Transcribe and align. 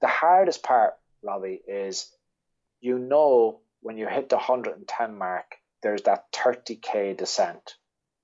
the 0.00 0.08
hardest 0.08 0.62
part, 0.62 0.94
Robbie, 1.22 1.60
is 1.66 2.10
you 2.80 2.98
know 2.98 3.60
when 3.82 3.98
you 3.98 4.06
hit 4.06 4.28
the 4.28 4.36
110 4.36 5.18
mark, 5.18 5.56
there's 5.82 6.02
that 6.02 6.32
30k 6.32 7.16
descent. 7.16 7.74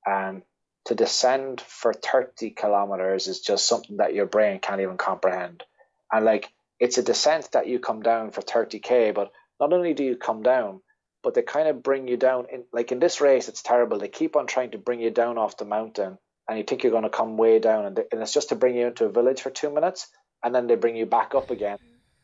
And 0.04 0.42
to 0.86 0.94
descend 0.94 1.60
for 1.60 1.92
30 1.92 2.50
kilometers 2.50 3.26
is 3.26 3.40
just 3.40 3.66
something 3.66 3.96
that 3.96 4.14
your 4.14 4.26
brain 4.26 4.60
can't 4.60 4.80
even 4.80 4.96
comprehend. 4.96 5.64
And 6.12 6.24
like, 6.24 6.52
it's 6.78 6.98
a 6.98 7.02
descent 7.02 7.53
that 7.53 7.67
you 7.67 7.79
come 7.79 8.03
down 8.03 8.31
for 8.31 8.43
30k, 8.43 9.15
but 9.15 9.33
not 9.58 9.72
only 9.72 9.95
do 9.95 10.04
you 10.04 10.17
come 10.17 10.43
down, 10.43 10.81
but 11.22 11.35
they 11.35 11.43
kind 11.43 11.69
of 11.69 11.83
bring 11.83 12.06
you 12.06 12.17
down. 12.17 12.47
In 12.53 12.65
like 12.72 12.93
in 12.93 13.01
this 13.01 13.21
race, 13.21 13.49
it's 13.49 13.63
terrible. 13.63 13.99
They 13.99 14.08
keep 14.08 14.37
on 14.37 14.47
trying 14.47 14.72
to 14.72 14.79
bring 14.79 15.01
you 15.01 15.11
down 15.11 15.38
off 15.38 15.56
the 15.56 15.65
mountain, 15.65 16.19
and 16.48 16.59
you 16.59 16.62
think 16.62 16.83
you're 16.83 16.93
going 16.93 17.02
to 17.02 17.11
come 17.11 17.37
way 17.37 17.59
down, 17.59 17.87
and, 17.87 17.97
they, 17.97 18.05
and 18.12 18.23
it's 18.23 18.33
just 18.33 18.51
to 18.51 18.55
bring 18.55 18.77
you 18.77 18.87
into 18.87 19.06
a 19.06 19.11
village 19.11 19.41
for 19.41 19.51
two 19.51 19.70
minutes, 19.73 20.06
and 20.42 20.55
then 20.55 20.66
they 20.66 20.77
bring 20.77 20.96
you 20.96 21.06
back 21.06 21.34
up 21.34 21.50
again, 21.50 21.78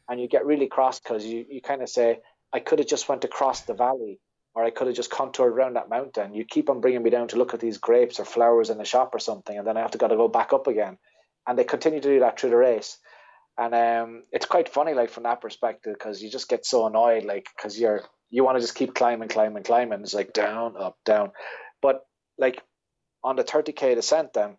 and 0.08 0.20
you 0.20 0.28
get 0.28 0.46
really 0.46 0.68
cross 0.68 1.00
because 1.00 1.24
you 1.24 1.45
you 1.48 1.60
kind 1.60 1.82
of 1.82 1.88
say, 1.88 2.20
I 2.52 2.60
could 2.60 2.78
have 2.78 2.88
just 2.88 3.09
went 3.09 3.24
across 3.24 3.62
the 3.62 3.74
valley 3.74 4.20
or 4.54 4.64
I 4.64 4.70
could 4.70 4.87
have 4.87 4.96
just 4.96 5.10
contoured 5.10 5.52
around 5.52 5.74
that 5.74 5.88
mountain. 5.88 6.34
You 6.34 6.45
keep 6.45 6.68
on 6.68 6.80
bringing 6.80 7.02
me 7.02 7.10
down 7.10 7.28
to 7.28 7.37
look 7.37 7.54
at 7.54 7.60
these 7.60 7.78
grapes 7.78 8.20
or 8.20 8.24
flowers 8.24 8.70
in 8.70 8.78
the 8.78 8.84
shop 8.84 9.14
or 9.14 9.18
something, 9.18 9.56
and 9.56 9.66
then 9.66 9.77
I 9.77 9.80
have 9.80 9.92
to 9.92 9.98
got 9.98 10.09
to 10.09 10.16
go 10.16 10.28
back 10.28 10.52
up 10.52 10.66
again. 10.66 10.98
And 11.46 11.59
they 11.59 11.64
continue 11.64 12.01
to 12.01 12.09
do 12.09 12.20
that 12.20 12.38
through 12.38 12.51
the 12.51 12.56
race, 12.56 12.98
and 13.59 13.74
um, 13.74 14.23
it's 14.30 14.46
quite 14.46 14.68
funny, 14.68 14.95
like 14.95 15.10
from 15.10 15.24
that 15.24 15.40
perspective, 15.40 15.95
because 15.95 16.23
you 16.23 16.30
just 16.30 16.48
get 16.48 16.65
so 16.65 16.87
annoyed, 16.87 17.24
like 17.24 17.48
because 17.56 17.79
you're 17.79 18.02
you 18.30 18.45
want 18.45 18.56
to 18.56 18.62
just 18.62 18.74
keep 18.74 18.95
climbing, 18.95 19.29
climbing, 19.29 19.65
climbing. 19.65 20.01
It's 20.02 20.15
like 20.15 20.32
down, 20.32 20.74
up, 20.79 20.96
down, 21.04 21.32
but 21.80 22.06
like 22.38 22.62
on 23.24 23.37
the 23.37 23.45
30k 23.45 23.95
descent, 23.95 24.34
then 24.34 24.56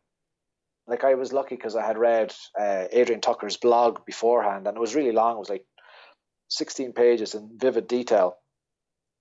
like 0.87 1.03
I 1.03 1.13
was 1.15 1.33
lucky 1.33 1.55
because 1.55 1.75
I 1.75 1.85
had 1.85 1.97
read 1.97 2.33
uh, 2.59 2.85
Adrian 2.91 3.21
Tucker's 3.21 3.57
blog 3.57 4.05
beforehand, 4.05 4.67
and 4.67 4.75
it 4.75 4.79
was 4.79 4.95
really 4.95 5.11
long. 5.11 5.35
It 5.35 5.39
was 5.39 5.49
like 5.49 5.65
16 6.49 6.93
pages 6.93 7.35
in 7.35 7.57
vivid 7.57 7.87
detail 7.87 8.37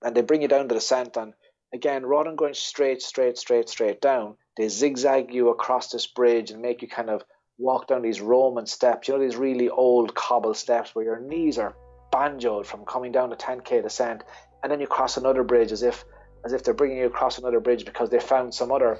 and 0.03 0.15
they 0.15 0.21
bring 0.21 0.41
you 0.41 0.47
down 0.47 0.63
to 0.63 0.67
the 0.67 0.75
descent. 0.75 1.17
And 1.17 1.33
again, 1.73 2.05
rather 2.05 2.29
than 2.29 2.35
going 2.35 2.53
straight, 2.53 3.01
straight, 3.01 3.37
straight, 3.37 3.69
straight 3.69 4.01
down, 4.01 4.35
they 4.57 4.67
zigzag 4.67 5.33
you 5.33 5.49
across 5.49 5.89
this 5.89 6.05
bridge 6.05 6.51
and 6.51 6.61
make 6.61 6.81
you 6.81 6.87
kind 6.87 7.09
of 7.09 7.23
walk 7.57 7.87
down 7.87 8.01
these 8.01 8.21
Roman 8.21 8.65
steps. 8.65 9.07
You 9.07 9.15
know, 9.15 9.19
these 9.21 9.37
really 9.37 9.69
old 9.69 10.13
cobble 10.13 10.53
steps 10.53 10.93
where 10.93 11.05
your 11.05 11.19
knees 11.19 11.57
are 11.57 11.75
banjoed 12.11 12.65
from 12.65 12.85
coming 12.85 13.11
down 13.11 13.29
the 13.29 13.35
10k 13.35 13.81
descent, 13.81 14.23
and 14.61 14.71
then 14.71 14.79
you 14.79 14.87
cross 14.87 15.17
another 15.17 15.43
bridge 15.43 15.71
as 15.71 15.81
if 15.81 16.05
as 16.45 16.51
if 16.51 16.63
they're 16.63 16.73
bringing 16.73 16.97
you 16.97 17.05
across 17.05 17.37
another 17.37 17.61
bridge 17.61 17.85
because 17.85 18.09
they 18.09 18.19
found 18.19 18.53
some 18.53 18.69
other 18.69 18.99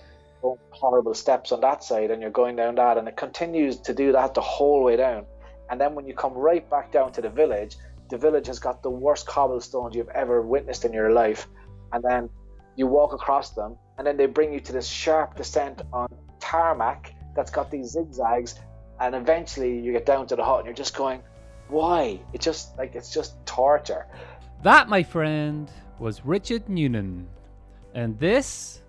horrible 0.72 1.14
steps 1.14 1.52
on 1.52 1.62
that 1.62 1.84
side, 1.84 2.12
and 2.12 2.22
you're 2.22 2.32
going 2.32 2.56
down 2.56 2.76
that, 2.76 2.98
and 2.98 3.08
it 3.08 3.18
continues 3.18 3.78
to 3.78 3.94
do 3.94 4.12
that 4.12 4.34
the 4.34 4.42
whole 4.42 4.84
way 4.84 4.96
down. 4.96 5.26
And 5.70 5.80
then 5.80 5.96
when 5.96 6.06
you 6.06 6.14
come 6.14 6.34
right 6.34 6.70
back 6.70 6.92
down 6.92 7.12
to 7.14 7.22
the 7.22 7.30
village, 7.30 7.78
the 8.10 8.18
village 8.18 8.48
has 8.48 8.60
got 8.60 8.84
the 8.84 8.90
worst 8.90 9.26
cobblestones 9.26 9.96
you've 9.96 10.10
ever 10.10 10.42
witnessed 10.42 10.86
in 10.86 10.94
your 10.94 11.12
life, 11.12 11.48
and 11.94 12.04
then 12.04 12.30
you 12.76 12.86
walk 12.88 13.14
across 13.14 13.52
them, 13.52 13.78
and 13.98 14.06
then 14.06 14.18
they 14.18 14.26
bring 14.26 14.54
you 14.54 14.60
to 14.60 14.72
this 14.72 14.88
sharp 14.88 15.36
descent 15.36 15.82
on 15.92 16.08
tarmac 16.40 17.14
that's 17.36 17.50
got 17.50 17.72
these 17.72 17.92
zigzags, 17.92 18.60
and 19.00 19.16
eventually 19.16 19.80
you 19.80 19.92
get 19.92 20.06
down 20.06 20.28
to 20.28 20.36
the 20.36 20.44
hut, 20.44 20.60
and 20.60 20.66
you're 20.66 20.76
just 20.76 20.96
going, 20.96 21.22
why? 21.70 22.20
It's 22.34 22.46
just 22.46 22.78
like 22.78 22.94
it's 22.94 23.12
just 23.12 23.44
torture. 23.46 24.06
That, 24.62 24.90
my 24.90 25.02
friend, 25.02 25.72
was 25.98 26.24
Richard 26.26 26.68
Nunan, 26.68 27.26
and 27.96 28.20
this 28.20 28.83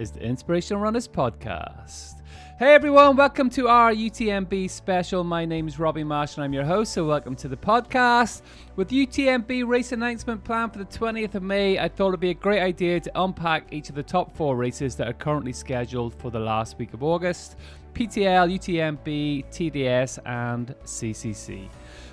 is 0.00 0.10
the 0.10 0.22
Inspirational 0.22 0.82
Runners 0.82 1.06
Podcast. 1.06 2.22
Hey 2.58 2.72
everyone, 2.72 3.16
welcome 3.16 3.50
to 3.50 3.68
our 3.68 3.92
UTMB 3.92 4.70
special. 4.70 5.22
My 5.24 5.44
name 5.44 5.68
is 5.68 5.78
Robbie 5.78 6.04
Marsh 6.04 6.36
and 6.36 6.44
I'm 6.44 6.54
your 6.54 6.64
host, 6.64 6.94
so 6.94 7.04
welcome 7.06 7.36
to 7.36 7.48
the 7.48 7.56
podcast. 7.56 8.40
With 8.76 8.88
UTMB 8.88 9.68
race 9.68 9.92
announcement 9.92 10.42
planned 10.42 10.72
for 10.72 10.78
the 10.78 10.86
20th 10.86 11.34
of 11.34 11.42
May, 11.42 11.78
I 11.78 11.88
thought 11.88 12.08
it'd 12.08 12.20
be 12.20 12.30
a 12.30 12.34
great 12.34 12.62
idea 12.62 12.98
to 12.98 13.22
unpack 13.22 13.74
each 13.74 13.90
of 13.90 13.94
the 13.94 14.02
top 14.02 14.34
four 14.34 14.56
races 14.56 14.96
that 14.96 15.06
are 15.06 15.12
currently 15.12 15.52
scheduled 15.52 16.14
for 16.14 16.30
the 16.30 16.40
last 16.40 16.78
week 16.78 16.94
of 16.94 17.02
August 17.02 17.56
PTL, 17.92 18.58
UTMB, 18.58 19.44
TDS, 19.50 20.18
and 20.24 20.74
CCC. 20.84 21.68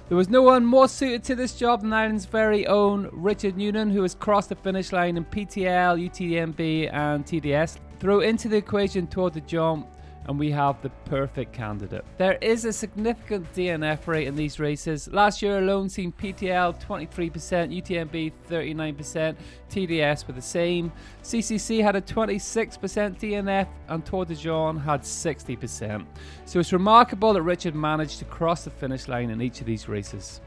There 0.07 0.15
was 0.15 0.29
no 0.29 0.41
one 0.41 0.65
more 0.65 0.87
suited 0.87 1.25
to 1.25 1.35
this 1.35 1.53
job 1.53 1.81
than 1.81 1.91
Ireland's 1.91 2.23
very 2.23 2.65
own 2.65 3.09
Richard 3.11 3.55
Nunan, 3.55 3.91
who 3.91 4.03
has 4.03 4.15
crossed 4.15 4.47
the 4.47 4.55
finish 4.55 4.93
line 4.93 5.17
in 5.17 5.25
PTL, 5.25 6.09
UTMB, 6.09 6.93
and 6.93 7.25
TDS. 7.25 7.77
Throw 7.99 8.21
into 8.21 8.47
the 8.47 8.55
equation 8.55 9.07
Tour 9.07 9.29
de 9.29 9.41
Geant 9.41 9.85
and 10.27 10.37
we 10.37 10.51
have 10.51 10.81
the 10.81 10.89
perfect 11.05 11.53
candidate. 11.53 12.03
There 12.17 12.37
is 12.41 12.65
a 12.65 12.73
significant 12.73 13.51
DNF 13.53 14.07
rate 14.07 14.27
in 14.27 14.35
these 14.35 14.59
races. 14.59 15.07
Last 15.11 15.41
year 15.41 15.59
alone 15.59 15.89
seen 15.89 16.11
PTL 16.11 16.81
23%, 16.83 17.31
UTMB 17.81 18.33
39%, 18.49 19.35
TDS 19.69 20.27
were 20.27 20.33
the 20.33 20.41
same. 20.41 20.91
CCC 21.23 21.81
had 21.81 21.95
a 21.95 22.01
26% 22.01 23.17
DNF 23.17 23.67
and 23.87 24.05
Tour 24.05 24.25
de 24.25 24.35
Geant 24.35 24.81
had 24.81 25.01
60%. 25.01 26.05
So 26.45 26.59
it's 26.59 26.73
remarkable 26.73 27.33
that 27.33 27.41
Richard 27.41 27.75
managed 27.75 28.19
to 28.19 28.25
cross 28.25 28.65
the 28.65 28.69
finish 28.69 29.07
line 29.07 29.29
in 29.29 29.41
each 29.41 29.61
of 29.61 29.65
these 29.65 29.87
races. 29.87 30.41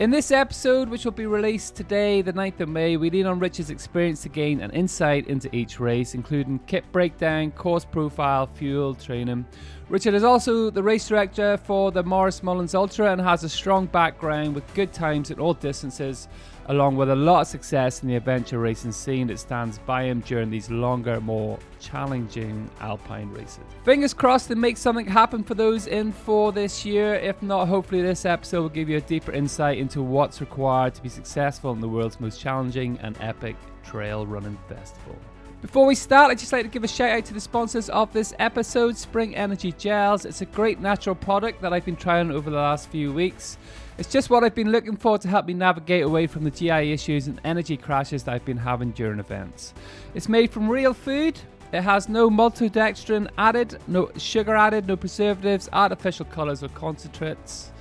In 0.00 0.08
this 0.08 0.30
episode, 0.30 0.88
which 0.88 1.04
will 1.04 1.12
be 1.12 1.26
released 1.26 1.74
today, 1.74 2.22
the 2.22 2.32
9th 2.32 2.60
of 2.60 2.70
May, 2.70 2.96
we 2.96 3.10
lean 3.10 3.26
on 3.26 3.38
Rich's 3.38 3.68
experience 3.68 4.22
to 4.22 4.30
gain 4.30 4.60
an 4.60 4.70
insight 4.70 5.26
into 5.26 5.54
each 5.54 5.78
race, 5.78 6.14
including 6.14 6.58
kit 6.60 6.90
breakdown, 6.90 7.50
course 7.50 7.84
profile, 7.84 8.46
fuel, 8.46 8.94
training. 8.94 9.44
Richard 9.90 10.14
is 10.14 10.24
also 10.24 10.70
the 10.70 10.82
race 10.82 11.06
director 11.06 11.58
for 11.58 11.92
the 11.92 12.02
Maurice 12.02 12.42
Mullins 12.42 12.74
Ultra 12.74 13.12
and 13.12 13.20
has 13.20 13.44
a 13.44 13.48
strong 13.50 13.84
background 13.84 14.54
with 14.54 14.72
good 14.72 14.90
times 14.94 15.30
at 15.30 15.38
all 15.38 15.52
distances 15.52 16.28
along 16.70 16.94
with 16.94 17.10
a 17.10 17.16
lot 17.16 17.40
of 17.40 17.46
success 17.48 18.00
in 18.00 18.08
the 18.08 18.14
adventure 18.14 18.60
racing 18.60 18.92
scene 18.92 19.26
that 19.26 19.40
stands 19.40 19.78
by 19.80 20.04
him 20.04 20.20
during 20.20 20.48
these 20.50 20.70
longer, 20.70 21.20
more 21.20 21.58
challenging 21.80 22.70
alpine 22.80 23.28
races. 23.32 23.64
Fingers 23.84 24.14
crossed 24.14 24.46
to 24.46 24.54
make 24.54 24.76
something 24.76 25.04
happen 25.04 25.42
for 25.42 25.54
those 25.54 25.88
in 25.88 26.12
for 26.12 26.52
this 26.52 26.84
year. 26.84 27.16
If 27.16 27.42
not, 27.42 27.66
hopefully, 27.66 28.02
this 28.02 28.24
episode 28.24 28.62
will 28.62 28.68
give 28.68 28.88
you 28.88 28.98
a 28.98 29.00
deeper 29.00 29.32
insight 29.32 29.78
into 29.78 30.00
what's 30.00 30.40
required 30.40 30.94
to 30.94 31.02
be 31.02 31.08
successful 31.08 31.72
in 31.72 31.80
the 31.80 31.88
world's 31.88 32.20
most 32.20 32.40
challenging 32.40 33.00
and 33.02 33.16
epic 33.20 33.56
trail 33.82 34.24
running 34.24 34.56
festival. 34.68 35.16
Before 35.62 35.86
we 35.86 35.96
start, 35.96 36.30
I'd 36.30 36.38
just 36.38 36.52
like 36.52 36.62
to 36.62 36.70
give 36.70 36.84
a 36.84 36.88
shout 36.88 37.10
out 37.10 37.24
to 37.26 37.34
the 37.34 37.40
sponsors 37.40 37.90
of 37.90 38.12
this 38.12 38.32
episode 38.38 38.96
Spring 38.96 39.34
Energy 39.34 39.72
Gels. 39.72 40.24
It's 40.24 40.40
a 40.40 40.46
great 40.46 40.80
natural 40.80 41.16
product 41.16 41.60
that 41.62 41.72
I've 41.72 41.84
been 41.84 41.96
trying 41.96 42.30
over 42.30 42.48
the 42.48 42.56
last 42.56 42.88
few 42.90 43.12
weeks. 43.12 43.58
It's 44.00 44.10
just 44.10 44.30
what 44.30 44.42
I've 44.42 44.54
been 44.54 44.72
looking 44.72 44.96
for 44.96 45.18
to 45.18 45.28
help 45.28 45.44
me 45.44 45.52
navigate 45.52 46.04
away 46.04 46.26
from 46.26 46.42
the 46.42 46.50
GI 46.50 46.90
issues 46.90 47.26
and 47.26 47.38
energy 47.44 47.76
crashes 47.76 48.24
that 48.24 48.34
I've 48.34 48.44
been 48.46 48.56
having 48.56 48.92
during 48.92 49.20
events. 49.20 49.74
It's 50.14 50.26
made 50.26 50.50
from 50.50 50.70
real 50.70 50.94
food. 50.94 51.38
It 51.70 51.82
has 51.82 52.08
no 52.08 52.30
maltodextrin 52.30 53.28
added, 53.36 53.78
no 53.88 54.10
sugar 54.16 54.56
added, 54.56 54.86
no 54.86 54.96
preservatives, 54.96 55.68
artificial 55.74 56.24
colours 56.24 56.62
or 56.62 56.68
concentrates. 56.68 57.72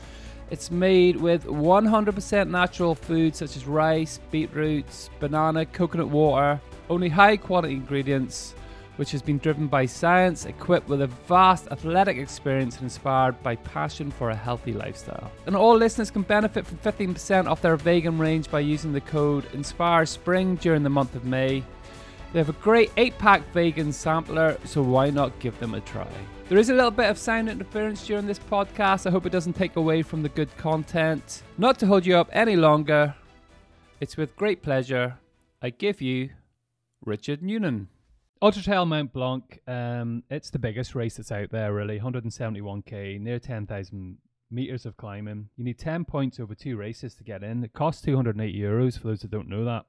It's 0.52 0.70
made 0.70 1.16
with 1.16 1.46
100% 1.46 2.50
natural 2.50 2.96
foods 2.96 3.38
such 3.38 3.56
as 3.56 3.66
rice, 3.66 4.20
beetroots, 4.30 5.10
banana, 5.22 5.66
coconut 5.68 6.10
water, 6.10 6.60
only 6.90 7.08
high 7.08 7.38
quality 7.38 7.76
ingredients, 7.76 8.56
which 9.00 9.12
has 9.12 9.22
been 9.22 9.38
driven 9.38 9.66
by 9.66 9.86
science, 9.86 10.46
equipped 10.46 10.90
with 10.90 11.02
a 11.02 11.08
vast 11.08 11.70
athletic 11.72 12.18
experience, 12.18 12.76
and 12.76 12.84
inspired 12.84 13.42
by 13.42 13.56
passion 13.56 14.12
for 14.12 14.30
a 14.30 14.36
healthy 14.36 14.74
lifestyle. 14.74 15.32
And 15.46 15.56
all 15.56 15.78
listeners 15.78 16.12
can 16.12 16.24
benefit 16.24 16.68
from 16.68 16.80
15% 16.80 17.48
off 17.48 17.62
their 17.62 17.78
vegan 17.78 18.20
range 18.20 18.52
by 18.52 18.60
using 18.60 18.92
the 18.92 19.00
code 19.00 19.46
INSPIRESPRING 19.54 20.60
during 20.60 20.84
the 20.84 20.90
month 20.90 21.16
of 21.16 21.24
May. 21.24 21.64
They 22.34 22.40
have 22.40 22.50
a 22.50 22.62
great 22.62 22.92
8 22.98 23.18
pack 23.18 23.54
vegan 23.54 23.94
sampler, 23.94 24.58
so 24.66 24.82
why 24.82 25.12
not 25.12 25.40
give 25.40 25.58
them 25.60 25.76
a 25.76 25.80
try? 25.80 26.12
There 26.50 26.58
is 26.58 26.70
a 26.70 26.74
little 26.74 26.92
bit 26.92 27.10
of 27.10 27.18
sound 27.18 27.48
interference 27.48 28.06
during 28.06 28.28
this 28.28 28.40
podcast. 28.40 29.08
I 29.08 29.12
hope 29.12 29.26
it 29.26 29.32
doesn't 29.32 29.54
take 29.54 29.78
away 29.78 30.02
from 30.02 30.24
the 30.24 30.30
good 30.30 30.54
content. 30.58 31.44
Not 31.58 31.80
to 31.80 31.88
hold 31.88 32.06
you 32.06 32.18
up 32.18 32.30
any 32.34 32.58
longer, 32.58 33.16
it's 34.02 34.18
with 34.18 34.36
great 34.36 34.62
pleasure 34.62 35.20
I 35.62 35.70
give 35.70 36.02
you 36.02 36.32
Richard 37.06 37.40
Nunan. 37.42 37.88
Ultra 38.42 38.86
Mount 38.86 39.12
Blanc, 39.12 39.60
um, 39.68 40.24
it's 40.30 40.50
the 40.50 40.60
biggest 40.60 40.96
race 40.96 41.18
that's 41.18 41.32
out 41.32 41.52
there, 41.52 41.74
really. 41.74 42.00
171k, 42.00 43.20
near 43.20 43.38
10,000 43.38 44.18
meters 44.50 44.86
of 44.86 44.96
climbing. 44.96 45.50
You 45.58 45.66
need 45.66 45.78
10 45.78 46.06
points 46.06 46.40
over 46.40 46.56
two 46.56 46.78
races 46.78 47.16
to 47.16 47.26
get 47.26 47.44
in. 47.44 47.66
It 47.66 47.74
costs 47.74 48.02
280 48.04 48.58
euros 48.58 48.98
for 48.98 49.10
those 49.10 49.20
that 49.22 49.32
don't 49.32 49.50
know 49.50 49.66
that. 49.66 49.84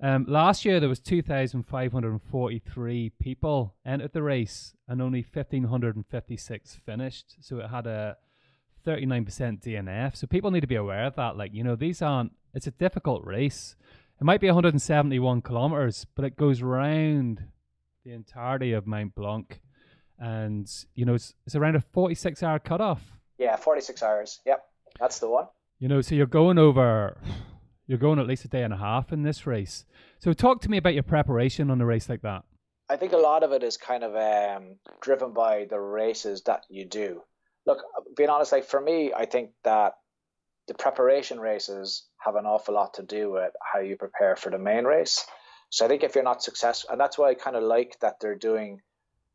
Um, 0.00 0.24
last 0.28 0.64
year 0.64 0.78
there 0.78 0.88
was 0.88 1.00
2,543 1.00 3.10
people 3.20 3.74
entered 3.84 4.12
the 4.12 4.22
race, 4.22 4.72
and 4.86 5.02
only 5.02 5.26
1,556 5.28 6.76
finished. 6.86 7.34
So 7.40 7.58
it 7.58 7.70
had 7.70 7.88
a 7.88 8.16
39% 8.86 9.62
DNF. 9.62 10.16
So 10.16 10.28
people 10.28 10.52
need 10.52 10.60
to 10.60 10.66
be 10.66 10.76
aware 10.76 11.06
of 11.06 11.16
that. 11.16 11.36
Like 11.36 11.52
you 11.52 11.64
know, 11.64 11.76
these 11.76 12.00
aren't. 12.02 12.32
It's 12.54 12.66
a 12.66 12.72
difficult 12.72 13.24
race. 13.26 13.76
It 14.20 14.24
might 14.24 14.40
be 14.40 14.46
171 14.46 15.42
kilometers, 15.42 16.06
but 16.14 16.24
it 16.24 16.36
goes 16.36 16.62
around 16.62 17.44
the 18.04 18.12
entirety 18.12 18.72
of 18.72 18.86
Mount 18.86 19.14
Blanc, 19.14 19.60
and 20.18 20.70
you 20.94 21.04
know 21.04 21.14
it's, 21.14 21.34
it's 21.46 21.54
around 21.54 21.76
a 21.76 21.80
46 21.80 22.42
hour 22.42 22.58
cutoff. 22.58 23.12
Yeah, 23.38 23.56
46 23.56 24.02
hours. 24.02 24.40
Yep. 24.46 24.62
That's 24.98 25.18
the 25.18 25.28
one. 25.28 25.46
You 25.78 25.88
know, 25.88 26.00
so 26.02 26.14
you're 26.14 26.26
going 26.26 26.58
over, 26.58 27.16
you're 27.86 27.98
going 27.98 28.18
at 28.18 28.26
least 28.26 28.44
a 28.44 28.48
day 28.48 28.62
and 28.62 28.74
a 28.74 28.76
half 28.76 29.12
in 29.12 29.22
this 29.22 29.46
race. 29.46 29.86
So 30.18 30.32
talk 30.32 30.60
to 30.62 30.70
me 30.70 30.76
about 30.76 30.94
your 30.94 31.02
preparation 31.02 31.70
on 31.70 31.80
a 31.80 31.86
race 31.86 32.08
like 32.08 32.22
that. 32.22 32.44
I 32.90 32.96
think 32.96 33.12
a 33.12 33.18
lot 33.18 33.42
of 33.42 33.52
it 33.52 33.62
is 33.62 33.76
kind 33.76 34.04
of 34.04 34.14
um, 34.16 34.76
driven 35.00 35.32
by 35.32 35.66
the 35.70 35.80
races 35.80 36.42
that 36.42 36.64
you 36.68 36.84
do. 36.84 37.22
Look, 37.66 37.78
being 38.16 38.28
honest, 38.28 38.52
like 38.52 38.64
for 38.64 38.80
me, 38.80 39.12
I 39.16 39.26
think 39.26 39.50
that 39.64 39.94
the 40.66 40.74
preparation 40.74 41.40
races 41.40 42.06
have 42.18 42.36
an 42.36 42.46
awful 42.46 42.74
lot 42.74 42.94
to 42.94 43.02
do 43.02 43.30
with 43.30 43.52
how 43.62 43.80
you 43.80 43.96
prepare 43.96 44.36
for 44.36 44.50
the 44.50 44.58
main 44.58 44.84
race. 44.84 45.24
So 45.70 45.84
I 45.84 45.88
think 45.88 46.02
if 46.02 46.14
you're 46.14 46.24
not 46.24 46.42
successful, 46.42 46.90
and 46.90 47.00
that's 47.00 47.16
why 47.16 47.30
I 47.30 47.34
kind 47.34 47.56
of 47.56 47.62
like 47.62 47.98
that 48.00 48.16
they're 48.20 48.34
doing, 48.34 48.80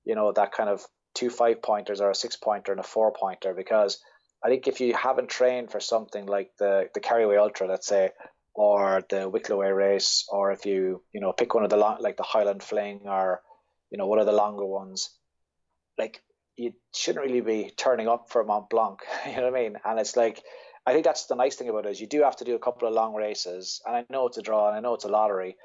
you 0.04 0.16
know, 0.16 0.32
that 0.34 0.52
kind 0.52 0.70
of 0.70 0.86
two 1.14 1.30
five 1.30 1.62
pointers 1.62 2.02
or 2.02 2.12
a 2.12 2.16
six 2.16 2.36
pointer 2.36 2.72
and 2.72 2.80
a 2.80 2.84
four 2.84 3.14
pointer 3.14 3.54
because 3.54 4.00
I 4.44 4.50
think 4.50 4.68
if 4.68 4.82
you 4.82 4.94
haven't 4.94 5.30
trained 5.30 5.72
for 5.72 5.80
something 5.80 6.26
like 6.28 6.52
the 6.60 6.90
the 6.94 7.00
Kerry 7.00 7.38
Ultra, 7.38 7.68
let's 7.68 7.88
say, 7.88 8.12
or 8.54 9.02
the 9.10 9.28
Wicklow 9.30 9.62
race, 9.62 10.26
or 10.30 10.52
if 10.52 10.66
you 10.66 11.02
you 11.14 11.22
know 11.22 11.32
pick 11.34 11.56
one 11.56 11.64
of 11.64 11.70
the 11.70 11.78
long, 11.78 11.98
like 12.00 12.18
the 12.18 12.24
Highland 12.24 12.62
Fling 12.62 13.02
or 13.06 13.42
you 13.90 13.98
know 13.98 14.08
one 14.08 14.20
of 14.20 14.26
the 14.26 14.32
longer 14.34 14.66
ones, 14.66 15.10
like 15.98 16.22
you 16.58 16.74
shouldn't 16.94 17.26
really 17.26 17.42
be 17.42 17.72
turning 17.76 18.08
up 18.08 18.30
for 18.30 18.44
Mont 18.44 18.70
Blanc. 18.70 19.00
You 19.26 19.38
know 19.38 19.50
what 19.50 19.60
I 19.60 19.64
mean? 19.64 19.78
And 19.84 20.00
it's 20.00 20.16
like 20.16 20.44
I 20.86 20.94
think 20.94 21.06
that's 21.06 21.26
the 21.26 21.36
nice 21.36 21.56
thing 21.56 21.70
about 21.70 21.86
it 21.86 21.92
is 21.92 22.02
you 22.02 22.08
do 22.08 22.24
have 22.24 22.36
to 22.38 22.46
do 22.46 22.56
a 22.56 22.60
couple 22.60 22.88
of 22.88 22.94
long 22.94 23.16
races, 23.16 23.82
and 23.86 23.96
I 23.96 24.06
know 24.10 24.28
it's 24.28 24.38
a 24.38 24.42
draw 24.42 24.68
and 24.68 24.78
I 24.78 24.82
know 24.82 24.94
it's 24.94 25.06
a 25.06 25.10
lottery, 25.10 25.56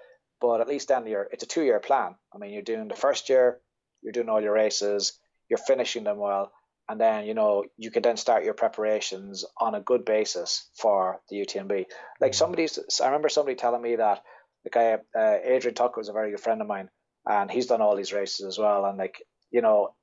but 0.41 0.61
at 0.61 0.69
least 0.69 0.89
then 0.89 1.07
you're 1.07 1.29
it's 1.33 1.45
a 1.45 1.47
two 1.47 1.63
year 1.63 1.81
plan. 1.81 2.15
I 2.35 2.39
mean, 2.39 2.53
you're 2.53 2.63
doing 2.63 2.89
the 2.89 2.95
first 2.95 3.29
year, 3.29 3.61
you're 4.03 4.13
doing 4.13 4.29
all 4.29 4.41
your 4.41 4.55
races, 4.55 5.19
you're 5.49 5.59
finishing 5.59 6.05
them 6.05 6.19
well, 6.19 6.53
and 6.89 7.01
then 7.01 7.27
you 7.27 7.35
know 7.35 7.65
you 7.77 7.91
can 7.91 8.03
then 8.03 8.17
start 8.17 8.45
your 8.45 8.55
preparations 8.55 9.45
on 9.59 9.75
a 9.75 9.81
good 9.81 10.05
basis 10.05 10.69
for 10.75 11.21
the 11.29 11.37
UTMB. 11.37 11.87
Like 12.21 12.35
somebody's, 12.35 12.79
I 13.01 13.07
remember 13.07 13.29
somebody 13.29 13.57
telling 13.57 13.83
me 13.83 13.97
that 13.97 14.23
the 14.65 14.71
guy 14.71 14.99
uh, 15.19 15.37
Adrian 15.45 15.75
Tucker 15.75 16.01
was 16.01 16.09
a 16.09 16.13
very 16.13 16.31
good 16.31 16.41
friend 16.41 16.61
of 16.61 16.67
mine, 16.67 16.89
and 17.27 17.51
he's 17.51 17.67
done 17.67 17.81
all 17.81 17.97
these 17.97 18.13
races 18.13 18.47
as 18.47 18.59
well. 18.59 18.85
And 18.85 18.99
like 18.99 19.23
you 19.51 19.63
know, 19.63 19.95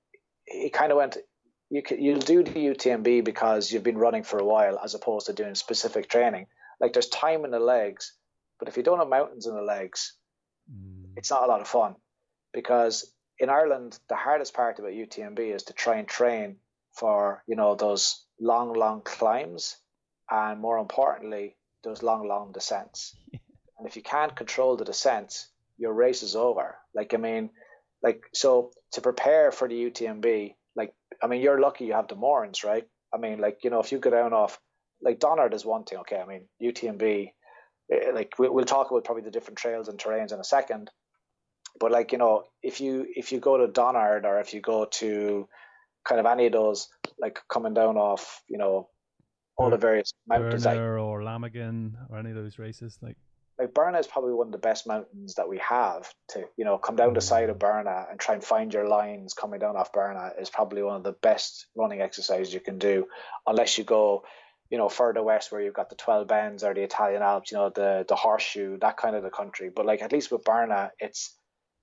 he 0.45 0.69
kind 0.69 0.91
of 0.91 0.97
went, 0.97 1.17
you 1.69 1.81
can, 1.81 2.01
you'll 2.01 2.19
do 2.19 2.43
the 2.43 2.51
UTMB 2.51 3.23
because 3.23 3.71
you've 3.71 3.83
been 3.83 3.97
running 3.97 4.23
for 4.23 4.39
a 4.39 4.45
while, 4.45 4.79
as 4.83 4.93
opposed 4.93 5.27
to 5.27 5.33
doing 5.33 5.55
specific 5.55 6.09
training. 6.09 6.47
Like 6.79 6.93
there's 6.93 7.07
time 7.07 7.45
in 7.45 7.51
the 7.51 7.59
legs, 7.59 8.13
but 8.59 8.67
if 8.67 8.77
you 8.77 8.83
don't 8.83 8.99
have 8.99 9.09
mountains 9.09 9.47
in 9.47 9.55
the 9.55 9.61
legs, 9.61 10.13
mm. 10.71 11.05
it's 11.15 11.29
not 11.29 11.43
a 11.43 11.47
lot 11.47 11.61
of 11.61 11.67
fun 11.67 11.95
because 12.53 13.11
in 13.39 13.49
Ireland, 13.49 13.99
the 14.09 14.15
hardest 14.15 14.53
part 14.53 14.79
about 14.79 14.91
UTMB 14.91 15.39
is 15.39 15.63
to 15.63 15.73
try 15.73 15.97
and 15.97 16.07
train 16.07 16.57
for 16.93 17.43
you 17.47 17.55
know 17.55 17.75
those 17.75 18.25
long, 18.39 18.73
long 18.73 19.01
climbs, 19.01 19.77
and 20.29 20.59
more 20.59 20.79
importantly, 20.79 21.55
those 21.83 22.01
long, 22.01 22.27
long 22.27 22.51
descents. 22.51 23.15
and 23.77 23.87
if 23.87 23.95
you 23.95 24.01
can't 24.01 24.35
control 24.35 24.75
the 24.75 24.85
descents, 24.85 25.49
your 25.77 25.93
race 25.93 26.23
is 26.23 26.35
over. 26.35 26.75
Like 26.95 27.13
I 27.13 27.17
mean, 27.17 27.51
like 28.01 28.23
so 28.33 28.71
to 28.93 29.01
prepare 29.01 29.51
for 29.51 29.67
the 29.67 29.89
UTMB, 29.89 30.55
like 30.75 30.93
I 31.21 31.27
mean, 31.27 31.41
you're 31.41 31.61
lucky 31.61 31.85
you 31.85 31.93
have 31.93 32.07
the 32.07 32.15
Mournes, 32.15 32.63
right? 32.63 32.87
I 33.13 33.17
mean, 33.17 33.39
like 33.39 33.63
you 33.63 33.69
know, 33.69 33.79
if 33.79 33.91
you 33.91 33.99
go 33.99 34.09
down 34.09 34.33
off 34.33 34.59
like 35.01 35.19
Donard 35.19 35.53
is 35.53 35.65
one 35.65 35.83
thing. 35.83 35.99
Okay, 35.99 36.19
I 36.19 36.25
mean 36.25 36.47
UTMB, 36.61 37.31
Eh, 37.91 38.11
like 38.13 38.33
we'll 38.37 38.65
talk 38.65 38.91
about 38.91 39.03
probably 39.03 39.23
the 39.23 39.31
different 39.31 39.57
trails 39.57 39.87
and 39.87 39.97
terrains 39.97 40.33
in 40.33 40.39
a 40.39 40.43
second. 40.43 40.89
But 41.79 41.91
like 41.91 42.11
you 42.11 42.17
know, 42.17 42.45
if 42.63 42.81
you 42.81 43.05
if 43.07 43.31
you 43.31 43.39
go 43.39 43.57
to 43.57 43.67
Donard 43.67 44.25
or 44.25 44.39
if 44.39 44.53
you 44.53 44.61
go 44.61 44.85
to 44.85 45.47
kind 46.03 46.19
of 46.19 46.25
any 46.25 46.47
of 46.47 46.53
those, 46.53 46.89
like 47.19 47.39
coming 47.49 47.73
down 47.73 47.97
off, 47.97 48.41
you 48.47 48.57
know, 48.57 48.89
all 49.57 49.69
the 49.69 49.77
various 49.77 50.13
mountains, 50.27 50.65
like, 50.65 50.77
or 50.77 51.21
Lamagan 51.21 51.93
or 52.09 52.17
any 52.17 52.29
of 52.29 52.35
those 52.35 52.57
races, 52.57 52.97
like 53.01 53.17
like 53.59 53.73
Bearnagh 53.73 53.99
is 53.99 54.07
probably 54.07 54.33
one 54.33 54.47
of 54.47 54.51
the 54.51 54.59
best 54.59 54.85
mountains 54.85 55.35
that 55.35 55.49
we 55.49 55.57
have 55.57 56.11
to, 56.29 56.45
you 56.57 56.65
know, 56.65 56.77
come 56.77 56.95
down 56.95 57.13
the 57.13 57.19
mm. 57.19 57.23
side 57.23 57.49
of 57.49 57.57
Bearnagh 57.57 58.09
and 58.11 58.19
try 58.19 58.35
and 58.35 58.43
find 58.43 58.71
your 58.73 58.87
lines 58.87 59.33
coming 59.33 59.59
down 59.59 59.75
off 59.75 59.91
Bearnagh 59.91 60.39
is 60.39 60.49
probably 60.49 60.83
one 60.83 60.95
of 60.95 61.03
the 61.03 61.13
best 61.13 61.65
running 61.75 62.01
exercises 62.01 62.53
you 62.53 62.59
can 62.59 62.77
do, 62.77 63.07
unless 63.47 63.77
you 63.77 63.83
go, 63.83 64.23
you 64.69 64.77
know, 64.77 64.89
further 64.89 65.23
west 65.23 65.51
where 65.51 65.61
you've 65.61 65.73
got 65.73 65.89
the 65.89 65.95
12 65.95 66.27
Bens 66.27 66.63
or 66.63 66.73
the 66.73 66.83
Italian 66.83 67.21
Alps, 67.21 67.51
you 67.51 67.57
know, 67.57 67.69
the 67.69 68.05
the 68.07 68.15
horseshoe, 68.15 68.77
that 68.79 68.97
kind 68.97 69.15
of 69.15 69.23
the 69.23 69.29
country. 69.29 69.69
But 69.73 69.85
like 69.85 70.01
at 70.01 70.11
least 70.11 70.31
with 70.31 70.43
Bearnagh, 70.43 70.91
it's 70.99 71.33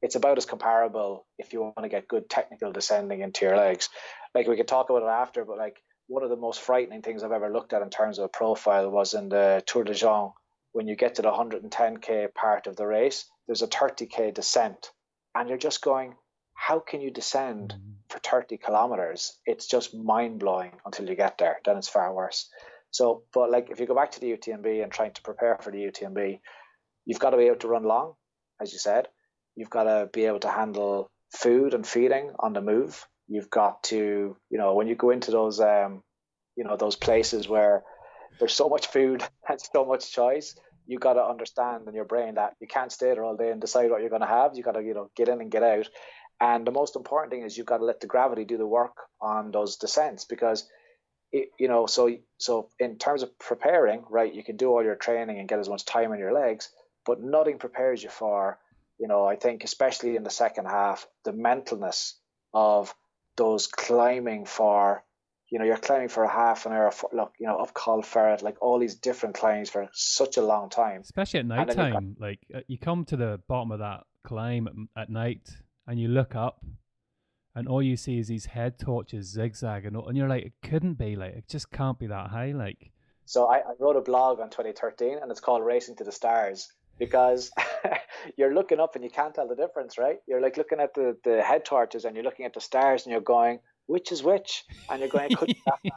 it's 0.02 0.16
about 0.16 0.38
as 0.38 0.46
comparable 0.46 1.26
if 1.38 1.52
you 1.52 1.62
want 1.62 1.82
to 1.82 1.88
get 1.88 2.08
good 2.08 2.28
technical 2.28 2.72
descending 2.72 3.20
into 3.20 3.46
your 3.46 3.56
legs. 3.56 3.88
Like 4.34 4.46
we 4.46 4.56
could 4.56 4.68
talk 4.68 4.90
about 4.90 5.02
it 5.02 5.08
after, 5.08 5.44
but 5.44 5.58
like 5.58 5.82
one 6.08 6.22
of 6.22 6.30
the 6.30 6.36
most 6.36 6.60
frightening 6.60 7.00
things 7.00 7.22
I've 7.22 7.32
ever 7.32 7.50
looked 7.50 7.72
at 7.72 7.82
in 7.82 7.88
terms 7.88 8.18
of 8.18 8.26
a 8.26 8.28
profile 8.28 8.90
was 8.90 9.14
in 9.14 9.30
the 9.30 9.62
Tour 9.66 9.84
de 9.84 9.94
Geant 9.94 10.32
when 10.74 10.88
you 10.88 10.96
get 10.96 11.14
to 11.14 11.22
the 11.22 11.30
110k 11.30 12.34
part 12.34 12.66
of 12.66 12.74
the 12.74 12.86
race, 12.86 13.26
there's 13.46 13.62
a 13.62 13.68
30k 13.68 14.34
descent, 14.34 14.90
and 15.32 15.48
you're 15.48 15.56
just 15.56 15.80
going, 15.80 16.14
how 16.52 16.80
can 16.80 17.00
you 17.00 17.12
descend 17.12 17.74
mm-hmm. 17.78 17.92
for 18.08 18.18
30 18.18 18.56
kilometers? 18.56 19.38
It's 19.46 19.66
just 19.66 19.94
mind 19.94 20.40
blowing 20.40 20.72
until 20.84 21.08
you 21.08 21.14
get 21.14 21.38
there. 21.38 21.60
Then 21.64 21.76
it's 21.76 21.88
far 21.88 22.12
worse. 22.12 22.50
So, 22.94 23.24
but 23.34 23.50
like 23.50 23.70
if 23.70 23.80
you 23.80 23.86
go 23.86 23.94
back 23.96 24.12
to 24.12 24.20
the 24.20 24.30
UTMB 24.30 24.80
and 24.80 24.92
trying 24.92 25.12
to 25.14 25.22
prepare 25.22 25.58
for 25.60 25.72
the 25.72 25.78
UTMB, 25.78 26.38
you've 27.04 27.18
got 27.18 27.30
to 27.30 27.36
be 27.36 27.46
able 27.46 27.56
to 27.56 27.66
run 27.66 27.82
long, 27.82 28.14
as 28.62 28.72
you 28.72 28.78
said. 28.78 29.08
You've 29.56 29.68
got 29.68 29.84
to 29.84 30.08
be 30.12 30.26
able 30.26 30.38
to 30.40 30.48
handle 30.48 31.10
food 31.32 31.74
and 31.74 31.84
feeding 31.84 32.30
on 32.38 32.52
the 32.52 32.60
move. 32.60 33.04
You've 33.26 33.50
got 33.50 33.82
to, 33.84 34.36
you 34.48 34.58
know, 34.58 34.74
when 34.74 34.86
you 34.86 34.94
go 34.94 35.10
into 35.10 35.32
those, 35.32 35.58
um, 35.58 36.04
you 36.54 36.62
know, 36.62 36.76
those 36.76 36.94
places 36.94 37.48
where 37.48 37.82
there's 38.38 38.54
so 38.54 38.68
much 38.68 38.86
food 38.86 39.24
and 39.48 39.60
so 39.60 39.84
much 39.84 40.12
choice. 40.12 40.54
you've 40.86 41.00
got 41.00 41.14
to 41.14 41.24
understand 41.24 41.88
in 41.88 41.94
your 41.94 42.04
brain 42.04 42.36
that 42.36 42.54
you 42.60 42.68
can't 42.68 42.92
stay 42.92 43.06
there 43.06 43.24
all 43.24 43.36
day 43.36 43.50
and 43.50 43.60
decide 43.60 43.90
what 43.90 44.02
you're 44.02 44.16
going 44.16 44.28
to 44.28 44.28
have. 44.28 44.52
You 44.54 44.62
got 44.62 44.76
to, 44.76 44.82
you 44.84 44.94
know, 44.94 45.10
get 45.16 45.28
in 45.28 45.40
and 45.40 45.50
get 45.50 45.64
out. 45.64 45.88
And 46.40 46.64
the 46.64 46.70
most 46.70 46.94
important 46.94 47.32
thing 47.32 47.42
is 47.42 47.58
you've 47.58 47.66
got 47.66 47.78
to 47.78 47.84
let 47.84 48.00
the 48.00 48.06
gravity 48.06 48.44
do 48.44 48.56
the 48.56 48.66
work 48.66 48.96
on 49.20 49.50
those 49.50 49.78
descents 49.78 50.26
because, 50.26 50.68
it, 51.34 51.48
you 51.58 51.66
know, 51.66 51.86
so 51.86 52.08
so 52.38 52.68
in 52.78 52.96
terms 52.96 53.24
of 53.24 53.36
preparing, 53.38 54.04
right, 54.08 54.32
you 54.32 54.44
can 54.44 54.56
do 54.56 54.70
all 54.70 54.84
your 54.84 54.94
training 54.94 55.40
and 55.40 55.48
get 55.48 55.58
as 55.58 55.68
much 55.68 55.84
time 55.84 56.12
in 56.12 56.20
your 56.20 56.32
legs, 56.32 56.70
but 57.04 57.20
nothing 57.20 57.58
prepares 57.58 58.02
you 58.02 58.08
for, 58.08 58.58
you 58.98 59.08
know, 59.08 59.26
I 59.26 59.34
think 59.34 59.64
especially 59.64 60.14
in 60.14 60.22
the 60.22 60.30
second 60.30 60.66
half, 60.66 61.06
the 61.24 61.32
mentalness 61.32 62.12
of 62.52 62.94
those 63.36 63.66
climbing 63.66 64.46
for 64.46 65.02
you 65.50 65.58
know, 65.58 65.66
you're 65.66 65.76
climbing 65.76 66.08
for 66.08 66.24
a 66.24 66.28
half 66.28 66.66
an 66.66 66.72
hour, 66.72 66.90
for, 66.90 67.10
look, 67.12 67.34
you 67.38 67.46
know, 67.46 67.58
up 67.58 67.72
Col 67.74 68.02
Ferret, 68.02 68.42
like 68.42 68.56
all 68.60 68.78
these 68.78 68.96
different 68.96 69.36
climbs 69.36 69.70
for 69.70 69.88
such 69.92 70.36
a 70.36 70.42
long 70.42 70.68
time. 70.68 71.02
Especially 71.02 71.40
at 71.40 71.46
night 71.46 71.70
time. 71.70 71.92
Got... 71.92 72.20
Like 72.20 72.40
uh, 72.52 72.60
you 72.66 72.78
come 72.78 73.04
to 73.04 73.16
the 73.16 73.40
bottom 73.46 73.70
of 73.70 73.78
that 73.80 74.00
climb 74.24 74.88
at, 74.96 75.10
night 75.10 75.48
and 75.86 76.00
you 76.00 76.08
look 76.08 76.34
up 76.34 76.64
and 77.54 77.68
all 77.68 77.82
you 77.82 77.96
see 77.96 78.18
is 78.18 78.28
these 78.28 78.46
head 78.46 78.78
torches 78.78 79.26
zigzagging, 79.26 79.94
and, 79.94 80.16
you're 80.16 80.28
like, 80.28 80.44
it 80.44 80.52
couldn't 80.62 80.94
be 80.94 81.16
like, 81.16 81.34
it 81.34 81.48
just 81.48 81.70
can't 81.70 81.98
be 81.98 82.06
that 82.08 82.28
high. 82.28 82.52
Like, 82.52 82.90
so 83.26 83.46
I, 83.46 83.58
I 83.58 83.72
wrote 83.78 83.96
a 83.96 84.00
blog 84.00 84.40
on 84.40 84.50
2013 84.50 85.18
and 85.20 85.30
it's 85.30 85.40
called 85.40 85.64
Racing 85.64 85.96
to 85.96 86.04
the 86.04 86.12
Stars 86.12 86.68
because 86.98 87.50
you're 88.36 88.54
looking 88.54 88.80
up 88.80 88.94
and 88.94 89.04
you 89.04 89.10
can't 89.10 89.34
tell 89.34 89.48
the 89.48 89.56
difference, 89.56 89.98
right? 89.98 90.18
You're 90.26 90.40
like 90.40 90.56
looking 90.56 90.80
at 90.80 90.94
the, 90.94 91.16
the 91.24 91.42
head 91.42 91.64
torches 91.64 92.04
and 92.04 92.14
you're 92.14 92.24
looking 92.24 92.46
at 92.46 92.54
the 92.54 92.60
stars 92.60 93.04
and 93.04 93.12
you're 93.12 93.20
going, 93.20 93.60
which 93.86 94.12
is 94.12 94.22
which, 94.22 94.64
and 94.90 95.00
you're 95.00 95.08
going, 95.08 95.34
could 95.34 95.54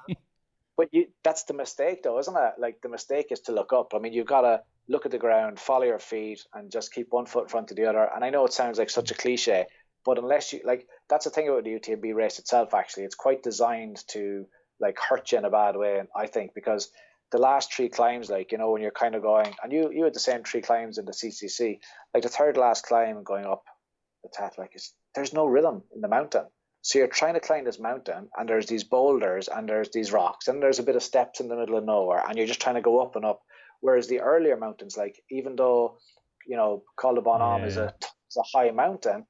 but 0.77 0.89
you 0.91 1.07
that's 1.23 1.43
the 1.43 1.53
mistake 1.53 2.03
though, 2.03 2.19
isn't 2.19 2.37
it? 2.37 2.53
Like 2.59 2.81
the 2.81 2.89
mistake 2.89 3.27
is 3.31 3.41
to 3.41 3.51
look 3.51 3.73
up. 3.73 3.93
I 3.95 3.99
mean, 3.99 4.13
you've 4.13 4.27
got 4.27 4.41
to 4.41 4.61
look 4.87 5.05
at 5.05 5.11
the 5.11 5.17
ground, 5.17 5.59
follow 5.59 5.85
your 5.85 5.99
feet, 5.99 6.43
and 6.53 6.71
just 6.71 6.93
keep 6.93 7.07
one 7.11 7.25
foot 7.25 7.43
in 7.43 7.49
front 7.49 7.71
of 7.71 7.77
the 7.77 7.85
other. 7.85 8.09
And 8.13 8.23
I 8.23 8.29
know 8.29 8.45
it 8.45 8.53
sounds 8.53 8.77
like 8.77 8.89
such 8.89 9.11
a 9.11 9.15
cliche, 9.15 9.65
but 10.07 10.17
unless 10.17 10.53
you 10.53 10.61
like, 10.63 10.87
that's 11.09 11.25
the 11.25 11.31
thing 11.31 11.49
about 11.49 11.65
the 11.65 11.77
UTMB 11.77 12.15
race 12.15 12.39
itself. 12.39 12.73
Actually, 12.73 13.03
it's 13.03 13.13
quite 13.13 13.43
designed 13.43 14.01
to 14.07 14.45
like 14.79 14.97
hurt 14.97 15.33
you 15.33 15.37
in 15.37 15.43
a 15.43 15.49
bad 15.49 15.75
way, 15.75 16.01
I 16.15 16.27
think, 16.27 16.53
because 16.55 16.89
the 17.31 17.39
last 17.39 17.73
three 17.73 17.89
climbs, 17.89 18.29
like 18.29 18.53
you 18.53 18.57
know, 18.57 18.71
when 18.71 18.81
you're 18.81 18.91
kind 18.91 19.15
of 19.15 19.21
going, 19.21 19.53
and 19.61 19.73
you 19.73 19.91
you 19.91 20.05
had 20.05 20.13
the 20.13 20.21
same 20.21 20.43
three 20.43 20.61
climbs 20.61 20.97
in 20.97 21.03
the 21.03 21.11
CCC, 21.11 21.79
like 22.13 22.23
the 22.23 22.29
third 22.29 22.55
last 22.55 22.85
climb 22.85 23.21
going 23.23 23.45
up 23.45 23.63
the 24.23 24.29
top, 24.29 24.57
like 24.57 24.71
it's, 24.75 24.93
there's 25.13 25.33
no 25.33 25.45
rhythm 25.45 25.83
in 25.93 25.99
the 25.99 26.07
mountain. 26.07 26.45
So 26.83 26.99
you're 26.99 27.09
trying 27.09 27.33
to 27.33 27.41
climb 27.41 27.65
this 27.65 27.79
mountain, 27.79 28.29
and 28.37 28.47
there's 28.47 28.67
these 28.67 28.85
boulders, 28.85 29.49
and 29.49 29.67
there's 29.67 29.89
these 29.91 30.13
rocks, 30.13 30.47
and 30.47 30.63
there's 30.63 30.79
a 30.79 30.83
bit 30.83 30.95
of 30.95 31.03
steps 31.03 31.41
in 31.41 31.49
the 31.49 31.57
middle 31.57 31.77
of 31.77 31.83
nowhere, 31.83 32.23
and 32.25 32.37
you're 32.37 32.47
just 32.47 32.61
trying 32.61 32.75
to 32.75 32.81
go 32.81 33.01
up 33.01 33.17
and 33.17 33.25
up. 33.25 33.41
Whereas 33.81 34.07
the 34.07 34.21
earlier 34.21 34.55
mountains, 34.55 34.95
like 34.95 35.21
even 35.29 35.57
though 35.57 35.97
you 36.47 36.55
know 36.55 36.83
Col 36.95 37.15
de 37.15 37.21
Bonhomme 37.21 37.63
yeah. 37.63 37.67
is 37.67 37.75
a 37.75 37.93
is 38.29 38.37
a 38.37 38.57
high 38.57 38.71
mountain, 38.71 39.25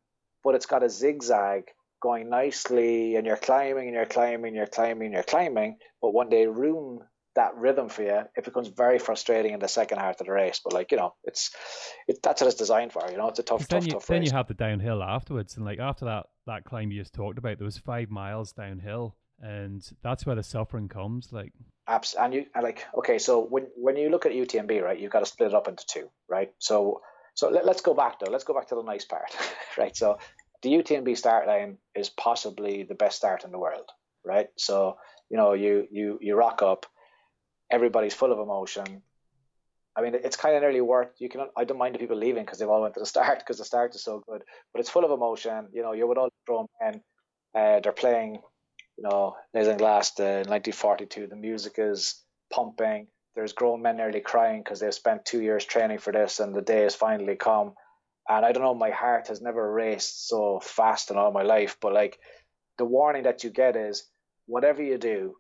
but 0.48 0.56
it's 0.56 0.66
got 0.66 0.82
a 0.82 0.90
zigzag 0.90 1.66
going 2.02 2.30
nicely, 2.30 3.18
and 3.18 3.26
you're 3.26 3.36
climbing 3.36 3.88
and 3.88 3.94
you're 3.94 4.06
climbing, 4.06 4.46
and 4.46 4.56
you're 4.56 4.66
climbing, 4.66 5.08
and 5.08 5.14
you're 5.14 5.24
climbing. 5.24 5.76
But 6.02 6.14
when 6.14 6.30
they 6.30 6.48
ruin 6.48 7.00
that 7.36 7.58
rhythm 7.58 7.90
for 7.90 8.04
you, 8.04 8.22
it 8.38 8.46
becomes 8.46 8.70
very 8.70 8.98
frustrating 8.98 9.54
in 9.54 9.60
the 9.60 9.68
second 9.68 9.98
half 9.98 10.22
of 10.22 10.26
the 10.26 10.32
race. 10.32 10.62
But 10.64 10.72
like 10.72 10.92
you 10.92 10.98
know, 10.98 11.16
it's 11.26 11.52
it, 12.08 12.20
that's 12.24 12.42
what 12.42 12.48
it's 12.48 12.56
designed 12.56 12.94
for. 12.94 13.04
You 13.12 13.18
know, 13.18 13.28
it's 13.28 13.40
a 13.40 13.44
tough, 13.44 13.68
then 13.68 13.82
tough, 13.82 13.88
you, 13.88 13.92
tough 13.92 14.08
Then 14.08 14.22
race. 14.22 14.32
you 14.32 14.38
have 14.38 14.48
the 14.48 14.54
downhill 14.54 15.04
afterwards, 15.04 15.58
and 15.58 15.66
like 15.66 15.80
after 15.80 16.06
that 16.06 16.28
that 16.46 16.64
climb 16.64 16.92
you 16.92 17.02
just 17.02 17.14
talked 17.14 17.38
about, 17.38 17.58
there 17.58 17.66
was 17.66 17.78
five 17.78 18.10
miles 18.10 18.54
downhill, 18.54 19.18
and 19.42 19.86
that's 20.02 20.26
where 20.26 20.38
the 20.38 20.44
suffering 20.44 20.88
comes. 20.88 21.34
Like 21.34 21.52
apps 21.90 22.16
and 22.20 22.34
you 22.34 22.46
and 22.54 22.64
like 22.64 22.86
okay 22.98 23.18
so 23.18 23.46
when 23.46 23.68
when 23.76 23.96
you 23.96 24.10
look 24.10 24.26
at 24.26 24.34
UTMB 24.34 24.82
right 24.82 25.00
you've 25.00 25.12
got 25.12 25.22
to 25.22 25.26
split 25.26 25.50
it 25.50 25.56
up 25.56 25.68
into 25.68 25.86
two 25.86 26.10
right 26.28 26.52
so 26.60 27.02
so 27.34 27.50
let, 27.50 27.66
us 27.66 27.82
go 27.82 27.94
back 27.94 28.20
though 28.20 28.32
let's 28.32 28.44
go 28.44 28.54
back 28.54 28.68
to 28.68 28.76
the 28.76 28.82
nice 28.82 29.06
part 29.06 29.36
right 29.78 29.96
so 29.96 30.18
the 30.64 30.70
UTMB 30.70 31.18
start 31.18 31.48
line 31.48 31.78
is 31.96 32.10
possibly 32.10 32.84
the 32.84 32.96
best 32.96 33.18
start 33.18 33.44
in 33.44 33.52
the 33.52 33.60
world 33.60 33.90
right 34.26 34.48
so 34.58 34.98
you 35.30 35.38
know 35.38 35.54
you 35.54 35.88
you 35.92 36.20
you 36.22 36.36
rock 36.36 36.62
up 36.62 36.86
everybody's 37.72 38.14
full 38.14 38.32
of 38.32 38.40
emotion 38.40 39.02
I 39.96 40.02
mean 40.02 40.16
it's 40.16 40.38
kind 40.38 40.56
of 40.56 40.62
nearly 40.62 40.82
worth 40.82 41.10
you 41.20 41.30
can 41.30 41.48
I 41.56 41.64
don't 41.64 41.78
mind 41.78 41.96
the 41.96 42.00
people 42.00 42.18
leaving 42.18 42.44
because 42.44 42.60
they've 42.60 42.70
all 42.70 42.82
went 42.82 42.94
to 42.96 43.00
the 43.00 43.06
start 43.06 43.40
because 43.40 43.58
the 43.58 43.66
start 43.66 43.96
is 43.96 44.04
so 44.04 44.24
good 44.28 44.44
but 44.74 44.80
it's 44.80 44.90
full 44.90 45.06
of 45.06 45.12
emotion 45.12 45.68
you 45.74 45.82
know 45.82 45.94
you're 45.94 46.08
with 46.08 46.18
all 46.18 46.30
the 46.30 46.46
grown 46.46 46.68
men 46.82 47.02
uh, 47.56 47.80
they're 47.80 47.92
playing 47.92 48.40
you 48.98 49.04
know, 49.04 49.36
Les 49.54 49.78
Glace, 49.78 50.12
the 50.12 50.44
1942, 50.48 51.28
the 51.28 51.36
music 51.36 51.76
is 51.78 52.24
pumping. 52.52 53.08
There's 53.36 53.54
grown 53.54 53.84
men 53.84 53.98
nearly 53.98 54.22
crying 54.22 54.64
because 54.64 54.80
they've 54.80 54.94
spent 54.94 55.26
two 55.26 55.42
years 55.42 55.64
training 55.64 56.00
for 56.00 56.12
this 56.12 56.40
and 56.40 56.56
the 56.56 56.62
day 56.62 56.82
has 56.82 56.96
finally 56.96 57.36
come. 57.36 57.74
And 58.30 58.46
I 58.46 58.52
don't 58.52 58.64
know, 58.64 58.74
my 58.74 58.90
heart 58.90 59.28
has 59.28 59.42
never 59.42 59.72
raced 59.72 60.28
so 60.28 60.60
fast 60.60 61.12
in 61.12 61.18
all 61.18 61.32
my 61.32 61.44
life, 61.44 61.78
but 61.82 61.94
like 61.94 62.20
the 62.78 62.86
warning 62.86 63.24
that 63.24 63.44
you 63.44 63.50
get 63.50 63.76
is 63.76 64.04
whatever 64.46 64.84
you 64.84 64.98
do, 64.98 65.36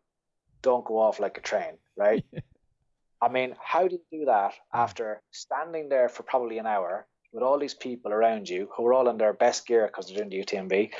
don't 0.62 0.86
go 0.86 1.00
off 1.00 1.20
like 1.20 1.38
a 1.38 1.42
train, 1.42 1.78
right? 1.98 2.24
I 3.22 3.30
mean, 3.30 3.56
how 3.60 3.88
do 3.88 3.96
you 3.96 4.20
do 4.20 4.26
that 4.26 4.54
after 4.74 5.22
standing 5.32 5.90
there 5.90 6.08
for 6.08 6.24
probably 6.24 6.60
an 6.60 6.68
hour 6.68 7.08
with 7.34 7.44
all 7.44 7.60
these 7.60 7.74
people 7.74 8.12
around 8.14 8.48
you 8.48 8.70
who 8.76 8.86
are 8.86 8.94
all 8.94 9.10
in 9.10 9.18
their 9.18 9.34
best 9.34 9.66
gear 9.66 9.88
because 9.88 10.08
they're 10.08 10.18
doing 10.18 10.30
the 10.30 10.44
UTMB 10.44 10.92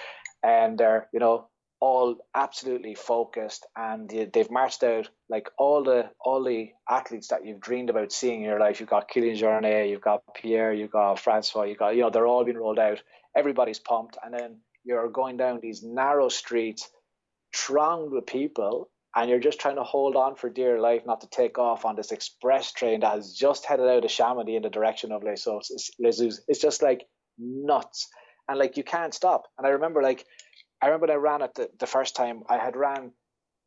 and 0.44 0.78
they're, 0.78 1.08
you 1.14 1.20
know, 1.20 1.48
all 1.80 2.16
absolutely 2.34 2.96
focused 2.96 3.66
and 3.76 4.10
they've 4.10 4.50
marched 4.50 4.84
out 4.84 5.10
like 5.30 5.50
all 5.60 5.84
the 5.84 6.10
all 6.20 6.44
the 6.44 6.70
athletes 6.90 7.28
that 7.28 7.46
you've 7.46 7.60
dreamed 7.60 7.90
about 7.90 8.12
seeing 8.12 8.42
in 8.42 8.50
your 8.50 8.60
life. 8.60 8.80
You've 8.80 8.90
got 8.90 9.10
Kilian 9.10 9.38
Jornet, 9.38 9.90
you've 9.90 10.02
got 10.02 10.22
Pierre, 10.36 10.74
you've 10.74 10.92
got 10.92 11.20
Francois, 11.20 11.64
you've 11.64 11.78
got 11.78 11.96
you 11.96 12.02
know 12.02 12.10
they're 12.10 12.28
all 12.28 12.44
being 12.44 12.58
rolled 12.58 12.80
out. 12.80 13.02
Everybody's 13.36 13.80
pumped, 13.80 14.18
and 14.24 14.34
then 14.34 14.58
you're 14.84 15.10
going 15.10 15.38
down 15.38 15.60
these 15.62 15.84
narrow 15.84 16.30
streets, 16.30 16.90
thronged 17.56 18.12
with 18.12 18.26
people, 18.26 18.90
and 19.16 19.30
you're 19.30 19.40
just 19.40 19.60
trying 19.60 19.76
to 19.76 19.84
hold 19.84 20.16
on 20.16 20.36
for 20.36 20.50
dear 20.50 20.80
life 20.80 21.04
not 21.06 21.22
to 21.22 21.30
take 21.30 21.60
off 21.60 21.86
on 21.86 21.96
this 21.96 22.12
express 22.12 22.72
train 22.72 23.02
that 23.02 23.14
has 23.14 23.34
just 23.34 23.66
headed 23.66 23.88
out 23.88 24.04
of 24.04 24.12
Chamonix 24.12 24.56
in 24.56 24.64
the 24.64 24.70
direction 24.70 25.12
of 25.12 25.24
Les 25.24 25.46
Houches. 25.46 25.92
It's 26.00 26.62
just 26.62 26.82
like 26.82 27.06
nuts, 27.38 28.08
and 28.48 28.58
like 28.58 28.78
you 28.78 28.84
can't 28.84 29.14
stop. 29.14 29.48
And 29.60 29.68
I 29.68 29.72
remember 29.72 30.02
like 30.02 30.26
I 30.82 30.88
remember 30.88 31.08
when 31.08 31.16
I 31.16 31.20
ran 31.20 31.42
it 31.42 31.56
the, 31.56 31.70
the 31.80 31.88
first 31.88 32.16
time. 32.16 32.44
I 32.50 32.58
had 32.58 32.76
ran 32.76 33.12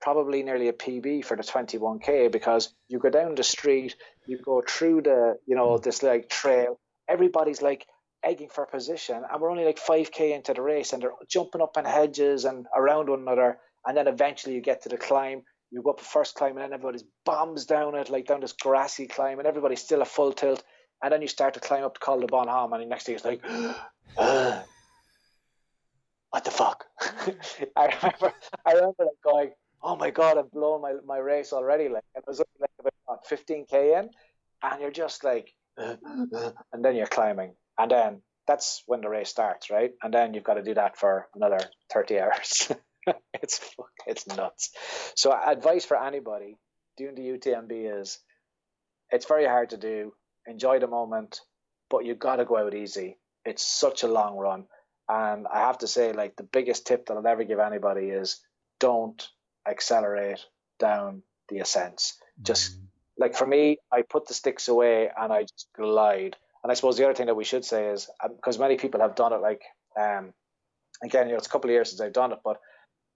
probably 0.01 0.43
nearly 0.43 0.69
a 0.69 0.73
PB 0.73 1.25
for 1.25 1.37
the 1.37 1.43
21k 1.43 2.33
because 2.33 2.73
you 2.89 2.99
go 2.99 3.11
down 3.11 3.35
the 3.35 3.43
street, 3.43 3.97
you 4.27 4.39
go 4.39 4.63
through 4.67 5.03
the, 5.03 5.39
you 5.47 5.57
know, 5.57 5.69
mm. 5.71 5.83
this 5.83 6.03
like 6.03 6.29
trail. 6.29 6.79
Everybody's 7.09 7.63
like 7.63 7.87
egging 8.23 8.49
for 8.49 8.67
position, 8.67 9.23
and 9.31 9.41
we're 9.41 9.51
only 9.51 9.65
like 9.65 9.79
5k 9.79 10.35
into 10.35 10.55
the 10.55 10.63
race, 10.63 10.93
and 10.93 11.03
they're 11.03 11.13
jumping 11.29 11.61
up 11.61 11.77
in 11.77 11.85
hedges 11.85 12.45
and 12.45 12.67
around 12.75 13.09
one 13.09 13.21
another. 13.21 13.59
And 13.87 13.97
then 13.97 14.09
eventually 14.09 14.55
you 14.55 14.61
get 14.61 14.83
to 14.83 14.89
the 14.89 14.99
climb. 14.99 15.43
You 15.71 15.83
go 15.83 15.91
up 15.91 15.99
the 15.99 16.05
first 16.05 16.35
climb, 16.35 16.57
and 16.57 16.61
then 16.61 16.73
everybody's 16.73 17.05
bombs 17.25 17.65
down 17.65 17.95
it, 17.95 18.11
like 18.11 18.27
down 18.27 18.41
this 18.41 18.53
grassy 18.53 19.07
climb, 19.07 19.39
and 19.39 19.49
everybody's 19.49 19.81
still 19.81 20.03
a 20.03 20.07
full 20.07 20.33
tilt. 20.33 20.63
And 21.03 21.13
then 21.13 21.23
you 21.23 21.29
start 21.29 21.55
to 21.55 21.61
climb 21.61 21.85
up 21.85 21.95
to 21.95 22.01
Col 22.01 22.21
de 22.21 22.27
Bonhomme, 22.27 22.73
and 22.75 22.83
the 22.83 22.87
next 22.87 23.05
thing 23.05 23.15
it's 23.15 23.25
like, 23.25 23.43
ah, 24.19 24.65
what 26.31 26.45
the 26.45 26.51
fuck? 26.51 26.85
I 27.77 27.87
remember, 27.87 28.33
I 28.65 28.73
remember 28.73 29.05
like 29.05 29.23
going, 29.25 29.51
oh 29.83 29.97
my 29.97 30.11
god, 30.11 30.39
I've 30.39 30.51
blown 30.51 30.81
my, 30.81 30.95
my 31.07 31.19
race 31.19 31.53
already. 31.53 31.89
Like 31.89 32.05
it 32.15 32.25
was 32.27 32.43
like 32.61 32.71
about 32.79 33.27
15k 33.29 33.99
in, 33.99 34.11
and 34.63 34.81
you're 34.81 34.91
just 34.91 35.25
like, 35.25 35.53
and 35.77 36.85
then 36.85 36.95
you're 36.95 37.07
climbing, 37.07 37.55
and 37.79 37.91
then 37.91 38.23
that's 38.47 38.83
when 38.87 39.01
the 39.01 39.09
race 39.09 39.29
starts, 39.29 39.71
right? 39.71 39.93
And 40.03 40.13
then 40.13 40.35
you've 40.35 40.45
got 40.45 40.55
to 40.55 40.63
do 40.63 40.75
that 40.75 40.99
for 40.99 41.29
another 41.35 41.61
30 41.93 42.19
hours. 42.21 42.73
it's 43.35 43.61
it's 44.07 44.27
nuts. 44.27 44.71
So 45.15 45.33
advice 45.33 45.85
for 45.85 46.03
anybody 46.03 46.57
doing 46.97 47.15
the 47.15 47.23
UTMB 47.23 48.01
is, 48.01 48.19
it's 49.11 49.27
very 49.27 49.47
hard 49.47 49.71
to 49.71 49.77
do. 49.77 50.13
Enjoy 50.47 50.79
the 50.79 50.87
moment, 50.87 51.41
but 51.89 52.05
you've 52.05 52.19
got 52.19 52.37
to 52.37 52.45
go 52.45 52.59
out 52.59 52.75
easy. 52.75 53.19
It's 53.45 53.65
such 53.65 54.03
a 54.03 54.09
long 54.09 54.37
run 54.37 54.67
and 55.11 55.49
I 55.49 55.59
have 55.61 55.79
to 55.79 55.89
say, 55.89 56.13
like, 56.13 56.37
the 56.37 56.45
biggest 56.45 56.87
tip 56.87 57.07
that 57.07 57.17
I'll 57.17 57.27
ever 57.27 57.43
give 57.43 57.59
anybody 57.59 58.11
is 58.11 58.41
don't 58.79 59.21
accelerate 59.67 60.39
down 60.79 61.25
the 61.49 61.59
ascents. 61.59 62.17
Just 62.41 62.77
mm. 62.77 62.85
like 63.19 63.35
for 63.35 63.47
me, 63.47 63.79
I 63.93 64.03
put 64.03 64.29
the 64.29 64.35
sticks 64.35 64.69
away 64.69 65.11
and 65.21 65.33
I 65.33 65.43
just 65.43 65.67
glide. 65.77 66.37
And 66.63 66.71
I 66.71 66.75
suppose 66.75 66.97
the 66.97 67.05
other 67.05 67.15
thing 67.15 67.27
that 67.27 67.35
we 67.35 67.43
should 67.45 67.65
say 67.65 67.89
is 67.89 68.09
because 68.37 68.57
um, 68.57 68.63
many 68.63 68.77
people 68.77 69.01
have 69.01 69.17
done 69.17 69.33
it, 69.33 69.41
like, 69.41 69.63
um, 69.99 70.33
again, 71.03 71.27
you 71.27 71.33
know, 71.33 71.39
it's 71.39 71.49
a 71.49 71.51
couple 71.51 71.71
of 71.71 71.73
years 71.73 71.89
since 71.89 72.01
I've 72.01 72.13
done 72.13 72.31
it, 72.31 72.39
but 72.45 72.59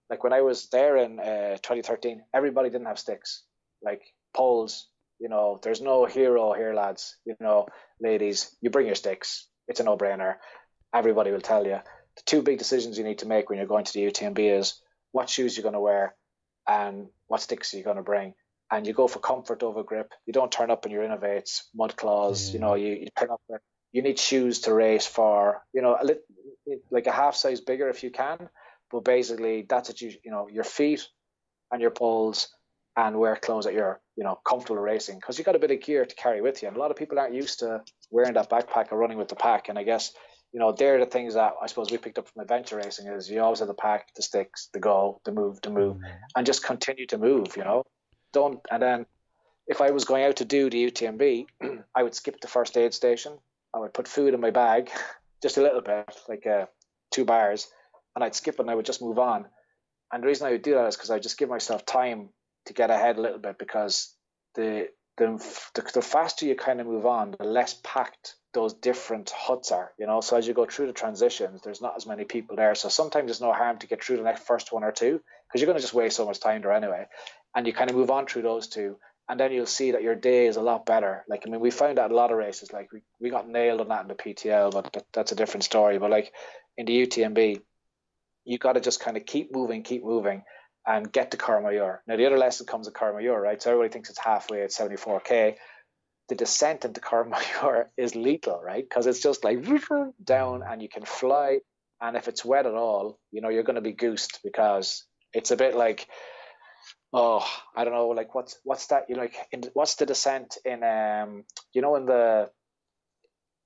like 0.09 0.21
when 0.21 0.33
I 0.33 0.41
was 0.41 0.67
there 0.67 0.97
in 0.97 1.17
uh, 1.19 1.57
2013, 1.63 2.23
everybody 2.33 2.69
didn't 2.69 2.87
have 2.87 2.99
sticks, 2.99 3.43
like 3.81 4.01
poles. 4.35 4.89
You 5.19 5.29
know, 5.29 5.59
there's 5.63 5.79
no 5.79 6.03
hero 6.03 6.51
here, 6.51 6.73
lads. 6.73 7.15
You 7.25 7.37
know, 7.39 7.67
ladies, 8.01 8.53
you 8.59 8.69
bring 8.69 8.85
your 8.85 8.95
sticks. 8.95 9.47
It's 9.69 9.79
a 9.79 9.83
no-brainer 9.83 10.35
everybody 10.95 11.31
will 11.31 11.41
tell 11.41 11.67
you 11.67 11.79
the 12.15 12.23
two 12.25 12.41
big 12.41 12.57
decisions 12.57 12.97
you 12.97 13.03
need 13.03 13.19
to 13.19 13.27
make 13.27 13.49
when 13.49 13.57
you're 13.57 13.67
going 13.67 13.83
to 13.83 13.93
the 13.93 14.05
UTMB 14.05 14.59
is 14.59 14.81
what 15.11 15.29
shoes 15.29 15.55
you're 15.55 15.63
going 15.63 15.73
to 15.73 15.79
wear 15.79 16.15
and 16.67 17.07
what 17.27 17.41
sticks 17.41 17.73
you're 17.73 17.83
going 17.83 17.97
to 17.97 18.03
bring. 18.03 18.33
And 18.71 18.87
you 18.87 18.93
go 18.93 19.07
for 19.07 19.19
comfort 19.19 19.61
over 19.61 19.83
grip. 19.83 20.13
You 20.25 20.33
don't 20.33 20.51
turn 20.51 20.71
up 20.71 20.85
in 20.85 20.91
your 20.91 21.03
Inov-8s, 21.03 21.63
mud 21.75 21.95
claws. 21.95 22.51
You 22.51 22.59
know, 22.59 22.71
mm. 22.71 22.81
you, 22.81 22.87
you 22.93 23.07
turn 23.17 23.29
up. 23.29 23.41
You 23.91 24.01
need 24.01 24.17
shoes 24.17 24.61
to 24.61 24.73
race 24.73 25.05
for. 25.05 25.61
You 25.73 25.81
know, 25.81 25.97
a 26.01 26.03
little, 26.03 26.23
like 26.89 27.05
a 27.05 27.11
half 27.11 27.35
size 27.35 27.61
bigger 27.61 27.89
if 27.89 28.03
you 28.03 28.09
can. 28.09 28.49
But 28.91 29.03
basically, 29.03 29.65
that's 29.67 29.89
what 29.89 30.01
you 30.01 30.13
you 30.23 30.31
know 30.31 30.47
your 30.47 30.63
feet 30.63 31.07
and 31.71 31.81
your 31.81 31.91
poles 31.91 32.49
and 32.97 33.19
wear 33.19 33.35
clothes 33.35 33.65
that 33.65 33.73
you're 33.73 33.99
you 34.15 34.23
know 34.23 34.39
comfortable 34.43 34.81
racing 34.81 35.19
because 35.19 35.37
you 35.37 35.43
got 35.43 35.55
a 35.55 35.59
bit 35.59 35.71
of 35.71 35.81
gear 35.81 36.05
to 36.05 36.15
carry 36.15 36.41
with 36.41 36.61
you. 36.61 36.67
And 36.67 36.75
a 36.75 36.79
lot 36.79 36.91
of 36.91 36.97
people 36.97 37.19
aren't 37.19 37.35
used 37.35 37.59
to 37.59 37.83
wearing 38.09 38.33
that 38.33 38.49
backpack 38.49 38.91
or 38.91 38.97
running 38.97 39.19
with 39.19 39.27
the 39.27 39.35
pack. 39.35 39.69
And 39.69 39.77
I 39.77 39.83
guess 39.83 40.11
you 40.55 40.61
know, 40.61 40.71
they're 40.71 41.01
the 41.01 41.05
things 41.05 41.33
that 41.33 41.55
I 41.61 41.67
suppose 41.67 41.91
we 41.91 41.97
picked 41.97 42.17
up 42.17 42.29
from 42.29 42.41
adventure 42.41 42.77
racing 42.77 43.07
is 43.07 43.29
you 43.29 43.41
always 43.41 43.59
have 43.59 43.67
the 43.67 43.73
pack, 43.73 44.15
the 44.15 44.21
sticks, 44.21 44.69
the 44.71 44.79
go, 44.79 45.19
the 45.25 45.33
move, 45.33 45.59
the 45.61 45.69
move, 45.69 45.97
mm-hmm. 45.97 46.05
and 46.33 46.45
just 46.45 46.63
continue 46.63 47.05
to 47.07 47.17
move, 47.17 47.57
you 47.57 47.65
know. 47.65 47.83
Don't 48.31 48.61
and 48.71 48.81
then 48.81 49.05
if 49.67 49.81
I 49.81 49.91
was 49.91 50.05
going 50.05 50.23
out 50.23 50.37
to 50.37 50.45
do 50.45 50.69
the 50.69 50.89
UTMB, 50.89 51.47
I 51.95 52.03
would 52.03 52.15
skip 52.15 52.39
the 52.39 52.47
first 52.47 52.77
aid 52.77 52.93
station. 52.93 53.33
I 53.73 53.79
would 53.79 53.93
put 53.93 54.07
food 54.07 54.33
in 54.33 54.39
my 54.39 54.51
bag, 54.51 54.91
just 55.41 55.57
a 55.57 55.61
little 55.61 55.81
bit, 55.81 56.07
like 56.29 56.47
uh, 56.47 56.67
two 57.11 57.25
bars, 57.25 57.67
and 58.15 58.23
I'd 58.23 58.33
skip 58.33 58.55
it 58.55 58.61
and 58.61 58.71
I 58.71 58.75
would 58.75 58.85
just 58.85 59.01
move 59.01 59.19
on. 59.19 59.47
And 60.13 60.23
the 60.23 60.27
reason 60.27 60.47
I 60.47 60.51
would 60.51 60.61
do 60.61 60.75
that 60.75 60.87
is 60.87 60.95
because 60.95 61.11
I 61.11 61.19
just 61.19 61.37
give 61.37 61.49
myself 61.49 61.85
time 61.85 62.29
to 62.67 62.73
get 62.73 62.91
ahead 62.91 63.17
a 63.17 63.21
little 63.21 63.39
bit 63.39 63.57
because 63.59 64.15
the 64.53 64.87
the, 65.17 65.91
the, 65.93 66.01
faster 66.01 66.45
you 66.45 66.55
kind 66.55 66.81
of 66.81 66.87
move 66.87 67.05
on, 67.05 67.35
the 67.37 67.45
less 67.45 67.79
packed 67.83 68.35
those 68.53 68.73
different 68.73 69.29
huts 69.29 69.71
are, 69.71 69.91
you 69.97 70.07
know. 70.07 70.21
So 70.21 70.37
as 70.37 70.47
you 70.47 70.53
go 70.53 70.65
through 70.65 70.87
the 70.87 70.93
transitions, 70.93 71.61
there's 71.61 71.81
not 71.81 71.95
as 71.95 72.05
many 72.05 72.25
people 72.25 72.55
there. 72.55 72.75
So 72.75 72.89
sometimes 72.89 73.27
there's 73.27 73.41
no 73.41 73.53
harm 73.53 73.77
to 73.79 73.87
get 73.87 74.03
through 74.03 74.17
the 74.17 74.23
next 74.23 74.45
first 74.45 74.71
one 74.71 74.83
or 74.83 74.91
two 74.91 75.21
because 75.47 75.61
you're 75.61 75.67
going 75.67 75.77
to 75.77 75.81
just 75.81 75.93
waste 75.93 76.17
so 76.17 76.25
much 76.25 76.39
time 76.39 76.61
there 76.61 76.71
anyway. 76.71 77.05
And 77.55 77.65
you 77.65 77.73
kind 77.73 77.89
of 77.89 77.95
move 77.95 78.11
on 78.11 78.25
through 78.25 78.41
those 78.41 78.67
two, 78.67 78.97
and 79.29 79.39
then 79.39 79.51
you'll 79.51 79.65
see 79.65 79.91
that 79.91 80.03
your 80.03 80.15
day 80.15 80.47
is 80.47 80.57
a 80.57 80.61
lot 80.61 80.85
better. 80.85 81.23
Like 81.29 81.43
I 81.45 81.49
mean, 81.49 81.61
we 81.61 81.71
found 81.71 81.99
out 81.99 82.11
a 82.11 82.15
lot 82.15 82.31
of 82.31 82.37
races. 82.37 82.73
Like 82.73 82.91
we, 82.91 83.01
we 83.19 83.29
got 83.29 83.47
nailed 83.47 83.81
on 83.81 83.87
that 83.89 84.01
in 84.01 84.07
the 84.07 84.15
PTL, 84.15 84.71
but, 84.71 84.91
but 84.91 85.05
that's 85.13 85.31
a 85.31 85.35
different 85.35 85.63
story. 85.63 85.97
But 85.97 86.11
like 86.11 86.33
in 86.77 86.85
the 86.85 87.07
UTMB, 87.07 87.61
you 88.43 88.57
got 88.57 88.73
to 88.73 88.81
just 88.81 88.99
kind 88.99 89.17
of 89.17 89.25
keep 89.25 89.53
moving, 89.53 89.83
keep 89.83 90.03
moving, 90.03 90.43
and 90.87 91.11
get 91.11 91.31
to 91.31 91.37
Courmayeur. 91.37 91.99
Now 92.07 92.15
the 92.15 92.25
other 92.25 92.37
lesson 92.37 92.65
comes 92.65 92.87
at 92.87 92.93
Courmayeur, 92.93 93.41
right? 93.41 93.61
So 93.61 93.71
everybody 93.71 93.91
thinks 93.91 94.09
it's 94.09 94.19
halfway 94.19 94.61
at 94.61 94.69
74k 94.69 95.55
the 96.27 96.35
descent 96.35 96.85
into 96.85 97.01
Courmayeur 97.01 97.85
is 97.97 98.15
lethal, 98.15 98.61
right? 98.63 98.83
Because 98.87 99.07
it's 99.07 99.21
just 99.21 99.43
like 99.43 99.59
down 100.23 100.63
and 100.67 100.81
you 100.81 100.89
can 100.89 101.05
fly. 101.05 101.59
And 102.01 102.17
if 102.17 102.27
it's 102.27 102.43
wet 102.43 102.65
at 102.65 102.73
all, 102.73 103.19
you 103.31 103.41
know, 103.41 103.49
you're 103.49 103.63
going 103.63 103.75
to 103.75 103.81
be 103.81 103.93
goosed 103.93 104.39
because 104.43 105.05
it's 105.33 105.51
a 105.51 105.55
bit 105.55 105.75
like, 105.75 106.07
oh, 107.13 107.47
I 107.75 107.83
don't 107.83 107.93
know, 107.93 108.09
like 108.09 108.35
what's 108.35 108.59
what's 108.63 108.87
that? 108.87 109.05
You 109.07 109.15
know, 109.15 109.21
like 109.21 109.35
in, 109.51 109.63
what's 109.73 109.95
the 109.95 110.05
descent 110.05 110.57
in 110.65 110.83
um, 110.83 111.43
you 111.73 111.81
know, 111.81 111.95
in 111.95 112.05
the 112.05 112.49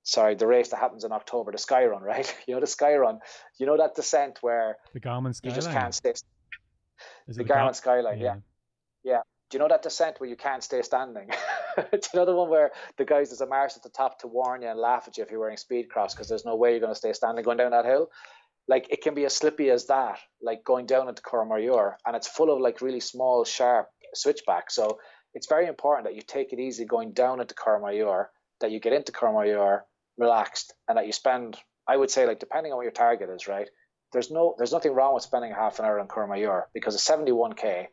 sorry, 0.03 0.35
the 0.35 0.47
race 0.47 0.69
that 0.69 0.77
happens 0.77 1.03
in 1.03 1.11
October, 1.11 1.51
the 1.51 1.57
Sky 1.57 1.85
Run, 1.85 2.03
right? 2.13 2.33
You 2.47 2.53
know, 2.53 2.61
the 2.61 2.67
Sky 2.67 2.95
Run. 2.95 3.19
You 3.59 3.65
know 3.65 3.77
that 3.77 3.95
descent 3.95 4.37
where 4.41 4.77
the 4.93 4.99
Garmin 4.99 5.33
Skyline. 5.35 5.55
You 5.55 5.61
just 5.61 5.71
can't 5.71 5.95
stay. 5.95 6.13
Is 7.29 7.37
the 7.37 7.43
Garmin 7.43 7.65
Gar- 7.65 7.73
Skyline, 7.73 8.19
yeah. 8.19 8.35
yeah. 9.03 9.11
yeah 9.13 9.21
do 9.49 9.57
you 9.57 9.59
know 9.59 9.67
that 9.67 9.81
descent 9.81 10.19
where 10.19 10.29
you 10.29 10.35
can't 10.35 10.63
stay 10.63 10.81
standing? 10.81 11.29
do 11.77 11.83
you 11.93 11.99
know 12.19 12.25
the 12.25 12.35
one 12.35 12.49
where 12.49 12.71
the 12.97 13.05
guys 13.05 13.29
there's 13.29 13.41
a 13.41 13.47
marsh 13.47 13.75
at 13.75 13.83
the 13.83 13.89
top 13.89 14.19
to 14.19 14.27
warn 14.27 14.61
you 14.61 14.67
and 14.67 14.79
laugh 14.79 15.05
at 15.07 15.17
you 15.17 15.23
if 15.23 15.31
you're 15.31 15.39
wearing 15.39 15.57
Speedcross 15.57 16.11
because 16.11 16.29
there's 16.29 16.45
no 16.45 16.55
way 16.55 16.71
you're 16.71 16.79
going 16.79 16.91
to 16.91 16.97
stay 16.97 17.13
standing 17.13 17.43
going 17.43 17.57
down 17.57 17.71
that 17.71 17.85
hill? 17.85 18.11
Like 18.67 18.87
it 18.91 19.01
can 19.01 19.15
be 19.15 19.25
as 19.25 19.35
slippy 19.35 19.71
as 19.71 19.87
that, 19.87 20.19
like 20.41 20.63
going 20.63 20.85
down 20.85 21.09
into 21.09 21.23
Courmayeur, 21.23 21.95
and 22.05 22.15
it's 22.15 22.27
full 22.27 22.51
of 22.51 22.61
like 22.61 22.81
really 22.81 22.99
small, 22.99 23.43
sharp 23.43 23.89
switchback. 24.13 24.69
So 24.69 24.99
it's 25.33 25.47
very 25.47 25.65
important 25.65 26.05
that 26.05 26.15
you 26.15 26.21
take 26.21 26.53
it 26.53 26.59
easy 26.59 26.85
going 26.85 27.13
down 27.13 27.41
into 27.41 27.55
Courmayeur, 27.55 28.27
that 28.61 28.69
you 28.69 28.79
get 28.79 28.93
into 28.93 29.11
Courmayeur 29.11 29.81
relaxed, 30.19 30.73
and 30.87 30.97
that 30.97 31.07
you 31.07 31.13
spend. 31.13 31.57
I 31.87 31.97
would 31.97 32.11
say, 32.11 32.27
like 32.27 32.39
depending 32.39 32.71
on 32.71 32.77
what 32.77 32.83
your 32.83 32.91
target 32.91 33.31
is, 33.31 33.47
right? 33.47 33.67
There's 34.11 34.31
no, 34.31 34.55
there's 34.57 34.71
nothing 34.71 34.93
wrong 34.93 35.13
with 35.13 35.23
spending 35.23 35.51
half 35.51 35.79
an 35.79 35.85
hour 35.85 35.99
on 35.99 36.07
Courmayeur 36.07 36.63
because 36.73 36.95
it's 36.95 37.07
71k. 37.07 37.87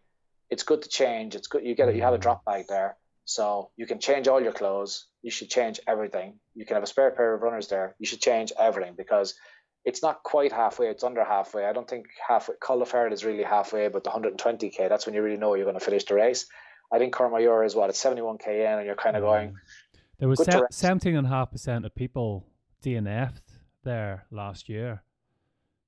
It's 0.49 0.62
good 0.62 0.82
to 0.82 0.88
change. 0.88 1.35
It's 1.35 1.49
good. 1.49 1.64
You 1.64 1.75
get 1.75 1.88
it. 1.88 1.96
You 1.96 2.02
have 2.02 2.14
a 2.14 2.18
mm. 2.18 2.23
drop 2.23 2.44
bag 2.44 2.66
there, 2.68 2.96
so 3.25 3.70
you 3.76 3.87
can 3.87 3.99
change 3.99 4.28
all 4.28 4.40
your 4.40 4.52
clothes. 4.52 5.06
You 5.23 5.30
should 5.30 5.50
change 5.50 5.80
everything. 5.87 6.38
You 6.54 6.64
can 6.64 6.75
have 6.75 6.85
a 6.85 6.87
spare 6.87 7.11
pair 7.11 7.35
of 7.35 7.42
runners 7.42 7.68
there. 7.68 7.96
You 7.99 8.06
should 8.06 8.20
change 8.20 8.52
everything 8.58 8.94
because 8.96 9.35
it's 9.85 10.02
not 10.02 10.23
quite 10.23 10.52
halfway. 10.52 10.88
It's 10.88 11.04
under 11.04 11.25
halfway. 11.25 11.64
I 11.64 11.73
don't 11.73 11.88
think 11.88 12.06
halfway. 12.26 12.56
Col 12.61 12.82
is 12.82 13.25
really 13.25 13.44
halfway, 13.44 13.88
but 13.88 14.04
the 14.04 14.11
120k, 14.11 14.88
that's 14.88 15.06
when 15.06 15.14
you 15.14 15.23
really 15.23 15.37
know 15.37 15.54
you're 15.54 15.64
going 15.64 15.78
to 15.78 15.85
finish 15.85 16.04
the 16.04 16.14
race. 16.14 16.46
I 16.92 16.99
think 16.99 17.14
Courmayeur 17.14 17.64
is 17.64 17.75
what 17.75 17.90
it's 17.90 18.02
71k 18.02 18.46
in, 18.49 18.78
and 18.78 18.87
you're 18.87 18.94
kind 18.94 19.16
of 19.16 19.23
mm. 19.23 19.26
going. 19.26 19.56
There 20.18 20.28
was 20.28 20.38
se- 20.38 20.62
17.5% 20.73 21.85
of 21.85 21.94
people 21.94 22.46
DNF'd 22.82 23.42
there 23.85 24.26
last 24.30 24.68
year. 24.68 25.02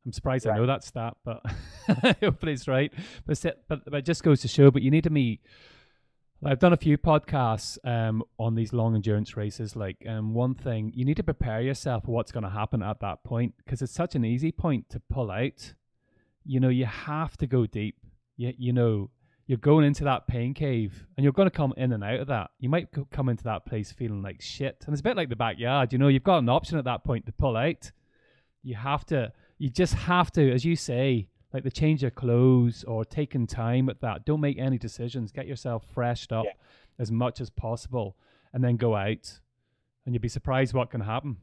I'm 0.09 0.13
surprised 0.13 0.47
right. 0.47 0.55
I 0.55 0.59
know 0.59 0.67
that 0.67 0.85
stat, 0.85 1.17
but 1.23 1.43
hopefully 2.23 2.55
it's 2.55 2.67
right. 2.67 2.93
But, 3.27 3.45
but, 3.69 3.85
but 3.85 3.95
it 3.95 4.05
just 4.07 4.23
goes 4.23 4.41
to 4.41 4.49
show. 4.49 4.71
But 4.71 4.81
you 4.83 4.91
need 4.91 5.05
to 5.05 5.11
meet 5.11 5.41
I've 6.45 6.61
done 6.61 6.73
a 6.73 6.77
few 6.77 6.97
podcasts 6.97 7.79
um, 7.85 8.23
on 8.39 8.55
these 8.55 8.73
long 8.73 8.95
endurance 8.95 9.37
races. 9.37 9.75
Like, 9.75 9.97
um, 10.09 10.35
one 10.35 10.55
thing 10.55 10.93
you 10.95 11.05
need 11.05 11.17
to 11.17 11.25
prepare 11.25 11.61
yourself 11.61 12.05
for 12.05 12.13
what's 12.13 12.31
going 12.31 12.45
to 12.45 12.51
happen 12.51 12.83
at 12.83 13.01
that 13.01 13.25
point 13.25 13.55
because 13.59 13.83
it's 13.83 13.93
such 13.93 14.15
an 14.15 14.25
easy 14.25 14.53
point 14.53 14.89
to 14.91 15.01
pull 15.11 15.33
out. 15.33 15.75
You 16.45 16.61
know, 16.61 16.69
you 16.69 16.87
have 16.87 17.37
to 17.39 17.47
go 17.47 17.67
deep. 17.67 17.97
You, 18.37 18.55
you 18.57 18.73
know, 18.73 19.11
you're 19.49 19.59
going 19.59 19.85
into 19.85 20.05
that 20.05 20.29
pain 20.29 20.55
cave 20.55 21.07
and 21.17 21.25
you're 21.25 21.33
going 21.33 21.51
to 21.51 21.57
come 21.57 21.75
in 21.77 21.93
and 21.93 22.05
out 22.05 22.21
of 22.21 22.29
that. 22.29 22.51
You 22.61 22.69
might 22.69 22.89
come 23.11 23.29
into 23.29 23.45
that 23.45 23.67
place 23.67 23.91
feeling 23.91 24.23
like 24.23 24.41
shit. 24.41 24.85
And 24.87 24.95
it's 24.95 25.01
a 25.01 25.05
bit 25.05 25.17
like 25.17 25.31
the 25.31 25.37
backyard. 25.37 25.93
You 25.93 25.99
know, 25.99 26.09
you've 26.09 26.23
got 26.23 26.39
an 26.39 26.49
option 26.49 26.79
at 26.79 26.85
that 26.85 27.03
point 27.03 27.27
to 27.27 27.33
pull 27.33 27.57
out. 27.57 27.91
You 28.63 28.77
have 28.77 29.05
to, 29.07 29.33
you 29.59 29.69
just 29.69 29.95
have 29.95 30.31
to, 30.33 30.53
as 30.53 30.65
you 30.65 30.77
say, 30.77 31.29
like 31.53 31.65
the 31.65 31.71
change 31.71 32.05
of 32.05 32.15
clothes 32.15 32.85
or 32.85 33.05
taking 33.05 33.47
time 33.47 33.89
at 33.89 34.01
that. 34.01 34.25
Don't 34.25 34.41
make 34.41 34.59
any 34.59 34.79
decisions. 34.79 35.33
Get 35.33 35.47
yourself 35.47 35.85
freshed 35.93 36.33
up 36.33 36.45
yeah. 36.45 36.53
as 36.99 37.11
much 37.11 37.41
as 37.41 37.51
possible 37.51 38.17
and 38.53 38.63
then 38.63 38.77
go 38.77 38.95
out 38.95 39.41
and 40.05 40.15
you'll 40.15 40.23
be 40.23 40.29
surprised 40.29 40.75
what 40.75 40.91
can 40.91 41.01
happen. 41.01 41.37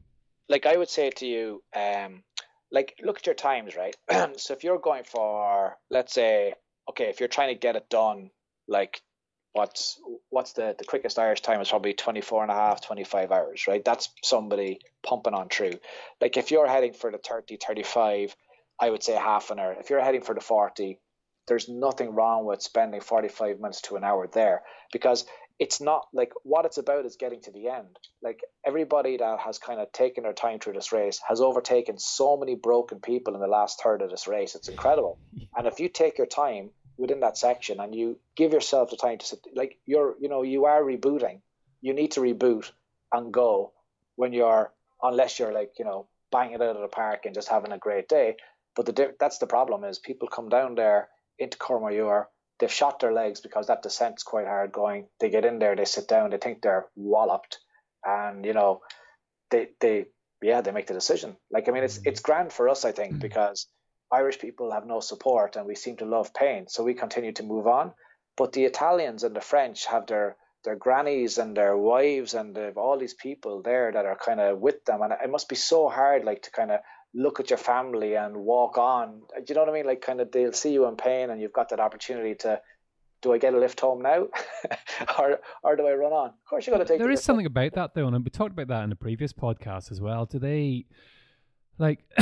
Like 0.48 0.66
I 0.66 0.76
would 0.76 0.88
say 0.88 1.10
to 1.10 1.26
you, 1.26 1.62
um, 1.74 2.22
like 2.70 2.98
look 3.02 3.18
at 3.18 3.26
your 3.26 3.34
times, 3.34 3.76
right? 3.76 3.96
so 4.38 4.54
if 4.54 4.64
you're 4.64 4.78
going 4.78 5.04
for, 5.04 5.76
let's 5.90 6.12
say, 6.12 6.54
okay, 6.88 7.04
if 7.04 7.20
you're 7.20 7.28
trying 7.28 7.54
to 7.54 7.58
get 7.58 7.76
it 7.76 7.88
done, 7.88 8.30
like 8.68 9.02
what's 9.56 9.98
what's 10.30 10.52
the 10.52 10.74
the 10.78 10.84
quickest 10.84 11.18
Irish 11.18 11.40
time 11.40 11.60
is 11.60 11.68
probably 11.68 11.94
24 11.94 12.42
and 12.42 12.50
a 12.50 12.54
half 12.54 12.84
25 12.84 13.32
hours 13.32 13.66
right 13.66 13.84
that's 13.84 14.10
somebody 14.22 14.80
pumping 15.04 15.34
on 15.34 15.48
through 15.48 15.74
like 16.20 16.36
if 16.36 16.50
you're 16.50 16.68
heading 16.68 16.92
for 16.92 17.10
the 17.10 17.18
30 17.18 17.56
35 17.56 18.34
I 18.80 18.90
would 18.90 19.02
say 19.02 19.14
half 19.14 19.50
an 19.50 19.58
hour. 19.58 19.74
If 19.78 19.90
you're 19.90 20.02
heading 20.02 20.22
for 20.22 20.34
the 20.34 20.40
40, 20.40 20.98
there's 21.48 21.68
nothing 21.68 22.14
wrong 22.14 22.44
with 22.44 22.62
spending 22.62 23.00
45 23.00 23.60
minutes 23.60 23.80
to 23.82 23.96
an 23.96 24.04
hour 24.04 24.26
there 24.26 24.62
because 24.92 25.24
it's 25.58 25.80
not 25.80 26.06
like 26.12 26.32
what 26.42 26.66
it's 26.66 26.76
about 26.76 27.06
is 27.06 27.16
getting 27.16 27.40
to 27.42 27.52
the 27.52 27.68
end. 27.68 27.96
Like 28.22 28.40
everybody 28.66 29.16
that 29.16 29.38
has 29.40 29.58
kind 29.58 29.80
of 29.80 29.90
taken 29.92 30.24
their 30.24 30.34
time 30.34 30.58
through 30.58 30.74
this 30.74 30.92
race 30.92 31.20
has 31.26 31.40
overtaken 31.40 31.98
so 31.98 32.36
many 32.36 32.54
broken 32.54 33.00
people 33.00 33.34
in 33.34 33.40
the 33.40 33.46
last 33.46 33.80
third 33.82 34.02
of 34.02 34.10
this 34.10 34.28
race. 34.28 34.54
It's 34.54 34.68
incredible. 34.68 35.18
And 35.56 35.66
if 35.66 35.80
you 35.80 35.88
take 35.88 36.18
your 36.18 36.26
time 36.26 36.68
within 36.98 37.20
that 37.20 37.36
section 37.36 37.80
and 37.80 37.94
you 37.94 38.18
give 38.36 38.52
yourself 38.52 38.90
the 38.90 38.96
time 38.96 39.18
to 39.18 39.26
sit, 39.26 39.40
like 39.54 39.78
you're, 39.86 40.14
you 40.20 40.28
know, 40.28 40.42
you 40.42 40.64
are 40.64 40.82
rebooting. 40.82 41.40
You 41.80 41.92
need 41.92 42.12
to 42.12 42.20
reboot 42.20 42.70
and 43.12 43.32
go 43.32 43.72
when 44.16 44.32
you're, 44.32 44.72
unless 45.02 45.38
you're 45.38 45.52
like, 45.52 45.74
you 45.78 45.84
know, 45.84 46.08
banging 46.32 46.54
it 46.54 46.62
out 46.62 46.76
of 46.76 46.82
the 46.82 46.88
park 46.88 47.26
and 47.26 47.34
just 47.34 47.48
having 47.48 47.72
a 47.72 47.78
great 47.78 48.08
day. 48.08 48.36
But 48.74 48.86
the 48.86 49.14
that's 49.18 49.38
the 49.38 49.46
problem 49.46 49.84
is 49.84 49.98
people 49.98 50.28
come 50.28 50.48
down 50.48 50.74
there 50.74 51.08
into 51.38 51.58
Courmayeur, 51.58 52.26
they've 52.58 52.72
shot 52.72 53.00
their 53.00 53.12
legs 53.12 53.40
because 53.40 53.66
that 53.66 53.82
descent's 53.82 54.22
quite 54.22 54.46
hard 54.46 54.72
going. 54.72 55.06
They 55.20 55.30
get 55.30 55.44
in 55.44 55.58
there, 55.58 55.76
they 55.76 55.84
sit 55.84 56.08
down, 56.08 56.30
they 56.30 56.38
think 56.38 56.62
they're 56.62 56.86
walloped, 56.94 57.58
and 58.04 58.44
you 58.44 58.52
know, 58.52 58.82
they 59.50 59.68
they 59.80 60.06
yeah 60.42 60.60
they 60.60 60.72
make 60.72 60.86
the 60.86 60.94
decision. 60.94 61.36
Like 61.50 61.68
I 61.68 61.72
mean, 61.72 61.84
it's 61.84 62.00
it's 62.04 62.20
grand 62.20 62.52
for 62.52 62.68
us, 62.68 62.84
I 62.84 62.92
think, 62.92 63.12
mm-hmm. 63.12 63.20
because 63.20 63.66
Irish 64.12 64.38
people 64.38 64.72
have 64.72 64.86
no 64.86 65.00
support 65.00 65.56
and 65.56 65.66
we 65.66 65.74
seem 65.74 65.96
to 65.98 66.04
love 66.04 66.32
pain, 66.34 66.68
so 66.68 66.84
we 66.84 66.94
continue 66.94 67.32
to 67.32 67.42
move 67.42 67.66
on. 67.66 67.92
But 68.36 68.52
the 68.52 68.64
Italians 68.64 69.24
and 69.24 69.34
the 69.34 69.40
French 69.40 69.86
have 69.86 70.06
their 70.06 70.36
their 70.64 70.76
grannies 70.76 71.38
and 71.38 71.56
their 71.56 71.76
wives 71.76 72.34
and 72.34 72.54
they've 72.54 72.76
all 72.76 72.98
these 72.98 73.14
people 73.14 73.62
there 73.62 73.92
that 73.92 74.04
are 74.04 74.16
kind 74.16 74.40
of 74.40 74.58
with 74.58 74.84
them, 74.84 75.02
and 75.02 75.12
it 75.12 75.30
must 75.30 75.48
be 75.48 75.56
so 75.56 75.88
hard, 75.88 76.24
like 76.24 76.42
to 76.42 76.50
kind 76.50 76.70
of 76.70 76.80
look 77.14 77.40
at 77.40 77.50
your 77.50 77.58
family 77.58 78.14
and 78.14 78.36
walk 78.36 78.76
on. 78.76 79.22
Do 79.36 79.44
you 79.48 79.54
know 79.54 79.62
what 79.62 79.70
I 79.70 79.72
mean? 79.72 79.86
Like 79.86 80.02
kind 80.02 80.20
of 80.20 80.30
they'll 80.30 80.52
see 80.52 80.72
you 80.72 80.86
in 80.86 80.96
pain 80.96 81.30
and 81.30 81.40
you've 81.40 81.52
got 81.52 81.70
that 81.70 81.80
opportunity 81.80 82.34
to 82.36 82.60
do 83.22 83.32
I 83.32 83.38
get 83.38 83.54
a 83.54 83.58
lift 83.58 83.80
home 83.80 84.02
now 84.02 84.26
or 85.18 85.40
or 85.62 85.76
do 85.76 85.86
I 85.86 85.94
run 85.94 86.12
on? 86.12 86.28
Of 86.28 86.44
course 86.48 86.66
you 86.66 86.72
gotta 86.72 86.84
take 86.84 86.98
There 86.98 87.10
is 87.10 87.22
something 87.22 87.46
home. 87.46 87.52
about 87.52 87.72
that 87.74 87.94
though, 87.94 88.06
and 88.06 88.24
we 88.24 88.30
talked 88.30 88.52
about 88.52 88.68
that 88.68 88.84
in 88.84 88.90
the 88.90 88.96
previous 88.96 89.32
podcast 89.32 89.90
as 89.90 90.00
well. 90.00 90.26
Do 90.26 90.38
they 90.38 90.84
like 91.78 92.04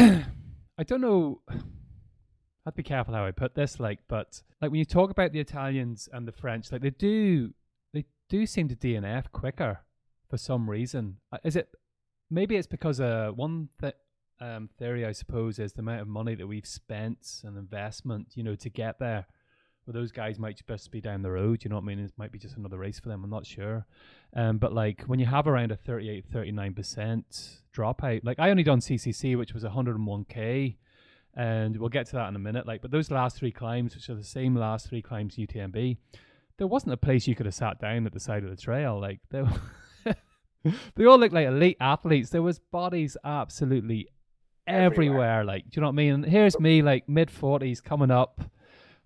I 0.78 0.82
don't 0.82 1.00
know 1.00 1.40
I'd 2.66 2.74
be 2.74 2.82
careful 2.82 3.12
how 3.12 3.26
I 3.26 3.30
put 3.30 3.54
this, 3.54 3.78
like, 3.78 3.98
but 4.08 4.42
like 4.62 4.70
when 4.70 4.78
you 4.78 4.86
talk 4.86 5.10
about 5.10 5.32
the 5.32 5.40
Italians 5.40 6.08
and 6.12 6.26
the 6.26 6.32
French, 6.32 6.72
like 6.72 6.80
they 6.80 6.90
do 6.90 7.52
they 7.92 8.06
do 8.28 8.46
seem 8.46 8.68
to 8.68 8.76
DNF 8.76 9.30
quicker 9.32 9.80
for 10.30 10.38
some 10.38 10.70
reason. 10.70 11.18
Uh, 11.30 11.38
is 11.44 11.56
it 11.56 11.68
maybe 12.30 12.56
it's 12.56 12.66
because 12.66 13.00
uh 13.00 13.30
one 13.34 13.68
that 13.80 13.96
um, 14.40 14.68
theory, 14.78 15.04
I 15.06 15.12
suppose, 15.12 15.58
is 15.58 15.72
the 15.72 15.80
amount 15.80 16.00
of 16.00 16.08
money 16.08 16.34
that 16.34 16.46
we've 16.46 16.66
spent 16.66 17.42
and 17.44 17.56
investment, 17.56 18.32
you 18.34 18.42
know, 18.42 18.54
to 18.56 18.68
get 18.68 18.98
there. 18.98 19.26
Well, 19.86 19.92
those 19.92 20.12
guys 20.12 20.38
might 20.38 20.60
just 20.66 20.90
be 20.90 21.00
down 21.00 21.22
the 21.22 21.30
road, 21.30 21.62
you 21.62 21.68
know 21.68 21.76
what 21.76 21.84
I 21.84 21.86
mean? 21.86 21.98
It 21.98 22.12
might 22.16 22.32
be 22.32 22.38
just 22.38 22.56
another 22.56 22.78
race 22.78 22.98
for 22.98 23.10
them. 23.10 23.22
I'm 23.22 23.30
not 23.30 23.46
sure. 23.46 23.86
Um, 24.34 24.58
but 24.58 24.72
like 24.72 25.02
when 25.02 25.18
you 25.20 25.26
have 25.26 25.46
around 25.46 25.72
a 25.72 25.76
38, 25.76 26.30
39% 26.32 27.58
dropout, 27.76 28.20
like 28.24 28.38
I 28.38 28.50
only 28.50 28.62
done 28.62 28.80
CCC, 28.80 29.36
which 29.36 29.52
was 29.52 29.62
101k, 29.62 30.76
and 31.36 31.76
we'll 31.76 31.88
get 31.88 32.06
to 32.06 32.12
that 32.12 32.28
in 32.28 32.36
a 32.36 32.38
minute. 32.38 32.66
Like, 32.66 32.80
but 32.80 32.90
those 32.90 33.10
last 33.10 33.36
three 33.36 33.52
climbs, 33.52 33.94
which 33.94 34.08
are 34.08 34.14
the 34.14 34.24
same 34.24 34.54
last 34.54 34.88
three 34.88 35.02
climbs 35.02 35.36
UTMB, 35.36 35.96
there 36.56 36.66
wasn't 36.66 36.92
a 36.92 36.96
place 36.96 37.26
you 37.26 37.34
could 37.34 37.46
have 37.46 37.54
sat 37.54 37.80
down 37.80 38.06
at 38.06 38.12
the 38.12 38.20
side 38.20 38.44
of 38.44 38.50
the 38.50 38.56
trail. 38.56 39.00
Like, 39.00 39.20
they, 39.30 39.44
they 40.94 41.04
all 41.04 41.18
looked 41.18 41.34
like 41.34 41.46
elite 41.46 41.76
athletes. 41.80 42.30
There 42.30 42.42
was 42.42 42.58
bodies 42.58 43.16
absolutely 43.24 44.08
everywhere. 44.66 45.44
Like, 45.44 45.64
do 45.64 45.70
you 45.74 45.80
know 45.82 45.88
what 45.88 45.94
I 45.94 45.96
mean? 45.96 46.14
And 46.14 46.24
here's 46.24 46.58
me, 46.58 46.82
like 46.82 47.08
mid 47.08 47.30
forties, 47.30 47.80
coming 47.80 48.10
up. 48.10 48.40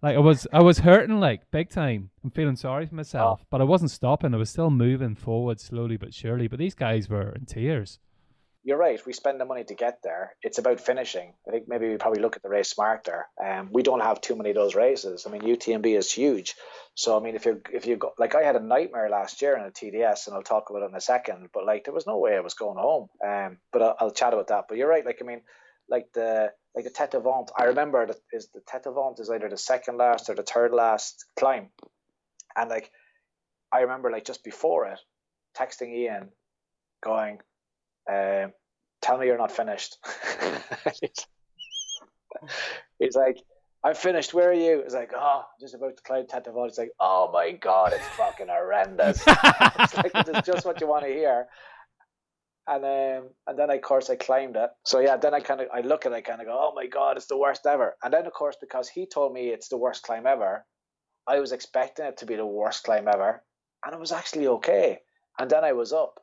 Like 0.03 0.17
I 0.17 0.21
was, 0.21 0.47
I 0.53 0.63
was 0.63 0.79
hurting 0.79 1.21
like 1.21 1.51
big 1.51 1.71
time. 1.71 2.11
I'm 2.23 2.31
feeling 2.31 2.57
sorry 2.57 2.87
for 2.87 2.95
myself, 2.95 3.41
oh. 3.43 3.47
but 3.51 3.61
I 3.61 3.65
wasn't 3.65 3.91
stopping. 3.91 4.35
I 4.35 4.37
was 4.39 4.51
still 4.51 4.71
moving 4.71 5.15
forward 5.15 5.61
slowly 5.61 5.97
but 5.97 6.15
surely. 6.15 6.49
But 6.49 6.59
these 6.59 6.75
guys 6.75 7.09
were 7.09 7.33
in 7.33 7.47
tears 7.47 7.99
you're 8.69 8.77
right. 8.77 9.01
We 9.07 9.15
spend 9.15 9.41
the 9.41 9.47
money 9.47 9.65
to 9.65 9.75
get 9.75 10.01
there. 10.03 10.35
It's 10.43 10.59
about 10.59 10.79
finishing. 10.79 11.33
I 11.49 11.53
think 11.53 11.69
maybe 11.69 11.89
we 11.89 11.97
probably 11.97 12.21
look 12.21 12.37
at 12.37 12.43
the 12.43 12.51
race 12.51 12.69
smarter. 12.69 13.27
Um, 13.43 13.71
we 13.73 13.83
don't 13.83 14.03
have 14.03 14.21
too 14.21 14.37
many 14.37 14.51
of 14.51 14.57
those 14.57 14.75
races. 14.75 15.27
I 15.27 15.31
mean, 15.31 15.41
UTMB 15.41 15.97
is 15.97 16.13
huge. 16.13 16.55
So 16.95 17.19
I 17.19 17.23
mean, 17.23 17.35
if 17.35 17.47
you 17.47 17.63
if 17.73 17.87
you 17.87 17.97
go 17.97 18.13
like 18.19 18.35
I 18.35 18.43
had 18.43 18.57
a 18.57 18.61
nightmare 18.61 19.09
last 19.09 19.41
year 19.41 19.57
in 19.57 19.65
a 19.65 19.71
TDS, 19.71 20.27
and 20.27 20.37
I'll 20.37 20.43
talk 20.43 20.69
about 20.69 20.83
it 20.83 20.91
in 20.91 20.95
a 20.95 21.01
second. 21.01 21.49
But 21.55 21.65
like, 21.65 21.85
there 21.85 21.95
was 21.95 22.07
no 22.07 22.19
way 22.19 22.37
I 22.37 22.41
was 22.41 22.53
going 22.53 22.77
home. 22.77 23.09
Um, 23.27 23.57
but 23.73 23.81
I'll, 23.81 23.97
I'll 24.01 24.11
chat 24.11 24.35
about 24.35 24.49
that. 24.49 24.65
But 24.69 24.77
you're 24.77 24.87
right. 24.87 25.07
Like 25.07 25.21
I 25.23 25.25
mean, 25.25 25.41
like 25.89 26.13
the 26.13 26.53
like 26.79 26.85
the 26.85 26.91
Tete 26.91 27.21
Vaunt. 27.21 27.51
I 27.59 27.65
remember 27.65 28.07
that 28.07 28.19
is 28.33 28.49
the 28.55 28.61
Tete 28.61 28.93
Vaunt 28.95 29.19
is 29.19 29.31
either 29.31 29.49
the 29.49 29.57
second 29.57 29.97
last 29.97 30.31
or 30.31 30.37
the 30.37 30.45
third 30.45 30.73
last 30.73 31.25
climb, 31.37 31.71
and 32.55 32.71
like 32.71 32.93
I 33.73 33.81
remember 33.81 34.13
like 34.13 34.25
just 34.25 34.45
before 34.45 34.87
it, 34.87 35.01
texting 35.59 35.93
Ian, 35.93 36.29
going 37.03 37.41
um, 38.09 38.53
tell 39.03 39.19
me 39.19 39.27
you're 39.27 39.39
not 39.39 39.51
finished. 39.51 39.97
he's 43.01 43.17
like, 43.17 43.39
I'm 43.83 43.97
finished. 43.97 44.33
Where 44.33 44.51
are 44.51 44.55
you? 44.55 44.83
He's 44.85 44.95
like, 44.95 45.11
oh, 45.17 45.43
just 45.61 45.75
about 45.75 45.97
to 45.97 46.03
climb 46.05 46.27
Tete 46.29 46.47
Vaunt. 46.47 46.71
He's 46.71 46.79
like, 46.79 46.93
oh 47.01 47.29
my 47.33 47.51
god, 47.51 47.93
it's 47.93 48.07
fucking 48.11 48.47
horrendous. 48.49 49.21
it's 49.27 49.97
like 49.97 50.13
it's 50.15 50.47
just 50.47 50.65
what 50.65 50.81
you 50.81 50.87
want 50.87 51.05
to 51.07 51.11
hear. 51.11 51.49
And 52.69 52.85
um, 52.85 53.31
and 53.47 53.59
then 53.59 53.71
of 53.71 53.81
course 53.81 54.11
I 54.11 54.17
climbed 54.17 54.57
it. 54.57 54.71
So 54.85 55.01
yeah, 55.01 55.17
then 55.17 55.33
I 55.33 55.41
kind 55.41 55.61
of 55.63 55.69
I 55.73 55.81
look 55.81 56.05
at 56.05 56.13
it, 56.13 56.17
I 56.17 56.21
kind 56.21 56.41
of 56.41 56.47
go, 56.47 56.59
oh 56.59 56.73
my 56.75 56.87
god, 56.87 57.17
it's 57.17 57.27
the 57.27 57.39
worst 57.39 57.65
ever. 57.67 57.97
And 58.03 58.13
then 58.13 58.27
of 58.27 58.33
course 58.33 58.57
because 58.61 58.89
he 58.89 59.07
told 59.07 59.33
me 59.33 59.49
it's 59.49 59.69
the 59.69 59.79
worst 59.79 60.03
climb 60.03 60.27
ever, 60.27 60.65
I 61.27 61.41
was 61.41 61.53
expecting 61.53 62.05
it 62.05 62.19
to 62.19 62.27
be 62.27 62.37
the 62.37 62.47
worst 62.47 62.85
climb 62.85 63.09
ever, 63.09 63.43
and 63.85 63.95
it 63.95 64.01
was 64.01 64.13
actually 64.13 64.49
okay. 64.49 64.99
And 65.39 65.51
then 65.51 65.65
I 65.65 65.73
was 65.73 65.93
up, 65.93 66.15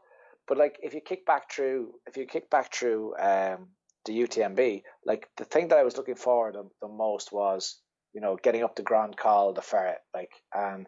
but 0.47 0.58
like 0.58 0.77
if 0.84 0.93
you 0.93 1.01
kick 1.01 1.25
back 1.25 1.51
through, 1.51 1.93
if 2.05 2.15
you 2.15 2.25
kick 2.27 2.49
back 2.51 2.73
through 2.73 3.15
um, 3.17 3.69
the 4.05 4.13
UTMB, 4.13 4.84
like 5.05 5.27
the 5.38 5.45
thing 5.45 5.69
that 5.69 5.79
I 5.79 5.84
was 5.84 5.97
looking 5.97 6.15
forward 6.15 6.53
to 6.53 6.65
the 6.81 6.88
most 6.88 7.31
was, 7.31 7.79
you 8.13 8.21
know, 8.21 8.38
getting 8.41 8.63
up 8.63 8.75
the 8.75 8.84
Grand 8.84 9.17
Col, 9.17 9.53
the 9.53 9.62
ferret, 9.62 9.99
like, 10.13 10.31
and 10.53 10.86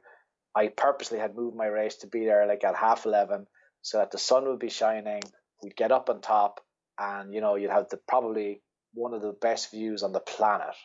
I 0.56 0.70
purposely 0.70 1.20
had 1.20 1.36
moved 1.36 1.56
my 1.56 1.68
race 1.68 1.98
to 1.98 2.08
be 2.08 2.26
there 2.26 2.48
like 2.48 2.64
at 2.64 2.76
half 2.76 3.06
11 3.06 3.48
so 3.82 4.00
that 4.00 4.12
the 4.12 4.18
sun 4.18 4.46
would 4.46 4.60
be 4.60 4.70
shining. 4.70 5.22
We'd 5.64 5.76
get 5.76 5.92
up 5.92 6.10
on 6.10 6.22
top 6.22 6.62
and, 7.00 7.34
you 7.34 7.42
know, 7.42 7.56
you'd 7.56 7.72
have 7.72 7.90
the 7.90 7.98
probably 7.98 8.62
one 8.94 9.14
of 9.14 9.22
the 9.22 9.34
best 9.34 9.72
views 9.72 10.04
on 10.04 10.12
the 10.12 10.20
planet. 10.20 10.76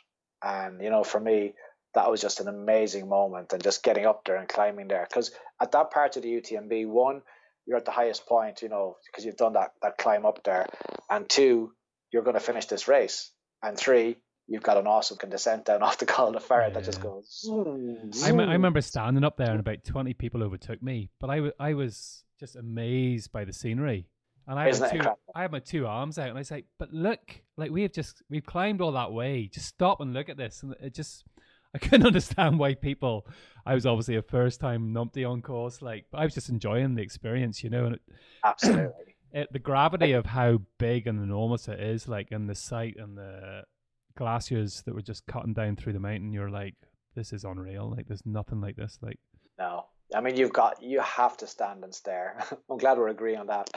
And, 0.43 0.83
you 0.83 0.91
know, 0.91 1.05
for 1.05 1.21
me, 1.21 1.55
that 1.95 2.11
was 2.11 2.21
just 2.21 2.41
an 2.41 2.49
amazing 2.49 3.09
moment 3.09 3.53
and 3.53 3.63
just 3.63 3.83
getting 3.83 4.07
up 4.07 4.25
there 4.25 4.37
and 4.37 4.49
climbing 4.49 4.89
there. 4.89 5.07
Because 5.09 5.31
at 5.61 5.73
that 5.73 5.91
part 5.91 6.17
of 6.17 6.23
the 6.23 6.29
UTMB, 6.29 6.87
one, 6.89 7.23
you're 7.67 7.77
at 7.77 7.85
the 7.85 7.91
highest 7.91 8.27
point, 8.27 8.63
you 8.63 8.69
know, 8.69 8.97
because 9.07 9.25
you've 9.25 9.37
done 9.37 9.53
that, 9.55 9.73
that 9.83 9.99
climb 9.99 10.27
up 10.27 10.43
there. 10.43 10.67
And 11.09 11.29
two, 11.29 11.73
you're 12.13 12.23
going 12.23 12.35
to 12.35 12.41
finish 12.41 12.67
this 12.67 12.89
race. 12.89 13.31
And 13.63 13.77
three, 13.77 14.17
you've 14.49 14.63
got 14.63 14.79
an 14.79 14.87
awesome 14.87 15.19
descent 15.29 15.67
down 15.67 15.83
off 15.83 15.99
the 15.99 16.07
Col 16.07 16.33
de 16.33 16.41
Ferret 16.41 16.73
yeah. 16.73 16.81
that 16.81 16.85
just 16.85 17.01
goes. 17.01 17.41
Zoom, 17.41 18.13
zoom. 18.13 18.41
I, 18.41 18.45
I 18.45 18.53
remember 18.53 18.81
standing 18.81 19.25
up 19.25 19.37
there 19.37 19.51
and 19.51 19.61
about 19.61 19.85
20 19.85 20.15
people 20.15 20.43
overtook 20.43 20.83
me, 20.83 21.11
but 21.21 21.31
I, 21.31 21.37
w- 21.37 21.55
I 21.61 21.75
was 21.75 22.25
just 22.41 22.57
amazed 22.57 23.33
by 23.33 23.45
the 23.45 23.53
scenery. 23.53 24.09
And 24.49 24.59
I 24.59 24.65
had, 24.65 24.91
two, 24.91 25.01
I 25.35 25.43
had 25.43 25.53
my 25.53 25.61
two 25.61 25.87
arms 25.87 26.19
out 26.19 26.29
and 26.29 26.37
I 26.37 26.41
was 26.41 26.51
like, 26.51 26.67
but 26.79 26.93
look, 26.93 27.43
like 27.57 27.71
we 27.71 27.83
have 27.83 27.93
just, 27.93 28.23
we've 28.29 28.45
climbed 28.45 28.81
all 28.81 28.93
that 28.93 29.13
way. 29.13 29.49
Just 29.53 29.67
stop 29.67 30.01
and 30.01 30.13
look 30.13 30.29
at 30.29 30.37
this. 30.37 30.63
And 30.63 30.75
it 30.81 30.95
just, 30.95 31.25
I 31.75 31.79
couldn't 31.79 32.07
understand 32.07 32.59
why 32.59 32.75
people. 32.75 33.27
I 33.65 33.75
was 33.75 33.87
obviously 33.87 34.17
a 34.17 34.23
first 34.23 34.61
time 34.61 34.93
numpty 34.93 35.29
on 35.29 35.41
course, 35.43 35.81
like, 35.81 36.07
but 36.11 36.19
I 36.19 36.25
was 36.25 36.35
just 36.35 36.51
enjoying 36.51 36.95
the 36.95 37.03
experience, 37.03 37.65
you 37.65 37.71
know. 37.71 37.87
And 37.87 37.95
it, 37.95 38.03
absolutely, 38.45 39.17
it, 39.33 39.53
the 39.53 39.59
gravity 39.59 40.13
of 40.13 40.27
how 40.27 40.61
big 40.79 41.07
and 41.07 41.23
enormous 41.23 41.69
it 41.69 41.81
is, 41.81 42.09
like, 42.09 42.29
and 42.31 42.49
the 42.49 42.55
sight 42.55 42.97
and 42.99 43.17
the 43.17 43.63
glaciers 44.17 44.83
that 44.83 44.95
were 44.95 45.03
just 45.03 45.27
cutting 45.27 45.55
down 45.55 45.77
through 45.77 45.95
the 45.95 46.01
mountain. 46.01 46.33
You're 46.33 46.51
like, 46.51 46.75
this 47.15 47.33
is 47.33 47.45
unreal. 47.45 47.91
Like, 47.91 48.07
there's 48.07 48.27
nothing 48.27 48.61
like 48.61 48.77
this. 48.77 48.99
Like, 49.01 49.19
no, 49.59 49.87
I 50.15 50.21
mean, 50.21 50.37
you've 50.37 50.53
got 50.53 50.83
you 50.83 51.01
have 51.01 51.37
to 51.39 51.47
stand 51.47 51.85
and 51.85 51.95
stare. 51.95 52.45
I'm 52.71 52.79
glad 52.79 52.99
we're 52.99 53.09
agreeing 53.09 53.39
on 53.39 53.47
that. 53.47 53.71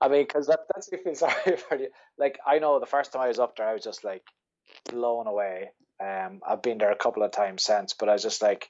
I 0.00 0.08
mean, 0.08 0.24
because 0.26 0.46
that 0.46 0.60
that's 0.74 0.90
me 0.90 0.98
feel 1.02 1.14
sorry 1.14 1.56
for 1.56 1.78
you. 1.78 1.88
Like, 2.18 2.38
I 2.46 2.58
know 2.58 2.80
the 2.80 2.86
first 2.86 3.12
time 3.12 3.22
I 3.22 3.28
was 3.28 3.38
up 3.38 3.56
there, 3.56 3.68
I 3.68 3.74
was 3.74 3.84
just 3.84 4.04
like 4.04 4.22
blown 4.90 5.26
away 5.26 5.70
um, 6.00 6.40
I've 6.46 6.62
been 6.62 6.78
there 6.78 6.90
a 6.90 6.96
couple 6.96 7.22
of 7.22 7.30
times 7.30 7.62
since, 7.62 7.94
but 7.94 8.08
I 8.08 8.12
was 8.12 8.22
just 8.22 8.42
like, 8.42 8.68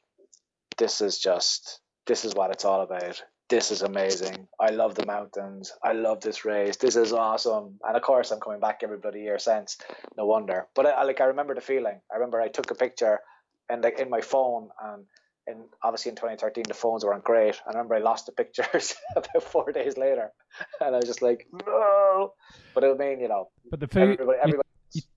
this 0.76 1.00
is 1.00 1.18
just, 1.18 1.80
this 2.06 2.24
is 2.24 2.34
what 2.34 2.50
it's 2.50 2.64
all 2.64 2.82
about. 2.82 3.22
This 3.48 3.70
is 3.70 3.82
amazing. 3.82 4.48
I 4.58 4.70
love 4.70 4.94
the 4.94 5.06
mountains. 5.06 5.72
I 5.82 5.92
love 5.92 6.20
this 6.20 6.44
race. 6.44 6.76
This 6.76 6.96
is 6.96 7.12
awesome. 7.12 7.78
And 7.86 7.96
of 7.96 8.02
course, 8.02 8.30
I'm 8.30 8.40
coming 8.40 8.60
back 8.60 8.80
every 8.82 8.98
bloody 8.98 9.20
year 9.20 9.38
since. 9.38 9.76
No 10.16 10.26
wonder. 10.26 10.66
But 10.74 10.86
I, 10.86 11.02
like, 11.04 11.20
I 11.20 11.24
remember 11.24 11.54
the 11.54 11.60
feeling. 11.60 12.00
I 12.10 12.14
remember 12.14 12.40
I 12.40 12.48
took 12.48 12.70
a 12.70 12.74
picture 12.74 13.20
and 13.68 13.82
like 13.82 13.98
in 13.98 14.10
my 14.10 14.20
phone 14.20 14.68
and 14.82 15.04
in 15.46 15.64
obviously 15.82 16.10
in 16.10 16.16
2013 16.16 16.64
the 16.68 16.74
phones 16.74 17.04
weren't 17.04 17.24
great. 17.24 17.60
I 17.66 17.70
remember 17.70 17.94
I 17.94 17.98
lost 17.98 18.26
the 18.26 18.32
pictures 18.32 18.94
about 19.16 19.42
four 19.42 19.72
days 19.72 19.96
later, 19.96 20.32
and 20.80 20.94
I 20.94 20.98
was 20.98 21.06
just 21.06 21.22
like, 21.22 21.46
no. 21.66 22.32
But 22.74 22.84
it 22.84 22.98
mean, 22.98 23.20
you 23.20 23.28
know, 23.28 23.50
but 23.70 23.80
the 23.80 23.88
food, 23.88 24.12
everybody, 24.20 24.38
everybody 24.38 24.64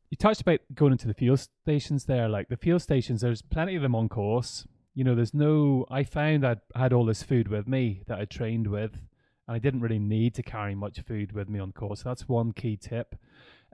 you 0.10 0.18
touched 0.18 0.42
about 0.42 0.60
going 0.74 0.94
into 0.94 1.08
the 1.08 1.14
fuel 1.14 1.38
stations 1.38 2.06
there. 2.06 2.30
Like 2.30 2.50
the 2.50 2.58
fuel 2.58 2.80
stations, 2.80 3.22
there's 3.22 3.42
plenty 3.42 3.76
of 3.76 3.82
them 3.82 3.96
on 3.96 4.10
course. 4.10 4.66
You 4.94 5.04
know, 5.04 5.16
there's 5.16 5.34
no. 5.34 5.86
I 5.92 6.04
found 6.04 6.46
I 6.46 6.58
had 6.76 6.94
all 6.94 7.06
this 7.06 7.24
food 7.24 7.50
with 7.50 7.68
me 7.68 8.04
that 8.08 8.18
I 8.18 8.26
trained 8.26 8.68
with, 8.68 8.94
and 9.48 9.56
I 9.56 9.60
didn't 9.60 9.82
really 9.82 10.00
need 10.00 10.34
to 10.36 10.44
carry 10.44 10.76
much 10.76 11.00
food 11.02 11.34
with 11.34 11.50
me 11.50 11.60
on 11.60 11.72
course. 11.72 12.04
So 12.04 12.10
that's 12.10 12.28
one 12.28 12.54
key 12.54 12.78
tip. 12.78 13.16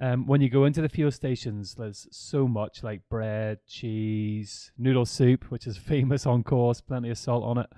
Um, 0.02 0.26
when 0.26 0.42
you 0.42 0.50
go 0.50 0.66
into 0.66 0.82
the 0.82 0.90
fuel 0.90 1.12
stations, 1.12 1.76
there's 1.76 2.08
so 2.12 2.48
much 2.48 2.84
like 2.84 3.02
bread, 3.10 3.60
cheese, 3.68 4.72
noodle 4.78 5.06
soup, 5.06 5.46
which 5.50 5.68
is 5.68 5.78
famous 5.92 6.26
on 6.26 6.44
course, 6.44 6.82
plenty 6.82 7.10
of 7.10 7.18
salt 7.18 7.44
on 7.44 7.58
it. 7.60 7.70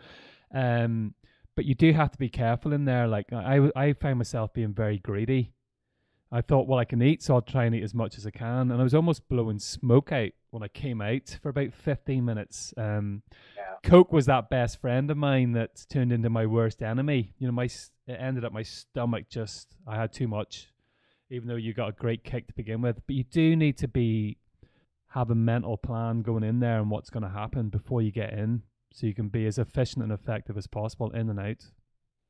Um, 0.53 1.13
but 1.55 1.65
you 1.65 1.75
do 1.75 1.93
have 1.93 2.11
to 2.11 2.17
be 2.17 2.29
careful 2.29 2.73
in 2.73 2.85
there. 2.85 3.07
Like 3.07 3.31
I, 3.31 3.69
I 3.75 3.93
found 3.93 4.17
myself 4.17 4.53
being 4.53 4.73
very 4.73 4.97
greedy 4.97 5.53
I 6.31 6.41
thought, 6.41 6.67
well, 6.67 6.79
I 6.79 6.85
can 6.85 7.01
eat, 7.01 7.23
so 7.23 7.35
I'll 7.35 7.41
try 7.41 7.63
and 7.63 7.73
eat 7.73 7.83
as 7.83 7.93
much 7.93 8.17
as 8.17 8.25
I 8.25 8.31
can. 8.31 8.71
And 8.71 8.81
I 8.81 8.83
was 8.83 8.93
almost 8.93 9.27
blowing 9.29 9.59
smoke 9.59 10.11
out 10.11 10.31
when 10.49 10.63
I 10.63 10.67
came 10.67 11.01
out 11.01 11.37
for 11.41 11.47
about 11.47 11.73
15 11.73 12.25
minutes. 12.25 12.73
Um, 12.77 13.21
yeah. 13.55 13.63
Coke 13.83 14.11
was 14.11 14.25
that 14.25 14.49
best 14.49 14.81
friend 14.81 15.09
of 15.11 15.17
mine 15.17 15.53
that 15.53 15.85
turned 15.89 16.11
into 16.11 16.29
my 16.29 16.45
worst 16.45 16.81
enemy. 16.81 17.33
You 17.37 17.47
know, 17.47 17.53
my 17.53 17.65
it 17.65 18.17
ended 18.19 18.43
up 18.43 18.51
my 18.51 18.63
stomach 18.63 19.29
just, 19.29 19.75
I 19.87 19.95
had 19.95 20.11
too 20.11 20.27
much, 20.27 20.67
even 21.29 21.47
though 21.47 21.55
you 21.55 21.73
got 21.73 21.89
a 21.89 21.93
great 21.93 22.23
kick 22.23 22.47
to 22.47 22.53
begin 22.53 22.81
with. 22.81 23.01
But 23.07 23.15
you 23.15 23.23
do 23.23 23.55
need 23.55 23.77
to 23.79 23.87
be, 23.87 24.37
have 25.09 25.29
a 25.29 25.35
mental 25.35 25.77
plan 25.77 26.21
going 26.21 26.43
in 26.43 26.59
there 26.59 26.79
and 26.79 26.89
what's 26.89 27.09
going 27.09 27.23
to 27.23 27.29
happen 27.29 27.69
before 27.69 28.01
you 28.01 28.11
get 28.11 28.33
in 28.33 28.63
so 28.93 29.07
you 29.07 29.13
can 29.13 29.29
be 29.29 29.45
as 29.45 29.57
efficient 29.57 30.03
and 30.03 30.11
effective 30.11 30.57
as 30.57 30.67
possible 30.67 31.11
in 31.11 31.29
and 31.29 31.39
out 31.39 31.65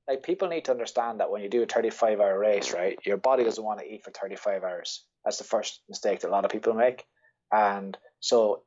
like 0.07 0.23
people 0.23 0.47
need 0.47 0.65
to 0.65 0.71
understand 0.71 1.19
that 1.19 1.31
when 1.31 1.41
you 1.41 1.49
do 1.49 1.63
a 1.63 1.65
35 1.65 2.19
hour 2.19 2.37
race, 2.37 2.73
right, 2.73 2.97
your 3.05 3.17
body 3.17 3.43
doesn't 3.43 3.63
want 3.63 3.79
to 3.79 3.85
eat 3.85 4.03
for 4.03 4.11
35 4.11 4.63
hours. 4.63 5.03
That's 5.23 5.37
the 5.37 5.43
first 5.43 5.81
mistake 5.89 6.19
that 6.19 6.29
a 6.29 6.31
lot 6.31 6.45
of 6.45 6.51
people 6.51 6.73
make. 6.73 7.03
And 7.51 7.97
so, 8.19 8.63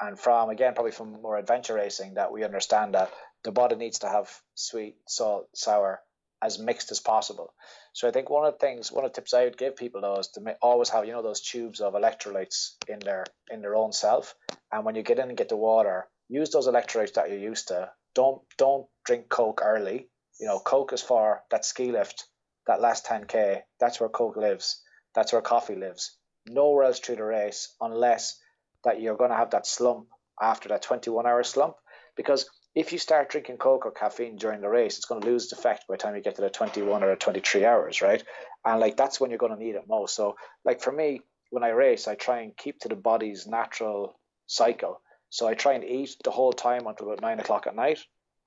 and 0.00 0.18
from 0.18 0.50
again, 0.50 0.74
probably 0.74 0.92
from 0.92 1.22
more 1.22 1.38
adventure 1.38 1.74
racing, 1.74 2.14
that 2.14 2.32
we 2.32 2.44
understand 2.44 2.94
that 2.94 3.12
the 3.44 3.52
body 3.52 3.76
needs 3.76 4.00
to 4.00 4.08
have 4.08 4.30
sweet, 4.54 4.96
salt, 5.06 5.48
sour 5.54 6.00
as 6.42 6.58
mixed 6.58 6.90
as 6.90 7.00
possible. 7.00 7.52
So 7.92 8.08
I 8.08 8.10
think 8.10 8.30
one 8.30 8.46
of 8.46 8.54
the 8.54 8.58
things, 8.58 8.90
one 8.90 9.04
of 9.04 9.12
the 9.12 9.20
tips 9.20 9.34
I 9.34 9.44
would 9.44 9.58
give 9.58 9.76
people 9.76 10.00
though 10.00 10.18
is 10.18 10.28
to 10.28 10.56
always 10.62 10.88
have, 10.90 11.04
you 11.06 11.12
know, 11.12 11.22
those 11.22 11.40
tubes 11.40 11.80
of 11.80 11.94
electrolytes 11.94 12.72
in 12.88 12.98
their 13.00 13.24
in 13.50 13.60
their 13.60 13.76
own 13.76 13.92
self. 13.92 14.34
And 14.72 14.84
when 14.84 14.94
you 14.94 15.02
get 15.02 15.18
in 15.18 15.28
and 15.28 15.36
get 15.36 15.48
the 15.48 15.56
water, 15.56 16.08
use 16.28 16.50
those 16.50 16.68
electrolytes 16.68 17.14
that 17.14 17.28
you're 17.28 17.38
used 17.38 17.68
to. 17.68 17.90
Don't 18.14 18.42
don't 18.56 18.86
drink 19.04 19.28
Coke 19.28 19.60
early 19.62 20.08
you 20.40 20.46
know, 20.46 20.58
Coke 20.58 20.94
is 20.94 21.02
for 21.02 21.42
that 21.50 21.66
ski 21.66 21.92
lift, 21.92 22.24
that 22.66 22.80
last 22.80 23.04
10k. 23.04 23.60
That's 23.78 24.00
where 24.00 24.08
Coke 24.08 24.36
lives. 24.36 24.82
That's 25.14 25.32
where 25.32 25.42
coffee 25.42 25.76
lives. 25.76 26.16
Nowhere 26.48 26.84
else 26.84 26.98
through 26.98 27.16
the 27.16 27.24
race, 27.24 27.74
unless 27.80 28.40
that 28.84 29.00
you're 29.00 29.18
going 29.18 29.30
to 29.30 29.36
have 29.36 29.50
that 29.50 29.66
slump 29.66 30.06
after 30.40 30.70
that 30.70 30.82
21 30.82 31.26
hour 31.26 31.44
slump. 31.44 31.76
Because 32.16 32.48
if 32.74 32.92
you 32.92 32.98
start 32.98 33.30
drinking 33.30 33.56
Coke 33.56 33.86
or 33.86 33.90
caffeine 33.90 34.36
during 34.36 34.60
the 34.60 34.68
race, 34.68 34.96
it's 34.96 35.06
going 35.06 35.20
to 35.20 35.26
lose 35.26 35.44
its 35.44 35.52
effect 35.52 35.84
by 35.88 35.94
the 35.94 35.98
time 35.98 36.14
you 36.14 36.22
get 36.22 36.36
to 36.36 36.42
the 36.42 36.50
21 36.50 37.02
or 37.02 37.16
23 37.16 37.64
hours, 37.64 38.02
right? 38.02 38.22
And 38.64 38.80
like 38.80 38.96
that's 38.96 39.20
when 39.20 39.30
you're 39.30 39.38
going 39.38 39.56
to 39.56 39.62
need 39.62 39.74
it 39.74 39.88
most. 39.88 40.14
So, 40.14 40.36
like 40.64 40.80
for 40.80 40.92
me, 40.92 41.22
when 41.50 41.64
I 41.64 41.70
race, 41.70 42.06
I 42.06 42.14
try 42.14 42.40
and 42.40 42.56
keep 42.56 42.78
to 42.80 42.88
the 42.88 42.96
body's 42.96 43.46
natural 43.46 44.18
cycle. 44.46 45.00
So 45.30 45.46
I 45.46 45.54
try 45.54 45.74
and 45.74 45.84
eat 45.84 46.16
the 46.24 46.30
whole 46.30 46.52
time 46.52 46.86
until 46.86 47.06
about 47.06 47.22
nine 47.22 47.40
o'clock 47.40 47.66
at 47.66 47.74
night 47.74 48.00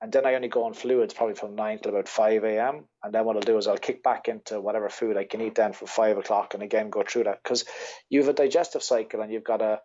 and 0.04 0.12
then 0.12 0.26
I 0.26 0.34
only 0.34 0.48
go 0.48 0.64
on 0.64 0.74
fluids 0.74 1.14
probably 1.14 1.34
from 1.34 1.54
9 1.54 1.78
till 1.78 1.92
about 1.92 2.10
5 2.10 2.44
a.m. 2.44 2.84
And 3.02 3.14
then 3.14 3.24
what 3.24 3.36
I'll 3.36 3.42
do 3.42 3.56
is 3.56 3.66
I'll 3.66 3.78
kick 3.78 4.02
back 4.02 4.28
into 4.28 4.60
whatever 4.60 4.90
food 4.90 5.16
I 5.16 5.24
can 5.24 5.40
eat 5.40 5.54
then 5.54 5.72
for 5.72 5.86
5 5.86 6.18
o'clock 6.18 6.52
and 6.52 6.62
again 6.62 6.90
go 6.90 7.02
through 7.08 7.24
that. 7.24 7.42
Because 7.42 7.64
you 8.10 8.20
have 8.20 8.28
a 8.28 8.34
digestive 8.34 8.82
cycle 8.82 9.22
and 9.22 9.32
you've 9.32 9.44
got 9.44 9.62
a, 9.62 9.80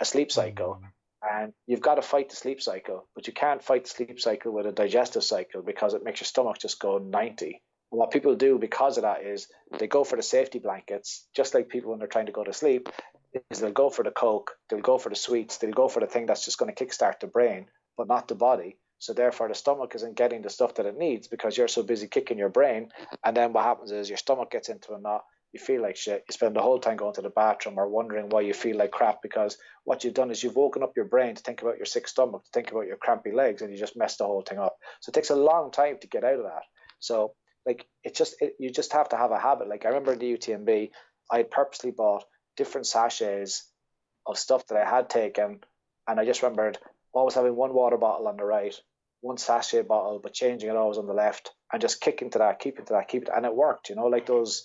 a 0.00 0.06
sleep 0.06 0.32
cycle. 0.32 0.80
And 1.22 1.52
you've 1.66 1.80
got 1.80 1.96
to 1.96 2.02
fight 2.02 2.30
the 2.30 2.36
sleep 2.36 2.60
cycle, 2.60 3.06
but 3.14 3.26
you 3.26 3.32
can't 3.32 3.62
fight 3.62 3.84
the 3.84 3.90
sleep 3.90 4.20
cycle 4.20 4.52
with 4.52 4.66
a 4.66 4.72
digestive 4.72 5.22
cycle 5.22 5.62
because 5.62 5.94
it 5.94 6.04
makes 6.04 6.20
your 6.20 6.26
stomach 6.26 6.58
just 6.58 6.80
go 6.80 6.98
90. 6.98 7.62
And 7.92 7.98
what 7.98 8.10
people 8.10 8.34
do 8.34 8.58
because 8.58 8.96
of 8.96 9.02
that 9.02 9.22
is 9.22 9.48
they 9.78 9.86
go 9.86 10.02
for 10.02 10.16
the 10.16 10.22
safety 10.22 10.58
blankets, 10.58 11.26
just 11.36 11.54
like 11.54 11.68
people 11.68 11.90
when 11.90 11.98
they're 11.98 12.08
trying 12.08 12.26
to 12.26 12.32
go 12.32 12.42
to 12.42 12.52
sleep, 12.52 12.88
is 13.50 13.60
they'll 13.60 13.70
go 13.70 13.90
for 13.90 14.02
the 14.02 14.10
coke, 14.10 14.52
they'll 14.68 14.80
go 14.80 14.98
for 14.98 15.10
the 15.10 15.14
sweets, 15.16 15.58
they'll 15.58 15.70
go 15.70 15.88
for 15.88 16.00
the 16.00 16.06
thing 16.06 16.26
that's 16.26 16.44
just 16.44 16.58
going 16.58 16.74
to 16.74 16.84
kickstart 16.84 17.20
the 17.20 17.26
brain, 17.26 17.66
but 17.96 18.08
not 18.08 18.28
the 18.28 18.34
body. 18.34 18.78
So 18.98 19.12
therefore, 19.12 19.48
the 19.48 19.54
stomach 19.54 19.94
isn't 19.96 20.16
getting 20.16 20.42
the 20.42 20.50
stuff 20.50 20.76
that 20.76 20.86
it 20.86 20.96
needs 20.96 21.26
because 21.28 21.56
you're 21.56 21.68
so 21.68 21.82
busy 21.82 22.06
kicking 22.06 22.38
your 22.38 22.48
brain. 22.48 22.90
And 23.24 23.36
then 23.36 23.52
what 23.52 23.64
happens 23.64 23.90
is 23.90 24.08
your 24.08 24.16
stomach 24.16 24.50
gets 24.50 24.68
into 24.68 24.94
a 24.94 25.00
knot. 25.00 25.24
You 25.52 25.60
feel 25.60 25.82
like 25.82 25.96
shit. 25.96 26.24
You 26.28 26.32
spend 26.32 26.56
the 26.56 26.62
whole 26.62 26.78
time 26.78 26.96
going 26.96 27.14
to 27.14 27.22
the 27.22 27.30
bathroom 27.30 27.78
or 27.78 27.88
wondering 27.88 28.28
why 28.30 28.40
you 28.40 28.54
feel 28.54 28.78
like 28.78 28.90
crap 28.90 29.20
because 29.22 29.58
what 29.84 30.02
you've 30.02 30.14
done 30.14 30.30
is 30.30 30.42
you've 30.42 30.56
woken 30.56 30.82
up 30.82 30.96
your 30.96 31.04
brain 31.04 31.34
to 31.34 31.42
think 31.42 31.62
about 31.62 31.76
your 31.76 31.86
sick 31.86 32.08
stomach, 32.08 32.44
to 32.44 32.50
think 32.52 32.70
about 32.70 32.86
your 32.86 32.96
crampy 32.96 33.32
legs, 33.32 33.60
and 33.60 33.70
you 33.70 33.78
just 33.78 33.96
messed 33.96 34.18
the 34.18 34.24
whole 34.24 34.42
thing 34.42 34.58
up. 34.58 34.76
So 35.00 35.10
it 35.10 35.14
takes 35.14 35.30
a 35.30 35.36
long 35.36 35.70
time 35.70 35.98
to 36.00 36.06
get 36.06 36.24
out 36.24 36.38
of 36.38 36.44
that. 36.44 36.62
So 37.00 37.34
like 37.66 37.86
it 38.02 38.14
just 38.14 38.36
it, 38.40 38.54
you 38.58 38.70
just 38.70 38.92
have 38.92 39.10
to 39.10 39.16
have 39.16 39.30
a 39.30 39.38
habit. 39.38 39.68
Like 39.68 39.84
I 39.84 39.88
remember 39.88 40.12
in 40.12 40.18
the 40.18 40.36
UTMB, 40.36 40.90
I 41.30 41.42
purposely 41.42 41.90
bought 41.90 42.24
different 42.56 42.86
sachets 42.86 43.68
of 44.26 44.38
stuff 44.38 44.66
that 44.68 44.78
I 44.78 44.88
had 44.88 45.10
taken, 45.10 45.60
and 46.08 46.20
I 46.20 46.24
just 46.24 46.42
remembered 46.42 46.78
always 47.12 47.34
having 47.34 47.56
one 47.56 47.74
water 47.74 47.98
bottle 47.98 48.28
on 48.28 48.36
the 48.36 48.44
right 48.44 48.74
one 49.20 49.38
sachet 49.38 49.82
bottle, 49.82 50.20
but 50.22 50.34
changing 50.34 50.68
it 50.68 50.76
always 50.76 50.98
on 50.98 51.06
the 51.06 51.14
left 51.14 51.52
and 51.72 51.80
just 51.80 52.00
kick 52.00 52.22
into 52.22 52.38
that, 52.38 52.60
keep 52.60 52.78
into 52.78 52.92
that, 52.92 53.08
keep 53.08 53.22
it, 53.22 53.30
and 53.34 53.46
it 53.46 53.54
worked. 53.54 53.88
You 53.88 53.96
know, 53.96 54.06
like 54.06 54.26
those 54.26 54.64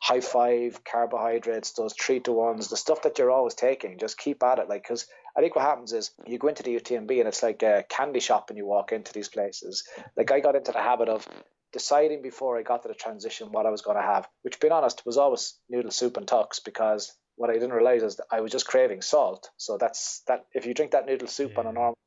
high 0.00 0.20
five 0.20 0.82
carbohydrates, 0.84 1.72
those 1.72 1.94
three 1.94 2.20
to 2.20 2.32
ones, 2.32 2.68
the 2.68 2.76
stuff 2.76 3.02
that 3.02 3.18
you're 3.18 3.30
always 3.30 3.54
taking. 3.54 3.98
Just 3.98 4.18
keep 4.18 4.42
at 4.42 4.58
it, 4.58 4.68
like 4.68 4.82
because 4.82 5.06
I 5.36 5.40
think 5.40 5.56
what 5.56 5.64
happens 5.64 5.92
is 5.92 6.12
you 6.26 6.38
go 6.38 6.48
into 6.48 6.62
the 6.62 6.76
UTMB 6.76 7.18
and 7.18 7.28
it's 7.28 7.42
like 7.42 7.62
a 7.62 7.84
candy 7.88 8.20
shop 8.20 8.50
and 8.50 8.56
you 8.56 8.66
walk 8.66 8.92
into 8.92 9.12
these 9.12 9.28
places. 9.28 9.84
Like 10.16 10.30
I 10.30 10.40
got 10.40 10.54
into 10.54 10.72
the 10.72 10.80
habit 10.80 11.08
of 11.08 11.26
deciding 11.72 12.22
before 12.22 12.56
I 12.56 12.62
got 12.62 12.82
to 12.82 12.88
the 12.88 12.94
transition 12.94 13.50
what 13.50 13.66
I 13.66 13.70
was 13.70 13.82
going 13.82 13.96
to 13.96 14.02
have, 14.02 14.28
which, 14.42 14.60
being 14.60 14.72
honest, 14.72 15.04
was 15.04 15.16
always 15.16 15.58
noodle 15.68 15.90
soup 15.90 16.16
and 16.16 16.26
tux 16.26 16.64
because 16.64 17.12
what 17.34 17.50
I 17.50 17.54
didn't 17.54 17.72
realize 17.72 18.04
is 18.04 18.16
that 18.16 18.26
I 18.30 18.40
was 18.40 18.52
just 18.52 18.68
craving 18.68 19.02
salt. 19.02 19.50
So 19.56 19.76
that's 19.76 20.22
that. 20.28 20.46
If 20.54 20.66
you 20.66 20.74
drink 20.74 20.92
that 20.92 21.06
noodle 21.06 21.26
soup 21.26 21.52
yeah. 21.54 21.60
on 21.60 21.66
a 21.66 21.72
normal 21.72 21.98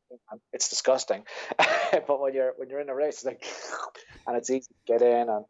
it's 0.53 0.69
disgusting. 0.69 1.23
but 1.57 2.21
when 2.21 2.33
you're 2.33 2.53
when 2.57 2.69
you're 2.69 2.79
in 2.79 2.89
a 2.89 2.95
race, 2.95 3.15
it's 3.15 3.25
like, 3.25 3.43
and 4.27 4.37
it's 4.37 4.49
easy 4.49 4.67
to 4.67 4.93
get 4.93 5.01
in 5.01 5.29
and 5.29 5.45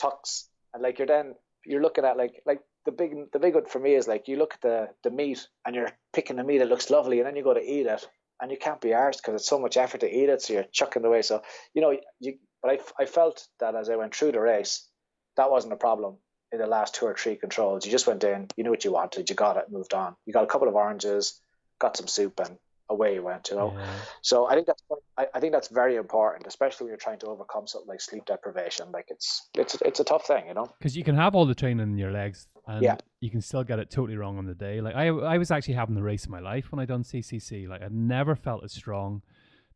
tucks, 0.00 0.48
and 0.74 0.82
like 0.82 0.98
you're 0.98 1.06
then 1.06 1.34
you're 1.64 1.82
looking 1.82 2.04
at 2.04 2.16
like 2.16 2.42
like 2.46 2.60
the 2.86 2.92
big 2.92 3.14
the 3.32 3.38
big 3.38 3.54
one 3.54 3.66
for 3.66 3.78
me 3.78 3.94
is 3.94 4.08
like 4.08 4.28
you 4.28 4.36
look 4.36 4.54
at 4.54 4.60
the 4.62 4.88
the 5.04 5.10
meat 5.10 5.46
and 5.66 5.74
you're 5.74 5.90
picking 6.12 6.36
the 6.36 6.44
meat 6.44 6.58
that 6.58 6.68
looks 6.68 6.90
lovely, 6.90 7.18
and 7.18 7.26
then 7.26 7.36
you 7.36 7.44
go 7.44 7.54
to 7.54 7.60
eat 7.60 7.86
it, 7.86 8.08
and 8.40 8.50
you 8.50 8.56
can't 8.56 8.80
be 8.80 8.88
arsed 8.88 9.18
because 9.18 9.34
it's 9.34 9.48
so 9.48 9.58
much 9.58 9.76
effort 9.76 10.00
to 10.00 10.10
eat 10.10 10.28
it, 10.28 10.42
so 10.42 10.54
you're 10.54 10.64
chucking 10.72 11.02
it 11.02 11.06
away. 11.06 11.22
So 11.22 11.42
you 11.74 11.82
know 11.82 11.96
you, 12.18 12.38
but 12.62 12.72
I 12.72 13.02
I 13.02 13.06
felt 13.06 13.46
that 13.60 13.74
as 13.74 13.90
I 13.90 13.96
went 13.96 14.14
through 14.14 14.32
the 14.32 14.40
race, 14.40 14.88
that 15.36 15.50
wasn't 15.50 15.72
a 15.72 15.76
problem 15.76 16.16
in 16.52 16.58
the 16.58 16.66
last 16.66 16.94
two 16.94 17.06
or 17.06 17.14
three 17.14 17.36
controls. 17.36 17.86
You 17.86 17.92
just 17.92 18.06
went 18.06 18.24
in, 18.24 18.48
you 18.56 18.64
knew 18.64 18.70
what 18.70 18.84
you 18.84 18.92
wanted, 18.92 19.30
you 19.30 19.36
got 19.36 19.56
it, 19.56 19.70
moved 19.70 19.94
on. 19.94 20.16
You 20.26 20.32
got 20.32 20.44
a 20.44 20.48
couple 20.48 20.68
of 20.68 20.74
oranges, 20.74 21.40
got 21.78 21.96
some 21.96 22.08
soup, 22.08 22.40
and 22.40 22.58
away 22.90 23.14
you 23.14 23.22
went. 23.22 23.48
You 23.50 23.56
know, 23.56 23.72
yeah. 23.74 23.86
so 24.20 24.46
I 24.46 24.54
think 24.54 24.66
that's 24.66 24.82
I, 25.16 25.26
I 25.34 25.40
think 25.40 25.52
that's 25.52 25.68
very 25.68 25.96
important, 25.96 26.46
especially 26.46 26.84
when 26.84 26.90
you're 26.90 26.98
trying 26.98 27.18
to 27.20 27.26
overcome 27.26 27.66
something 27.66 27.88
like 27.88 28.00
sleep 28.00 28.26
deprivation. 28.26 28.90
Like 28.92 29.06
it's 29.08 29.48
it's 29.54 29.76
it's 29.82 30.00
a 30.00 30.04
tough 30.04 30.26
thing, 30.26 30.48
you 30.48 30.54
know. 30.54 30.66
Because 30.78 30.96
you 30.96 31.04
can 31.04 31.14
have 31.14 31.34
all 31.34 31.46
the 31.46 31.54
training 31.54 31.88
in 31.88 31.96
your 31.96 32.12
legs, 32.12 32.46
and 32.66 32.82
yeah. 32.82 32.96
you 33.20 33.30
can 33.30 33.40
still 33.40 33.64
get 33.64 33.78
it 33.78 33.90
totally 33.90 34.16
wrong 34.18 34.36
on 34.36 34.46
the 34.46 34.54
day. 34.54 34.80
Like 34.80 34.94
I 34.94 35.08
I 35.08 35.38
was 35.38 35.50
actually 35.50 35.74
having 35.74 35.94
the 35.94 36.02
race 36.02 36.24
of 36.24 36.30
my 36.30 36.40
life 36.40 36.70
when 36.70 36.80
I 36.80 36.84
done 36.84 37.04
CCC. 37.04 37.68
Like 37.68 37.82
I 37.82 37.88
never 37.90 38.36
felt 38.36 38.64
as 38.64 38.72
strong 38.72 39.22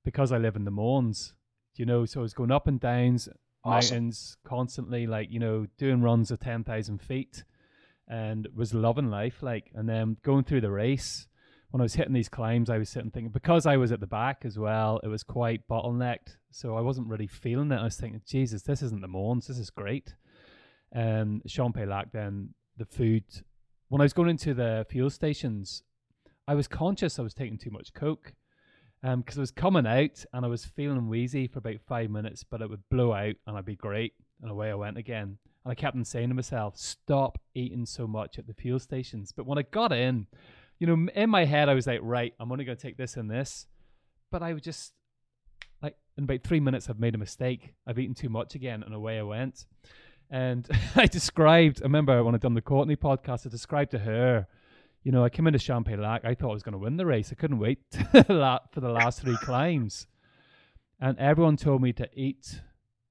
because 0.05 0.33
I 0.33 0.39
live 0.39 0.57
in 0.57 0.65
the 0.65 0.73
Mournes. 0.73 1.33
You 1.77 1.87
know, 1.87 2.05
so 2.05 2.21
I 2.21 2.23
was 2.23 2.35
going 2.35 2.53
up 2.53 2.69
and 2.69 2.79
downs 2.79 3.29
awesome. 3.65 3.97
mountains 3.97 4.37
constantly, 4.45 5.07
like 5.07 5.31
you 5.31 5.41
know, 5.41 5.67
doing 5.79 6.03
runs 6.03 6.31
of 6.31 6.41
ten 6.41 6.65
thousand 6.65 7.01
feet, 7.01 7.45
and 8.09 8.49
was 8.55 8.75
loving 8.75 9.11
life. 9.11 9.43
Like, 9.43 9.71
and 9.75 9.89
then 9.89 10.17
going 10.23 10.45
through 10.45 10.61
the 10.61 10.71
race, 10.71 11.27
when 11.75 11.81
I 11.81 11.87
was 11.87 11.95
hitting 11.95 12.13
these 12.13 12.29
climbs, 12.29 12.71
I 12.71 12.79
was 12.79 12.89
sitting 12.89 13.11
thinking 13.11 13.33
because 13.33 13.67
I 13.67 13.79
was 13.79 13.91
at 13.91 13.99
the 13.99 14.07
back 14.07 14.43
as 14.45 14.57
well, 14.57 15.01
it 15.03 15.09
was 15.09 15.25
quite 15.25 15.67
bottlenecked, 15.67 16.37
so 16.53 16.77
I 16.77 16.81
wasn't 16.81 17.09
really 17.09 17.27
feeling 17.27 17.73
it. 17.73 17.81
I 17.81 17.83
was 17.83 17.97
thinking, 17.97 18.23
Jesus, 18.25 18.63
this 18.63 18.81
isn't 18.81 19.01
the 19.01 19.09
Mournes, 19.09 19.49
this 19.49 19.59
is 19.59 19.71
great. 19.71 20.15
And 20.93 21.43
Champex 21.49 21.89
Lac, 21.89 22.13
then 22.13 22.51
the 22.77 22.85
food. 22.85 23.25
When 23.89 24.01
I 24.01 24.05
was 24.05 24.13
going 24.13 24.29
into 24.29 24.55
the 24.55 24.87
fuel 24.89 25.11
stations, 25.11 25.83
I 26.47 26.55
was 26.55 26.69
conscious 26.69 27.19
I 27.19 27.23
was 27.23 27.35
taking 27.35 27.59
too 27.59 27.73
much 27.73 27.93
coke 27.93 28.35
because 29.03 29.37
um, 29.37 29.41
I 29.41 29.41
was 29.41 29.51
coming 29.51 29.85
out 29.85 30.25
and 30.33 30.45
I 30.45 30.49
was 30.49 30.65
feeling 30.65 31.09
wheezy 31.09 31.49
for 31.49 31.59
about 31.59 31.81
five 31.89 32.09
minutes, 32.09 32.45
but 32.45 32.63
it 32.63 32.71
would 32.71 32.89
blow 32.89 33.15
out 33.15 33.35
and 33.49 33.57
I'd 33.57 33.65
be 33.65 33.75
great. 33.75 34.13
And 34.43 34.49
away 34.49 34.71
I 34.71 34.75
went 34.75 34.97
again. 34.97 35.39
And 35.65 35.73
I 35.73 35.75
kept 35.75 35.97
on 35.97 36.05
saying 36.05 36.29
to 36.29 36.37
myself, 36.37 36.77
stop 36.77 37.41
eating 37.53 37.85
so 37.85 38.07
much 38.07 38.39
at 38.39 38.47
the 38.47 38.55
fuel 38.55 38.79
stations. 38.79 39.33
But 39.33 39.47
when 39.47 39.59
I 39.59 39.63
got 39.63 39.93
in, 39.93 40.29
you 40.79 40.87
know, 40.87 41.09
in 41.15 41.31
my 41.31 41.45
head, 41.45 41.69
I 41.69 41.75
was 41.75 41.87
like, 41.87 42.01
right, 42.03 42.35
I'm 42.39 42.51
only 42.53 42.65
going 42.65 42.77
to 42.77 42.83
take 42.83 42.97
this 42.97 43.17
and 43.17 43.31
this. 43.31 43.67
But 44.31 44.43
I 44.43 44.53
would 44.53 44.63
just, 44.63 44.93
like, 45.83 45.97
in 46.17 46.25
about 46.25 46.43
three 46.43 46.61
minutes, 46.61 46.91
I've 46.91 46.99
made 46.99 47.15
a 47.15 47.19
mistake. 47.19 47.75
I've 47.87 47.99
eaten 47.99 48.15
too 48.15 48.29
much 48.29 48.55
again, 48.55 48.83
and 48.83 48.95
away 48.95 49.19
I 49.19 49.23
went. 49.23 49.67
And 50.31 50.69
I 50.97 51.07
described, 51.07 51.81
I 51.83 51.85
remember 51.85 52.23
when 52.25 52.35
I'd 52.35 52.41
done 52.41 52.55
the 52.55 52.63
Courtney 52.63 52.97
podcast, 52.97 53.47
I 53.47 53.51
described 53.51 53.93
to 53.93 53.99
her 54.01 54.47
you 55.05 55.13
know, 55.13 55.23
I 55.23 55.29
came 55.29 55.47
into 55.47 55.59
Champex 55.59 56.01
Lac. 56.01 56.25
I 56.25 56.35
thought 56.35 56.51
I 56.51 56.55
was 56.55 56.63
going 56.63 56.73
to 56.73 56.79
win 56.79 56.97
the 56.97 57.07
race. 57.07 57.31
I 57.31 57.35
couldn't 57.35 57.59
wait 57.59 57.79
for 58.13 58.23
the 58.25 58.89
last 58.91 59.21
three 59.21 59.37
climbs. 59.37 60.07
And 60.99 61.19
everyone 61.19 61.59
told 61.59 61.83
me 61.83 61.93
to 61.93 62.09
eat 62.15 62.63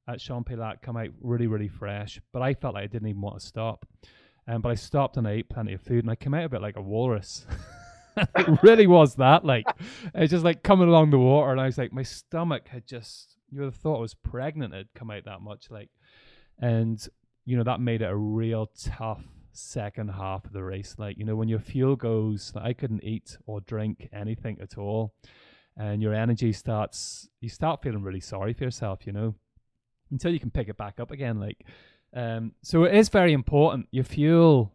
at 0.08 0.18
Champex 0.18 0.58
Lac, 0.58 0.82
come 0.82 0.98
out 0.98 1.10
really, 1.22 1.46
really 1.46 1.68
fresh. 1.68 2.20
But 2.34 2.42
I 2.42 2.56
felt 2.56 2.74
like 2.74 2.86
I 2.86 2.88
didn't 2.88 3.10
even 3.10 3.22
want 3.22 3.40
to 3.40 3.46
stop. 3.46 3.86
Um, 4.48 4.62
but 4.62 4.70
I 4.70 4.76
stopped 4.76 5.18
and 5.18 5.28
I 5.28 5.32
ate 5.32 5.50
plenty 5.50 5.74
of 5.74 5.82
food 5.82 6.04
and 6.04 6.12
I 6.12 6.16
came 6.16 6.34
out 6.34 6.46
a 6.46 6.50
bit 6.50 6.62
like 6.62 6.76
a 6.76 6.82
walrus. 6.82 7.46
it 8.18 8.64
really 8.64 8.88
was 8.88 9.16
that. 9.16 9.46
Like, 9.46 9.66
it's 10.14 10.32
just 10.32 10.44
like 10.44 10.64
coming 10.64 10.90
along 10.90 11.12
the 11.12 11.20
water. 11.20 11.52
And 11.52 11.62
I 11.62 11.66
was 11.66 11.78
like, 11.78 11.94
my 11.94 12.04
stomach 12.04 12.68
had 12.68 12.86
just, 12.86 13.38
you 13.50 13.60
would 13.60 13.68
have 13.68 13.76
thought 13.76 13.98
I 13.98 14.02
was 14.02 14.14
pregnant. 14.14 14.74
It'd 14.74 14.94
come 14.94 15.12
out 15.12 15.26
that 15.26 15.42
much. 15.42 15.68
Like, 15.70 15.90
and, 16.60 17.06
you 17.46 17.58
know, 17.58 17.64
that 17.64 17.80
made 17.80 18.02
it 18.02 18.10
a 18.10 18.16
real 18.16 18.70
tough 18.78 19.24
second 19.54 20.10
half 20.10 20.46
of 20.46 20.54
the 20.54 20.64
race. 20.64 20.96
Like, 20.98 21.18
you 21.18 21.26
know, 21.26 21.36
when 21.36 21.48
your 21.48 21.60
fuel 21.60 21.96
goes, 21.96 22.52
like, 22.56 22.66
I 22.66 22.74
couldn't 22.74 23.04
eat 23.04 23.38
or 23.46 23.62
drink 23.62 24.10
anything 24.12 24.58
at 24.62 24.78
all. 24.78 25.14
And 25.76 26.02
your 26.02 26.14
energy 26.14 26.54
starts, 26.54 27.30
you 27.40 27.50
start 27.50 27.82
feeling 27.82 28.04
really 28.04 28.20
sorry 28.20 28.54
for 28.54 28.64
yourself, 28.64 29.08
you 29.08 29.12
know, 29.12 29.34
until 30.12 30.32
you 30.32 30.40
can 30.40 30.52
pick 30.52 30.70
it 30.70 30.78
back 30.78 31.00
up 31.00 31.10
again. 31.10 31.40
Like, 31.40 31.66
um, 32.14 32.54
so 32.62 32.84
it 32.84 32.94
is 32.96 33.10
very 33.10 33.34
important, 33.34 33.88
your 33.92 34.04
fuel, 34.04 34.72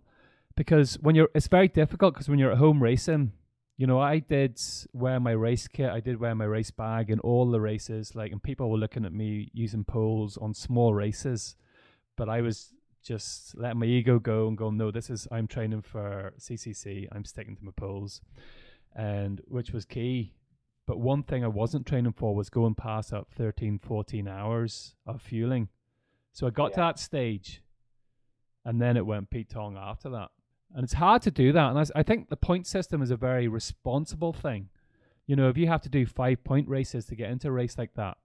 because 0.57 0.95
when 1.01 1.15
you're, 1.15 1.29
it's 1.35 1.49
very 1.49 1.69
difficult 1.69 2.15
because 2.15 2.29
when 2.29 2.39
you're 2.39 2.53
at 2.53 2.59
home 2.59 2.83
racing, 2.83 3.33
you 3.77 3.87
know, 3.87 4.01
I 4.01 4.19
did 4.19 4.61
wear 4.93 5.21
my 5.21 5.31
race 5.31 5.69
kit, 5.69 5.89
I 5.89 6.01
did 6.01 6.19
wear 6.19 6.35
my 6.35 6.47
race 6.47 6.73
bag 6.73 7.11
in 7.11 7.21
all 7.21 7.49
the 7.49 7.61
races, 7.61 8.17
like, 8.17 8.33
and 8.33 8.43
people 8.43 8.69
were 8.69 8.77
looking 8.77 9.05
at 9.05 9.13
me 9.13 9.51
using 9.53 9.85
poles 9.85 10.37
on 10.37 10.53
small 10.53 10.93
races, 10.95 11.55
but 12.17 12.29
I 12.29 12.41
was 12.41 12.75
just 13.05 13.57
letting 13.57 13.79
my 13.79 13.87
ego 13.87 14.19
go 14.19 14.49
and 14.49 14.59
going, 14.59 14.77
no, 14.77 14.91
this 14.91 15.11
is, 15.11 15.29
I'm 15.31 15.47
training 15.47 15.83
for 15.83 16.33
CCC, 16.41 17.07
I'm 17.13 17.25
sticking 17.25 17.55
to 17.55 17.65
my 17.65 17.71
poles, 17.77 18.21
and 18.97 19.41
which 19.47 19.71
was 19.71 19.85
key. 19.85 20.35
But 20.85 20.99
one 20.99 21.23
thing 21.23 21.45
I 21.45 21.49
wasn't 21.49 21.87
training 21.87 22.15
for 22.15 22.35
was 22.35 22.51
going 22.51 22.75
past 22.75 23.11
that 23.13 23.29
13, 23.29 23.79
14 23.79 24.27
hours 24.27 24.95
of 25.07 25.23
fueling. 25.23 25.69
So 26.39 26.47
I 26.47 26.51
got 26.51 26.67
yeah. 26.67 26.75
to 26.75 26.81
that 26.83 26.99
stage, 27.01 27.63
and 28.65 28.81
then 28.81 28.97
it 28.97 29.05
went 29.05 29.29
Pete 29.29 29.51
Tong 29.51 29.77
after 29.77 30.09
that. 30.11 30.29
And 30.73 30.85
it's 30.85 30.93
hard 30.93 31.21
to 31.23 31.33
do 31.33 31.51
that. 31.51 31.71
And 31.71 31.79
I, 31.81 31.99
I 31.99 32.05
think 32.05 32.29
the 32.29 32.37
point 32.37 32.65
system 32.69 33.03
is 33.03 33.11
a 33.11 33.17
very 33.17 33.49
responsible 33.49 34.33
thing. 34.33 34.69
You 35.27 35.35
know, 35.35 35.49
if 35.49 35.59
you 35.59 35.67
have 35.67 35.81
to 35.81 35.89
do 35.89 36.07
five 36.07 36.45
point 36.45 36.69
races 36.69 37.07
to 37.07 37.17
get 37.17 37.31
into 37.31 37.49
a 37.49 37.51
race 37.51 37.77
like 37.77 37.93
that, 37.95 38.19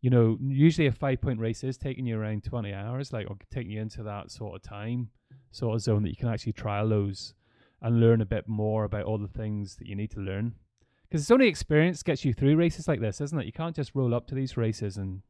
you 0.00 0.08
know, 0.08 0.38
usually 0.40 0.86
a 0.86 0.92
five 0.92 1.20
point 1.20 1.38
race 1.38 1.62
is 1.62 1.76
taking 1.76 2.06
you 2.06 2.18
around 2.18 2.44
20 2.44 2.72
hours, 2.72 3.12
like, 3.12 3.28
or 3.28 3.36
taking 3.50 3.72
you 3.72 3.82
into 3.82 4.02
that 4.04 4.30
sort 4.30 4.56
of 4.56 4.62
time, 4.62 5.10
sort 5.50 5.74
of 5.74 5.82
zone 5.82 6.02
that 6.04 6.08
you 6.08 6.16
can 6.16 6.28
actually 6.28 6.54
trial 6.54 6.88
those 6.88 7.34
and 7.82 8.00
learn 8.00 8.22
a 8.22 8.26
bit 8.26 8.48
more 8.48 8.84
about 8.84 9.04
all 9.04 9.18
the 9.18 9.28
things 9.28 9.76
that 9.76 9.86
you 9.86 9.94
need 9.94 10.12
to 10.12 10.20
learn. 10.20 10.54
Because 11.02 11.20
it's 11.20 11.30
only 11.30 11.48
experience 11.48 12.02
gets 12.02 12.24
you 12.24 12.32
through 12.32 12.56
races 12.56 12.88
like 12.88 13.00
this, 13.00 13.20
isn't 13.20 13.38
it? 13.38 13.44
You 13.44 13.52
can't 13.52 13.76
just 13.76 13.94
roll 13.94 14.14
up 14.14 14.26
to 14.28 14.34
these 14.34 14.56
races 14.56 14.96
and. 14.96 15.20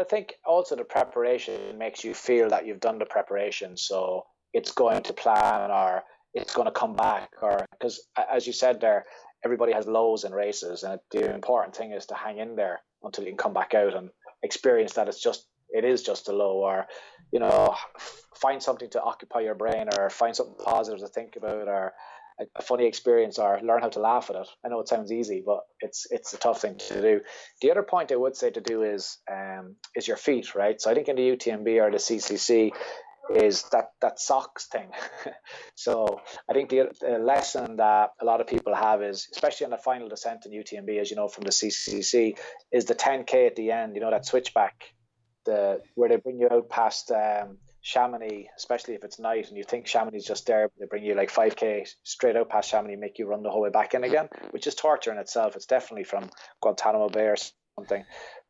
Well, 0.00 0.06
I 0.06 0.16
think 0.16 0.36
also 0.46 0.76
the 0.76 0.84
preparation 0.84 1.76
makes 1.76 2.02
you 2.04 2.14
feel 2.14 2.48
that 2.48 2.64
you've 2.64 2.80
done 2.80 2.98
the 2.98 3.04
preparation. 3.04 3.76
So 3.76 4.24
it's 4.54 4.72
going 4.72 5.02
to 5.02 5.12
plan 5.12 5.70
or 5.70 6.04
it's 6.32 6.54
going 6.54 6.64
to 6.64 6.72
come 6.72 6.96
back. 6.96 7.28
Or, 7.42 7.66
because 7.72 8.00
as 8.16 8.46
you 8.46 8.54
said 8.54 8.80
there, 8.80 9.04
everybody 9.44 9.74
has 9.74 9.86
lows 9.86 10.24
in 10.24 10.32
races, 10.32 10.84
and 10.84 10.98
the 11.10 11.34
important 11.34 11.76
thing 11.76 11.92
is 11.92 12.06
to 12.06 12.14
hang 12.14 12.38
in 12.38 12.56
there 12.56 12.80
until 13.02 13.24
you 13.24 13.30
can 13.32 13.36
come 13.36 13.52
back 13.52 13.74
out 13.74 13.94
and 13.94 14.08
experience 14.42 14.94
that 14.94 15.08
it's 15.08 15.22
just 15.22 15.46
it 15.68 15.84
is 15.84 16.02
just 16.02 16.28
a 16.28 16.32
low, 16.32 16.60
or 16.60 16.86
you 17.30 17.38
know, 17.38 17.76
find 18.34 18.62
something 18.62 18.88
to 18.90 19.02
occupy 19.02 19.40
your 19.40 19.54
brain, 19.54 19.88
or 19.98 20.08
find 20.08 20.34
something 20.34 20.56
positive 20.64 21.00
to 21.00 21.08
think 21.08 21.36
about, 21.36 21.68
or 21.68 21.92
a 22.56 22.62
funny 22.62 22.86
experience, 22.86 23.38
or 23.38 23.60
learn 23.62 23.80
how 23.80 23.88
to 23.90 24.00
laugh 24.00 24.30
at 24.30 24.36
it. 24.36 24.48
I 24.64 24.68
know 24.68 24.80
it 24.80 24.88
sounds 24.88 25.12
easy, 25.12 25.42
but 25.44 25.60
it's 25.80 26.06
it's 26.10 26.32
a 26.32 26.38
tough 26.38 26.62
thing 26.62 26.76
to 26.88 27.00
do. 27.00 27.20
The 27.62 27.70
other 27.70 27.82
point 27.82 28.12
I 28.12 28.16
would 28.16 28.36
say 28.36 28.50
to 28.50 28.60
do 28.60 28.82
is 28.82 29.18
um, 29.30 29.76
is 29.94 30.08
your 30.08 30.16
feet, 30.16 30.54
right? 30.54 30.80
So 30.80 30.90
I 30.90 30.94
think 30.94 31.08
in 31.08 31.16
the 31.16 31.36
UTMB 31.36 31.82
or 31.82 31.90
the 31.90 31.98
CCC, 31.98 32.72
is 33.34 33.64
that 33.70 33.90
that 34.00 34.18
socks 34.18 34.66
thing. 34.66 34.90
so 35.74 36.20
I 36.48 36.52
think 36.52 36.68
the, 36.70 36.90
the, 37.00 37.18
lesson 37.18 37.76
that 37.76 38.10
a 38.20 38.24
lot 38.24 38.40
of 38.40 38.46
people 38.46 38.74
have 38.74 39.02
is, 39.02 39.28
especially 39.32 39.66
on 39.66 39.70
the 39.70 39.78
final 39.78 40.08
descent 40.08 40.46
in 40.46 40.52
UTMB, 40.52 41.00
as 41.00 41.10
you 41.10 41.16
know 41.16 41.28
from 41.28 41.44
the 41.44 41.50
CCC, 41.50 42.36
is 42.72 42.86
the 42.86 42.94
10k 42.94 43.46
at 43.46 43.56
the 43.56 43.70
end. 43.70 43.94
You 43.94 44.00
know 44.00 44.10
that 44.10 44.26
switchback, 44.26 44.74
the 45.44 45.80
where 45.94 46.08
they 46.08 46.16
bring 46.16 46.40
you 46.40 46.48
out 46.50 46.68
past 46.68 47.10
um, 47.10 47.58
Chamonix, 47.82 48.48
especially 48.56 48.94
if 48.94 49.04
it's 49.04 49.18
night 49.18 49.48
and 49.48 49.56
you 49.56 49.64
think 49.64 49.86
Chamonix 49.86 50.18
is 50.18 50.26
just 50.26 50.46
there, 50.46 50.70
they 50.78 50.86
bring 50.86 51.04
you 51.04 51.14
like 51.14 51.32
5k 51.32 51.88
straight 52.02 52.36
out 52.36 52.50
past 52.50 52.70
Chamonix, 52.70 52.96
make 52.96 53.18
you 53.18 53.26
run 53.26 53.42
the 53.42 53.50
whole 53.50 53.62
way 53.62 53.70
back 53.70 53.94
in 53.94 54.04
again, 54.04 54.28
which 54.50 54.66
is 54.66 54.74
torture 54.74 55.12
in 55.12 55.18
itself. 55.18 55.56
It's 55.56 55.66
definitely 55.66 56.04
from 56.04 56.30
Guantanamo 56.62 57.08
Bay 57.08 57.26
or 57.26 57.36
something. 57.76 58.04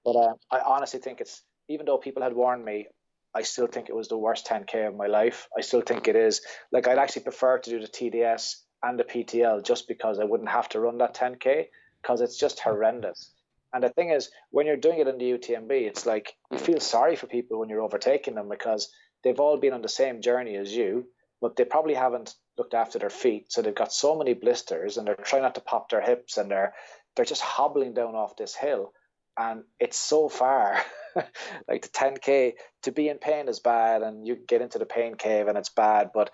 But 0.04 0.16
uh, 0.16 0.34
I 0.50 0.60
honestly 0.60 1.00
think 1.00 1.20
it's 1.20 1.42
even 1.68 1.86
though 1.86 1.98
people 1.98 2.22
had 2.22 2.34
warned 2.34 2.64
me, 2.64 2.88
I 3.34 3.42
still 3.42 3.68
think 3.68 3.88
it 3.88 3.94
was 3.94 4.08
the 4.08 4.18
worst 4.18 4.46
10k 4.46 4.88
of 4.88 4.96
my 4.96 5.06
life. 5.06 5.48
I 5.56 5.60
still 5.60 5.82
think 5.82 6.08
it 6.08 6.16
is. 6.16 6.40
Like 6.72 6.88
I'd 6.88 6.98
actually 6.98 7.22
prefer 7.22 7.58
to 7.58 7.70
do 7.70 7.80
the 7.80 7.86
TDS 7.86 8.56
and 8.82 8.98
the 8.98 9.04
PTL 9.04 9.64
just 9.64 9.86
because 9.86 10.18
I 10.18 10.24
wouldn't 10.24 10.48
have 10.50 10.68
to 10.70 10.80
run 10.80 10.98
that 10.98 11.14
10k 11.14 11.66
because 12.02 12.20
it's 12.20 12.38
just 12.38 12.58
horrendous. 12.58 13.32
And 13.72 13.84
the 13.84 13.88
thing 13.88 14.10
is, 14.10 14.30
when 14.50 14.66
you're 14.66 14.76
doing 14.76 14.98
it 14.98 15.06
in 15.06 15.18
the 15.18 15.30
UTMB, 15.30 15.70
it's 15.70 16.06
like 16.06 16.34
you 16.50 16.58
feel 16.58 16.80
sorry 16.80 17.14
for 17.14 17.28
people 17.28 17.60
when 17.60 17.68
you're 17.68 17.82
overtaking 17.82 18.34
them 18.34 18.48
because 18.48 18.90
they've 19.22 19.40
all 19.40 19.56
been 19.56 19.72
on 19.72 19.82
the 19.82 19.88
same 19.88 20.20
journey 20.20 20.56
as 20.56 20.74
you, 20.74 21.06
but 21.40 21.56
they 21.56 21.64
probably 21.64 21.94
haven't 21.94 22.34
looked 22.58 22.74
after 22.74 22.98
their 22.98 23.10
feet, 23.10 23.52
so 23.52 23.62
they've 23.62 23.74
got 23.74 23.92
so 23.92 24.16
many 24.16 24.34
blisters, 24.34 24.96
and 24.96 25.06
they're 25.06 25.14
trying 25.14 25.42
not 25.42 25.54
to 25.54 25.60
pop 25.60 25.90
their 25.90 26.02
hips, 26.02 26.36
and 26.36 26.50
they're 26.50 26.74
they're 27.16 27.24
just 27.24 27.42
hobbling 27.42 27.92
down 27.92 28.14
off 28.14 28.36
this 28.36 28.54
hill, 28.54 28.92
and 29.38 29.64
it's 29.78 29.98
so 29.98 30.28
far. 30.28 30.78
like 31.68 31.82
the 31.82 31.88
10k 31.88 32.52
to 32.84 32.92
be 32.92 33.08
in 33.08 33.18
pain 33.18 33.48
is 33.48 33.58
bad 33.58 34.02
and 34.02 34.24
you 34.28 34.36
get 34.36 34.62
into 34.62 34.78
the 34.78 34.86
pain 34.86 35.16
cave 35.16 35.48
and 35.48 35.58
it's 35.58 35.68
bad 35.68 36.10
but 36.14 36.30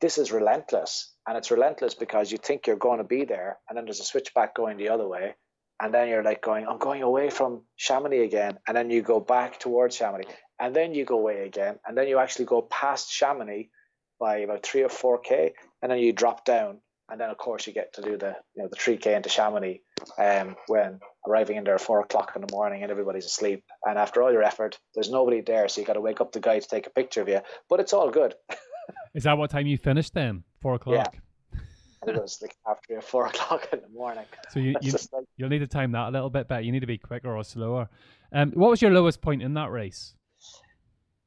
this 0.00 0.18
is 0.18 0.32
relentless. 0.32 1.12
And 1.26 1.36
it's 1.36 1.50
relentless 1.50 1.94
because 1.94 2.32
you 2.32 2.38
think 2.38 2.66
you're 2.66 2.76
going 2.76 2.98
to 2.98 3.04
be 3.04 3.24
there, 3.24 3.58
and 3.68 3.76
then 3.76 3.84
there's 3.84 4.00
a 4.00 4.04
switchback 4.04 4.54
going 4.54 4.76
the 4.76 4.88
other 4.88 5.06
way. 5.06 5.36
And 5.82 5.94
then 5.94 6.08
you're 6.08 6.24
like 6.24 6.42
going, 6.42 6.66
I'm 6.66 6.78
going 6.78 7.02
away 7.02 7.30
from 7.30 7.62
Chamonix 7.76 8.24
again. 8.24 8.58
And 8.66 8.76
then 8.76 8.90
you 8.90 9.00
go 9.00 9.18
back 9.18 9.58
towards 9.58 9.96
Chamonix. 9.96 10.28
And 10.60 10.76
then 10.76 10.94
you 10.94 11.04
go 11.04 11.18
away 11.18 11.46
again. 11.46 11.78
And 11.86 11.96
then 11.96 12.06
you 12.06 12.18
actually 12.18 12.44
go 12.44 12.62
past 12.62 13.10
Chamonix 13.10 13.70
by 14.18 14.38
about 14.38 14.62
three 14.62 14.82
or 14.82 14.90
four 14.90 15.18
K. 15.18 15.54
And 15.82 15.90
then 15.90 15.98
you 15.98 16.12
drop 16.12 16.44
down. 16.44 16.78
And 17.10 17.20
then 17.20 17.30
of 17.30 17.38
course 17.38 17.66
you 17.66 17.72
get 17.72 17.94
to 17.94 18.02
do 18.02 18.16
the 18.16 18.36
you 18.54 18.62
know 18.62 18.68
the 18.68 18.76
three 18.76 18.96
K 18.96 19.14
into 19.14 19.28
Chamonix 19.28 19.80
um, 20.16 20.54
when 20.68 21.00
arriving 21.26 21.56
in 21.56 21.64
there 21.64 21.74
at 21.74 21.80
four 21.80 22.00
o'clock 22.00 22.32
in 22.36 22.42
the 22.42 22.52
morning 22.52 22.82
and 22.82 22.92
everybody's 22.92 23.26
asleep. 23.26 23.64
And 23.84 23.98
after 23.98 24.22
all 24.22 24.30
your 24.30 24.44
effort, 24.44 24.78
there's 24.94 25.10
nobody 25.10 25.40
there, 25.40 25.66
so 25.68 25.80
you 25.80 25.86
got 25.86 25.94
to 25.94 26.00
wake 26.00 26.20
up 26.20 26.30
the 26.30 26.40
guy 26.40 26.60
to 26.60 26.68
take 26.68 26.86
a 26.86 26.90
picture 26.90 27.20
of 27.22 27.28
you. 27.28 27.40
But 27.68 27.80
it's 27.80 27.92
all 27.92 28.10
good. 28.10 28.34
Is 29.14 29.24
that 29.24 29.38
what 29.38 29.50
time 29.50 29.66
you 29.66 29.76
finished 29.76 30.14
then? 30.14 30.44
Four 30.60 30.74
o'clock. 30.74 31.14
Yeah. 31.52 31.60
it 32.06 32.20
was 32.20 32.38
like 32.40 32.54
after 32.68 33.00
four 33.00 33.26
o'clock 33.30 33.68
in 33.72 33.80
the 33.80 33.88
morning. 33.88 34.26
So 34.50 34.60
you, 34.60 34.76
you 34.80 34.92
like... 34.92 35.24
you'll 35.36 35.48
need 35.48 35.60
to 35.60 35.66
time 35.66 35.90
that 35.92 36.08
a 36.08 36.10
little 36.10 36.30
bit 36.30 36.46
better. 36.46 36.62
You 36.62 36.70
need 36.70 36.80
to 36.80 36.86
be 36.86 36.98
quicker 36.98 37.34
or 37.34 37.42
slower. 37.42 37.88
Um, 38.32 38.52
what 38.52 38.70
was 38.70 38.80
your 38.80 38.92
lowest 38.92 39.20
point 39.20 39.42
in 39.42 39.54
that 39.54 39.72
race? 39.72 40.14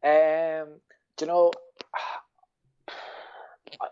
Um, 0.03 0.79
do 1.17 1.25
you 1.25 1.27
know? 1.27 1.51
I, 3.81 3.87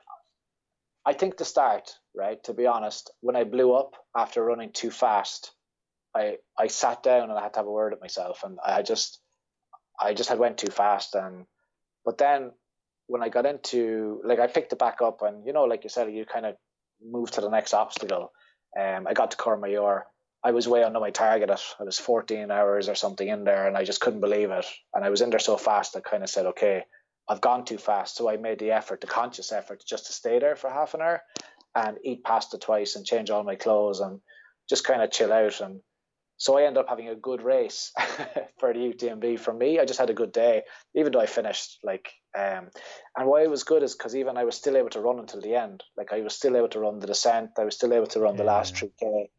I 1.05 1.13
think 1.13 1.37
the 1.37 1.45
start, 1.45 1.95
right? 2.15 2.43
To 2.43 2.53
be 2.53 2.67
honest, 2.67 3.11
when 3.21 3.35
I 3.35 3.43
blew 3.43 3.73
up 3.73 3.95
after 4.15 4.43
running 4.43 4.71
too 4.71 4.91
fast, 4.91 5.51
I 6.15 6.37
I 6.57 6.67
sat 6.67 7.03
down 7.03 7.29
and 7.29 7.39
I 7.39 7.43
had 7.43 7.53
to 7.53 7.59
have 7.59 7.67
a 7.67 7.71
word 7.71 7.93
at 7.93 8.01
myself, 8.01 8.43
and 8.43 8.59
I 8.63 8.81
just 8.83 9.19
I 9.99 10.13
just 10.13 10.29
had 10.29 10.39
went 10.39 10.57
too 10.57 10.71
fast, 10.71 11.15
and 11.15 11.45
but 12.05 12.17
then 12.17 12.51
when 13.07 13.23
I 13.23 13.29
got 13.29 13.45
into 13.45 14.21
like 14.23 14.39
I 14.39 14.47
picked 14.47 14.73
it 14.73 14.79
back 14.79 15.01
up, 15.01 15.21
and 15.21 15.45
you 15.45 15.53
know, 15.53 15.63
like 15.63 15.83
you 15.83 15.89
said, 15.89 16.11
you 16.13 16.25
kind 16.25 16.45
of 16.45 16.55
move 17.03 17.31
to 17.31 17.41
the 17.41 17.49
next 17.49 17.73
obstacle. 17.73 18.31
Um, 18.79 19.07
I 19.07 19.13
got 19.13 19.31
to 19.31 19.37
Courmayeur. 19.37 20.03
I 20.43 20.51
was 20.51 20.67
way 20.67 20.83
under 20.83 20.99
my 20.99 21.11
target. 21.11 21.49
At, 21.49 21.61
I 21.79 21.83
was 21.83 21.99
14 21.99 22.49
hours 22.49 22.89
or 22.89 22.95
something 22.95 23.27
in 23.27 23.43
there, 23.43 23.67
and 23.67 23.77
I 23.77 23.83
just 23.83 24.01
couldn't 24.01 24.21
believe 24.21 24.49
it. 24.51 24.65
And 24.93 25.05
I 25.05 25.09
was 25.09 25.21
in 25.21 25.29
there 25.29 25.39
so 25.39 25.57
fast, 25.57 25.95
I 25.95 25.99
kind 25.99 26.23
of 26.23 26.29
said, 26.29 26.47
okay, 26.47 26.83
I've 27.27 27.41
gone 27.41 27.65
too 27.65 27.77
fast. 27.77 28.15
So 28.15 28.29
I 28.29 28.37
made 28.37 28.59
the 28.59 28.71
effort, 28.71 29.01
the 29.01 29.07
conscious 29.07 29.51
effort, 29.51 29.83
just 29.87 30.07
to 30.07 30.13
stay 30.13 30.39
there 30.39 30.55
for 30.55 30.69
half 30.69 30.93
an 30.93 31.01
hour 31.01 31.21
and 31.75 31.97
eat 32.03 32.23
pasta 32.23 32.57
twice 32.57 32.95
and 32.95 33.05
change 33.05 33.29
all 33.29 33.43
my 33.43 33.55
clothes 33.55 33.99
and 33.99 34.19
just 34.67 34.83
kind 34.83 35.01
of 35.01 35.11
chill 35.11 35.31
out. 35.31 35.61
And 35.61 35.81
so 36.41 36.57
I 36.57 36.63
ended 36.63 36.79
up 36.79 36.89
having 36.89 37.07
a 37.07 37.13
good 37.13 37.43
race 37.43 37.91
for 38.59 38.73
the 38.73 38.79
UTMB. 38.79 39.39
For 39.39 39.53
me, 39.53 39.79
I 39.79 39.85
just 39.85 39.99
had 39.99 40.09
a 40.09 40.15
good 40.15 40.31
day, 40.31 40.63
even 40.95 41.11
though 41.11 41.19
I 41.19 41.27
finished 41.27 41.77
like. 41.83 42.11
Um, 42.35 42.71
and 43.15 43.27
why 43.27 43.43
it 43.43 43.49
was 43.51 43.63
good 43.63 43.83
is 43.83 43.93
because 43.93 44.15
even 44.15 44.37
I 44.37 44.43
was 44.43 44.55
still 44.55 44.75
able 44.75 44.89
to 44.89 45.01
run 45.01 45.19
until 45.19 45.39
the 45.39 45.53
end. 45.53 45.83
Like 45.95 46.11
I 46.11 46.21
was 46.21 46.33
still 46.33 46.57
able 46.57 46.69
to 46.69 46.79
run 46.79 46.97
the 46.97 47.05
descent. 47.05 47.51
I 47.59 47.63
was 47.63 47.75
still 47.75 47.93
able 47.93 48.07
to 48.07 48.19
run 48.19 48.33
yeah. 48.33 48.37
the 48.39 48.43
last 48.45 48.75
three 48.75 48.91
k. 48.99 49.29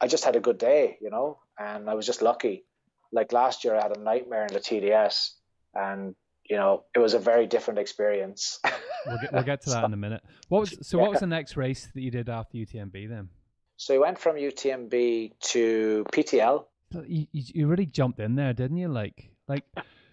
I 0.00 0.06
just 0.06 0.24
had 0.24 0.36
a 0.36 0.40
good 0.40 0.58
day, 0.58 0.96
you 1.00 1.10
know, 1.10 1.40
and 1.58 1.90
I 1.90 1.94
was 1.94 2.06
just 2.06 2.22
lucky. 2.22 2.64
Like 3.10 3.32
last 3.32 3.64
year, 3.64 3.74
I 3.74 3.82
had 3.82 3.96
a 3.96 4.00
nightmare 4.00 4.46
in 4.46 4.54
the 4.54 4.60
TDS, 4.60 5.30
and 5.74 6.14
you 6.48 6.56
know, 6.56 6.84
it 6.94 7.00
was 7.00 7.14
a 7.14 7.18
very 7.18 7.48
different 7.48 7.80
experience. 7.80 8.60
we'll, 9.06 9.18
get, 9.18 9.32
we'll 9.32 9.42
get 9.42 9.62
to 9.62 9.70
that 9.70 9.80
so, 9.80 9.86
in 9.86 9.92
a 9.92 9.96
minute. 9.96 10.22
What 10.50 10.60
was 10.60 10.78
so? 10.82 10.98
What 10.98 11.10
was 11.10 11.18
the 11.18 11.26
next 11.26 11.56
race 11.56 11.88
that 11.92 12.00
you 12.00 12.12
did 12.12 12.28
after 12.28 12.58
UTMB 12.58 13.08
then? 13.08 13.28
So 13.76 13.92
he 13.92 13.98
went 13.98 14.18
from 14.18 14.36
UTMB 14.36 15.32
to 15.40 16.06
PTL. 16.12 16.64
You, 17.06 17.26
you 17.32 17.66
really 17.66 17.86
jumped 17.86 18.20
in 18.20 18.36
there, 18.36 18.52
didn't 18.52 18.76
you? 18.76 18.88
Like, 18.88 19.30
like, 19.48 19.64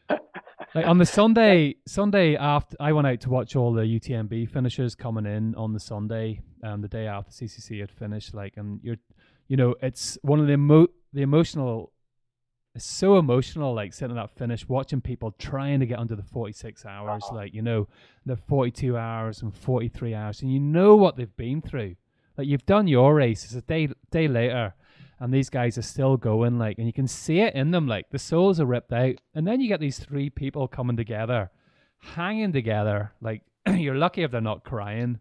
like 0.09 0.87
on 0.87 0.97
the 0.97 1.05
Sunday, 1.05 1.75
Sunday 1.87 2.35
after 2.35 2.75
I 2.79 2.91
went 2.93 3.07
out 3.07 3.21
to 3.21 3.29
watch 3.29 3.55
all 3.55 3.71
the 3.71 3.83
UTMB 3.83 4.49
finishers 4.49 4.95
coming 4.95 5.25
in 5.25 5.53
on 5.55 5.73
the 5.73 5.79
Sunday, 5.79 6.41
um, 6.63 6.81
the 6.81 6.87
day 6.87 7.05
after 7.07 7.31
CCC 7.31 7.79
had 7.81 7.91
finished. 7.91 8.33
Like, 8.33 8.57
and 8.57 8.79
you're, 8.81 8.97
you 9.47 9.57
know, 9.57 9.75
it's 9.81 10.17
one 10.23 10.39
of 10.39 10.47
the 10.47 10.53
emo- 10.53 10.87
the 11.13 11.21
emotional. 11.21 11.91
It's 12.73 12.85
so 12.85 13.17
emotional, 13.17 13.73
like 13.73 13.93
sitting 13.93 14.17
at 14.17 14.21
that 14.21 14.37
finish, 14.37 14.67
watching 14.67 15.01
people 15.01 15.33
trying 15.37 15.81
to 15.81 15.85
get 15.85 15.99
under 15.99 16.15
the 16.15 16.23
46 16.23 16.85
hours, 16.85 17.21
uh-huh. 17.25 17.35
like, 17.35 17.53
you 17.53 17.61
know, 17.61 17.89
the 18.25 18.37
42 18.37 18.95
hours 18.95 19.41
and 19.41 19.53
43 19.53 20.15
hours, 20.15 20.41
and 20.41 20.53
you 20.53 20.61
know 20.61 20.95
what 20.95 21.17
they've 21.17 21.35
been 21.35 21.61
through 21.61 21.97
like 22.41 22.47
you've 22.47 22.65
done 22.65 22.87
your 22.87 23.13
race, 23.13 23.43
it's 23.43 23.53
a 23.53 23.61
day 23.61 23.87
day 24.09 24.27
later, 24.27 24.73
and 25.19 25.31
these 25.31 25.49
guys 25.49 25.77
are 25.77 25.83
still 25.83 26.17
going. 26.17 26.57
Like, 26.57 26.79
and 26.79 26.87
you 26.87 26.93
can 26.93 27.07
see 27.07 27.39
it 27.39 27.53
in 27.53 27.69
them. 27.69 27.87
Like 27.87 28.09
the 28.09 28.17
souls 28.17 28.59
are 28.59 28.65
ripped 28.65 28.91
out, 28.91 29.15
and 29.35 29.45
then 29.45 29.61
you 29.61 29.67
get 29.67 29.79
these 29.79 29.99
three 29.99 30.31
people 30.31 30.67
coming 30.67 30.97
together, 30.97 31.51
hanging 31.99 32.51
together. 32.51 33.11
Like 33.21 33.43
you're 33.67 33.95
lucky 33.95 34.23
if 34.23 34.31
they're 34.31 34.41
not 34.41 34.63
crying. 34.63 35.19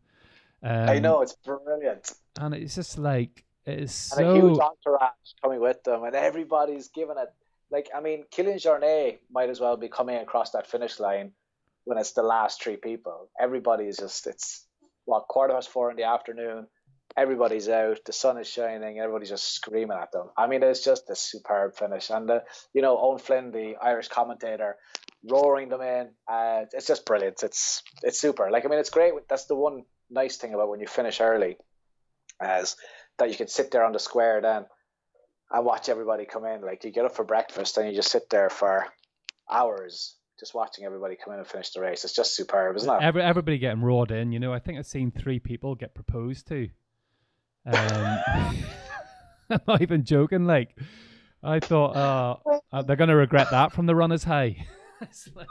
Um, 0.63 0.89
I 0.89 0.99
know 0.99 1.21
it's 1.21 1.35
brilliant, 1.35 2.13
and 2.41 2.55
it's 2.55 2.75
just 2.75 2.99
like 2.99 3.45
it 3.67 3.81
is 3.81 3.95
so. 3.95 4.17
And 4.17 4.27
a 4.27 4.35
huge 4.35 4.59
entourage 4.59 5.11
coming 5.43 5.61
with 5.61 5.85
them, 5.85 6.05
and 6.05 6.15
everybody's 6.15 6.89
giving 6.89 7.17
it. 7.19 7.29
Like 7.71 7.91
I 7.95 8.01
mean, 8.01 8.25
Kilian 8.33 8.57
Jornet 8.57 9.19
might 9.31 9.51
as 9.51 9.61
well 9.61 9.77
be 9.77 9.89
coming 9.89 10.17
across 10.17 10.53
that 10.53 10.67
finish 10.67 10.99
line 10.99 11.33
when 11.85 11.99
it's 11.99 12.13
the 12.13 12.23
last 12.23 12.63
three 12.63 12.77
people. 12.77 13.29
Everybody 13.39 13.85
is 13.85 13.99
just 13.99 14.27
it's 14.27 14.65
what 15.05 15.29
quarter 15.29 15.53
past 15.53 15.69
four 15.69 15.91
in 15.91 15.99
the 15.99 16.05
afternoon 16.05 16.67
everybody's 17.17 17.69
out, 17.69 17.99
the 18.05 18.13
sun 18.13 18.39
is 18.39 18.49
shining, 18.49 18.99
everybody's 18.99 19.31
just 19.31 19.53
screaming 19.53 19.99
at 20.01 20.13
them. 20.13 20.31
I 20.37 20.47
mean, 20.47 20.63
it's 20.63 20.85
just 20.85 21.11
a 21.11 21.17
superb 21.17 21.77
finish. 21.77 22.11
And, 22.11 22.29
the, 22.29 22.45
you 22.73 22.83
know, 22.83 22.99
Owen 22.99 23.19
Flynn, 23.19 23.51
the 23.51 23.77
Irish 23.83 24.09
commentator, 24.09 24.77
roaring 25.29 25.69
them 25.69 25.83
in. 25.83 26.11
Uh, 26.27 26.65
it's 26.73 26.87
just 26.87 27.05
brilliant. 27.05 27.43
It's 27.43 27.83
it's 28.03 28.19
super. 28.19 28.51
Like, 28.51 28.65
I 28.65 28.69
mean, 28.69 28.79
it's 28.79 28.91
great. 28.91 29.13
That's 29.29 29.47
the 29.47 29.57
one 29.57 29.85
nice 30.09 30.37
thing 30.37 30.55
about 30.55 30.69
when 30.69 30.81
you 30.81 30.87
finish 30.87 31.21
early, 31.21 31.57
as 32.41 32.77
that 33.19 33.31
you 33.31 33.37
can 33.37 33.49
sit 33.49 33.71
there 33.71 33.85
on 33.85 33.93
the 33.93 33.99
square 33.99 34.41
then 34.41 34.65
and 35.51 35.65
watch 35.65 35.89
everybody 35.89 36.25
come 36.25 36.45
in. 36.47 36.63
Like, 36.63 36.85
you 36.85 36.91
get 36.91 37.05
up 37.05 37.17
for 37.17 37.25
breakfast 37.25 37.77
and 37.77 37.89
you 37.89 37.95
just 37.95 38.11
sit 38.11 38.31
there 38.31 38.51
for 38.51 38.87
hours 39.51 40.17
just 40.39 40.55
watching 40.55 40.87
everybody 40.87 41.17
come 41.23 41.35
in 41.35 41.39
and 41.39 41.47
finish 41.47 41.71
the 41.71 41.83
race. 41.83 42.03
It's 42.05 42.15
just 42.15 42.35
superb, 42.35 42.75
isn't 42.77 42.89
it? 42.89 43.03
Every, 43.03 43.21
everybody 43.21 43.59
getting 43.59 43.83
roared 43.83 44.11
in. 44.11 44.33
You 44.33 44.41
know, 44.41 44.55
I 44.55 44.59
think 44.59 44.79
I've 44.79 44.87
seen 44.87 45.11
three 45.11 45.39
people 45.39 45.75
get 45.75 45.95
proposed 45.95 46.49
to 46.49 46.71
um, 47.67 47.75
I'm 49.51 49.61
not 49.67 49.83
even 49.83 50.05
joking. 50.05 50.45
Like, 50.45 50.77
I 51.43 51.61
thought, 51.61 51.97
uh, 51.97 52.37
uh 52.73 52.83
they're 52.83 52.97
going 52.97 53.09
to 53.09 53.17
regret 53.17 53.51
that 53.51 53.73
from 53.73 53.87
the 53.87 53.95
runner's 53.95 54.25
high. 54.25 54.67
it's 55.01 55.29
like. 55.35 55.47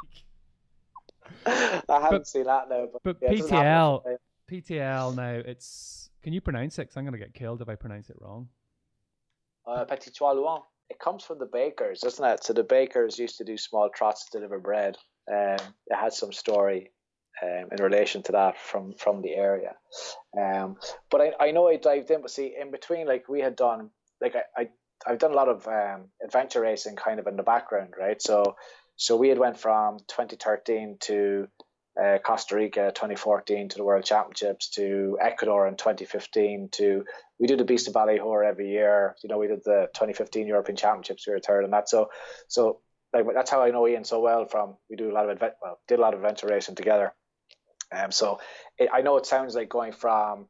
I 1.45 1.81
haven't 1.87 2.09
but, 2.11 2.27
seen 2.27 2.43
that 2.45 2.69
though. 2.69 2.89
But, 3.03 3.03
but 3.03 3.17
yeah, 3.21 3.39
PTL, 3.39 4.17
PTL 4.51 5.15
now 5.15 5.41
it's. 5.45 6.09
Can 6.21 6.33
you 6.33 6.41
pronounce 6.41 6.77
it? 6.79 6.83
Because 6.83 6.97
I'm 6.97 7.05
going 7.05 7.13
to 7.13 7.19
get 7.19 7.33
killed 7.33 7.61
if 7.61 7.69
I 7.69 7.75
pronounce 7.75 8.09
it 8.09 8.17
wrong. 8.19 8.49
Uh, 9.65 9.85
Petite 9.85 10.13
Trotte 10.13 10.35
à 10.35 10.35
Léon. 10.35 10.61
It 10.89 10.99
comes 10.99 11.23
from 11.23 11.37
the 11.37 11.45
bakers, 11.45 12.01
doesn't 12.01 12.25
it? 12.25 12.43
So 12.43 12.53
the 12.53 12.63
bakers 12.63 13.19
used 13.19 13.37
to 13.37 13.43
do 13.43 13.57
small 13.57 13.89
trots 13.89 14.25
to 14.25 14.37
deliver 14.39 14.59
bread. 14.59 14.97
Um, 15.31 15.59
it 15.87 15.95
had 15.95 16.13
some 16.13 16.33
story 16.33 16.91
um, 17.41 17.69
in 17.71 17.83
relation 17.83 18.23
to 18.23 18.31
that 18.33 18.57
from 18.57 18.93
from 18.93 19.21
the 19.21 19.35
area. 19.35 19.75
Um, 20.37 20.77
but 21.09 21.21
I, 21.21 21.47
I 21.47 21.51
know 21.51 21.67
I 21.67 21.77
dived 21.77 22.11
in, 22.11 22.21
but 22.21 22.31
see, 22.31 22.55
in 22.59 22.71
between, 22.71 23.07
like 23.07 23.29
we 23.29 23.41
had 23.41 23.55
done, 23.55 23.89
like 24.21 24.35
I, 24.35 24.61
I 24.61 24.69
I've 25.07 25.19
done 25.19 25.31
a 25.31 25.35
lot 25.35 25.49
of 25.49 25.67
um, 25.67 26.09
adventure 26.23 26.61
racing 26.61 26.95
kind 26.95 27.19
of 27.19 27.27
in 27.27 27.37
the 27.37 27.43
background, 27.43 27.93
right? 27.99 28.21
So 28.21 28.55
so 28.95 29.15
we 29.15 29.29
had 29.29 29.39
went 29.39 29.57
from 29.57 29.99
2013 30.07 30.97
to 31.01 31.47
uh, 31.99 32.17
Costa 32.19 32.55
Rica 32.55 32.91
2014 32.93 33.69
to 33.69 33.77
the 33.77 33.83
World 33.83 34.03
Championships 34.03 34.69
to 34.71 35.17
Ecuador 35.21 35.67
in 35.67 35.75
2015 35.75 36.69
to 36.73 37.05
we 37.39 37.47
do 37.47 37.55
the 37.55 37.63
Beast 37.63 37.87
of 37.87 37.93
Ballyhoura 37.93 38.47
every 38.47 38.69
year. 38.69 39.15
You 39.23 39.29
know, 39.29 39.37
we 39.37 39.47
did 39.47 39.63
the 39.63 39.87
2015 39.93 40.47
European 40.47 40.75
Championships. 40.75 41.25
We 41.25 41.33
were 41.33 41.39
third 41.39 41.63
in 41.65 41.71
that. 41.71 41.89
So 41.89 42.09
so 42.47 42.81
like 43.13 43.25
that's 43.33 43.49
how 43.49 43.61
I 43.63 43.71
know 43.71 43.87
Ian 43.87 44.03
so 44.03 44.19
well. 44.19 44.45
From 44.45 44.75
we 44.89 44.95
do 44.95 45.11
a 45.11 45.13
lot 45.13 45.25
of 45.25 45.31
advent 45.31 45.53
well 45.61 45.79
did 45.87 45.99
a 45.99 46.01
lot 46.01 46.13
of 46.13 46.19
adventure 46.19 46.47
racing 46.47 46.75
together. 46.75 47.13
Um, 47.91 48.11
so 48.11 48.39
it, 48.77 48.89
I 48.93 49.01
know 49.01 49.17
it 49.17 49.25
sounds 49.25 49.55
like 49.55 49.69
going 49.69 49.91
from 49.91 50.47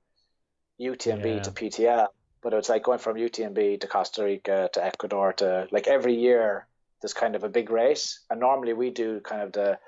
UTMB 0.79 1.25
yeah. 1.25 1.41
to 1.41 1.51
PTL, 1.51 2.07
but 2.41 2.53
it's 2.53 2.69
like 2.69 2.83
going 2.83 2.99
from 2.99 3.17
UTMB 3.17 3.81
to 3.81 3.87
Costa 3.87 4.23
Rica 4.23 4.69
to 4.73 4.85
Ecuador 4.85 5.33
to 5.33 5.67
like 5.71 5.87
every 5.87 6.15
year 6.15 6.67
there's 7.01 7.13
kind 7.13 7.35
of 7.35 7.43
a 7.43 7.49
big 7.49 7.69
race, 7.69 8.19
and 8.29 8.39
normally 8.39 8.73
we 8.73 8.89
do 8.89 9.19
kind 9.21 9.41
of 9.41 9.51
the 9.53 9.79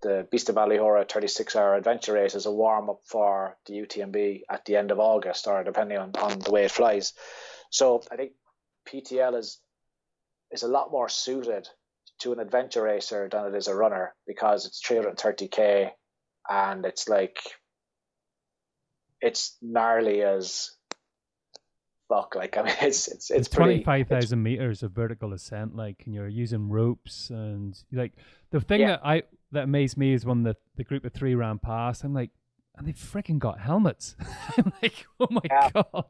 the 0.00 0.26
Beast 0.30 0.48
of 0.48 0.54
Ballyhoura 0.54 1.08
36 1.08 1.56
hour 1.56 1.74
adventure 1.74 2.12
race 2.12 2.36
as 2.36 2.46
a 2.46 2.52
warm 2.52 2.88
up 2.88 3.00
for 3.04 3.56
the 3.66 3.74
UTMB 3.74 4.42
at 4.48 4.64
the 4.64 4.76
end 4.76 4.92
of 4.92 5.00
August 5.00 5.48
or 5.48 5.64
depending 5.64 5.98
on, 5.98 6.12
on 6.20 6.38
the 6.38 6.52
way 6.52 6.64
it 6.64 6.70
flies. 6.70 7.14
So 7.70 8.02
I 8.10 8.14
think 8.14 8.32
PTL 8.88 9.36
is 9.36 9.58
is 10.50 10.62
a 10.62 10.68
lot 10.68 10.92
more 10.92 11.08
suited 11.08 11.68
to 12.20 12.32
an 12.32 12.38
adventure 12.38 12.82
racer 12.82 13.28
than 13.28 13.46
it 13.46 13.54
is 13.54 13.68
a 13.68 13.74
runner 13.74 14.14
because 14.26 14.66
it's 14.66 14.82
330k 14.82 15.90
and 16.48 16.84
it's 16.84 17.08
like 17.08 17.38
it's 19.20 19.56
gnarly 19.62 20.22
as 20.22 20.70
fuck. 22.08 22.34
Like 22.34 22.56
I 22.58 22.62
mean, 22.62 22.74
it's 22.80 23.08
it's 23.08 23.30
it's, 23.30 23.30
it's 23.30 23.48
twenty 23.48 23.82
five 23.84 24.08
thousand 24.08 24.42
meters 24.42 24.82
of 24.82 24.92
vertical 24.92 25.32
ascent. 25.32 25.76
Like, 25.76 26.02
and 26.06 26.14
you're 26.14 26.28
using 26.28 26.68
ropes 26.68 27.30
and 27.30 27.78
like 27.92 28.12
the 28.50 28.60
thing 28.60 28.80
yeah. 28.80 28.88
that 28.88 29.00
I 29.04 29.22
that 29.52 29.64
amazed 29.64 29.96
me 29.96 30.12
is 30.12 30.24
when 30.24 30.42
the 30.42 30.56
the 30.76 30.84
group 30.84 31.04
of 31.04 31.12
three 31.12 31.34
ran 31.34 31.58
past. 31.58 32.04
I'm 32.04 32.14
like, 32.14 32.30
and 32.76 32.86
they've 32.86 32.94
freaking 32.94 33.38
got 33.38 33.60
helmets. 33.60 34.16
I'm 34.56 34.72
like, 34.82 35.06
oh 35.20 35.28
my 35.30 35.40
Yeah. 35.44 35.70
god. 35.72 36.04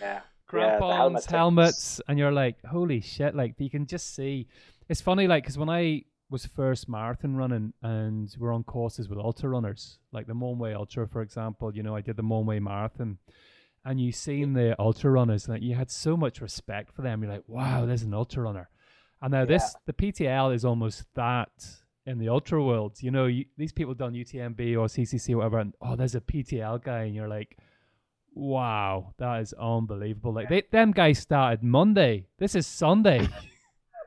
Yeah. 0.00 0.20
crampons, 0.46 0.96
helmet 0.96 1.24
helmets, 1.26 2.00
and 2.08 2.18
you're 2.18 2.32
like, 2.32 2.56
holy 2.64 3.00
shit! 3.00 3.34
Like 3.34 3.54
you 3.58 3.70
can 3.70 3.86
just 3.86 4.14
see. 4.14 4.48
It's 4.88 5.00
funny, 5.00 5.26
like, 5.26 5.42
because 5.42 5.58
when 5.58 5.68
I 5.68 6.02
was 6.28 6.46
first 6.46 6.88
marathon 6.88 7.36
running, 7.36 7.72
and 7.82 8.34
we're 8.38 8.52
on 8.52 8.64
courses 8.64 9.08
with 9.08 9.18
ultra 9.18 9.48
runners, 9.48 9.98
like 10.12 10.26
the 10.26 10.34
Mourne 10.34 10.58
Way 10.58 10.74
Ultra, 10.74 11.06
for 11.06 11.22
example. 11.22 11.74
You 11.74 11.82
know, 11.82 11.94
I 11.94 12.00
did 12.00 12.16
the 12.16 12.22
Mourne 12.22 12.46
Way 12.46 12.58
Marathon, 12.58 13.18
and 13.84 14.00
you 14.00 14.12
seen 14.12 14.52
the 14.52 14.74
ultra 14.80 15.10
runners, 15.10 15.46
and 15.46 15.62
you 15.62 15.74
had 15.74 15.90
so 15.90 16.16
much 16.16 16.40
respect 16.40 16.92
for 16.92 17.02
them. 17.02 17.22
You're 17.22 17.32
like, 17.32 17.44
wow, 17.46 17.86
there's 17.86 18.02
an 18.02 18.14
ultra 18.14 18.42
runner. 18.42 18.68
And 19.22 19.32
now 19.32 19.44
this, 19.44 19.74
the 19.86 19.92
PTL 19.92 20.54
is 20.54 20.64
almost 20.64 21.04
that 21.14 21.50
in 22.04 22.18
the 22.18 22.28
ultra 22.28 22.62
world. 22.62 22.96
You 23.00 23.10
know, 23.10 23.26
you, 23.26 23.46
these 23.56 23.72
people 23.72 23.94
done 23.94 24.12
UTMB 24.12 24.60
or 24.76 24.86
CCC 24.86 25.34
or 25.34 25.38
whatever, 25.38 25.58
and 25.58 25.74
oh, 25.80 25.96
there's 25.96 26.14
a 26.14 26.20
PTL 26.20 26.82
guy, 26.82 27.04
and 27.04 27.14
you're 27.14 27.28
like, 27.28 27.56
wow, 28.34 29.14
that 29.18 29.40
is 29.40 29.54
unbelievable. 29.54 30.32
Like 30.32 30.48
they, 30.48 30.62
them 30.70 30.92
guys 30.92 31.18
started 31.18 31.62
Monday. 31.62 32.26
This 32.38 32.54
is 32.54 32.66
Sunday. 32.66 33.28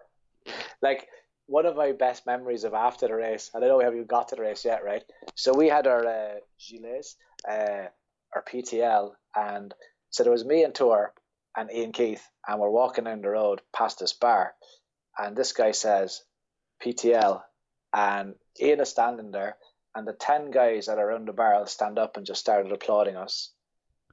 like 0.82 1.08
one 1.50 1.66
of 1.66 1.76
my 1.76 1.92
best 1.94 2.28
memories 2.28 2.64
of 2.64 2.76
after 2.76 3.08
the 3.08 3.16
race, 3.16 3.50
I 3.56 3.60
don't 3.60 3.70
know 3.70 3.78
we 3.78 3.84
haven't 3.84 4.08
got 4.08 4.30
to 4.30 4.36
the 4.36 4.44
race 4.44 4.64
yet, 4.64 4.84
right? 4.84 5.04
So 5.34 5.56
we 5.56 5.68
had 5.68 5.88
our 5.88 6.06
uh, 6.06 6.36
gilets, 6.60 7.16
uh, 7.50 7.88
our 8.36 8.44
PTL, 8.44 9.14
and 9.36 9.74
so 10.12 10.24
there 10.24 10.32
was 10.32 10.46
me 10.46 10.64
and 10.64 10.76
Tor 10.76 11.12
and 11.58 11.72
Ian 11.72 11.92
Keith, 11.92 12.24
and 12.48 12.60
we're 12.60 12.70
walking 12.70 13.06
down 13.06 13.22
the 13.22 13.30
road 13.30 13.62
past 13.76 13.98
this 13.98 14.14
bar, 14.14 14.54
and 15.18 15.36
this 15.36 15.52
guy 15.52 15.72
says 15.72 16.22
PTL, 16.86 17.42
and 17.96 18.36
Ian 18.62 18.82
is 18.82 18.90
standing 18.90 19.32
there, 19.32 19.58
and 19.96 20.08
the 20.08 20.14
ten 20.14 20.52
guys 20.52 20.86
that 20.86 21.00
are 21.00 21.10
around 21.10 21.28
the 21.28 21.34
bar 21.34 21.66
stand 21.66 21.98
up 21.98 22.16
and 22.16 22.28
just 22.28 22.42
started 22.42 22.72
applauding 22.72 23.16
us 23.16 23.52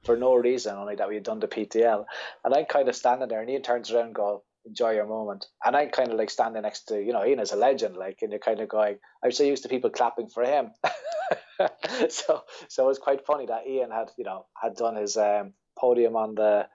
for 0.03 0.17
no 0.17 0.33
reason, 0.33 0.75
only 0.75 0.95
that 0.95 1.07
we 1.07 1.15
had 1.15 1.23
done 1.23 1.39
the 1.39 1.47
PTL, 1.47 2.05
and 2.43 2.53
I'm 2.55 2.65
kind 2.65 2.89
of 2.89 2.95
standing 2.95 3.29
there, 3.29 3.41
and 3.41 3.49
Ian 3.49 3.61
turns 3.61 3.91
around 3.91 4.05
and 4.07 4.15
go, 4.15 4.43
enjoy 4.67 4.91
your 4.91 5.07
moment. 5.07 5.45
And 5.63 5.75
I'm 5.75 5.89
kind 5.89 6.11
of 6.11 6.17
like 6.17 6.29
standing 6.29 6.61
next 6.61 6.85
to, 6.85 7.01
you 7.01 7.13
know, 7.13 7.25
Ian 7.25 7.39
is 7.39 7.51
a 7.51 7.55
legend, 7.55 7.95
like, 7.95 8.19
and 8.21 8.31
you're 8.31 8.39
kind 8.39 8.59
of 8.59 8.69
going, 8.69 8.97
I'm 9.23 9.31
so 9.31 9.43
used 9.43 9.63
to 9.63 9.69
people 9.69 9.89
clapping 9.89 10.27
for 10.27 10.43
him. 10.43 10.71
so, 12.09 12.43
so 12.67 12.83
it 12.83 12.87
was 12.87 12.99
quite 12.99 13.25
funny 13.25 13.45
that 13.47 13.67
Ian 13.67 13.91
had, 13.91 14.11
you 14.17 14.25
know, 14.25 14.45
had 14.61 14.75
done 14.75 14.95
his 14.95 15.17
um, 15.17 15.53
podium 15.77 16.15
on 16.15 16.35
the, 16.35 16.67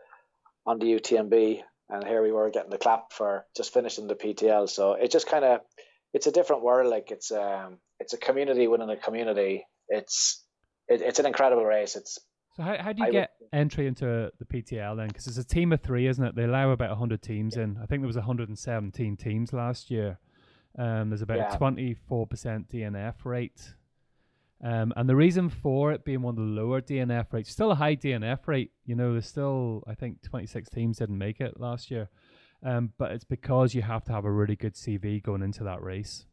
on 0.67 0.79
the 0.79 0.87
UTMB, 0.87 1.61
and 1.89 2.07
here 2.07 2.23
we 2.23 2.33
were 2.33 2.51
getting 2.51 2.71
the 2.71 2.79
clap 2.79 3.13
for 3.13 3.47
just 3.57 3.75
finishing 3.75 4.07
the 4.07 4.15
PTL. 4.15 4.69
So 4.69 4.95
it 4.95 5.11
just 5.11 5.29
kind 5.29 5.45
of, 5.45 5.61
it's 6.15 6.27
a 6.27 6.33
different 6.33 6.63
world. 6.63 6.91
Like 6.91 7.11
it's, 7.11 7.31
um, 7.31 7.79
it's 8.01 8.15
a 8.15 8.19
community 8.19 8.67
within 8.67 8.91
a 8.91 8.97
community. 8.97 9.67
It's, 9.89 10.43
it, 10.89 11.03
it's 11.03 11.19
an 11.19 11.27
incredible 11.27 11.65
race. 11.65 11.97
It's 11.97 12.19
So 12.57 12.63
how, 12.63 12.77
how 12.79 12.93
do 12.93 13.01
you 13.01 13.05
I 13.05 13.09
would- 13.09 13.13
get 13.13 13.31
entry 13.53 13.87
into 13.87 14.31
the 14.39 14.45
PTL 14.45 14.97
then? 14.97 15.09
Because 15.09 15.27
it's 15.27 15.39
a 15.39 15.45
team 15.45 15.73
of 15.73 15.81
three, 15.81 16.07
isn't 16.07 16.25
it? 16.25 16.35
They 16.35 16.45
allow 16.45 16.71
about 16.71 16.91
100 16.91 17.23
teams 17.23 17.57
in. 17.57 17.77
I 17.83 17.87
think 17.87 18.03
there 18.03 18.07
was 18.07 18.17
117 18.17 19.17
teams 19.17 19.53
last 19.53 19.91
year. 19.91 20.19
Um, 20.79 21.11
there's 21.11 21.23
about 21.23 21.39
Yeah. 21.39 21.55
a 21.55 21.59
24% 21.59 22.69
DNF 22.69 23.25
rate. 23.25 23.75
Um, 24.65 24.93
and 24.97 25.09
the 25.09 25.17
reason 25.17 25.49
for 25.49 25.93
it 25.93 26.05
being 26.05 26.23
one 26.23 26.33
of 26.35 26.37
the 26.37 26.43
lower 26.63 26.81
DNF 26.81 27.33
rates, 27.33 27.51
still 27.51 27.73
a 27.73 27.75
high 27.75 27.97
DNF 27.97 28.47
rate, 28.47 28.71
you 28.85 28.95
know, 28.95 29.13
there's 29.13 29.27
still, 29.27 29.83
I 29.89 29.95
think 29.95 30.23
26 30.23 30.69
teams 30.71 30.99
didn't 30.99 31.19
make 31.19 31.41
it 31.41 31.59
last 31.59 31.91
year. 31.91 32.09
Um, 32.63 32.93
but 32.97 33.11
it's 33.11 33.25
because 33.25 33.75
you 33.75 33.83
have 33.83 34.05
to 34.05 34.13
have 34.13 34.25
a 34.25 34.31
really 34.31 34.55
good 34.55 34.75
CV 34.75 35.21
going 35.21 35.43
into 35.43 35.65
that 35.65 35.83
race. 35.83 36.27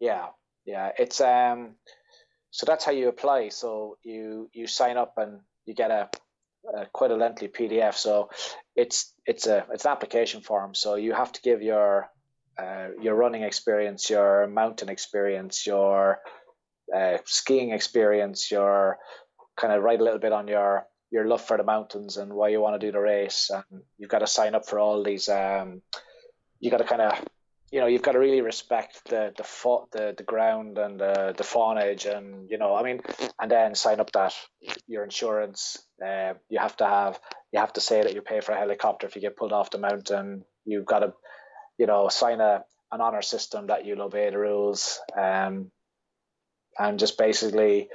Yeah, 0.00 0.30
yeah. 0.64 0.90
It's 0.98 1.20
um, 1.20 1.76
so 2.54 2.66
that's 2.66 2.84
how 2.84 2.92
you 2.92 3.08
apply. 3.08 3.48
So 3.48 3.98
you 4.04 4.48
you 4.52 4.68
sign 4.68 4.96
up 4.96 5.14
and 5.16 5.40
you 5.66 5.74
get 5.74 5.90
a, 5.90 6.08
a 6.72 6.86
quite 6.86 7.10
a 7.10 7.16
lengthy 7.16 7.48
PDF. 7.48 7.94
So 7.94 8.30
it's 8.76 9.12
it's 9.26 9.48
a 9.48 9.66
it's 9.72 9.84
an 9.84 9.90
application 9.90 10.40
form. 10.40 10.72
So 10.72 10.94
you 10.94 11.14
have 11.14 11.32
to 11.32 11.42
give 11.42 11.62
your 11.62 12.08
uh, 12.56 12.90
your 13.02 13.16
running 13.16 13.42
experience, 13.42 14.08
your 14.08 14.46
mountain 14.46 14.88
experience, 14.88 15.66
your 15.66 16.20
uh, 16.94 17.18
skiing 17.24 17.72
experience, 17.72 18.52
your 18.52 18.98
kind 19.56 19.72
of 19.72 19.82
write 19.82 20.00
a 20.00 20.04
little 20.04 20.20
bit 20.20 20.32
on 20.32 20.46
your 20.46 20.86
your 21.10 21.26
love 21.26 21.42
for 21.42 21.56
the 21.56 21.64
mountains 21.64 22.18
and 22.18 22.32
why 22.32 22.50
you 22.50 22.60
want 22.60 22.80
to 22.80 22.86
do 22.86 22.92
the 22.92 23.00
race. 23.00 23.50
And 23.50 23.82
you've 23.98 24.10
got 24.10 24.20
to 24.20 24.28
sign 24.28 24.54
up 24.54 24.64
for 24.64 24.78
all 24.78 25.02
these. 25.02 25.28
Um, 25.28 25.82
you 26.60 26.70
got 26.70 26.78
to 26.78 26.84
kind 26.84 27.02
of 27.02 27.20
you 27.74 27.80
know 27.80 27.88
you've 27.88 28.02
got 28.02 28.12
to 28.12 28.20
really 28.20 28.40
respect 28.40 29.02
the 29.06 29.32
the 29.36 29.44
the, 29.90 30.14
the 30.16 30.22
ground 30.22 30.78
and 30.78 31.00
the 31.00 31.34
the 31.36 31.42
faunage 31.42 32.06
and 32.06 32.48
you 32.48 32.56
know 32.56 32.72
I 32.72 32.84
mean 32.84 33.00
and 33.40 33.50
then 33.50 33.74
sign 33.74 33.98
up 33.98 34.12
that 34.12 34.32
your 34.86 35.02
insurance 35.02 35.76
uh, 36.00 36.34
you 36.48 36.60
have 36.60 36.76
to 36.76 36.86
have 36.86 37.18
you 37.52 37.58
have 37.58 37.72
to 37.72 37.80
say 37.80 38.00
that 38.00 38.14
you 38.14 38.22
pay 38.22 38.40
for 38.40 38.52
a 38.52 38.58
helicopter 38.58 39.08
if 39.08 39.16
you 39.16 39.20
get 39.20 39.36
pulled 39.36 39.52
off 39.52 39.72
the 39.72 39.78
mountain. 39.78 40.44
You've 40.64 40.86
got 40.86 41.00
to 41.00 41.14
you 41.76 41.86
know 41.86 42.08
sign 42.10 42.40
a 42.40 42.62
an 42.92 43.00
honor 43.00 43.22
system 43.22 43.66
that 43.66 43.84
you'll 43.84 44.02
obey 44.02 44.30
the 44.30 44.38
rules 44.38 45.00
um 45.20 45.72
and 46.78 47.00
just 47.00 47.18
basically 47.18 47.88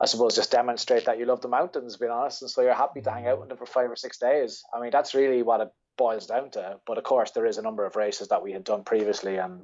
I 0.00 0.06
suppose 0.06 0.34
just 0.34 0.50
demonstrate 0.50 1.04
that 1.04 1.20
you 1.20 1.26
love 1.26 1.42
the 1.42 1.48
mountains 1.56 1.96
being 1.96 2.10
honest 2.10 2.42
and 2.42 2.50
so 2.50 2.62
you're 2.62 2.74
happy 2.74 3.02
to 3.02 3.12
hang 3.12 3.28
out 3.28 3.38
with 3.38 3.50
them 3.50 3.58
for 3.58 3.66
five 3.66 3.88
or 3.88 3.94
six 3.94 4.18
days. 4.18 4.64
I 4.74 4.80
mean 4.80 4.90
that's 4.90 5.14
really 5.14 5.44
what 5.44 5.60
it 5.60 5.68
boils 5.96 6.26
down 6.26 6.50
to. 6.52 6.78
But 6.86 6.98
of 6.98 7.04
course, 7.04 7.30
there 7.32 7.46
is 7.46 7.58
a 7.58 7.62
number 7.62 7.84
of 7.84 7.96
races 7.96 8.28
that 8.28 8.42
we 8.42 8.52
had 8.52 8.64
done 8.64 8.84
previously, 8.84 9.36
and 9.36 9.62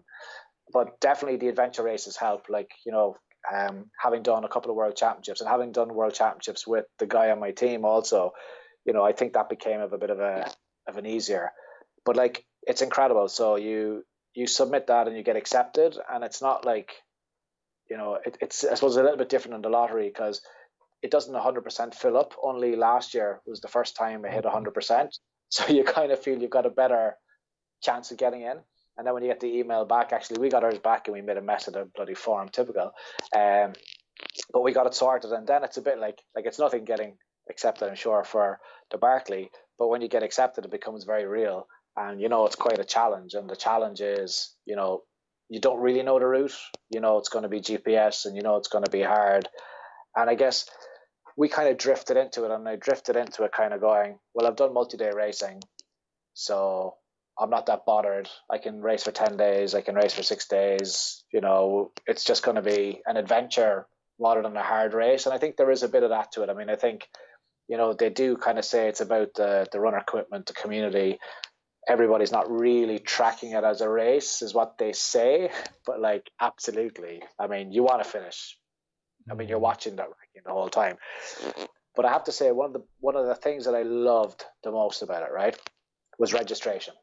but 0.72 1.01
definitely 1.01 1.39
the 1.39 1.49
adventure 1.49 1.83
races 1.83 2.16
help. 2.16 2.47
Like 2.49 2.70
you 2.85 2.93
know, 2.93 3.16
um, 3.53 3.87
having 3.99 4.22
done 4.22 4.45
a 4.45 4.49
couple 4.49 4.70
of 4.70 4.76
world 4.76 4.97
championships 4.97 5.41
and 5.41 5.49
having 5.49 5.72
done 5.72 5.95
world 5.95 6.14
championships 6.14 6.66
with 6.66 6.85
the 6.99 7.07
guy 7.07 7.31
on 7.31 7.41
my 7.41 7.53
team 7.53 7.85
also, 7.85 8.33
you 8.85 8.93
know, 8.93 9.05
I 9.05 9.12
think 9.12 9.33
that 9.33 9.49
became 9.49 9.81
of 9.81 9.93
a 9.93 9.99
bit 9.99 10.11
of 10.11 10.20
a 10.20 10.51
of 10.87 10.97
an 10.97 11.07
easier. 11.07 11.53
But 12.05 12.16
like, 12.16 12.45
it's 12.62 12.83
incredible. 12.83 13.29
So 13.29 13.57
you 13.57 14.05
you 14.35 14.47
submit 14.47 14.87
that 14.89 15.09
and 15.09 15.16
you 15.16 15.22
get 15.22 15.37
accepted, 15.37 15.97
and 16.11 16.24
it's 16.24 16.43
not 16.43 16.64
like, 16.64 16.93
you 17.91 17.97
know, 17.97 18.18
it, 18.24 18.39
it's 18.41 18.64
I 18.64 18.74
suppose 18.74 18.97
a 18.97 19.03
little 19.03 19.18
bit 19.18 19.29
different 19.29 19.57
in 19.57 19.62
the 19.62 19.68
lottery 19.68 20.09
because 20.09 20.41
it 21.03 21.11
doesn't 21.11 21.35
100% 21.35 21.95
fill 21.95 22.16
up. 22.16 22.35
Only 22.43 22.76
last 22.76 23.14
year 23.14 23.41
was 23.47 23.61
the 23.61 23.68
first 23.68 23.97
time 23.97 24.24
it 24.24 24.33
hit 24.33 24.45
100%. 24.45 25.09
So 25.49 25.66
you 25.72 25.84
kind 25.84 26.12
of 26.12 26.20
feel 26.22 26.40
you've 26.40 26.51
got 26.51 26.66
a 26.66 26.70
better 26.70 27.16
chance 27.82 28.11
of 28.11 28.18
getting 28.18 28.42
in. 28.42 28.59
And 28.96 29.07
then 29.07 29.14
when 29.14 29.22
you 29.22 29.28
get 29.28 29.40
the 29.40 29.59
email 29.59 29.84
back, 29.84 30.12
actually, 30.12 30.40
we 30.40 30.49
got 30.49 30.64
ours 30.64 30.78
back 30.78 31.07
and 31.07 31.14
we 31.14 31.22
made 31.22 31.36
a 31.36 31.42
mess 31.42 31.68
of 31.68 31.74
the 31.74 31.88
bloody 31.94 32.14
form, 32.14 32.49
typical. 32.49 32.92
Um, 33.34 33.72
but 34.53 34.62
we 34.62 34.72
got 34.72 34.86
it 34.86 34.94
sorted. 34.94 35.30
And 35.30 35.46
then 35.46 35.62
it's 35.62 35.76
a 35.76 35.82
bit 35.82 36.01
like, 36.01 36.20
like 36.34 36.46
it's 36.46 36.59
nothing 36.59 36.84
getting 36.84 37.16
accepted, 37.49 37.88
I'm 37.88 37.94
sure, 37.94 38.24
for 38.24 38.59
the 38.90 38.99
Barkley. 38.99 39.51
But 39.78 39.88
when 39.88 40.01
you 40.01 40.09
get 40.09 40.24
accepted, 40.24 40.64
it 40.64 40.72
becomes 40.72 41.05
very 41.05 41.26
real. 41.26 41.68
And, 41.96 42.20
you 42.20 42.28
know, 42.28 42.46
it's 42.46 42.57
quite 42.57 42.80
a 42.80 42.84
challenge. 42.84 43.34
And 43.34 43.49
the 43.49 43.55
challenge 43.55 44.01
is, 44.01 44.53
you 44.66 44.74
know, 44.74 45.03
you 45.49 45.61
don't 45.61 45.80
really 45.80 46.03
know 46.03 46.18
the 46.18 46.26
route. 46.26 46.57
You 46.90 47.01
know, 47.01 47.18
it's 47.18 47.28
going 47.28 47.44
to 47.44 47.49
be 47.49 47.61
GPS 47.61 48.26
and 48.26 48.36
you 48.36 48.42
know 48.42 48.57
it's 48.57 48.68
going 48.68 48.84
to 48.84 48.90
be 48.90 49.03
hard. 49.03 49.49
And 50.16 50.28
I 50.28 50.34
guess 50.34 50.68
we 51.39 51.49
kind 51.49 51.68
of 51.68 51.78
drifted 51.78 52.16
into 52.16 52.45
it 52.45 52.51
and 52.51 52.68
I 52.68 52.74
drifted 52.74 53.14
into 53.14 53.45
it 53.45 53.53
kind 53.53 53.72
of 53.72 53.80
going, 53.80 54.18
well, 54.34 54.49
I've 54.49 54.57
done 54.57 54.74
multi-day 54.74 55.12
racing, 55.14 55.62
so 56.34 56.97
I'm 57.39 57.49
not 57.49 57.66
that 57.66 57.86
bothered. 57.86 58.28
I 58.51 58.59
can 58.59 58.82
race 58.82 59.05
for 59.05 59.12
10 59.12 59.36
days. 59.36 59.72
I 59.72 59.80
can 59.80 59.95
race 59.95 60.12
for 60.12 60.24
six 60.24 60.49
days. 60.49 61.22
You 61.32 61.41
know, 61.41 61.93
it's 62.09 62.24
just 62.24 62.43
going 62.43 62.57
to 62.57 62.62
be 62.62 63.03
an 63.07 63.16
adventure 63.16 63.86
rather 64.18 64.43
than 64.43 64.57
a 64.57 64.62
hard 64.64 64.95
race. 64.95 65.26
And 65.26 65.32
I 65.32 65.39
think 65.39 65.57
there 65.57 65.70
is 65.70 65.84
a 65.84 65.89
bit 65.89 66.03
of 66.03 66.11
that 66.11 66.32
to 66.32 66.43
it. 66.43 66.51
I 66.51 66.55
mean, 66.55 66.70
I 66.70 66.74
think, 66.74 67.07
you 67.68 67.76
know, 67.76 67.95
they 67.95 68.11
do 68.11 68.36
kind 68.36 68.59
of 68.59 68.64
say 68.64 68.89
it's 68.89 69.01
about 69.01 69.28
the, 69.36 69.68
the 69.70 69.78
runner 69.78 69.99
equipment, 69.99 70.47
the 70.47 70.55
community. 70.55 71.20
Everybody's 71.89 72.32
not 72.32 72.51
really 72.51 72.99
tracking 72.99 73.53
it 73.53 73.62
as 73.62 73.80
a 73.80 73.89
race 73.89 74.43
is 74.43 74.53
what 74.53 74.76
they 74.76 74.93
say, 74.93 75.53
but 75.86 76.01
like, 76.01 76.28
absolutely. 76.41 77.22
I 77.39 77.47
mean, 77.47 77.70
you 77.70 77.84
want 77.84 78.03
to 78.03 78.11
finish. 78.11 78.59
I 79.31 79.35
mean, 79.35 79.49
you're 79.49 79.59
watching 79.59 79.97
that 79.97 80.09
ranking 80.09 80.43
the 80.45 80.53
whole 80.53 80.68
time. 80.68 80.97
But 81.95 82.05
I 82.05 82.12
have 82.12 82.24
to 82.24 82.33
say, 82.33 82.53
one 82.53 82.66
of 82.66 82.72
the 82.74 82.85
one 83.01 83.16
of 83.16 83.26
the 83.26 83.35
things 83.35 83.64
that 83.64 83.74
I 83.74 83.83
loved 83.83 84.45
the 84.62 84.70
most 84.70 85.03
about 85.03 85.22
it, 85.22 85.33
right, 85.33 85.57
was 86.18 86.33
registration. 86.33 86.95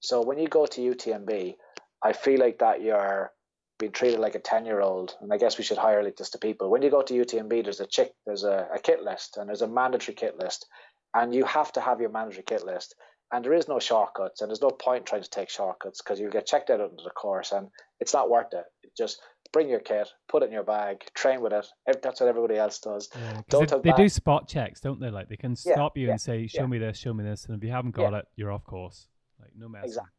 So 0.00 0.22
when 0.22 0.38
you 0.38 0.48
go 0.48 0.66
to 0.66 0.80
UTMB, 0.80 1.54
I 2.02 2.12
feel 2.12 2.40
like 2.40 2.58
that 2.60 2.80
you're 2.82 3.32
being 3.78 3.92
treated 3.92 4.20
like 4.20 4.34
a 4.34 4.40
ten 4.40 4.64
year 4.64 4.80
old, 4.80 5.14
and 5.20 5.32
I 5.32 5.38
guess 5.38 5.58
we 5.58 5.64
should 5.64 5.78
highlight 5.78 6.16
this 6.16 6.30
to 6.30 6.38
people. 6.38 6.70
When 6.70 6.82
you 6.82 6.90
go 6.90 7.02
to 7.02 7.14
UTMB, 7.14 7.64
there's 7.64 7.80
a 7.80 7.86
chick, 7.86 8.12
there's 8.26 8.44
a, 8.44 8.68
a 8.74 8.78
kit 8.78 9.02
list, 9.02 9.36
and 9.36 9.48
there's 9.48 9.62
a 9.62 9.68
mandatory 9.68 10.14
kit 10.14 10.38
list, 10.38 10.66
and 11.14 11.34
you 11.34 11.44
have 11.44 11.72
to 11.72 11.80
have 11.80 12.00
your 12.00 12.10
mandatory 12.10 12.44
kit 12.46 12.64
list. 12.64 12.94
And 13.30 13.44
there 13.44 13.52
is 13.52 13.68
no 13.68 13.78
shortcuts, 13.78 14.40
and 14.40 14.48
there's 14.48 14.62
no 14.62 14.70
point 14.70 15.04
trying 15.04 15.22
to 15.22 15.30
take 15.30 15.50
shortcuts 15.50 16.00
because 16.00 16.18
you'll 16.18 16.30
get 16.30 16.46
checked 16.46 16.70
out 16.70 16.80
under 16.80 17.02
the 17.02 17.10
course, 17.10 17.52
and 17.52 17.68
it's 18.00 18.14
not 18.14 18.30
worth 18.30 18.54
it. 18.54 18.64
It 18.82 18.92
just 18.96 19.20
bring 19.52 19.68
your 19.68 19.80
kit, 19.80 20.08
put 20.28 20.42
it 20.42 20.46
in 20.46 20.52
your 20.52 20.62
bag, 20.64 21.04
train 21.14 21.40
with 21.40 21.52
it. 21.52 21.66
That's 22.02 22.20
what 22.20 22.28
everybody 22.28 22.56
else 22.56 22.78
does. 22.78 23.08
Yeah, 23.14 23.42
Don't 23.48 23.82
they, 23.82 23.90
they 23.90 23.96
do 23.96 24.08
spot 24.08 24.48
checks, 24.48 24.80
don't 24.80 25.00
they? 25.00 25.10
Like 25.10 25.28
they 25.28 25.36
can 25.36 25.56
Yeah, 25.64 25.74
stop 25.74 25.96
you 25.96 26.06
yeah, 26.06 26.12
and 26.12 26.20
say, 26.20 26.46
"Show 26.46 26.62
yeah. 26.62 26.66
me 26.66 26.78
this, 26.78 26.98
show 26.98 27.14
me 27.14 27.24
this," 27.24 27.46
and 27.46 27.56
if 27.56 27.64
you 27.64 27.70
haven't 27.70 27.96
Yeah. 27.98 28.10
got 28.10 28.18
it, 28.18 28.28
you're 28.36 28.52
off 28.52 28.64
course. 28.64 29.08
Like 29.40 29.50
no 29.56 29.68
messing. 29.68 29.88
Exactly. 29.88 30.12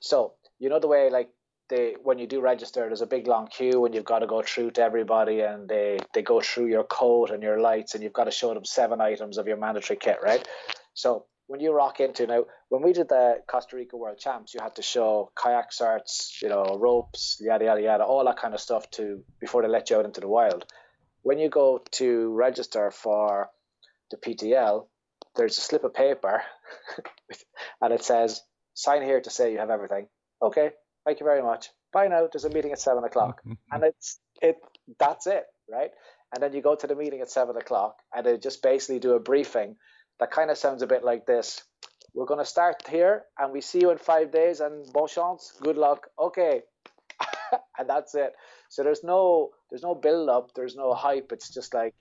So 0.00 0.34
you 0.58 0.68
know 0.68 0.78
the 0.78 0.88
way 0.88 1.10
like 1.10 1.30
they 1.68 1.96
when 2.02 2.18
you 2.18 2.26
do 2.26 2.40
register, 2.40 2.82
there's 2.86 3.00
a 3.00 3.06
big 3.06 3.26
long 3.26 3.48
queue 3.48 3.84
and 3.84 3.94
you've 3.94 4.04
got 4.04 4.20
to 4.20 4.26
go 4.26 4.42
through 4.42 4.72
to 4.72 4.82
everybody 4.82 5.40
and 5.40 5.68
they 5.68 5.98
they 6.12 6.22
go 6.22 6.40
through 6.40 6.66
your 6.66 6.84
coat 6.84 7.30
and 7.30 7.42
your 7.42 7.60
lights 7.60 7.94
and 7.94 8.02
you've 8.04 8.12
got 8.12 8.24
to 8.24 8.30
show 8.30 8.52
them 8.54 8.64
seven 8.64 9.00
items 9.00 9.38
of 9.38 9.46
your 9.46 9.56
mandatory 9.56 9.96
kit, 9.96 10.18
right? 10.22 10.46
So 10.94 11.26
when 11.46 11.60
you 11.60 11.72
rock 11.72 12.00
into 12.00 12.26
now, 12.26 12.44
when 12.68 12.82
we 12.82 12.92
did 12.92 13.08
the 13.08 13.42
Costa 13.46 13.76
Rica 13.76 13.96
World 13.96 14.18
Champs, 14.18 14.54
you 14.54 14.60
had 14.60 14.74
to 14.76 14.82
show 14.82 15.30
kayak 15.36 15.70
certs, 15.70 16.42
you 16.42 16.48
know, 16.48 16.76
ropes, 16.78 17.38
yada 17.40 17.64
yada 17.64 17.82
yada, 17.82 18.04
all 18.04 18.24
that 18.24 18.38
kind 18.38 18.54
of 18.54 18.60
stuff 18.60 18.90
to 18.92 19.22
before 19.40 19.62
they 19.62 19.68
let 19.68 19.90
you 19.90 19.96
out 19.96 20.04
into 20.04 20.20
the 20.20 20.28
wild. 20.28 20.64
When 21.22 21.38
you 21.38 21.48
go 21.48 21.82
to 21.92 22.32
register 22.34 22.90
for 22.90 23.48
the 24.10 24.16
PTL, 24.16 24.86
there's 25.36 25.58
a 25.58 25.60
slip 25.60 25.84
of 25.84 25.94
paper, 25.94 26.42
and 27.80 27.92
it 27.92 28.02
says 28.02 28.42
sign 28.74 29.02
here 29.02 29.20
to 29.20 29.30
say 29.30 29.52
you 29.52 29.58
have 29.58 29.70
everything. 29.70 30.08
Okay, 30.42 30.70
thank 31.04 31.20
you 31.20 31.26
very 31.26 31.42
much. 31.42 31.70
Bye 31.92 32.08
now. 32.08 32.28
There's 32.30 32.44
a 32.44 32.50
meeting 32.50 32.72
at 32.72 32.80
seven 32.80 33.04
o'clock, 33.04 33.40
mm-hmm. 33.42 33.54
and 33.70 33.84
it's 33.84 34.18
it. 34.42 34.56
That's 34.98 35.26
it, 35.26 35.44
right? 35.70 35.90
And 36.34 36.42
then 36.42 36.52
you 36.52 36.60
go 36.60 36.74
to 36.74 36.86
the 36.86 36.96
meeting 36.96 37.20
at 37.20 37.30
seven 37.30 37.56
o'clock, 37.56 37.98
and 38.14 38.26
they 38.26 38.36
just 38.36 38.62
basically 38.62 38.98
do 38.98 39.12
a 39.12 39.20
briefing 39.20 39.76
that 40.20 40.30
kind 40.30 40.50
of 40.50 40.58
sounds 40.58 40.82
a 40.82 40.86
bit 40.86 41.04
like 41.04 41.26
this. 41.26 41.62
We're 42.14 42.26
going 42.26 42.40
to 42.40 42.46
start 42.46 42.82
here, 42.88 43.24
and 43.38 43.52
we 43.52 43.60
see 43.60 43.80
you 43.80 43.90
in 43.90 43.98
five 43.98 44.32
days. 44.32 44.60
And 44.60 44.90
bon 44.92 45.08
chance, 45.08 45.52
good 45.60 45.76
luck. 45.76 46.08
Okay, 46.18 46.62
and 47.78 47.88
that's 47.88 48.14
it. 48.14 48.32
So 48.68 48.82
there's 48.82 49.04
no 49.04 49.50
there's 49.70 49.82
no 49.82 49.94
build 49.94 50.28
up. 50.28 50.54
There's 50.54 50.76
no 50.76 50.94
hype. 50.94 51.32
It's 51.32 51.52
just 51.52 51.74
like 51.74 51.94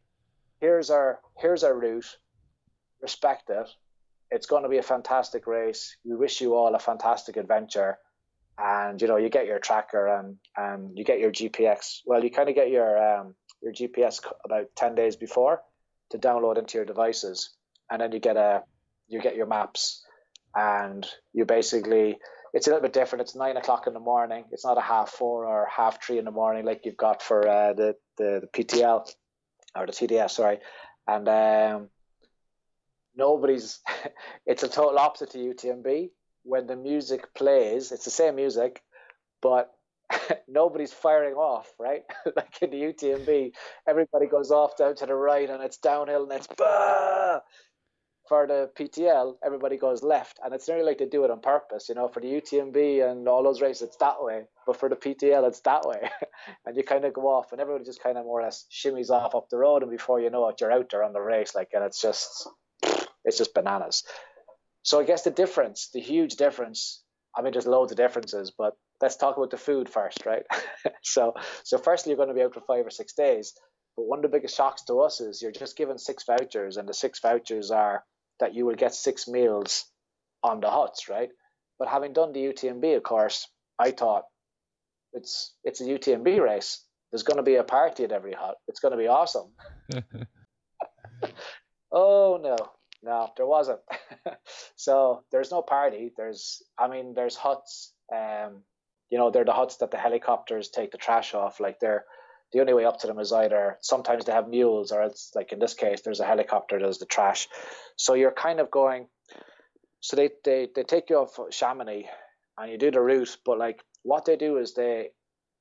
here's 0.61 0.89
our 0.89 1.19
here's 1.37 1.63
our 1.63 1.77
route. 1.77 2.17
Respect 3.01 3.49
it. 3.49 3.67
It's 4.31 4.47
going 4.47 4.63
to 4.63 4.69
be 4.69 4.77
a 4.77 4.83
fantastic 4.83 5.47
race. 5.47 5.97
We 6.03 6.15
wish 6.15 6.41
you 6.41 6.55
all 6.55 6.73
a 6.73 6.79
fantastic 6.79 7.37
adventure 7.37 7.97
and 8.57 9.01
you 9.01 9.07
know 9.07 9.17
you 9.17 9.29
get 9.29 9.47
your 9.47 9.59
tracker 9.59 10.07
and 10.07 10.37
and 10.55 10.97
you 10.97 11.03
get 11.03 11.19
your 11.19 11.31
GPS. 11.31 12.01
Well, 12.05 12.23
you 12.23 12.31
kind 12.31 12.49
of 12.49 12.55
get 12.55 12.69
your 12.69 12.97
um, 12.97 13.35
your 13.61 13.73
GPS 13.73 14.21
about 14.43 14.67
ten 14.75 14.95
days 14.95 15.15
before 15.15 15.61
to 16.11 16.17
download 16.17 16.57
into 16.57 16.77
your 16.77 16.85
devices, 16.85 17.49
and 17.89 18.01
then 18.01 18.11
you 18.11 18.19
get 18.19 18.37
a 18.37 18.63
you 19.07 19.21
get 19.21 19.35
your 19.35 19.45
maps, 19.45 20.03
and 20.55 21.05
you 21.33 21.45
basically 21.45 22.17
it's 22.53 22.67
a 22.67 22.69
little 22.69 22.81
bit 22.81 22.93
different. 22.93 23.21
It's 23.21 23.35
nine 23.35 23.57
o'clock 23.57 23.87
in 23.87 23.93
the 23.93 23.99
morning. 23.99 24.45
It's 24.51 24.65
not 24.65 24.77
a 24.77 24.81
half 24.81 25.09
four 25.09 25.45
or 25.45 25.67
half 25.75 26.03
three 26.03 26.17
in 26.17 26.25
the 26.25 26.31
morning 26.31 26.65
like 26.65 26.85
you've 26.85 26.97
got 26.97 27.21
for 27.21 27.47
uh, 27.47 27.73
the, 27.73 27.95
the 28.17 28.41
the 28.41 28.63
PTL 28.63 29.09
or 29.75 29.85
the 29.85 29.91
TDS. 29.91 30.31
Sorry, 30.31 30.59
and 31.07 31.27
um, 31.27 31.89
nobody's. 33.15 33.79
it's 34.45 34.63
a 34.63 34.69
total 34.69 34.99
opposite 34.99 35.31
to 35.31 35.37
UTMB 35.37 36.09
when 36.45 36.67
the 36.67 36.75
music 36.75 37.33
plays, 37.33 37.91
it's 37.91 38.05
the 38.05 38.11
same 38.11 38.35
music, 38.35 38.81
but 39.41 39.71
nobody's 40.47 40.93
firing 40.93 41.33
off, 41.33 41.73
right? 41.79 42.03
like 42.35 42.61
in 42.61 42.69
the 42.69 42.81
UTMB, 42.81 43.51
everybody 43.87 44.27
goes 44.27 44.51
off 44.51 44.77
down 44.77 44.95
to 44.95 45.05
the 45.07 45.15
right 45.15 45.49
and 45.49 45.63
it's 45.63 45.77
downhill 45.77 46.23
and 46.23 46.31
it's 46.31 46.47
bah! 46.55 47.39
For 48.27 48.47
the 48.47 48.71
PTL, 48.75 49.35
everybody 49.45 49.77
goes 49.77 50.01
left, 50.01 50.39
and 50.43 50.53
it's 50.53 50.67
nearly 50.67 50.83
like 50.83 50.97
they 50.97 51.05
do 51.05 51.25
it 51.25 51.31
on 51.31 51.41
purpose, 51.41 51.89
you 51.89 51.95
know. 51.95 52.07
For 52.07 52.19
the 52.19 52.27
UTMB 52.27 53.09
and 53.09 53.27
all 53.27 53.43
those 53.43 53.61
races, 53.61 53.83
it's 53.83 53.97
that 53.97 54.23
way, 54.23 54.45
but 54.65 54.77
for 54.77 54.89
the 54.89 54.95
PTL, 54.95 55.47
it's 55.47 55.59
that 55.61 55.87
way, 55.87 56.09
and 56.65 56.75
you 56.75 56.83
kind 56.83 57.05
of 57.05 57.13
go 57.13 57.27
off, 57.27 57.51
and 57.51 57.61
everybody 57.61 57.85
just 57.85 58.01
kind 58.01 58.17
of 58.17 58.25
more 58.25 58.39
or 58.39 58.43
less 58.43 58.65
shimmies 58.71 59.11
off 59.11 59.35
up 59.35 59.49
the 59.49 59.57
road, 59.57 59.83
and 59.83 59.91
before 59.91 60.19
you 60.19 60.31
know 60.31 60.49
it, 60.49 60.59
you're 60.59 60.71
out 60.71 60.89
there 60.89 61.03
on 61.03 61.13
the 61.13 61.21
race, 61.21 61.53
like, 61.53 61.69
and 61.73 61.83
it's 61.83 62.01
just, 62.01 62.49
it's 63.23 63.37
just 63.37 63.53
bananas. 63.53 64.03
So 64.81 64.99
I 64.99 65.03
guess 65.03 65.23
the 65.23 65.31
difference, 65.31 65.89
the 65.93 66.01
huge 66.01 66.35
difference, 66.35 67.03
I 67.35 67.41
mean, 67.43 67.53
there's 67.53 67.67
loads 67.67 67.91
of 67.91 67.97
differences, 67.97 68.51
but 68.57 68.73
let's 69.01 69.17
talk 69.17 69.37
about 69.37 69.51
the 69.51 69.57
food 69.57 69.89
first, 69.89 70.25
right? 70.25 70.43
so, 71.03 71.33
so 71.63 71.77
firstly, 71.77 72.11
you're 72.11 72.17
going 72.17 72.29
to 72.29 72.35
be 72.35 72.41
out 72.41 72.53
for 72.53 72.61
five 72.61 72.85
or 72.85 72.91
six 72.91 73.13
days. 73.13 73.53
But 73.95 74.07
one 74.07 74.19
of 74.19 74.23
the 74.23 74.35
biggest 74.35 74.55
shocks 74.55 74.83
to 74.83 74.99
us 75.01 75.21
is 75.21 75.41
you're 75.41 75.51
just 75.51 75.77
given 75.77 75.97
six 75.97 76.23
vouchers, 76.23 76.77
and 76.77 76.87
the 76.87 76.93
six 76.93 77.19
vouchers 77.19 77.71
are 77.71 78.03
that 78.39 78.53
you 78.53 78.65
will 78.65 78.75
get 78.75 78.93
six 78.93 79.27
meals 79.27 79.85
on 80.43 80.59
the 80.59 80.69
huts, 80.69 81.09
right? 81.09 81.29
But 81.79 81.87
having 81.87 82.13
done 82.13 82.31
the 82.31 82.45
UTMB, 82.45 82.97
of 82.97 83.03
course, 83.03 83.47
I 83.79 83.91
thought 83.91 84.23
it's 85.13 85.53
it's 85.63 85.81
a 85.81 85.85
UTMB 85.85 86.41
race. 86.41 86.83
There's 87.11 87.23
going 87.23 87.37
to 87.37 87.43
be 87.43 87.55
a 87.55 87.63
party 87.63 88.03
at 88.03 88.11
every 88.11 88.33
hut. 88.33 88.55
It's 88.67 88.79
going 88.79 88.91
to 88.91 88.97
be 88.97 89.07
awesome. 89.07 89.51
oh 91.91 92.39
no, 92.41 92.57
no, 93.05 93.29
there 93.37 93.45
wasn't. 93.45 93.79
so 94.75 95.23
there's 95.31 95.51
no 95.51 95.61
party. 95.61 96.11
There's, 96.17 96.61
I 96.77 96.87
mean, 96.87 97.13
there's 97.13 97.35
huts. 97.35 97.93
Um, 98.13 98.63
you 99.09 99.17
know, 99.17 99.29
they're 99.29 99.45
the 99.45 99.53
huts 99.53 99.77
that 99.77 99.91
the 99.91 99.97
helicopters 99.97 100.69
take 100.69 100.91
the 100.91 100.97
trash 100.97 101.33
off. 101.33 101.59
Like 101.59 101.79
they're 101.79 102.05
the 102.55 102.61
only 102.61 102.73
way 102.73 102.85
up 102.85 102.99
to 103.01 103.07
them 103.07 103.19
is 103.19 103.33
either 103.33 103.77
sometimes 103.81 104.23
they 104.23 104.31
have 104.31 104.47
mules, 104.47 104.93
or 104.93 105.03
it's 105.03 105.33
like 105.35 105.51
in 105.51 105.59
this 105.59 105.73
case, 105.73 106.01
there's 106.01 106.21
a 106.21 106.25
helicopter 106.25 106.79
that 106.79 106.85
does 106.85 106.99
the 106.99 107.05
trash. 107.05 107.49
So 107.97 108.13
you're 108.13 108.31
kind 108.31 108.61
of 108.61 108.71
going. 108.71 109.07
So 109.99 110.15
they 110.15 110.29
they 110.45 110.69
they 110.73 110.83
take 110.83 111.09
you 111.09 111.17
off 111.17 111.37
Chamonix, 111.51 112.05
and 112.57 112.71
you 112.71 112.77
do 112.77 112.91
the 112.91 113.01
route. 113.01 113.35
But 113.45 113.59
like 113.59 113.81
what 114.03 114.23
they 114.23 114.37
do 114.37 114.55
is 114.57 114.73
they 114.73 115.09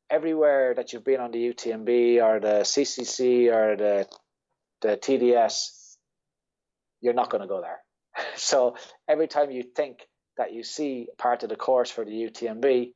everywhere 0.09 0.73
that 0.77 0.93
you've 0.93 1.05
been 1.05 1.21
on 1.21 1.33
the 1.33 1.53
UTMB 1.53 2.23
or 2.23 2.39
the 2.39 2.61
CCC 2.63 3.53
or 3.53 3.77
the 3.77 4.07
the 4.83 4.97
TDS 4.97 5.97
you're 7.01 7.13
not 7.13 7.29
going 7.29 7.43
to 7.43 7.49
go 7.49 7.61
there. 7.61 7.79
So 8.37 8.77
every 9.09 9.27
time 9.27 9.51
you 9.51 9.65
think 9.65 10.07
that 10.39 10.53
you 10.53 10.63
see 10.63 11.09
part 11.19 11.43
of 11.43 11.49
the 11.49 11.57
course 11.57 11.91
for 11.91 12.05
the 12.05 12.13
UTMB, 12.13 12.93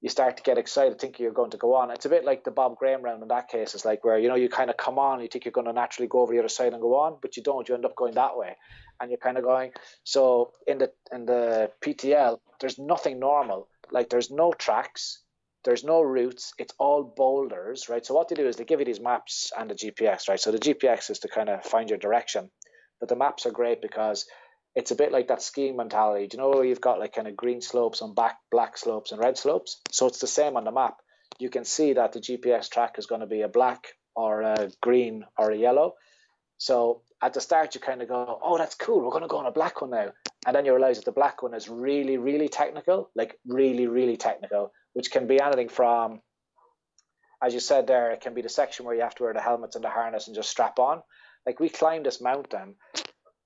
you 0.00 0.08
start 0.08 0.36
to 0.38 0.42
get 0.42 0.58
excited, 0.58 0.98
thinking 0.98 1.24
you're 1.24 1.32
going 1.32 1.50
to 1.50 1.56
go 1.56 1.74
on. 1.74 1.90
It's 1.90 2.06
a 2.06 2.08
bit 2.08 2.24
like 2.24 2.44
the 2.44 2.50
Bob 2.50 2.78
Graham 2.78 3.02
round 3.02 3.22
in 3.22 3.28
that 3.28 3.48
case. 3.48 3.74
It's 3.74 3.84
like 3.84 4.04
where 4.04 4.18
you 4.18 4.28
know 4.28 4.34
you 4.34 4.48
kind 4.48 4.70
of 4.70 4.76
come 4.76 4.98
on, 4.98 5.20
you 5.20 5.28
think 5.28 5.44
you're 5.44 5.52
going 5.52 5.66
to 5.66 5.72
naturally 5.72 6.08
go 6.08 6.20
over 6.20 6.32
the 6.32 6.38
other 6.38 6.48
side 6.48 6.72
and 6.72 6.80
go 6.80 6.96
on, 6.96 7.18
but 7.20 7.36
you 7.36 7.42
don't. 7.42 7.68
You 7.68 7.74
end 7.74 7.84
up 7.84 7.96
going 7.96 8.14
that 8.14 8.36
way, 8.36 8.56
and 9.00 9.10
you're 9.10 9.18
kind 9.18 9.36
of 9.36 9.44
going. 9.44 9.72
So 10.04 10.52
in 10.66 10.78
the 10.78 10.90
in 11.12 11.26
the 11.26 11.70
PTL, 11.84 12.38
there's 12.60 12.78
nothing 12.78 13.18
normal. 13.18 13.68
Like 13.90 14.08
there's 14.08 14.30
no 14.30 14.52
tracks, 14.52 15.22
there's 15.64 15.84
no 15.84 16.00
routes. 16.00 16.54
It's 16.58 16.74
all 16.78 17.02
boulders, 17.04 17.88
right? 17.88 18.04
So 18.04 18.14
what 18.14 18.28
they 18.28 18.36
do 18.36 18.46
is 18.46 18.56
they 18.56 18.64
give 18.64 18.80
you 18.80 18.86
these 18.86 19.00
maps 19.00 19.52
and 19.58 19.70
the 19.70 19.74
GPS, 19.74 20.28
right? 20.28 20.40
So 20.40 20.52
the 20.52 20.58
GPS 20.58 21.10
is 21.10 21.18
to 21.20 21.28
kind 21.28 21.48
of 21.48 21.64
find 21.64 21.90
your 21.90 21.98
direction 21.98 22.50
but 23.00 23.08
the 23.08 23.16
maps 23.16 23.46
are 23.46 23.50
great 23.50 23.80
because 23.80 24.26
it's 24.74 24.90
a 24.90 24.96
bit 24.96 25.12
like 25.12 25.28
that 25.28 25.42
skiing 25.42 25.76
mentality. 25.76 26.26
Do 26.26 26.36
you 26.36 26.42
know 26.42 26.62
you've 26.62 26.80
got 26.80 27.00
like 27.00 27.14
kind 27.14 27.28
of 27.28 27.36
green 27.36 27.60
slopes 27.60 28.00
and 28.00 28.14
back 28.14 28.38
black 28.50 28.78
slopes 28.78 29.12
and 29.12 29.20
red 29.20 29.36
slopes? 29.36 29.80
So 29.90 30.06
it's 30.06 30.20
the 30.20 30.26
same 30.26 30.56
on 30.56 30.64
the 30.64 30.72
map. 30.72 30.98
You 31.38 31.50
can 31.50 31.64
see 31.64 31.94
that 31.94 32.12
the 32.12 32.20
GPS 32.20 32.70
track 32.70 32.96
is 32.98 33.06
going 33.06 33.22
to 33.22 33.26
be 33.26 33.42
a 33.42 33.48
black 33.48 33.88
or 34.14 34.42
a 34.42 34.70
green 34.80 35.24
or 35.38 35.50
a 35.50 35.56
yellow. 35.56 35.94
So 36.58 37.02
at 37.22 37.32
the 37.32 37.40
start 37.40 37.74
you 37.74 37.80
kind 37.80 38.02
of 38.02 38.08
go, 38.08 38.38
oh, 38.42 38.58
that's 38.58 38.74
cool. 38.74 39.00
We're 39.00 39.10
going 39.10 39.22
to 39.22 39.28
go 39.28 39.38
on 39.38 39.46
a 39.46 39.52
black 39.52 39.80
one 39.80 39.90
now, 39.90 40.12
and 40.46 40.54
then 40.54 40.64
you 40.64 40.72
realize 40.72 40.98
that 40.98 41.06
the 41.06 41.12
black 41.12 41.42
one 41.42 41.54
is 41.54 41.68
really, 41.68 42.18
really 42.18 42.48
technical, 42.48 43.10
like 43.14 43.38
really, 43.46 43.86
really 43.86 44.16
technical, 44.16 44.72
which 44.92 45.10
can 45.10 45.26
be 45.26 45.40
anything 45.40 45.68
from, 45.68 46.20
as 47.42 47.54
you 47.54 47.60
said 47.60 47.86
there, 47.86 48.10
it 48.10 48.20
can 48.20 48.34
be 48.34 48.42
the 48.42 48.48
section 48.50 48.84
where 48.84 48.94
you 48.94 49.00
have 49.00 49.14
to 49.14 49.22
wear 49.22 49.32
the 49.32 49.40
helmets 49.40 49.74
and 49.74 49.84
the 49.84 49.88
harness 49.88 50.26
and 50.26 50.36
just 50.36 50.50
strap 50.50 50.78
on 50.78 51.02
like 51.46 51.60
we 51.60 51.68
climbed 51.68 52.06
this 52.06 52.20
mountain. 52.20 52.74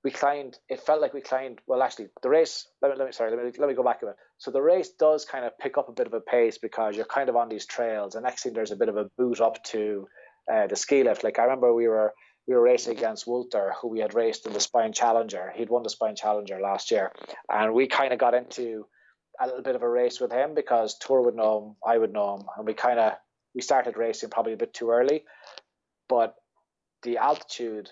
We 0.05 0.11
climbed. 0.11 0.59
It 0.68 0.80
felt 0.80 1.00
like 1.00 1.14
we 1.14 1.22
climbed. 1.22 1.61
Well, 1.66 1.82
actually, 1.82 2.09
the 2.22 2.28
race. 2.28 2.68
Let 2.82 2.92
me, 2.92 2.98
let 2.98 3.07
me 3.07 3.12
sorry. 3.12 3.34
Let 3.34 3.44
me 3.44 3.52
let 3.59 3.68
me 3.68 3.74
go 3.74 3.82
back 3.82 4.02
a 4.02 4.07
bit. 4.07 4.16
So 4.38 4.50
the 4.50 4.61
race 4.61 4.90
does 4.90 5.24
kind 5.24 5.44
of 5.44 5.59
pick 5.59 5.78
up 5.78 5.88
a 5.88 5.92
bit 5.92 6.07
of 6.07 6.12
a 6.12 6.20
pace 6.20 6.59
because 6.59 6.94
you're 6.94 7.07
kind 7.07 7.28
of 7.30 7.36
on 7.36 7.48
these 7.48 7.66
trails. 7.66 8.14
And 8.14 8.24
next 8.24 8.42
thing 8.42 8.52
there's 8.52 8.70
a 8.70 8.76
bit 8.76 8.90
of 8.90 8.96
a 8.96 9.07
boot 9.16 9.40
up 9.40 9.62
to 9.64 10.07
uh, 10.52 10.66
the 10.66 10.76
ski 10.76 11.02
lift. 11.02 11.24
Like 11.24 11.38
I 11.38 11.44
remember 11.44 11.72
we 11.72 11.88
were 11.88 12.12
we 12.46 12.55
were 12.55 12.62
racing 12.62 12.96
against 12.96 13.26
Walter, 13.26 13.72
who 13.80 13.88
we 13.88 14.00
had 14.00 14.14
raced 14.14 14.46
in 14.46 14.52
the 14.52 14.61
Spine 14.61 14.92
Challenger. 14.92 15.52
He'd 15.57 15.70
won 15.70 15.82
the 15.82 15.90
Spine 15.90 16.16
Challenger 16.16 16.61
last 16.61 16.90
year, 16.90 17.11
and 17.50 17.72
we 17.72 17.86
kind 17.86 18.12
of 18.12 18.18
got 18.18 18.34
into 18.34 18.86
a 19.40 19.46
little 19.46 19.62
bit 19.62 19.74
of 19.74 19.82
a 19.82 19.88
race 19.88 20.20
with 20.20 20.32
him 20.32 20.55
because 20.55 20.96
Tour 20.98 21.22
would 21.22 21.34
know 21.34 21.59
him, 21.59 21.76
I 21.84 21.98
would 21.98 22.12
know 22.12 22.36
him, 22.36 22.46
and 22.57 22.66
we 22.66 22.74
kind 22.74 23.00
of 23.00 23.14
we 23.55 23.62
started 23.62 23.96
racing 23.96 24.30
probably 24.30 24.52
a 24.52 24.59
bit 24.59 24.74
too 24.74 24.90
early, 24.90 25.24
but 26.09 26.34
the 27.02 27.18
altitude 27.18 27.90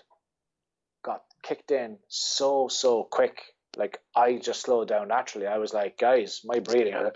got 1.03 1.23
kicked 1.43 1.71
in 1.71 1.97
so 2.07 2.67
so 2.67 3.03
quick. 3.03 3.41
Like 3.75 3.99
I 4.15 4.37
just 4.37 4.61
slowed 4.61 4.87
down 4.87 5.07
naturally. 5.07 5.47
I 5.47 5.57
was 5.57 5.73
like, 5.73 5.97
guys, 5.97 6.41
my 6.45 6.59
breathing. 6.59 6.93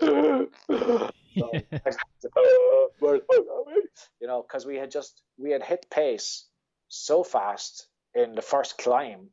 you 4.20 4.26
know, 4.26 4.42
because 4.42 4.66
we 4.66 4.76
had 4.76 4.90
just 4.90 5.22
we 5.38 5.50
had 5.50 5.62
hit 5.62 5.86
pace 5.90 6.46
so 6.88 7.22
fast 7.22 7.86
in 8.14 8.34
the 8.34 8.42
first 8.42 8.78
climb 8.78 9.30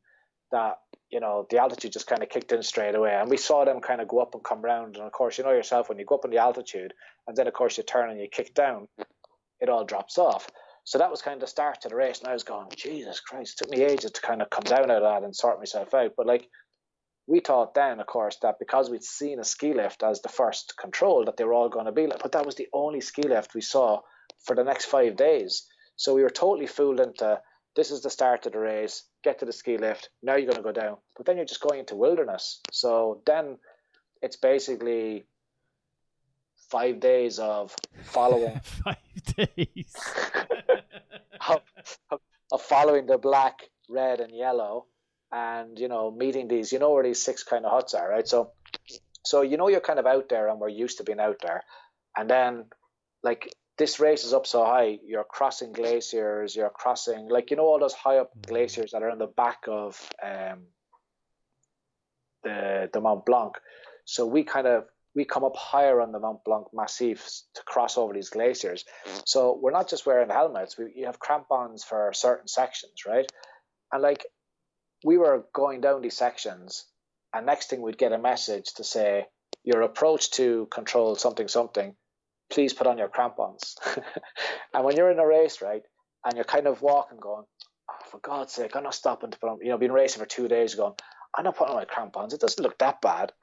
that 0.52 0.76
you 1.10 1.20
know 1.20 1.46
the 1.50 1.58
altitude 1.58 1.92
just 1.92 2.06
kind 2.06 2.22
of 2.22 2.28
kicked 2.28 2.52
in 2.52 2.62
straight 2.62 2.94
away, 2.94 3.14
and 3.14 3.30
we 3.30 3.36
saw 3.36 3.64
them 3.64 3.80
kind 3.80 4.00
of 4.00 4.08
go 4.08 4.20
up 4.20 4.34
and 4.34 4.44
come 4.44 4.62
round. 4.62 4.96
And 4.96 5.04
of 5.04 5.12
course, 5.12 5.38
you 5.38 5.44
know 5.44 5.52
yourself 5.52 5.88
when 5.88 5.98
you 5.98 6.04
go 6.04 6.16
up 6.16 6.24
in 6.24 6.30
the 6.30 6.38
altitude, 6.38 6.94
and 7.26 7.36
then 7.36 7.46
of 7.46 7.54
course 7.54 7.76
you 7.76 7.84
turn 7.84 8.10
and 8.10 8.20
you 8.20 8.28
kick 8.30 8.54
down, 8.54 8.88
it 9.60 9.68
all 9.68 9.84
drops 9.84 10.18
off. 10.18 10.48
So 10.86 10.98
that 10.98 11.10
was 11.10 11.20
kind 11.20 11.34
of 11.34 11.40
the 11.40 11.48
start 11.48 11.80
to 11.80 11.88
the 11.88 11.96
race, 11.96 12.20
and 12.20 12.28
I 12.28 12.32
was 12.32 12.44
going, 12.44 12.68
Jesus 12.76 13.18
Christ, 13.18 13.54
it 13.60 13.64
took 13.64 13.76
me 13.76 13.84
ages 13.84 14.12
to 14.12 14.20
kind 14.20 14.40
of 14.40 14.50
come 14.50 14.62
down 14.62 14.88
out 14.88 15.02
of 15.02 15.02
that 15.02 15.24
and 15.24 15.34
sort 15.34 15.58
myself 15.58 15.92
out. 15.92 16.12
But 16.16 16.28
like, 16.28 16.48
we 17.26 17.40
thought 17.40 17.74
then, 17.74 17.98
of 17.98 18.06
course, 18.06 18.36
that 18.42 18.60
because 18.60 18.88
we'd 18.88 19.02
seen 19.02 19.40
a 19.40 19.44
ski 19.44 19.74
lift 19.74 20.04
as 20.04 20.22
the 20.22 20.28
first 20.28 20.74
control, 20.80 21.24
that 21.24 21.36
they 21.36 21.42
were 21.42 21.54
all 21.54 21.68
going 21.68 21.86
to 21.86 21.92
be 21.92 22.06
like, 22.06 22.22
but 22.22 22.30
that 22.32 22.46
was 22.46 22.54
the 22.54 22.68
only 22.72 23.00
ski 23.00 23.22
lift 23.22 23.52
we 23.52 23.62
saw 23.62 24.00
for 24.44 24.54
the 24.54 24.62
next 24.62 24.84
five 24.84 25.16
days. 25.16 25.66
So 25.96 26.14
we 26.14 26.22
were 26.22 26.30
totally 26.30 26.68
fooled 26.68 27.00
into 27.00 27.40
this 27.74 27.90
is 27.90 28.02
the 28.02 28.10
start 28.10 28.46
of 28.46 28.52
the 28.52 28.60
race, 28.60 29.02
get 29.24 29.40
to 29.40 29.44
the 29.44 29.52
ski 29.52 29.78
lift, 29.78 30.10
now 30.22 30.36
you're 30.36 30.46
going 30.46 30.56
to 30.56 30.62
go 30.62 30.70
down. 30.70 30.98
But 31.16 31.26
then 31.26 31.36
you're 31.36 31.46
just 31.46 31.60
going 31.60 31.80
into 31.80 31.96
wilderness. 31.96 32.60
So 32.70 33.22
then 33.26 33.58
it's 34.22 34.36
basically 34.36 35.26
five 36.70 37.00
days 37.00 37.38
of 37.38 37.74
following. 38.02 38.60
five 38.84 38.96
days. 39.36 39.94
of, 41.48 42.20
of 42.52 42.62
following 42.62 43.06
the 43.06 43.18
black, 43.18 43.60
red, 43.88 44.20
and 44.20 44.34
yellow 44.34 44.86
and 45.32 45.78
you 45.78 45.88
know 45.88 46.10
meeting 46.10 46.48
these 46.48 46.72
you 46.72 46.78
know 46.78 46.92
where 46.92 47.02
these 47.02 47.22
six 47.22 47.42
kind 47.42 47.64
of 47.64 47.72
huts 47.72 47.94
are 47.94 48.08
right 48.08 48.28
so 48.28 48.52
so 49.24 49.42
you 49.42 49.56
know 49.56 49.68
you're 49.68 49.80
kind 49.80 49.98
of 49.98 50.06
out 50.06 50.28
there 50.28 50.48
and 50.48 50.60
we're 50.60 50.68
used 50.68 50.98
to 50.98 51.04
being 51.04 51.20
out 51.20 51.36
there 51.42 51.64
and 52.16 52.30
then 52.30 52.64
like 53.22 53.52
this 53.76 53.98
race 53.98 54.24
is 54.24 54.32
up 54.32 54.46
so 54.46 54.64
high 54.64 54.98
you're 55.04 55.24
crossing 55.24 55.72
glaciers 55.72 56.54
you're 56.54 56.70
crossing 56.70 57.28
like 57.28 57.50
you 57.50 57.56
know 57.56 57.64
all 57.64 57.80
those 57.80 57.92
high 57.92 58.18
up 58.18 58.30
mm-hmm. 58.30 58.52
glaciers 58.52 58.92
that 58.92 59.02
are 59.02 59.10
in 59.10 59.18
the 59.18 59.26
back 59.26 59.58
of 59.68 60.00
um 60.22 60.60
the 62.44 62.88
the 62.92 63.00
mont 63.00 63.26
blanc 63.26 63.54
so 64.04 64.24
we 64.24 64.44
kind 64.44 64.68
of 64.68 64.84
we 65.16 65.24
come 65.24 65.44
up 65.44 65.56
higher 65.56 66.00
on 66.02 66.12
the 66.12 66.20
Mont 66.20 66.44
Blanc 66.44 66.66
Massif 66.74 67.26
to 67.54 67.62
cross 67.62 67.96
over 67.96 68.12
these 68.12 68.28
glaciers. 68.28 68.84
Mm. 69.06 69.22
So 69.24 69.58
we're 69.60 69.72
not 69.72 69.88
just 69.88 70.04
wearing 70.04 70.28
helmets. 70.28 70.76
We 70.78 70.92
you 70.94 71.06
have 71.06 71.18
crampons 71.18 71.82
for 71.82 72.12
certain 72.14 72.46
sections, 72.46 73.06
right? 73.06 73.26
And 73.90 74.02
like 74.02 74.26
we 75.04 75.16
were 75.16 75.46
going 75.54 75.80
down 75.80 76.02
these 76.02 76.16
sections, 76.16 76.84
and 77.32 77.46
next 77.46 77.70
thing 77.70 77.80
we'd 77.80 77.98
get 77.98 78.12
a 78.12 78.18
message 78.18 78.74
to 78.74 78.84
say, 78.84 79.26
Your 79.64 79.82
approach 79.82 80.30
to 80.32 80.68
control 80.70 81.16
something, 81.16 81.48
something, 81.48 81.96
please 82.50 82.74
put 82.74 82.86
on 82.86 82.98
your 82.98 83.08
crampons. 83.08 83.76
and 84.74 84.84
when 84.84 84.96
you're 84.96 85.10
in 85.10 85.18
a 85.18 85.26
race, 85.26 85.62
right, 85.62 85.82
and 86.24 86.34
you're 86.34 86.44
kind 86.44 86.66
of 86.66 86.82
walking, 86.82 87.18
going, 87.18 87.44
oh, 87.90 87.94
For 88.10 88.18
God's 88.18 88.52
sake, 88.52 88.76
I'm 88.76 88.84
not 88.84 88.94
stopping 88.94 89.30
to 89.30 89.38
put 89.38 89.48
on, 89.48 89.58
you 89.62 89.70
know, 89.70 89.78
been 89.78 89.92
racing 89.92 90.20
for 90.20 90.26
two 90.26 90.48
days, 90.48 90.74
going, 90.74 90.94
I'm 91.34 91.44
not 91.44 91.56
putting 91.56 91.74
on 91.74 91.80
my 91.80 91.86
crampons. 91.86 92.34
It 92.34 92.40
doesn't 92.40 92.62
look 92.62 92.78
that 92.78 93.00
bad. 93.00 93.32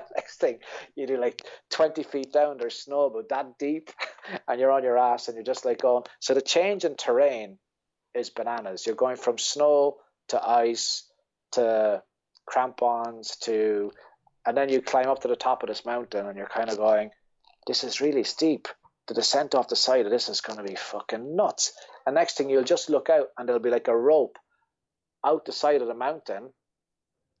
next 0.16 0.40
thing 0.40 0.58
you 0.94 1.06
do 1.06 1.18
like 1.18 1.42
20 1.70 2.02
feet 2.02 2.32
down 2.32 2.56
there's 2.58 2.78
snow 2.78 3.10
but 3.12 3.28
that 3.28 3.58
deep 3.58 3.90
and 4.48 4.60
you're 4.60 4.70
on 4.70 4.82
your 4.82 4.98
ass 4.98 5.28
and 5.28 5.36
you're 5.36 5.44
just 5.44 5.64
like 5.64 5.80
going 5.80 6.02
so 6.20 6.34
the 6.34 6.40
change 6.40 6.84
in 6.84 6.96
terrain 6.96 7.58
is 8.14 8.30
bananas. 8.30 8.86
You're 8.86 8.96
going 8.96 9.16
from 9.16 9.38
snow 9.38 9.96
to 10.28 10.46
ice 10.46 11.04
to 11.52 12.02
crampons 12.46 13.36
to 13.42 13.92
and 14.44 14.56
then 14.56 14.68
you 14.68 14.82
climb 14.82 15.08
up 15.08 15.22
to 15.22 15.28
the 15.28 15.36
top 15.36 15.62
of 15.62 15.68
this 15.68 15.84
mountain 15.84 16.26
and 16.26 16.36
you're 16.36 16.46
kind 16.46 16.70
of 16.70 16.76
going 16.76 17.10
this 17.66 17.84
is 17.84 18.00
really 18.00 18.24
steep. 18.24 18.68
The 19.08 19.14
descent 19.14 19.54
off 19.54 19.68
the 19.68 19.76
side 19.76 20.04
of 20.04 20.10
this 20.10 20.28
is 20.28 20.40
going 20.40 20.58
to 20.58 20.64
be 20.64 20.74
fucking 20.74 21.36
nuts. 21.36 21.72
And 22.06 22.14
next 22.14 22.36
thing 22.36 22.50
you'll 22.50 22.64
just 22.64 22.90
look 22.90 23.08
out 23.10 23.28
and 23.36 23.48
there'll 23.48 23.62
be 23.62 23.70
like 23.70 23.88
a 23.88 23.96
rope 23.96 24.38
out 25.24 25.44
the 25.44 25.52
side 25.52 25.82
of 25.82 25.88
the 25.88 25.94
mountain 25.94 26.50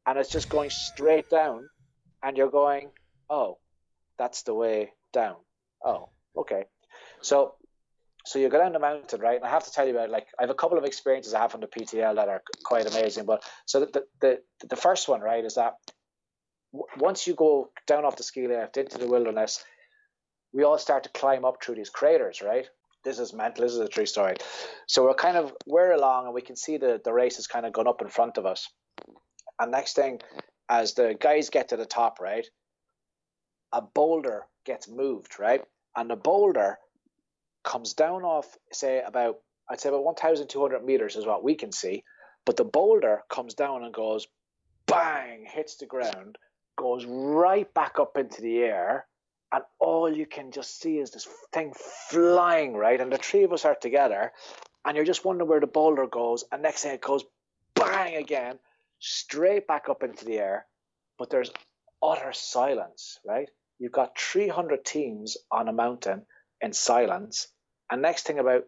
and 0.06 0.18
it's 0.18 0.30
just 0.30 0.48
going 0.48 0.70
straight 0.70 1.28
down 1.28 1.68
and 2.22 2.36
you're 2.36 2.50
going 2.50 2.90
oh 3.30 3.58
that's 4.18 4.42
the 4.42 4.54
way 4.54 4.92
down 5.12 5.36
oh 5.84 6.08
okay 6.36 6.64
so 7.20 7.54
so 8.24 8.38
you 8.38 8.48
go 8.48 8.58
down 8.58 8.72
the 8.72 8.78
mountain, 8.78 9.20
right? 9.20 9.36
And 9.36 9.44
I 9.44 9.50
have 9.50 9.64
to 9.64 9.72
tell 9.72 9.86
you 9.86 9.92
about 9.92 10.10
like 10.10 10.28
I 10.38 10.42
have 10.42 10.50
a 10.50 10.54
couple 10.54 10.78
of 10.78 10.84
experiences 10.84 11.34
I 11.34 11.40
have 11.40 11.54
on 11.54 11.60
the 11.60 11.66
PTL 11.66 12.14
that 12.16 12.28
are 12.28 12.42
quite 12.64 12.86
amazing. 12.86 13.26
But 13.26 13.42
so 13.66 13.80
the 13.80 14.04
the 14.20 14.38
the 14.68 14.76
first 14.76 15.08
one, 15.08 15.20
right, 15.20 15.44
is 15.44 15.56
that 15.56 15.74
w- 16.72 16.86
once 16.98 17.26
you 17.26 17.34
go 17.34 17.70
down 17.86 18.04
off 18.04 18.16
the 18.16 18.22
ski 18.22 18.46
lift 18.46 18.76
into 18.76 18.98
the 18.98 19.08
wilderness, 19.08 19.64
we 20.52 20.62
all 20.62 20.78
start 20.78 21.04
to 21.04 21.10
climb 21.10 21.44
up 21.44 21.62
through 21.62 21.76
these 21.76 21.90
craters, 21.90 22.42
right? 22.42 22.68
This 23.04 23.18
is 23.18 23.32
mental. 23.32 23.64
This 23.64 23.72
is 23.72 23.80
a 23.80 23.88
true 23.88 24.06
story. 24.06 24.36
So 24.86 25.02
we're 25.04 25.14
kind 25.14 25.36
of 25.36 25.52
we're 25.66 25.92
along, 25.92 26.26
and 26.26 26.34
we 26.34 26.42
can 26.42 26.56
see 26.56 26.76
the 26.76 27.00
the 27.04 27.12
race 27.12 27.36
has 27.36 27.48
kind 27.48 27.66
of 27.66 27.72
gone 27.72 27.88
up 27.88 28.02
in 28.02 28.08
front 28.08 28.38
of 28.38 28.46
us. 28.46 28.68
And 29.58 29.72
next 29.72 29.96
thing, 29.96 30.20
as 30.72 30.94
the 30.94 31.14
guys 31.20 31.50
get 31.50 31.68
to 31.68 31.76
the 31.76 31.84
top, 31.84 32.18
right, 32.18 32.46
a 33.72 33.82
boulder 33.82 34.46
gets 34.64 34.88
moved, 34.88 35.38
right, 35.38 35.62
and 35.94 36.08
the 36.08 36.16
boulder 36.16 36.78
comes 37.62 37.92
down 37.92 38.22
off, 38.22 38.56
say, 38.72 39.02
about, 39.06 39.36
I'd 39.68 39.80
say 39.80 39.90
about 39.90 40.04
1,200 40.04 40.82
meters 40.82 41.16
is 41.16 41.26
what 41.26 41.44
we 41.44 41.56
can 41.56 41.72
see. 41.72 42.04
But 42.46 42.56
the 42.56 42.64
boulder 42.64 43.20
comes 43.28 43.52
down 43.52 43.84
and 43.84 43.92
goes 43.92 44.26
bang, 44.86 45.44
hits 45.46 45.76
the 45.76 45.86
ground, 45.86 46.38
goes 46.76 47.04
right 47.04 47.72
back 47.74 47.98
up 48.00 48.16
into 48.16 48.40
the 48.40 48.60
air. 48.60 49.06
And 49.52 49.62
all 49.78 50.10
you 50.10 50.24
can 50.24 50.50
just 50.50 50.80
see 50.80 50.96
is 50.96 51.10
this 51.10 51.28
thing 51.52 51.74
flying, 52.08 52.72
right? 52.74 53.00
And 53.00 53.12
the 53.12 53.18
three 53.18 53.44
of 53.44 53.52
us 53.52 53.66
are 53.66 53.76
together. 53.76 54.32
And 54.84 54.96
you're 54.96 55.04
just 55.04 55.24
wondering 55.24 55.50
where 55.50 55.60
the 55.60 55.66
boulder 55.66 56.06
goes. 56.06 56.44
And 56.50 56.62
next 56.62 56.82
thing 56.82 56.94
it 56.94 57.02
goes 57.02 57.24
bang 57.74 58.16
again, 58.16 58.58
straight 59.02 59.66
back 59.66 59.88
up 59.88 60.02
into 60.02 60.24
the 60.24 60.38
air. 60.38 60.66
But 61.18 61.28
there's 61.28 61.50
utter 62.02 62.32
silence, 62.32 63.18
right? 63.26 63.50
You've 63.78 63.92
got 63.92 64.18
300 64.18 64.84
teams 64.84 65.36
on 65.50 65.68
a 65.68 65.72
mountain 65.72 66.24
in 66.60 66.72
silence. 66.72 67.48
And 67.90 68.00
next 68.00 68.26
thing, 68.26 68.38
about 68.38 68.64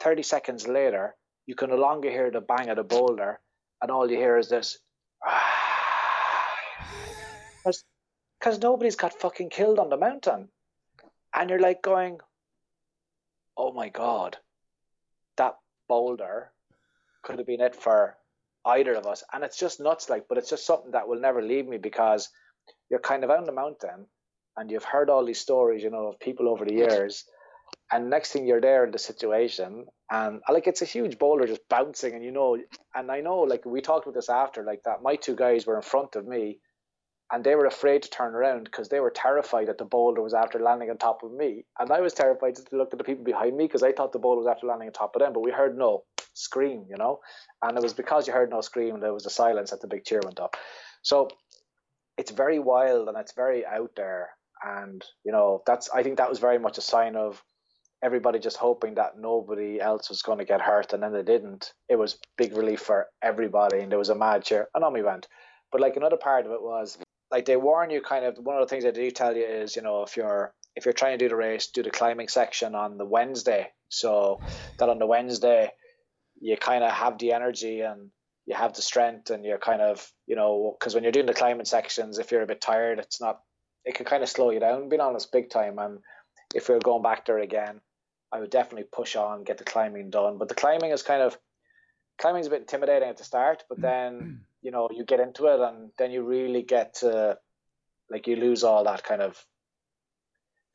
30 0.00 0.22
seconds 0.22 0.66
later, 0.66 1.14
you 1.46 1.54
can 1.54 1.70
no 1.70 1.76
longer 1.76 2.10
hear 2.10 2.30
the 2.30 2.40
bang 2.40 2.70
of 2.70 2.76
the 2.76 2.82
boulder, 2.82 3.40
and 3.82 3.90
all 3.90 4.10
you 4.10 4.16
hear 4.16 4.38
is 4.38 4.48
this. 4.48 4.78
Because 8.40 8.60
nobody's 8.60 8.96
got 8.96 9.18
fucking 9.18 9.48
killed 9.48 9.78
on 9.78 9.88
the 9.88 9.96
mountain. 9.96 10.48
And 11.34 11.48
you're 11.48 11.58
like 11.58 11.80
going, 11.80 12.18
oh 13.56 13.72
my 13.72 13.88
God, 13.88 14.36
that 15.38 15.54
boulder 15.88 16.52
could 17.22 17.38
have 17.38 17.46
been 17.46 17.62
it 17.62 17.74
for 17.74 18.18
either 18.66 18.94
of 18.94 19.06
us. 19.06 19.22
And 19.32 19.44
it's 19.44 19.58
just 19.58 19.80
nuts, 19.80 20.08
like, 20.08 20.26
but 20.28 20.38
it's 20.38 20.50
just 20.50 20.66
something 20.66 20.92
that 20.92 21.08
will 21.08 21.20
never 21.20 21.42
leave 21.42 21.66
me 21.66 21.78
because 21.78 22.28
you're 22.90 23.00
kind 23.00 23.24
of 23.24 23.30
out 23.30 23.38
on 23.38 23.44
the 23.44 23.52
mountain 23.52 24.06
and 24.56 24.70
you've 24.70 24.84
heard 24.84 25.10
all 25.10 25.24
these 25.24 25.40
stories, 25.40 25.82
you 25.82 25.90
know, 25.90 26.08
of 26.08 26.20
people 26.20 26.48
over 26.48 26.64
the 26.64 26.74
years. 26.74 27.24
And 27.90 28.10
next 28.10 28.32
thing 28.32 28.46
you're 28.46 28.60
there 28.60 28.84
in 28.84 28.92
the 28.92 28.98
situation 28.98 29.86
and 30.10 30.42
like 30.50 30.66
it's 30.66 30.82
a 30.82 30.86
huge 30.86 31.18
boulder 31.18 31.46
just 31.46 31.68
bouncing 31.68 32.14
and 32.14 32.24
you 32.24 32.30
know 32.30 32.58
and 32.94 33.10
i 33.10 33.20
know 33.20 33.40
like 33.40 33.64
we 33.64 33.80
talked 33.80 34.06
about 34.06 34.14
this 34.14 34.28
after 34.28 34.62
like 34.62 34.82
that 34.84 35.02
my 35.02 35.16
two 35.16 35.34
guys 35.34 35.66
were 35.66 35.76
in 35.76 35.82
front 35.82 36.14
of 36.14 36.26
me 36.26 36.58
and 37.32 37.42
they 37.42 37.54
were 37.54 37.66
afraid 37.66 38.02
to 38.02 38.10
turn 38.10 38.34
around 38.34 38.64
because 38.64 38.88
they 38.90 39.00
were 39.00 39.10
terrified 39.10 39.68
that 39.68 39.78
the 39.78 39.84
boulder 39.84 40.20
was 40.20 40.34
after 40.34 40.58
landing 40.58 40.90
on 40.90 40.98
top 40.98 41.22
of 41.22 41.32
me. 41.32 41.64
And 41.78 41.90
i 41.90 42.00
was 42.00 42.12
terrified 42.12 42.56
to 42.56 42.62
look 42.72 42.92
at 42.92 42.98
the 42.98 43.04
people 43.04 43.24
behind 43.24 43.56
me 43.56 43.64
because 43.64 43.82
i 43.82 43.92
thought 43.92 44.12
the 44.12 44.18
boulder 44.18 44.40
was 44.40 44.48
after 44.48 44.66
landing 44.66 44.88
on 44.88 44.92
top 44.92 45.16
of 45.16 45.20
them 45.20 45.32
but 45.32 45.40
we 45.40 45.50
heard 45.50 45.76
no 45.76 46.04
scream 46.34 46.86
you 46.88 46.96
know? 46.96 47.20
And 47.62 47.76
it 47.76 47.82
was 47.82 47.94
because 47.94 48.26
you 48.26 48.32
heard 48.32 48.50
no 48.50 48.60
scream 48.60 49.00
there 49.00 49.14
was 49.14 49.26
a 49.26 49.30
silence 49.30 49.70
that 49.70 49.80
the 49.80 49.88
big 49.88 50.04
cheer 50.04 50.20
went 50.22 50.40
up. 50.40 50.56
So 51.02 51.28
it's 52.18 52.30
very 52.30 52.58
wild 52.58 53.08
and 53.08 53.16
it's 53.18 53.34
very 53.34 53.64
out 53.66 53.92
there. 53.96 54.30
And 54.62 55.04
you 55.24 55.32
know 55.32 55.62
that's 55.66 55.90
i 55.94 56.02
think 56.02 56.18
that 56.18 56.30
was 56.30 56.38
very 56.38 56.58
much 56.58 56.78
a 56.78 56.82
sign 56.82 57.16
of 57.16 57.42
everybody 58.04 58.38
just 58.38 58.58
hoping 58.58 58.94
that 58.96 59.18
nobody 59.18 59.80
else 59.80 60.10
was 60.10 60.22
going 60.22 60.38
to 60.38 60.44
get 60.44 60.60
hurt, 60.60 60.92
and 60.92 61.02
then 61.02 61.12
they 61.12 61.22
didn't. 61.22 61.72
It 61.88 61.96
was 61.96 62.18
big 62.36 62.54
relief 62.56 62.80
for 62.80 63.06
everybody, 63.22 63.80
and 63.80 63.90
there 63.90 63.98
was 63.98 64.10
a 64.10 64.14
mad 64.14 64.44
cheer, 64.44 64.68
and 64.74 64.84
on 64.84 64.92
we 64.92 65.02
went. 65.02 65.26
But 65.72 65.80
like 65.80 65.96
another 65.96 66.18
part 66.18 66.44
of 66.44 66.52
it 66.52 66.62
was 66.62 66.98
like 67.30 67.46
they 67.46 67.56
warn 67.56 67.90
you 67.90 68.02
kind 68.02 68.24
of 68.26 68.36
one 68.38 68.56
of 68.56 68.62
the 68.62 68.68
things 68.68 68.84
they 68.84 68.92
do 68.92 69.10
tell 69.10 69.34
you 69.34 69.44
is 69.44 69.74
you 69.74 69.82
know 69.82 70.02
if 70.02 70.16
you're 70.16 70.52
if 70.76 70.84
you're 70.84 70.92
trying 70.92 71.18
to 71.18 71.24
do 71.24 71.28
the 71.28 71.36
race, 71.36 71.68
do 71.68 71.82
the 71.82 71.90
climbing 71.90 72.28
section 72.28 72.74
on 72.74 72.98
the 72.98 73.06
Wednesday, 73.06 73.68
so 73.88 74.40
that 74.78 74.88
on 74.88 74.98
the 74.98 75.06
Wednesday 75.06 75.70
you 76.44 76.56
kind 76.56 76.84
of 76.84 76.90
have 76.90 77.18
the 77.18 77.32
energy 77.32 77.80
and 77.80 78.10
you 78.46 78.54
have 78.54 78.74
the 78.74 78.82
strength 78.82 79.30
and 79.30 79.44
you're 79.44 79.58
kind 79.58 79.80
of 79.80 80.06
you 80.26 80.36
know 80.36 80.76
because 80.78 80.94
when 80.94 81.02
you're 81.02 81.12
doing 81.12 81.26
the 81.26 81.34
climbing 81.34 81.64
sections 81.64 82.18
if 82.18 82.30
you're 82.30 82.42
a 82.42 82.46
bit 82.46 82.60
tired 82.60 82.98
it's 82.98 83.20
not 83.20 83.40
it 83.84 83.94
can 83.94 84.06
kind 84.06 84.22
of 84.22 84.28
slow 84.28 84.50
you 84.50 84.60
down 84.60 84.88
being 84.88 85.00
honest 85.00 85.32
big 85.32 85.50
time 85.50 85.78
and 85.78 85.98
if 86.54 86.68
we 86.68 86.74
are 86.74 86.80
going 86.80 87.02
back 87.02 87.24
there 87.24 87.38
again 87.38 87.80
I 88.34 88.40
would 88.40 88.50
definitely 88.50 88.88
push 88.90 89.14
on, 89.14 89.44
get 89.44 89.58
the 89.58 89.64
climbing 89.64 90.10
done. 90.10 90.38
But 90.38 90.48
the 90.48 90.56
climbing 90.56 90.90
is 90.90 91.04
kind 91.04 91.22
of 91.22 91.38
climbing 92.20 92.40
is 92.40 92.48
a 92.48 92.50
bit 92.50 92.62
intimidating 92.62 93.08
at 93.08 93.16
the 93.16 93.24
start, 93.24 93.62
but 93.68 93.78
mm. 93.78 93.82
then 93.82 94.40
you 94.60 94.72
know 94.72 94.88
you 94.92 95.04
get 95.04 95.20
into 95.20 95.46
it, 95.46 95.60
and 95.60 95.90
then 95.98 96.10
you 96.10 96.24
really 96.24 96.62
get 96.62 96.94
to 96.94 97.38
like 98.10 98.26
you 98.26 98.34
lose 98.34 98.64
all 98.64 98.84
that 98.84 99.04
kind 99.04 99.22
of 99.22 99.40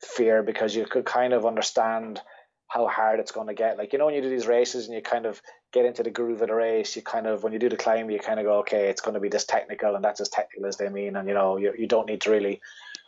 fear 0.02 0.42
because 0.42 0.74
you 0.74 0.86
could 0.86 1.04
kind 1.04 1.34
of 1.34 1.44
understand 1.44 2.20
how 2.66 2.86
hard 2.88 3.20
it's 3.20 3.32
going 3.32 3.48
to 3.48 3.54
get. 3.54 3.76
Like 3.76 3.92
you 3.92 3.98
know 3.98 4.06
when 4.06 4.14
you 4.14 4.22
do 4.22 4.30
these 4.30 4.46
races 4.46 4.86
and 4.86 4.94
you 4.94 5.02
kind 5.02 5.26
of 5.26 5.42
get 5.72 5.84
into 5.84 6.02
the 6.02 6.10
groove 6.10 6.42
of 6.42 6.48
the 6.48 6.54
race, 6.54 6.96
you 6.96 7.02
kind 7.02 7.26
of 7.26 7.42
when 7.42 7.52
you 7.52 7.58
do 7.58 7.68
the 7.68 7.76
climb, 7.76 8.10
you 8.10 8.18
kind 8.18 8.40
of 8.40 8.46
go, 8.46 8.58
okay, 8.60 8.88
it's 8.88 9.00
going 9.00 9.14
to 9.14 9.20
be 9.20 9.28
this 9.28 9.44
technical, 9.44 9.94
and 9.94 10.04
that's 10.04 10.20
as 10.20 10.28
technical 10.28 10.66
as 10.66 10.76
they 10.76 10.88
mean, 10.88 11.16
and 11.16 11.28
you 11.28 11.34
know 11.34 11.56
you 11.56 11.72
you 11.78 11.86
don't 11.86 12.08
need 12.08 12.20
to 12.22 12.30
really 12.30 12.60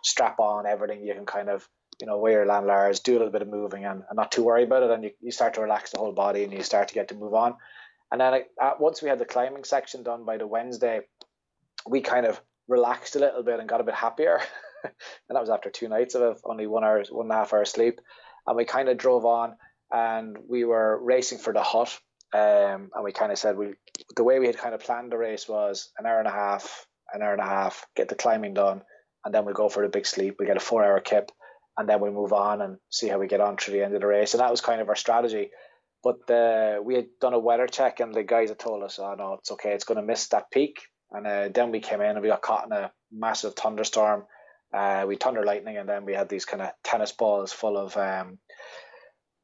strap 0.02 0.40
on 0.40 0.66
everything. 0.66 1.04
You 1.04 1.14
can 1.14 1.26
kind 1.26 1.48
of 1.48 1.68
you 2.02 2.06
know, 2.06 2.18
wear 2.18 2.32
your 2.32 2.46
lanyards, 2.46 2.98
do 2.98 3.12
a 3.12 3.18
little 3.18 3.30
bit 3.30 3.42
of 3.42 3.48
moving 3.48 3.84
and, 3.84 4.02
and 4.08 4.16
not 4.16 4.32
too 4.32 4.42
worry 4.42 4.64
about 4.64 4.82
it. 4.82 4.90
And 4.90 5.04
you, 5.04 5.10
you 5.20 5.30
start 5.30 5.54
to 5.54 5.60
relax 5.60 5.90
the 5.90 5.98
whole 5.98 6.10
body 6.10 6.42
and 6.42 6.52
you 6.52 6.64
start 6.64 6.88
to 6.88 6.94
get 6.94 7.08
to 7.08 7.14
move 7.14 7.32
on. 7.32 7.54
And 8.10 8.20
then 8.20 8.42
uh, 8.60 8.72
once 8.80 9.00
we 9.00 9.08
had 9.08 9.20
the 9.20 9.24
climbing 9.24 9.62
section 9.62 10.02
done 10.02 10.24
by 10.24 10.36
the 10.36 10.46
Wednesday, 10.46 11.02
we 11.86 12.00
kind 12.00 12.26
of 12.26 12.40
relaxed 12.66 13.14
a 13.14 13.20
little 13.20 13.44
bit 13.44 13.60
and 13.60 13.68
got 13.68 13.80
a 13.80 13.84
bit 13.84 13.94
happier. 13.94 14.40
and 14.84 14.92
that 15.28 15.40
was 15.40 15.48
after 15.48 15.70
two 15.70 15.88
nights 15.88 16.16
of 16.16 16.40
only 16.44 16.66
one 16.66 16.82
hour, 16.82 17.04
one 17.10 17.26
and 17.26 17.32
a 17.32 17.36
half 17.36 17.52
hour 17.52 17.64
sleep. 17.64 18.00
And 18.48 18.56
we 18.56 18.64
kind 18.64 18.88
of 18.88 18.98
drove 18.98 19.24
on 19.24 19.54
and 19.92 20.36
we 20.48 20.64
were 20.64 20.98
racing 21.00 21.38
for 21.38 21.52
the 21.52 21.62
hut. 21.62 21.96
Um, 22.35 22.91
and 22.95 23.05
we 23.05 23.12
kind 23.12 23.30
of 23.30 23.39
said 23.39 23.57
we 23.57 23.74
the 24.16 24.24
way 24.24 24.39
we 24.39 24.47
had 24.47 24.57
kind 24.57 24.74
of 24.74 24.80
planned 24.80 25.12
the 25.12 25.18
race 25.18 25.49
was 25.49 25.91
an 25.99 26.07
hour 26.07 26.18
and 26.18 26.28
a 26.28 26.33
half, 26.33 26.87
an 27.12 27.22
hour 27.22 27.33
and 27.33 27.43
a 27.43 27.47
half, 27.47 27.87
get 27.95 28.09
the 28.09 28.14
climbing 28.14 28.55
done, 28.55 28.83
and 29.24 29.35
then 29.35 29.45
we 29.45 29.53
go 29.53 29.68
for 29.68 29.83
the 29.83 29.91
big 29.91 30.07
sleep. 30.07 30.37
We 30.39 30.47
get 30.47 30.57
a 30.57 30.61
four 30.61 30.85
hour 30.85 31.01
kip, 31.01 31.30
and 31.76 31.89
then 31.89 32.01
we 32.01 32.11
move 32.11 32.33
on 32.33 32.62
and 32.62 32.78
see 32.91 33.09
how 33.09 33.18
we 33.18 33.26
get 33.26 33.41
on 33.41 33.57
through 33.57 33.74
the 33.74 33.85
end 33.85 33.95
of 33.95 34.01
the 34.01 34.07
race. 34.07 34.35
And 34.35 34.41
that 34.41 34.51
was 34.51 34.61
kind 34.61 34.80
of 34.80 34.89
our 34.89 34.97
strategy. 34.97 35.51
But 36.03 36.28
uh, 36.30 36.80
we 36.83 36.97
had 36.97 37.07
done 37.20 37.35
a 37.35 37.39
weather 37.39 37.66
check, 37.66 38.01
and 38.01 38.14
the 38.14 38.22
guys 38.22 38.49
had 38.49 38.59
told 38.59 38.83
us, 38.83 38.99
"Oh 38.99 39.14
no, 39.14 39.35
it's 39.35 39.53
okay. 39.53 39.72
It's 39.72 39.85
going 39.85 40.01
to 40.01 40.07
miss 40.07 40.28
that 40.28 40.51
peak." 40.51 40.80
And 41.11 41.26
uh, 41.26 41.49
then 41.55 41.70
we 41.70 41.80
came 41.80 42.01
in 42.01 42.11
and 42.11 42.22
we 42.22 42.28
got 42.28 42.43
caught 42.43 42.66
in 42.66 42.72
a 42.72 42.91
massive 43.12 43.55
thunderstorm. 43.55 44.24
Uh, 44.72 45.05
we 45.07 45.16
thunder 45.16 45.45
lightning, 45.45 45.76
and 45.76 45.89
then 45.89 46.07
we 46.07 46.14
had 46.14 46.30
these 46.30 46.47
kind 46.47 46.62
of 46.62 46.70
tennis 46.83 47.12
balls 47.12 47.53
full 47.53 47.76
of 47.76 47.97
um, 47.97 48.39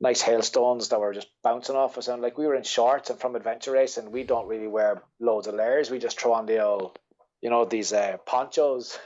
nice 0.01 0.21
hailstones 0.23 0.89
that 0.89 1.01
were 1.01 1.13
just 1.13 1.29
bouncing 1.43 1.77
off 1.77 1.99
us. 1.99 2.09
And 2.09 2.23
like 2.23 2.39
we 2.39 2.47
were 2.47 2.55
in 2.55 2.63
shorts 2.63 3.11
and 3.11 3.19
from 3.19 3.35
adventure 3.35 3.73
racing, 3.73 4.11
we 4.11 4.23
don't 4.23 4.47
really 4.47 4.69
wear 4.69 5.03
loads 5.21 5.47
of 5.47 5.55
layers. 5.55 5.91
We 5.91 5.99
just 5.99 6.21
throw 6.21 6.35
on 6.35 6.47
the 6.47 6.65
old, 6.65 6.99
you 7.41 7.51
know, 7.51 7.65
these 7.65 7.93
uh, 7.93 8.19
ponchos. 8.25 8.99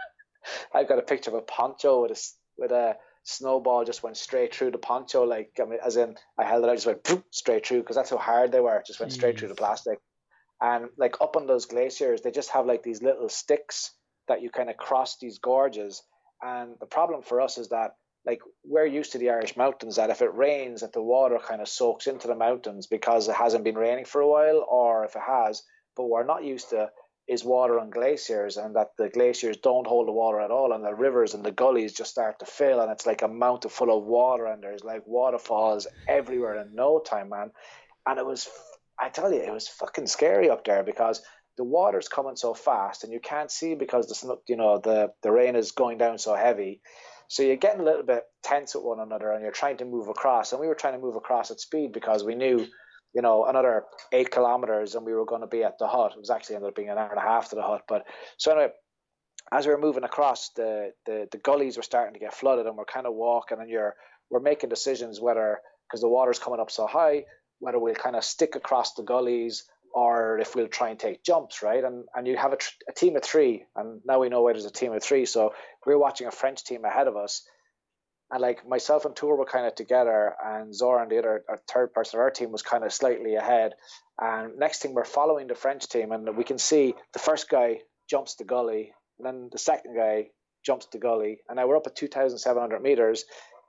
I've 0.74 0.88
got 0.88 0.98
a 0.98 1.02
picture 1.02 1.30
of 1.30 1.36
a 1.36 1.42
poncho 1.42 2.02
with 2.02 2.12
a 2.12 2.20
with 2.58 2.72
a 2.72 2.96
snowball 3.22 3.84
just 3.84 4.02
went 4.02 4.16
straight 4.16 4.54
through 4.54 4.70
the 4.70 4.78
poncho. 4.78 5.24
Like 5.24 5.58
I 5.60 5.64
mean, 5.64 5.80
as 5.84 5.96
in, 5.96 6.16
I 6.38 6.44
held 6.44 6.64
it 6.64 6.70
I 6.70 6.74
just 6.74 6.86
went 6.86 7.04
poof, 7.04 7.22
straight 7.30 7.66
through 7.66 7.80
because 7.80 7.96
that's 7.96 8.10
how 8.10 8.18
hard 8.18 8.52
they 8.52 8.60
were. 8.60 8.76
It 8.76 8.86
just 8.86 9.00
went 9.00 9.12
Jeez. 9.12 9.16
straight 9.16 9.38
through 9.38 9.48
the 9.48 9.54
plastic. 9.54 9.98
And 10.60 10.90
like 10.96 11.20
up 11.20 11.36
on 11.36 11.46
those 11.46 11.66
glaciers, 11.66 12.20
they 12.20 12.30
just 12.30 12.50
have 12.50 12.66
like 12.66 12.82
these 12.82 13.02
little 13.02 13.28
sticks 13.28 13.92
that 14.28 14.42
you 14.42 14.50
kind 14.50 14.70
of 14.70 14.76
cross 14.76 15.16
these 15.16 15.38
gorges. 15.38 16.02
And 16.42 16.74
the 16.80 16.86
problem 16.86 17.22
for 17.22 17.40
us 17.40 17.58
is 17.58 17.70
that 17.70 17.96
like 18.26 18.40
we're 18.64 18.86
used 18.86 19.12
to 19.12 19.18
the 19.18 19.30
Irish 19.30 19.56
mountains 19.56 19.96
that 19.96 20.10
if 20.10 20.22
it 20.22 20.34
rains 20.34 20.82
that 20.82 20.92
the 20.92 21.02
water 21.02 21.38
kind 21.38 21.60
of 21.60 21.68
soaks 21.68 22.06
into 22.06 22.28
the 22.28 22.34
mountains 22.34 22.86
because 22.86 23.28
it 23.28 23.34
hasn't 23.34 23.64
been 23.64 23.76
raining 23.76 24.04
for 24.04 24.20
a 24.20 24.28
while 24.28 24.66
or 24.68 25.04
if 25.04 25.16
it 25.16 25.22
has 25.26 25.62
but 25.96 26.06
we're 26.06 26.24
not 26.24 26.44
used 26.44 26.70
to 26.70 26.90
is 27.28 27.44
water 27.44 27.78
on 27.78 27.90
glaciers 27.90 28.56
and 28.56 28.74
that 28.74 28.88
the 28.98 29.08
glaciers 29.08 29.56
don't 29.58 29.86
hold 29.86 30.08
the 30.08 30.12
water 30.12 30.40
at 30.40 30.50
all 30.50 30.72
and 30.72 30.84
the 30.84 30.94
rivers 30.94 31.34
and 31.34 31.44
the 31.44 31.52
gullies 31.52 31.92
just 31.92 32.10
start 32.10 32.38
to 32.38 32.44
fill 32.44 32.80
and 32.80 32.90
it's 32.90 33.06
like 33.06 33.22
a 33.22 33.28
mountain 33.28 33.70
full 33.70 33.96
of 33.96 34.04
water 34.04 34.46
and 34.46 34.62
there's 34.62 34.82
like 34.82 35.02
waterfalls 35.06 35.86
everywhere 36.08 36.60
in 36.60 36.74
no 36.74 36.98
time 36.98 37.28
man 37.28 37.50
and 38.06 38.18
it 38.18 38.26
was 38.26 38.48
I 39.00 39.08
tell 39.08 39.32
you, 39.32 39.40
it 39.40 39.52
was 39.52 39.66
fucking 39.66 40.06
scary 40.06 40.50
up 40.50 40.64
there 40.64 40.82
because 40.82 41.22
the 41.56 41.64
water's 41.64 42.08
coming 42.08 42.36
so 42.36 42.54
fast 42.54 43.02
and 43.02 43.12
you 43.12 43.20
can't 43.20 43.50
see 43.50 43.74
because 43.74 44.06
the 44.06 44.36
you 44.46 44.56
know 44.56 44.78
the 44.78 45.12
the 45.22 45.32
rain 45.32 45.56
is 45.56 45.72
going 45.72 45.98
down 45.98 46.18
so 46.18 46.34
heavy. 46.34 46.80
So 47.30 47.44
you're 47.44 47.54
getting 47.54 47.80
a 47.80 47.84
little 47.84 48.02
bit 48.02 48.24
tense 48.42 48.74
with 48.74 48.82
one 48.82 48.98
another 48.98 49.30
and 49.30 49.40
you're 49.40 49.52
trying 49.52 49.76
to 49.76 49.84
move 49.84 50.08
across. 50.08 50.50
And 50.50 50.60
we 50.60 50.66
were 50.66 50.74
trying 50.74 50.94
to 50.94 50.98
move 50.98 51.14
across 51.14 51.52
at 51.52 51.60
speed 51.60 51.92
because 51.92 52.24
we 52.24 52.34
knew, 52.34 52.66
you 53.14 53.22
know, 53.22 53.44
another 53.44 53.84
eight 54.10 54.32
kilometers 54.32 54.96
and 54.96 55.06
we 55.06 55.14
were 55.14 55.24
going 55.24 55.42
to 55.42 55.46
be 55.46 55.62
at 55.62 55.78
the 55.78 55.86
hut. 55.86 56.14
It 56.16 56.18
was 56.18 56.30
actually 56.30 56.56
ended 56.56 56.70
up 56.70 56.74
being 56.74 56.88
an 56.88 56.98
hour 56.98 57.08
and 57.08 57.18
a 57.18 57.22
half 57.22 57.50
to 57.50 57.54
the 57.54 57.62
hut. 57.62 57.82
But 57.86 58.02
so 58.36 58.50
anyway, 58.50 58.72
as 59.52 59.64
we 59.64 59.72
were 59.72 59.80
moving 59.80 60.02
across, 60.02 60.50
the 60.56 60.90
the, 61.06 61.28
the 61.30 61.38
gullies 61.38 61.76
were 61.76 61.84
starting 61.84 62.14
to 62.14 62.20
get 62.20 62.34
flooded 62.34 62.66
and 62.66 62.76
we're 62.76 62.84
kind 62.84 63.06
of 63.06 63.14
walking 63.14 63.60
and 63.60 63.70
you're 63.70 63.94
we're 64.28 64.40
making 64.40 64.68
decisions 64.68 65.20
whether 65.20 65.60
because 65.88 66.00
the 66.00 66.08
water's 66.08 66.40
coming 66.40 66.58
up 66.58 66.72
so 66.72 66.88
high, 66.88 67.26
whether 67.60 67.78
we'll 67.78 67.94
kind 67.94 68.16
of 68.16 68.24
stick 68.24 68.56
across 68.56 68.94
the 68.94 69.04
gullies 69.04 69.66
or 69.92 70.38
if 70.38 70.54
we'll 70.54 70.68
try 70.68 70.90
and 70.90 70.98
take 70.98 71.24
jumps, 71.24 71.62
right? 71.62 71.82
And 71.82 72.04
and 72.14 72.26
you 72.26 72.36
have 72.36 72.52
a, 72.52 72.56
tr- 72.56 72.70
a 72.88 72.92
team 72.92 73.16
of 73.16 73.22
three, 73.22 73.64
and 73.76 74.00
now 74.04 74.20
we 74.20 74.28
know 74.28 74.42
why 74.42 74.52
there's 74.52 74.64
a 74.64 74.70
team 74.70 74.92
of 74.92 75.02
three. 75.02 75.26
So 75.26 75.54
we 75.86 75.92
are 75.92 75.98
watching 75.98 76.26
a 76.26 76.32
French 76.32 76.64
team 76.64 76.84
ahead 76.84 77.06
of 77.08 77.16
us, 77.16 77.42
and 78.30 78.40
like 78.40 78.66
myself 78.66 79.04
and 79.04 79.16
Tour 79.16 79.36
were 79.36 79.44
kind 79.44 79.66
of 79.66 79.74
together, 79.74 80.34
and 80.44 80.74
Zoran 80.74 81.02
and 81.02 81.10
the 81.10 81.18
other 81.18 81.44
third 81.72 81.92
person 81.92 82.18
of 82.18 82.22
our 82.22 82.30
team 82.30 82.52
was 82.52 82.62
kind 82.62 82.84
of 82.84 82.92
slightly 82.92 83.34
ahead. 83.34 83.72
And 84.20 84.58
next 84.58 84.82
thing 84.82 84.94
we're 84.94 85.04
following 85.04 85.48
the 85.48 85.54
French 85.54 85.88
team, 85.88 86.12
and 86.12 86.36
we 86.36 86.44
can 86.44 86.58
see 86.58 86.94
the 87.12 87.18
first 87.18 87.48
guy 87.48 87.80
jumps 88.08 88.36
the 88.36 88.44
gully, 88.44 88.92
and 89.18 89.26
then 89.26 89.48
the 89.50 89.58
second 89.58 89.96
guy 89.96 90.28
jumps 90.64 90.86
the 90.92 90.98
gully, 90.98 91.40
and 91.48 91.56
now 91.56 91.66
we're 91.66 91.76
up 91.76 91.86
at 91.86 91.96
2,700 91.96 92.82
meters, 92.82 93.24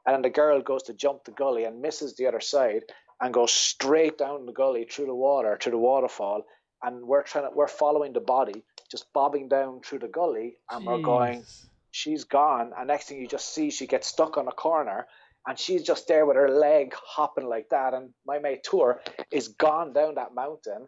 and 0.05 0.23
the 0.23 0.29
girl 0.29 0.61
goes 0.61 0.83
to 0.83 0.93
jump 0.93 1.23
the 1.23 1.31
gully 1.31 1.63
and 1.63 1.81
misses 1.81 2.15
the 2.15 2.27
other 2.27 2.39
side, 2.41 2.83
and 3.21 3.33
go 3.33 3.45
straight 3.45 4.17
down 4.17 4.45
the 4.45 4.51
gully 4.51 4.85
through 4.89 5.05
the 5.05 5.15
water 5.15 5.55
to 5.57 5.69
the 5.69 5.77
waterfall. 5.77 6.43
And 6.83 7.03
we're 7.03 7.23
trying 7.23 7.45
to, 7.45 7.55
we're 7.55 7.67
following 7.67 8.13
the 8.13 8.19
body, 8.19 8.63
just 8.89 9.13
bobbing 9.13 9.47
down 9.47 9.81
through 9.81 9.99
the 9.99 10.07
gully, 10.07 10.57
and 10.69 10.83
Jeez. 10.83 10.87
we're 10.87 11.01
going, 11.01 11.43
she's 11.91 12.23
gone. 12.23 12.71
And 12.75 12.87
next 12.87 13.07
thing 13.07 13.21
you 13.21 13.27
just 13.27 13.53
see, 13.53 13.69
she 13.69 13.85
gets 13.85 14.07
stuck 14.07 14.37
on 14.37 14.47
a 14.47 14.51
corner, 14.51 15.05
and 15.47 15.57
she's 15.57 15.83
just 15.83 16.07
there 16.07 16.25
with 16.25 16.37
her 16.37 16.49
leg 16.49 16.93
hopping 16.95 17.47
like 17.47 17.69
that. 17.69 17.93
And 17.93 18.09
my 18.25 18.39
mate 18.39 18.63
Tour 18.63 18.99
is 19.31 19.49
gone 19.49 19.93
down 19.93 20.15
that 20.15 20.33
mountain, 20.33 20.87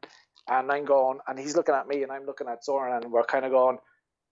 and 0.50 0.72
I'm 0.72 0.86
going, 0.86 1.20
and 1.28 1.38
he's 1.38 1.56
looking 1.56 1.76
at 1.76 1.88
me, 1.88 2.02
and 2.02 2.12
I'm 2.12 2.26
looking 2.26 2.48
at 2.48 2.64
Zoran, 2.64 3.04
and 3.04 3.12
we're 3.12 3.24
kind 3.24 3.46
of 3.46 3.52
going, 3.52 3.78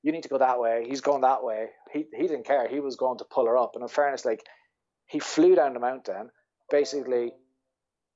you 0.04 0.12
need 0.12 0.24
to 0.24 0.30
go 0.30 0.39
that 0.39 0.60
way. 0.60 0.86
He's 0.89 1.02
going 1.02 1.22
that 1.22 1.43
way. 1.43 1.68
He 1.93 2.06
he 2.16 2.24
didn't 2.24 2.45
care. 2.45 2.68
He 2.68 2.80
was 2.80 2.95
going 2.95 3.20
to 3.20 3.26
pull 3.26 3.45
her 3.45 3.58
up. 3.58 3.76
And 3.76 3.84
in 3.84 3.88
fairness, 3.88 4.26
like 4.26 4.43
he 5.06 5.20
flew 5.20 5.54
down 5.56 5.74
the 5.74 5.80
mountain, 5.80 6.32
basically 6.72 7.34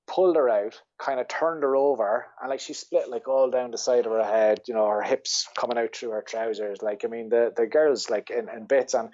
pulled 0.07 0.35
her 0.35 0.49
out, 0.49 0.81
kind 0.99 1.19
of 1.19 1.27
turned 1.27 1.63
her 1.63 1.75
over, 1.75 2.25
and 2.41 2.49
like 2.49 2.59
she 2.59 2.73
split 2.73 3.09
like 3.09 3.27
all 3.27 3.49
down 3.49 3.71
the 3.71 3.77
side 3.77 4.05
of 4.05 4.11
her 4.11 4.23
head, 4.23 4.61
you 4.67 4.73
know, 4.73 4.87
her 4.87 5.01
hips 5.01 5.47
coming 5.57 5.77
out 5.77 5.95
through 5.95 6.11
her 6.11 6.23
trousers. 6.27 6.81
Like, 6.81 7.03
I 7.03 7.07
mean, 7.07 7.29
the 7.29 7.53
the 7.55 7.67
girl's 7.67 8.09
like 8.09 8.29
in, 8.29 8.49
in 8.49 8.65
bits, 8.65 8.93
and 8.93 9.09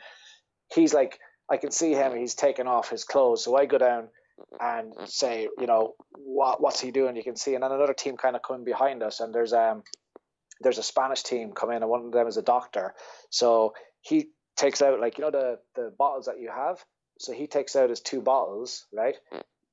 he's 0.73 0.93
like, 0.93 1.19
I 1.49 1.57
can 1.57 1.71
see 1.71 1.93
him, 1.93 2.15
he's 2.15 2.35
taking 2.35 2.67
off 2.67 2.89
his 2.89 3.03
clothes. 3.03 3.43
So 3.43 3.55
I 3.57 3.65
go 3.65 3.77
down 3.77 4.09
and 4.59 4.93
say, 5.05 5.47
you 5.59 5.67
know, 5.67 5.93
what 6.11 6.61
what's 6.61 6.81
he 6.81 6.91
doing? 6.91 7.15
You 7.15 7.23
can 7.23 7.35
see, 7.35 7.53
and 7.55 7.63
then 7.63 7.71
another 7.71 7.93
team 7.93 8.17
kind 8.17 8.35
of 8.35 8.41
coming 8.41 8.65
behind 8.65 9.03
us, 9.03 9.19
and 9.19 9.33
there's 9.33 9.53
um 9.53 9.83
there's 10.61 10.77
a 10.77 10.83
Spanish 10.83 11.23
team 11.23 11.53
come 11.53 11.71
in, 11.71 11.81
and 11.81 11.89
one 11.89 12.05
of 12.05 12.11
them 12.11 12.27
is 12.27 12.37
a 12.37 12.41
doctor. 12.41 12.93
So 13.29 13.73
he 14.01 14.29
takes 14.57 14.81
out 14.81 14.99
like 14.99 15.17
you 15.17 15.23
know 15.23 15.31
the 15.31 15.59
the 15.75 15.93
bottles 15.97 16.25
that 16.25 16.39
you 16.39 16.49
have. 16.49 16.83
So 17.19 17.33
he 17.33 17.47
takes 17.47 17.75
out 17.75 17.89
his 17.89 18.01
two 18.01 18.21
bottles, 18.21 18.87
right? 18.91 19.15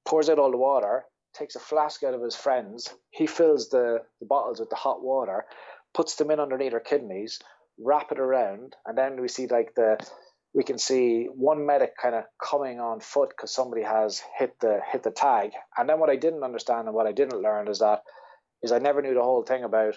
Pours 0.09 0.31
out 0.31 0.39
all 0.39 0.51
the 0.51 0.57
water, 0.57 1.05
takes 1.35 1.55
a 1.55 1.61
flask 1.61 2.03
out 2.03 2.15
of 2.15 2.23
his 2.23 2.35
friend's, 2.35 2.95
he 3.11 3.27
fills 3.27 3.69
the, 3.69 3.99
the 4.21 4.27
bottles 4.27 4.59
with 4.59 4.71
the 4.71 4.77
hot 4.77 5.03
water, 5.03 5.45
puts 5.95 6.15
them 6.17 6.31
in 6.31 6.41
underneath 6.41 6.73
her 6.73 6.81
kidneys, 6.81 7.39
wrap 7.79 8.11
it 8.11 8.19
around, 8.19 8.75
and 8.87 8.97
then 8.97 9.21
we 9.21 9.29
see 9.29 9.47
like 9.47 9.75
the 9.77 9.99
we 10.55 10.65
can 10.65 10.79
see 10.79 11.27
one 11.27 11.67
medic 11.67 11.93
kind 12.01 12.15
of 12.15 12.25
coming 12.43 12.81
on 12.81 13.01
foot 13.01 13.29
because 13.29 13.55
somebody 13.55 13.83
has 13.83 14.23
hit 14.39 14.59
the 14.61 14.81
hit 14.91 15.03
the 15.03 15.11
tag. 15.11 15.51
And 15.77 15.89
then 15.89 16.01
what 16.01 16.11
I 16.11 16.17
didn't 16.17 16.43
understand 16.43 16.87
and 16.87 16.95
what 16.95 17.07
I 17.07 17.13
didn't 17.13 17.43
learn 17.43 17.69
is 17.69 17.81
that 17.81 18.01
is 18.63 18.73
I 18.73 18.79
never 18.79 19.03
knew 19.03 19.15
the 19.15 19.23
whole 19.23 19.43
thing 19.43 19.63
about 19.63 19.95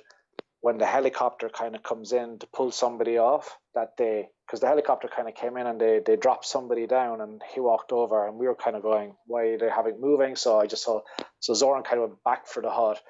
when 0.61 0.77
the 0.77 0.85
helicopter 0.85 1.49
kind 1.49 1.75
of 1.75 1.83
comes 1.83 2.13
in 2.13 2.39
to 2.39 2.47
pull 2.47 2.71
somebody 2.71 3.17
off 3.17 3.57
that 3.75 3.97
day, 3.97 4.29
because 4.45 4.59
the 4.59 4.67
helicopter 4.67 5.07
kind 5.07 5.27
of 5.27 5.35
came 5.35 5.57
in 5.57 5.67
and 5.67 5.81
they 5.81 6.01
they 6.05 6.15
dropped 6.15 6.45
somebody 6.45 6.87
down 6.87 7.21
and 7.21 7.41
he 7.53 7.59
walked 7.59 7.91
over 7.91 8.27
and 8.27 8.37
we 8.37 8.47
were 8.47 8.55
kind 8.55 8.75
of 8.75 8.83
going 8.83 9.15
why 9.25 9.47
are 9.47 9.57
they 9.57 9.69
having 9.69 9.99
moving? 9.99 10.35
So 10.35 10.59
I 10.59 10.67
just 10.67 10.83
saw 10.83 11.01
so 11.39 11.53
Zoran 11.53 11.83
kind 11.83 12.01
of 12.01 12.09
went 12.09 12.23
back 12.23 12.47
for 12.47 12.61
the 12.61 12.69
hut 12.69 13.01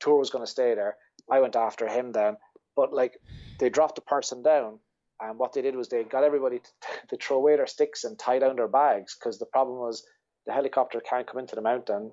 tour 0.00 0.18
was 0.18 0.30
going 0.30 0.44
to 0.44 0.50
stay 0.50 0.74
there. 0.74 0.96
I 1.30 1.40
went 1.40 1.56
after 1.56 1.88
him 1.88 2.12
then 2.12 2.36
but 2.78 2.92
like 2.92 3.18
they 3.58 3.68
dropped 3.68 3.96
the 3.96 4.02
person 4.02 4.42
down 4.42 4.78
and 5.20 5.36
what 5.36 5.52
they 5.52 5.62
did 5.62 5.74
was 5.74 5.88
they 5.88 6.04
got 6.04 6.22
everybody 6.22 6.60
to, 6.60 6.70
to 7.08 7.16
throw 7.16 7.38
away 7.38 7.56
their 7.56 7.66
sticks 7.66 8.04
and 8.04 8.16
tie 8.18 8.38
down 8.38 8.56
their 8.56 8.68
bags 8.68 9.16
because 9.18 9.38
the 9.38 9.46
problem 9.46 9.78
was 9.78 10.06
the 10.46 10.52
helicopter 10.52 11.00
can't 11.00 11.26
come 11.26 11.40
into 11.40 11.56
the 11.56 11.60
mountain 11.62 12.12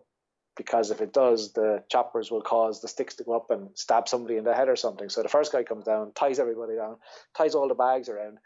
because 0.56 0.92
if 0.92 1.02
it 1.02 1.14
does, 1.14 1.54
the 1.54 1.84
choppers 1.90 2.32
will 2.32 2.42
cause 2.42 2.82
the 2.82 2.88
sticks 2.88 3.16
to 3.16 3.24
go 3.24 3.36
up 3.36 3.52
and 3.52 3.70
stab 3.74 4.08
somebody 4.08 4.38
in 4.38 4.44
the 4.44 4.54
head 4.54 4.70
or 4.70 4.76
something. 4.76 5.10
So 5.10 5.22
the 5.22 5.30
first 5.30 5.52
guy 5.52 5.64
comes 5.64 5.86
down, 5.86 6.12
ties 6.14 6.40
everybody 6.40 6.76
down, 6.76 6.98
ties 7.36 7.56
all 7.56 7.68
the 7.68 7.76
bags 7.76 8.10
around, 8.10 8.38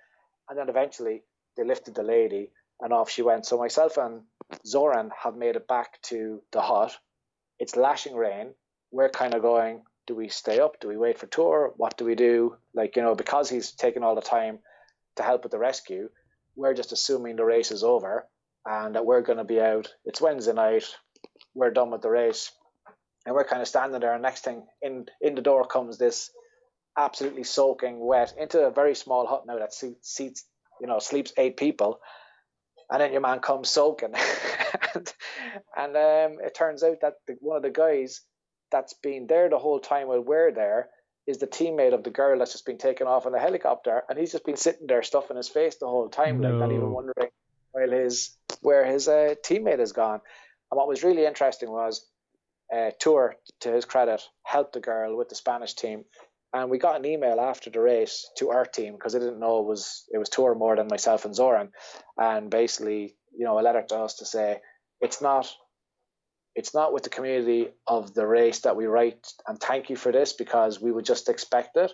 and 0.49 0.57
then 0.57 0.69
eventually 0.69 1.23
they 1.55 1.63
lifted 1.63 1.95
the 1.95 2.03
lady 2.03 2.51
and 2.81 2.93
off 2.93 3.09
she 3.09 3.21
went. 3.21 3.45
So 3.45 3.57
myself 3.57 3.97
and 3.97 4.21
Zoran 4.65 5.11
have 5.23 5.35
made 5.35 5.55
it 5.55 5.67
back 5.67 6.01
to 6.03 6.41
the 6.51 6.61
hut. 6.61 6.97
It's 7.59 7.75
lashing 7.75 8.15
rain. 8.15 8.53
We're 8.91 9.09
kind 9.09 9.33
of 9.33 9.41
going, 9.41 9.83
do 10.07 10.15
we 10.15 10.29
stay 10.29 10.59
up? 10.59 10.79
Do 10.79 10.87
we 10.87 10.97
wait 10.97 11.19
for 11.19 11.27
tour? 11.27 11.73
What 11.77 11.97
do 11.97 12.05
we 12.05 12.15
do? 12.15 12.55
Like, 12.73 12.95
you 12.95 13.03
know, 13.03 13.13
because 13.13 13.49
he's 13.49 13.71
taken 13.71 14.03
all 14.03 14.15
the 14.15 14.21
time 14.21 14.59
to 15.17 15.23
help 15.23 15.43
with 15.43 15.51
the 15.51 15.59
rescue, 15.59 16.09
we're 16.55 16.73
just 16.73 16.91
assuming 16.91 17.35
the 17.35 17.45
race 17.45 17.71
is 17.71 17.83
over 17.83 18.25
and 18.65 18.95
that 18.95 19.05
we're 19.05 19.21
going 19.21 19.37
to 19.37 19.43
be 19.43 19.61
out. 19.61 19.93
It's 20.05 20.21
Wednesday 20.21 20.53
night 20.53 20.85
we're 21.53 21.71
done 21.71 21.91
with 21.91 22.01
the 22.01 22.09
race. 22.09 22.51
And 23.25 23.35
we're 23.35 23.43
kind 23.43 23.61
of 23.61 23.67
standing 23.67 23.99
there, 23.99 24.13
and 24.13 24.23
next 24.23 24.43
thing 24.43 24.65
in 24.81 25.05
in 25.21 25.35
the 25.35 25.41
door 25.41 25.65
comes 25.65 25.97
this 25.97 26.31
absolutely 26.97 27.43
soaking 27.43 27.99
wet 27.99 28.33
into 28.39 28.61
a 28.61 28.71
very 28.71 28.95
small 28.95 29.27
hut 29.27 29.43
now 29.45 29.59
that 29.59 29.73
seats 29.73 30.45
you 30.79 30.87
know 30.87 30.99
sleeps 30.99 31.33
eight 31.37 31.57
people, 31.57 31.99
and 32.89 33.01
then 33.01 33.11
your 33.11 33.21
man 33.21 33.39
comes 33.39 33.69
soaking, 33.69 34.13
and, 34.95 35.13
and 35.75 35.97
um, 35.97 36.39
it 36.41 36.55
turns 36.55 36.81
out 36.81 37.01
that 37.01 37.15
the, 37.27 37.35
one 37.41 37.57
of 37.57 37.63
the 37.63 37.69
guys 37.69 38.21
that's 38.71 38.93
been 38.93 39.27
there 39.27 39.49
the 39.49 39.59
whole 39.59 39.79
time 39.79 40.07
while 40.07 40.21
we're 40.21 40.51
there 40.51 40.89
is 41.27 41.39
the 41.39 41.47
teammate 41.47 41.93
of 41.93 42.03
the 42.03 42.09
girl 42.09 42.39
that's 42.39 42.53
just 42.53 42.65
been 42.65 42.77
taken 42.77 43.05
off 43.05 43.25
in 43.25 43.33
the 43.33 43.39
helicopter, 43.39 44.03
and 44.09 44.17
he's 44.17 44.31
just 44.31 44.45
been 44.45 44.57
sitting 44.57 44.87
there 44.87 45.03
stuffing 45.03 45.37
his 45.37 45.49
face 45.49 45.75
the 45.75 45.87
whole 45.87 46.09
time, 46.09 46.39
no. 46.39 46.49
like 46.49 46.59
not 46.59 46.71
even 46.71 46.91
wondering 46.91 47.29
while 47.71 47.89
his 47.89 48.31
where 48.61 48.85
his 48.85 49.07
uh, 49.07 49.35
teammate 49.43 49.79
has 49.79 49.91
gone. 49.91 50.21
And 50.71 50.77
what 50.77 50.87
was 50.87 51.03
really 51.03 51.25
interesting 51.25 51.69
was 51.71 52.05
uh, 52.73 52.91
Tour, 52.99 53.35
to 53.61 53.71
his 53.71 53.85
credit, 53.85 54.21
helped 54.43 54.73
the 54.73 54.79
girl 54.79 55.17
with 55.17 55.29
the 55.29 55.35
Spanish 55.35 55.73
team, 55.73 56.05
and 56.53 56.69
we 56.69 56.77
got 56.77 56.97
an 56.97 57.05
email 57.05 57.39
after 57.39 57.69
the 57.69 57.79
race 57.79 58.29
to 58.37 58.49
our 58.49 58.65
team 58.65 58.93
because 58.93 59.13
they 59.13 59.19
didn't 59.19 59.39
know 59.39 59.59
it 59.59 59.65
was 59.65 60.05
it 60.11 60.17
was 60.17 60.29
Tour 60.29 60.55
more 60.55 60.75
than 60.75 60.87
myself 60.87 61.25
and 61.25 61.35
Zoran, 61.35 61.71
and 62.17 62.49
basically, 62.49 63.15
you 63.35 63.45
know, 63.45 63.59
a 63.59 63.61
letter 63.61 63.83
to 63.89 63.97
us 63.97 64.15
to 64.15 64.25
say 64.25 64.59
it's 65.01 65.21
not 65.21 65.51
it's 66.55 66.73
not 66.73 66.93
with 66.93 67.03
the 67.03 67.09
community 67.09 67.69
of 67.87 68.13
the 68.13 68.25
race 68.27 68.59
that 68.59 68.75
we 68.75 68.85
write 68.85 69.31
and 69.47 69.59
thank 69.59 69.89
you 69.89 69.95
for 69.95 70.11
this 70.11 70.33
because 70.33 70.81
we 70.81 70.91
would 70.91 71.05
just 71.05 71.29
expect 71.29 71.77
it. 71.77 71.91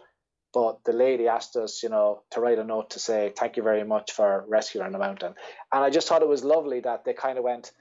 But 0.54 0.84
the 0.86 0.94
lady 0.94 1.28
asked 1.28 1.58
us, 1.58 1.84
you 1.84 1.90
know, 1.90 2.24
to 2.32 2.40
write 2.40 2.60
a 2.60 2.64
note 2.64 2.92
to 2.92 3.00
say 3.00 3.34
thank 3.38 3.58
you 3.58 3.64
very 3.64 3.84
much 3.84 4.14
for 4.14 4.46
rescuing 4.48 4.94
the 4.94 4.98
mountain. 4.98 5.36
And 5.72 5.84
I 5.84 5.90
just 5.90 6.08
thought 6.08 6.22
it 6.22 6.30
was 6.30 6.46
lovely 6.46 6.80
that 6.80 7.04
they 7.04 7.14
kind 7.14 7.38
of 7.38 7.44
went, 7.44 7.74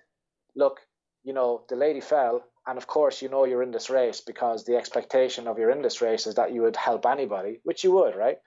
look, 0.57 0.81
you 1.25 1.33
know, 1.33 1.65
the 1.69 1.77
lady 1.77 2.01
fell, 2.01 2.45
and 2.67 2.79
of 2.79 2.87
course 2.87 3.23
you 3.23 3.29
know 3.29 3.45
you're 3.45 3.63
in 3.63 3.71
this 3.71 3.91
race 3.91 4.21
because 4.21 4.65
the 4.65 4.77
expectation 4.77 5.47
of 5.47 5.59
you're 5.59 5.71
in 5.71 5.83
this 5.83 6.01
race 6.01 6.27
is 6.27 6.37
that 6.37 6.53
you 6.53 6.63
would 6.63 6.77
help 6.77 7.07
anybody, 7.07 7.61
which 7.65 7.85
you 7.85 7.93
would, 7.93 8.17
right? 8.17 8.39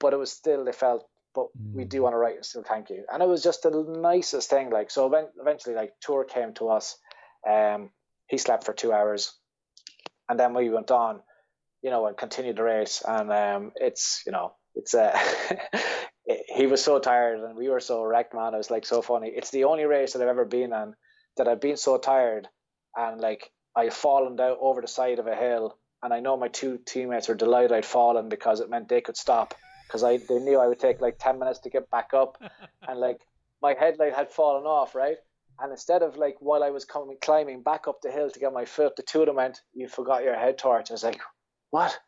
But 0.00 0.12
it 0.12 0.18
was 0.18 0.32
still 0.32 0.64
they 0.64 0.72
felt, 0.72 1.06
but 1.34 1.46
mm. 1.58 1.74
we 1.74 1.84
do 1.84 2.02
want 2.02 2.14
to 2.14 2.18
write 2.18 2.36
and 2.36 2.44
still 2.44 2.62
thank 2.62 2.90
you. 2.90 3.04
And 3.12 3.22
it 3.22 3.28
was 3.28 3.42
just 3.42 3.62
the 3.62 3.70
nicest 3.70 4.50
thing. 4.50 4.70
Like 4.70 4.90
so, 4.90 5.12
eventually, 5.40 5.74
like 5.74 5.92
Tour 6.00 6.24
came 6.24 6.54
to 6.54 6.68
us 6.68 6.96
um, 7.48 7.90
he 8.26 8.38
slept 8.38 8.64
for 8.64 8.72
two 8.72 8.92
hours, 8.92 9.36
and 10.28 10.38
then 10.38 10.54
we 10.54 10.70
went 10.70 10.90
on, 10.90 11.20
you 11.82 11.90
know, 11.90 12.06
and 12.06 12.16
continued 12.16 12.56
the 12.56 12.62
race. 12.62 13.02
And 13.06 13.32
um, 13.32 13.72
it's 13.76 14.22
you 14.26 14.32
know, 14.32 14.54
it's 14.74 14.94
uh, 14.94 15.18
he 16.54 16.66
was 16.66 16.82
so 16.82 16.98
tired, 16.98 17.40
and 17.40 17.56
we 17.56 17.68
were 17.68 17.80
so 17.80 18.02
wrecked, 18.02 18.34
man. 18.34 18.54
It 18.54 18.58
was 18.58 18.70
like 18.70 18.86
so 18.86 19.02
funny. 19.02 19.30
It's 19.34 19.50
the 19.50 19.64
only 19.64 19.84
race 19.84 20.12
that 20.12 20.22
I've 20.22 20.28
ever 20.28 20.44
been 20.44 20.72
on 20.72 20.94
that 21.36 21.48
I've 21.48 21.60
been 21.60 21.76
so 21.76 21.98
tired, 21.98 22.48
and 22.96 23.20
like 23.20 23.50
I've 23.74 23.94
fallen 23.94 24.36
down 24.36 24.56
over 24.60 24.80
the 24.80 24.88
side 24.88 25.18
of 25.18 25.26
a 25.26 25.34
hill, 25.34 25.76
and 26.02 26.12
I 26.12 26.20
know 26.20 26.36
my 26.36 26.48
two 26.48 26.78
teammates 26.84 27.28
were 27.28 27.34
delighted 27.34 27.72
I'd 27.72 27.86
fallen 27.86 28.28
because 28.28 28.60
it 28.60 28.70
meant 28.70 28.88
they 28.88 29.00
could 29.00 29.16
stop 29.16 29.54
because 29.86 30.04
I 30.04 30.18
they 30.18 30.38
knew 30.38 30.58
I 30.58 30.66
would 30.66 30.80
take 30.80 31.00
like 31.00 31.18
ten 31.18 31.38
minutes 31.38 31.60
to 31.60 31.70
get 31.70 31.90
back 31.90 32.14
up, 32.14 32.38
and 32.88 32.98
like 32.98 33.20
my 33.60 33.74
headlight 33.78 34.14
had 34.14 34.30
fallen 34.30 34.64
off, 34.64 34.94
right? 34.94 35.16
And 35.60 35.70
instead 35.70 36.02
of 36.02 36.16
like 36.16 36.36
while 36.40 36.64
I 36.64 36.70
was 36.70 36.84
coming 36.84 37.16
climbing 37.20 37.62
back 37.62 37.86
up 37.86 38.00
the 38.02 38.10
hill 38.10 38.30
to 38.30 38.40
get 38.40 38.52
my 38.52 38.64
foot, 38.64 38.96
the 38.96 39.02
two 39.02 39.20
of 39.20 39.26
them 39.26 39.36
went, 39.36 39.60
"You 39.72 39.88
forgot 39.88 40.24
your 40.24 40.34
head 40.34 40.58
torch." 40.58 40.90
I 40.90 40.94
was 40.94 41.04
like, 41.04 41.20
"What?" 41.70 41.98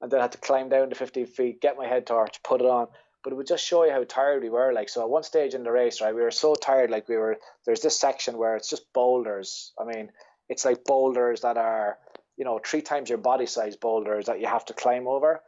And 0.00 0.10
then 0.10 0.20
I 0.20 0.24
had 0.24 0.32
to 0.32 0.38
climb 0.38 0.68
down 0.68 0.90
to 0.90 0.94
50 0.96 1.24
feet, 1.24 1.60
get 1.60 1.76
my 1.76 1.86
head 1.86 2.06
torch, 2.06 2.42
put 2.42 2.60
it 2.60 2.66
on. 2.66 2.88
But 3.24 3.32
it 3.32 3.36
would 3.36 3.46
just 3.46 3.64
show 3.64 3.84
you 3.84 3.90
how 3.90 4.04
tired 4.04 4.42
we 4.42 4.50
were. 4.50 4.72
Like 4.72 4.88
so, 4.88 5.02
at 5.02 5.08
one 5.08 5.22
stage 5.22 5.54
in 5.54 5.64
the 5.64 5.72
race, 5.72 6.00
right, 6.00 6.14
we 6.14 6.20
were 6.20 6.30
so 6.30 6.54
tired. 6.54 6.90
Like 6.90 7.08
we 7.08 7.16
were. 7.16 7.38
There's 7.64 7.80
this 7.80 7.98
section 7.98 8.36
where 8.36 8.56
it's 8.56 8.68
just 8.68 8.92
boulders. 8.92 9.72
I 9.80 9.84
mean, 9.84 10.10
it's 10.48 10.64
like 10.64 10.84
boulders 10.84 11.40
that 11.40 11.56
are, 11.56 11.98
you 12.36 12.44
know, 12.44 12.60
three 12.64 12.82
times 12.82 13.08
your 13.08 13.18
body 13.18 13.46
size 13.46 13.76
boulders 13.76 14.26
that 14.26 14.40
you 14.40 14.46
have 14.46 14.66
to 14.66 14.74
climb 14.74 15.08
over. 15.08 15.40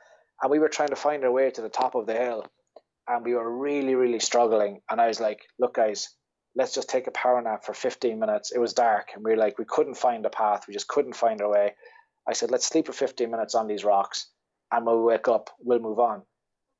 And 0.43 0.51
we 0.51 0.59
were 0.59 0.68
trying 0.68 0.89
to 0.89 0.97
find 0.97 1.24
our 1.24 1.31
way 1.31 1.51
to 1.51 1.62
the 1.62 1.68
top 1.68 1.95
of 1.95 2.07
the 2.07 2.14
hill, 2.14 2.47
and 3.07 3.24
we 3.24 3.35
were 3.35 3.59
really, 3.59 3.95
really 3.95 4.20
struggling. 4.20 4.81
And 4.91 5.01
I 5.01 5.09
was 5.09 5.20
like, 5.20 5.41
"Look, 5.59 5.74
guys, 5.74 6.09
let's 6.57 6.74
just 6.74 6.89
take 6.89 7.07
a 7.07 7.12
power 7.12 7.41
nap 7.41 7.64
for 7.64 7.74
15 7.74 8.18
minutes. 8.18 8.51
It 8.51 8.59
was 8.59 8.72
dark 8.72 9.11
and 9.14 9.22
we 9.22 9.33
were 9.33 9.37
like, 9.37 9.59
we 9.59 9.66
couldn't 9.66 9.97
find 9.97 10.24
a 10.24 10.31
path. 10.31 10.64
We 10.66 10.74
just 10.74 10.89
couldn't 10.89 11.14
find 11.14 11.41
our 11.43 11.51
way. 11.51 11.74
I 12.27 12.33
said, 12.33 12.51
let's 12.51 12.66
sleep 12.66 12.87
for 12.87 12.93
15 12.93 13.31
minutes 13.31 13.55
on 13.55 13.68
these 13.68 13.85
rocks 13.85 14.29
and 14.72 14.85
when 14.85 14.97
we 14.97 15.03
wake 15.03 15.29
up, 15.29 15.51
we'll 15.61 15.79
move 15.79 16.01
on. 16.01 16.22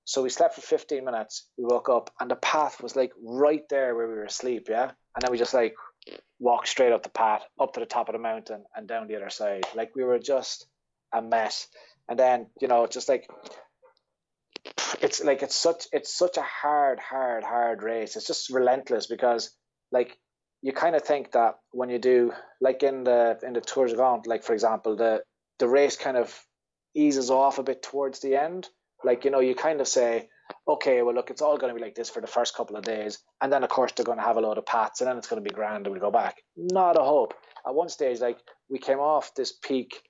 So 0.07 0.23
we 0.23 0.31
slept 0.31 0.55
for 0.55 0.61
15 0.61 1.05
minutes. 1.05 1.49
We 1.59 1.65
woke 1.65 1.89
up 1.89 2.11
and 2.21 2.31
the 2.31 2.37
path 2.37 2.81
was 2.81 2.95
like 2.95 3.11
right 3.21 3.65
there 3.69 3.95
where 3.97 4.07
we 4.07 4.15
were 4.15 4.25
asleep. 4.25 4.69
Yeah. 4.71 4.85
And 4.85 5.23
then 5.23 5.33
we 5.33 5.37
just 5.37 5.53
like 5.53 5.75
walked 6.39 6.69
straight 6.69 6.93
up 6.93 7.03
the 7.03 7.09
path, 7.09 7.43
up 7.61 7.73
to 7.73 7.81
the 7.81 7.87
top 7.87 8.09
of 8.09 8.13
the 8.13 8.21
mountain 8.21 8.65
and 8.75 8.87
down 8.87 9.09
the 9.09 9.17
other 9.17 9.31
side. 9.31 9.65
Like 9.75 9.97
we 9.97 10.05
were 10.05 10.21
just 10.21 10.69
a 11.13 11.21
mess. 11.21 11.67
And 12.09 12.17
then, 12.17 12.47
you 12.61 12.69
know, 12.69 12.87
just 12.87 13.09
like 13.09 13.29
it's 15.03 15.23
like 15.25 15.43
it's 15.43 15.57
such 15.57 15.87
it's 15.93 16.17
such 16.17 16.37
a 16.37 16.43
hard, 16.43 17.01
hard, 17.01 17.43
hard 17.43 17.83
race. 17.83 18.15
It's 18.15 18.29
just 18.29 18.51
relentless 18.51 19.09
because 19.09 19.51
like 19.91 20.17
you 20.63 20.73
kind 20.73 20.95
of 20.95 21.03
think 21.03 21.33
that 21.33 21.57
when 21.73 21.91
you 21.91 21.99
do 21.99 22.33
like 22.61 22.85
in 22.85 23.03
the 23.03 23.41
in 23.43 23.55
the 23.55 23.61
Tours 23.61 23.91
de 23.91 23.97
France, 23.97 24.27
like 24.27 24.45
for 24.45 24.53
example, 24.53 24.95
the 24.95 25.23
the 25.59 25.69
race 25.69 25.97
kind 25.97 26.17
of 26.17 26.33
eases 26.95 27.29
off 27.29 27.59
a 27.59 27.65
bit 27.65 27.83
towards 27.83 28.21
the 28.21 28.37
end. 28.37 28.69
Like 29.07 29.25
you 29.25 29.31
know, 29.31 29.39
you 29.39 29.55
kind 29.55 29.81
of 29.81 29.87
say, 29.87 30.29
okay, 30.67 31.01
well 31.03 31.15
look, 31.15 31.31
it's 31.31 31.41
all 31.41 31.57
going 31.57 31.73
to 31.73 31.79
be 31.79 31.85
like 31.85 31.95
this 31.95 32.11
for 32.11 32.21
the 32.21 32.27
first 32.27 32.57
couple 32.57 32.77
of 32.77 32.83
days, 32.83 33.21
and 33.41 33.53
then 33.53 33.63
of 33.63 33.71
course 33.71 33.93
they're 33.93 34.05
going 34.05 34.19
to 34.19 34.25
have 34.25 34.37
a 34.37 34.41
load 34.41 34.59
of 34.59 34.67
pats, 34.67 35.01
and 35.01 35.09
then 35.09 35.17
it's 35.17 35.29
going 35.29 35.43
to 35.43 35.49
be 35.49 35.55
grand, 35.55 35.87
and 35.87 35.95
we 35.95 36.01
go 36.01 36.11
back. 36.11 36.43
Not 36.57 36.99
a 36.99 37.05
hope. 37.05 37.33
At 37.65 37.75
one 37.75 37.89
stage, 37.89 38.19
like 38.21 38.39
we 38.69 38.79
came 38.81 38.99
off 38.99 39.33
this 39.37 39.53
peak, 39.53 40.03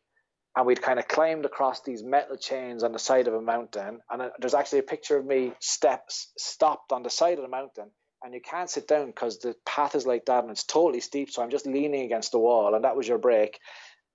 and 0.57 0.67
we'd 0.67 0.81
kind 0.81 0.99
of 0.99 1.07
climbed 1.07 1.45
across 1.45 1.83
these 1.83 2.03
metal 2.03 2.39
chains 2.39 2.83
on 2.83 2.93
the 2.93 2.99
side 2.99 3.29
of 3.29 3.35
a 3.35 3.43
mountain, 3.43 4.01
and 4.11 4.23
uh, 4.23 4.31
there's 4.39 4.55
actually 4.55 4.79
a 4.79 4.91
picture 4.95 5.19
of 5.19 5.27
me 5.27 5.53
steps 5.61 6.33
stopped 6.39 6.91
on 6.91 7.03
the 7.03 7.11
side 7.11 7.39
of 7.39 7.43
the 7.43 7.49
mountain 7.51 7.91
and 8.25 8.33
you 8.33 8.41
can't 8.41 8.71
sit 8.71 8.89
down 8.89 9.07
because 9.07 9.39
the 9.39 9.55
path 9.67 9.95
is 9.95 10.07
like 10.07 10.25
that 10.25 10.43
and 10.43 10.51
it's 10.51 10.65
totally 10.65 11.01
steep. 11.01 11.31
So 11.31 11.43
I'm 11.43 11.51
just 11.51 11.67
leaning 11.67 12.05
against 12.07 12.33
the 12.33 12.39
wall, 12.39 12.75
and 12.75 12.83
that 12.85 12.97
was 12.97 13.07
your 13.07 13.19
break. 13.19 13.61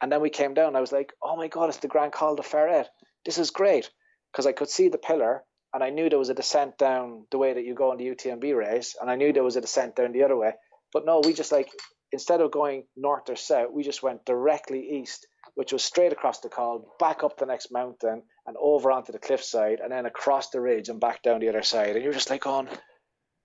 And 0.02 0.12
then 0.12 0.22
we 0.22 0.32
came 0.32 0.56
down. 0.56 0.76
I 0.76 0.82
was 0.82 0.92
like, 0.92 1.14
oh 1.24 1.38
my 1.38 1.48
god, 1.48 1.70
it's 1.70 1.78
the 1.78 1.88
Grand 1.88 2.12
Col 2.12 2.36
de 2.36 2.42
Ferret. 2.42 2.88
This 3.24 3.38
is 3.38 3.52
great 3.52 3.92
because 4.32 4.46
I 4.46 4.52
could 4.52 4.70
see 4.70 4.90
the 4.90 4.98
pillar, 4.98 5.44
and 5.74 5.84
I 5.84 5.90
knew 5.90 6.10
there 6.10 6.20
was 6.20 6.30
a 6.30 6.34
descent 6.34 6.78
down 6.78 7.26
the 7.32 7.38
way 7.38 7.54
that 7.54 7.66
you 7.66 7.74
go 7.74 7.92
in 7.92 7.98
the 7.98 8.08
UTMB 8.08 8.56
race, 8.56 8.96
and 9.00 9.10
I 9.10 9.16
knew 9.16 9.34
there 9.34 9.44
was 9.44 9.56
a 9.56 9.62
descent 9.62 9.96
down 9.96 10.12
the 10.12 10.24
other 10.24 10.38
way. 10.38 10.54
But 10.94 11.06
no, 11.06 11.22
we 11.24 11.34
just 11.34 11.52
like 11.52 11.70
instead 12.12 12.42
of 12.42 12.52
going 12.52 12.86
north 12.96 13.30
or 13.30 13.36
south, 13.36 13.72
we 13.72 13.84
just 13.84 14.04
went 14.04 14.26
directly 14.26 15.00
east, 15.00 15.28
which 15.56 15.72
was 15.72 15.84
straight 15.84 16.12
across 16.12 16.40
the 16.40 16.50
col, 16.50 16.94
back 17.00 17.24
up 17.24 17.38
the 17.38 17.46
next 17.46 17.72
mountain, 17.72 18.24
and 18.46 18.58
over 18.60 18.92
onto 18.92 19.12
the 19.12 19.20
cliffside, 19.20 19.80
and 19.80 19.92
then 19.92 20.06
across 20.06 20.50
the 20.50 20.60
ridge 20.60 20.90
and 20.90 21.00
back 21.00 21.24
down 21.24 21.40
the 21.40 21.50
other 21.50 21.64
side. 21.64 21.96
And 21.96 22.04
you're 22.04 22.14
just 22.14 22.30
like, 22.30 22.46
on. 22.46 22.68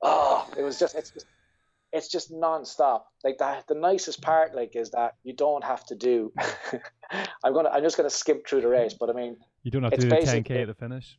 Oh, 0.03 0.49
it 0.57 0.63
was 0.63 0.79
just 0.79 0.95
it's 0.95 1.11
just 1.11 1.27
it's 1.93 2.09
just 2.09 2.31
non-stop. 2.31 3.07
Like 3.25 3.39
that, 3.39 3.67
the 3.69 3.75
nicest 3.75 4.21
part, 4.21 4.55
like, 4.55 4.77
is 4.77 4.91
that 4.91 5.15
you 5.23 5.33
don't 5.33 5.65
have 5.65 5.85
to 5.87 5.95
do. 5.95 6.33
I'm 7.45 7.53
gonna, 7.53 7.71
I'm 7.71 7.83
just 7.83 7.97
gonna 7.97 8.11
skip 8.11 8.47
through 8.47 8.63
the 8.63 8.69
race, 8.69 8.95
but 8.95 9.11
I 9.11 9.13
mean, 9.13 9.37
you 9.63 9.71
don't 9.71 9.83
have 9.83 9.93
to 9.93 9.99
do 9.99 10.09
the 10.09 10.17
10k 10.17 10.63
at 10.63 10.67
the 10.69 10.75
finish. 10.75 11.19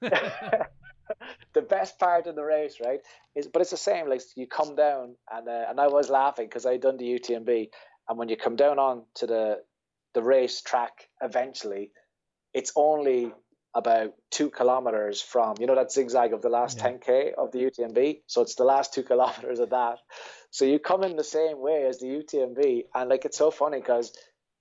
the 0.00 1.62
best 1.62 1.98
part 1.98 2.26
of 2.26 2.36
the 2.36 2.44
race, 2.44 2.76
right, 2.84 3.00
is 3.34 3.46
but 3.46 3.62
it's 3.62 3.70
the 3.70 3.76
same. 3.76 4.08
Like 4.08 4.22
you 4.34 4.46
come 4.46 4.76
down, 4.76 5.16
and 5.32 5.48
uh, 5.48 5.64
and 5.68 5.80
I 5.80 5.88
was 5.88 6.10
laughing 6.10 6.46
because 6.46 6.66
I'd 6.66 6.82
done 6.82 6.96
the 6.96 7.18
UTMB, 7.18 7.68
and 8.08 8.18
when 8.18 8.28
you 8.28 8.36
come 8.36 8.56
down 8.56 8.78
on 8.78 9.04
to 9.16 9.26
the 9.26 9.62
the 10.14 10.22
race 10.22 10.60
track, 10.62 11.08
eventually, 11.20 11.90
it's 12.54 12.72
only 12.76 13.32
about 13.74 14.14
two 14.30 14.48
kilometers 14.48 15.20
from 15.20 15.54
you 15.60 15.66
know 15.66 15.74
that 15.74 15.92
zigzag 15.92 16.32
of 16.32 16.40
the 16.40 16.48
last 16.48 16.78
yeah. 16.78 16.92
10k 16.92 17.34
of 17.34 17.52
the 17.52 17.58
UTMB. 17.58 18.22
So 18.26 18.40
it's 18.40 18.54
the 18.54 18.64
last 18.64 18.94
two 18.94 19.02
kilometers 19.10 19.60
of 19.60 19.70
that. 19.70 19.98
So 20.50 20.64
you 20.64 20.78
come 20.78 21.04
in 21.04 21.16
the 21.16 21.24
same 21.24 21.60
way 21.60 21.84
as 21.86 21.98
the 21.98 22.06
UTMB, 22.06 22.86
and 22.94 23.10
like 23.10 23.24
it's 23.24 23.38
so 23.38 23.50
funny 23.50 23.78
because 23.78 24.12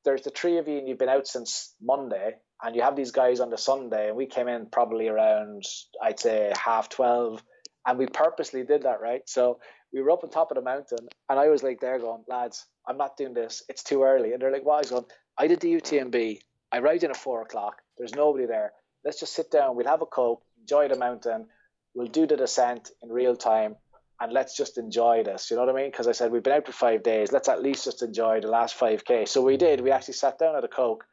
there's 0.06 0.22
the 0.22 0.30
three 0.30 0.58
of 0.58 0.68
you 0.68 0.78
and 0.78 0.88
you've 0.88 1.00
been 1.00 1.10
out 1.10 1.28
since 1.28 1.74
Monday, 1.82 2.36
and 2.64 2.76
you 2.76 2.82
have 2.82 2.96
these 2.96 3.12
guys 3.12 3.40
on 3.40 3.50
the 3.50 3.58
Sunday, 3.58 4.08
and 4.08 4.18
we 4.18 4.26
came 4.26 4.48
in 4.48 4.68
probably 4.68 5.08
around 5.08 5.64
I'd 6.02 6.20
say 6.20 6.54
half 6.58 6.90
twelve, 6.90 7.44
and 7.86 8.00
we 8.00 8.08
purposely 8.08 8.64
did 8.64 8.84
that 8.84 9.02
right. 9.02 9.22
So 9.28 9.60
we 9.92 10.02
were 10.02 10.12
up 10.12 10.24
on 10.24 10.30
top 10.30 10.52
of 10.52 10.56
the 10.56 10.62
mountain, 10.62 11.08
and 11.30 11.40
I 11.40 11.50
was 11.50 11.64
like 11.64 11.82
there 11.82 12.00
going, 12.00 12.24
lads, 12.28 12.66
I'm 12.88 12.98
not 12.98 13.18
doing 13.18 13.34
this. 13.34 13.64
It's 13.68 13.84
too 13.84 14.04
early, 14.04 14.32
and 14.32 14.42
they're 14.42 14.52
like, 14.52 14.66
why? 14.66 14.76
I 14.76 14.80
was 14.80 14.92
going, 14.92 15.06
I 15.38 15.48
did 15.48 15.60
the 15.60 15.74
UTMB. 15.74 16.40
I 16.72 16.78
arrived 16.78 17.04
in 17.04 17.12
at 17.12 17.18
four 17.18 17.42
o'clock. 17.42 17.82
There's 17.98 18.16
nobody 18.16 18.46
there 18.46 18.72
let's 19.06 19.20
just 19.20 19.34
sit 19.34 19.52
down, 19.52 19.76
we'll 19.76 19.88
have 19.88 20.02
a 20.02 20.08
coke, 20.08 20.42
enjoy 20.60 20.88
the 20.88 20.98
mountain, 20.98 21.46
we'll 21.94 22.08
do 22.08 22.26
the 22.26 22.36
descent 22.36 22.90
in 23.02 23.10
real 23.10 23.36
time, 23.36 23.76
and 24.20 24.32
let's 24.32 24.56
just 24.56 24.78
enjoy 24.78 25.24
this. 25.24 25.50
You 25.50 25.58
know 25.58 25.66
what 25.66 25.76
I 25.76 25.78
mean? 25.78 25.92
Because 25.92 26.08
I 26.08 26.14
said 26.14 26.32
we've 26.32 26.44
been 26.44 26.54
out 26.54 26.66
for 26.66 26.72
five 26.72 27.04
days. 27.04 27.32
Let's 27.32 27.50
at 27.50 27.62
least 27.62 27.86
just 27.86 28.02
enjoy 28.02 28.42
the 28.42 28.48
last 28.48 28.76
five 28.76 29.04
k. 29.04 29.26
So 29.26 29.42
we 29.42 29.58
did. 29.58 29.82
We 29.82 29.92
actually 29.92 30.14
sat 30.14 30.40
down 30.40 30.56
at 30.56 30.64
a 30.64 30.70
coke, 30.70 31.06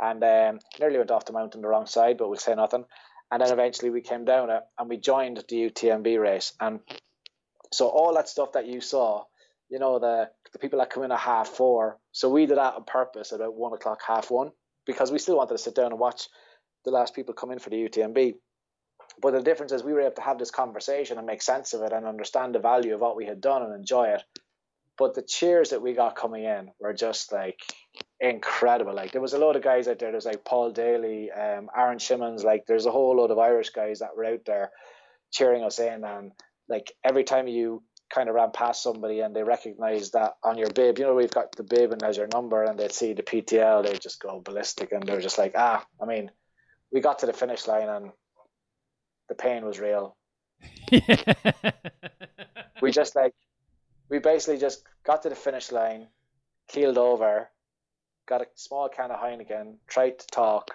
and 0.00 0.22
um, 0.22 0.60
nearly 0.78 0.98
went 0.98 1.10
off 1.10 1.26
the 1.26 1.32
mountain 1.32 1.62
the 1.62 1.68
wrong 1.68 1.86
side, 1.86 2.18
but 2.18 2.28
we'll 2.28 2.38
say 2.38 2.54
nothing. 2.54 2.84
And 3.30 3.40
then 3.40 3.52
eventually 3.52 3.90
we 3.90 4.00
came 4.00 4.24
down 4.24 4.50
it, 4.50 4.62
and 4.78 4.88
we 4.88 4.96
joined 4.96 5.42
the 5.48 5.70
UTMB 5.70 6.20
race. 6.20 6.52
And 6.60 6.80
so 7.72 7.88
all 7.88 8.14
that 8.14 8.28
stuff 8.28 8.52
that 8.52 8.66
you 8.66 8.80
saw, 8.80 9.24
you 9.68 9.78
know, 9.78 9.98
the 9.98 10.30
the 10.52 10.58
people 10.58 10.80
that 10.80 10.90
come 10.90 11.04
in 11.04 11.12
at 11.12 11.18
half 11.18 11.48
four. 11.48 11.98
So 12.12 12.28
we 12.28 12.46
did 12.46 12.58
that 12.58 12.74
on 12.74 12.84
purpose 12.84 13.32
at 13.32 13.40
about 13.40 13.54
one 13.54 13.72
o'clock, 13.72 14.00
half 14.06 14.30
one, 14.30 14.50
because 14.84 15.12
we 15.12 15.18
still 15.18 15.36
wanted 15.36 15.52
to 15.52 15.58
sit 15.58 15.74
down 15.74 15.92
and 15.92 16.00
watch 16.00 16.28
the 16.84 16.90
last 16.90 17.14
people 17.14 17.34
come 17.34 17.52
in 17.52 17.58
for 17.58 17.70
the 17.70 17.76
UTMB. 17.76 18.34
But 19.20 19.32
the 19.32 19.42
difference 19.42 19.72
is 19.72 19.82
we 19.82 19.92
were 19.92 20.00
able 20.00 20.14
to 20.14 20.22
have 20.22 20.38
this 20.38 20.50
conversation 20.50 21.18
and 21.18 21.26
make 21.26 21.42
sense 21.42 21.74
of 21.74 21.82
it 21.82 21.92
and 21.92 22.06
understand 22.06 22.54
the 22.54 22.58
value 22.58 22.94
of 22.94 23.00
what 23.00 23.16
we 23.16 23.26
had 23.26 23.40
done 23.40 23.62
and 23.62 23.74
enjoy 23.74 24.08
it. 24.08 24.22
but 25.00 25.14
the 25.14 25.22
cheers 25.22 25.70
that 25.70 25.80
we 25.80 25.94
got 25.94 26.14
coming 26.14 26.44
in 26.44 26.70
were 26.78 26.92
just 26.92 27.32
like 27.32 27.58
incredible. 28.20 28.94
Like 28.94 29.12
there 29.12 29.22
was 29.22 29.32
a 29.32 29.38
lot 29.38 29.56
of 29.56 29.62
guys 29.62 29.88
out 29.88 29.98
there. 29.98 30.12
There's 30.12 30.26
like 30.26 30.44
Paul 30.44 30.72
Daly, 30.72 31.30
um, 31.32 31.70
Aaron 31.74 31.98
Simmons. 31.98 32.44
Like 32.44 32.66
there's 32.66 32.84
a 32.84 32.90
whole 32.90 33.16
lot 33.16 33.30
of 33.30 33.38
Irish 33.38 33.70
guys 33.70 34.00
that 34.00 34.14
were 34.14 34.26
out 34.26 34.44
there 34.44 34.70
cheering 35.32 35.64
us 35.64 35.78
in. 35.78 36.04
And 36.04 36.32
like 36.68 36.92
every 37.02 37.24
time 37.24 37.48
you 37.48 37.82
kind 38.14 38.28
of 38.28 38.34
ran 38.34 38.50
past 38.50 38.82
somebody 38.82 39.20
and 39.20 39.34
they 39.34 39.42
recognize 39.42 40.10
that 40.10 40.34
on 40.44 40.58
your 40.58 40.68
bib, 40.68 40.98
you 40.98 41.06
know, 41.06 41.14
we've 41.14 41.30
got 41.30 41.56
the 41.56 41.62
bib 41.62 41.92
and 41.92 42.00
there's 42.02 42.18
your 42.18 42.28
number, 42.30 42.62
and 42.64 42.78
they'd 42.78 42.92
see 42.92 43.14
the 43.14 43.22
PTL, 43.22 43.82
they'd 43.86 44.02
just 44.02 44.20
go 44.20 44.42
ballistic 44.44 44.92
and 44.92 45.02
they're 45.04 45.22
just 45.22 45.38
like, 45.38 45.54
ah, 45.56 45.82
I 45.98 46.04
mean, 46.04 46.30
we 46.92 47.00
got 47.00 47.20
to 47.20 47.26
the 47.26 47.32
finish 47.32 47.66
line 47.66 47.88
and 47.88 48.10
the 49.30 49.34
pain 49.34 49.64
was 49.64 49.80
real. 49.80 50.16
we 52.82 52.90
just 52.90 53.16
like 53.16 53.32
we 54.10 54.18
basically 54.18 54.58
just 54.58 54.82
got 55.04 55.22
to 55.22 55.30
the 55.30 55.34
finish 55.34 55.72
line, 55.72 56.08
keeled 56.68 56.98
over, 56.98 57.48
got 58.28 58.42
a 58.42 58.46
small 58.56 58.88
can 58.88 59.10
of 59.10 59.20
Heineken, 59.20 59.76
tried 59.88 60.18
to 60.18 60.26
talk. 60.26 60.72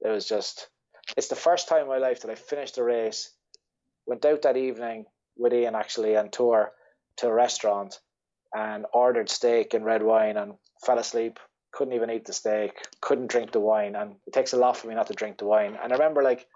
It 0.00 0.08
was 0.08 0.26
just, 0.26 0.68
it's 1.16 1.28
the 1.28 1.36
first 1.36 1.68
time 1.68 1.82
in 1.82 1.88
my 1.88 1.98
life 1.98 2.22
that 2.22 2.30
I 2.30 2.34
finished 2.34 2.78
a 2.78 2.82
race, 2.82 3.30
went 4.06 4.24
out 4.24 4.42
that 4.42 4.56
evening 4.56 5.04
with 5.36 5.52
Ian 5.52 5.74
actually 5.74 6.16
on 6.16 6.30
tour 6.30 6.72
to 7.18 7.28
a 7.28 7.32
restaurant 7.32 8.00
and 8.54 8.86
ordered 8.92 9.28
steak 9.28 9.74
and 9.74 9.84
red 9.84 10.02
wine 10.02 10.36
and 10.36 10.54
fell 10.84 10.98
asleep. 10.98 11.38
Couldn't 11.72 11.94
even 11.94 12.10
eat 12.10 12.24
the 12.24 12.32
steak, 12.32 12.72
couldn't 13.00 13.30
drink 13.30 13.52
the 13.52 13.60
wine. 13.60 13.94
And 13.96 14.16
it 14.26 14.32
takes 14.32 14.54
a 14.54 14.58
lot 14.58 14.76
for 14.76 14.88
me 14.88 14.94
not 14.94 15.06
to 15.08 15.14
drink 15.14 15.38
the 15.38 15.46
wine. 15.46 15.78
And 15.82 15.92
I 15.92 15.96
remember 15.96 16.22
like 16.22 16.46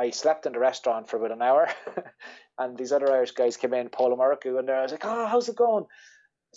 I 0.00 0.10
slept 0.10 0.46
in 0.46 0.52
the 0.52 0.58
restaurant 0.58 1.10
for 1.10 1.18
about 1.18 1.30
an 1.30 1.42
hour, 1.42 1.68
and 2.58 2.76
these 2.76 2.90
other 2.90 3.12
Irish 3.12 3.32
guys 3.32 3.58
came 3.58 3.74
in, 3.74 3.90
Paul 3.90 4.14
America, 4.14 4.56
and 4.56 4.70
I 4.70 4.82
was 4.82 4.92
like, 4.92 5.04
"Oh, 5.04 5.26
how's 5.26 5.50
it 5.50 5.56
going?" 5.56 5.84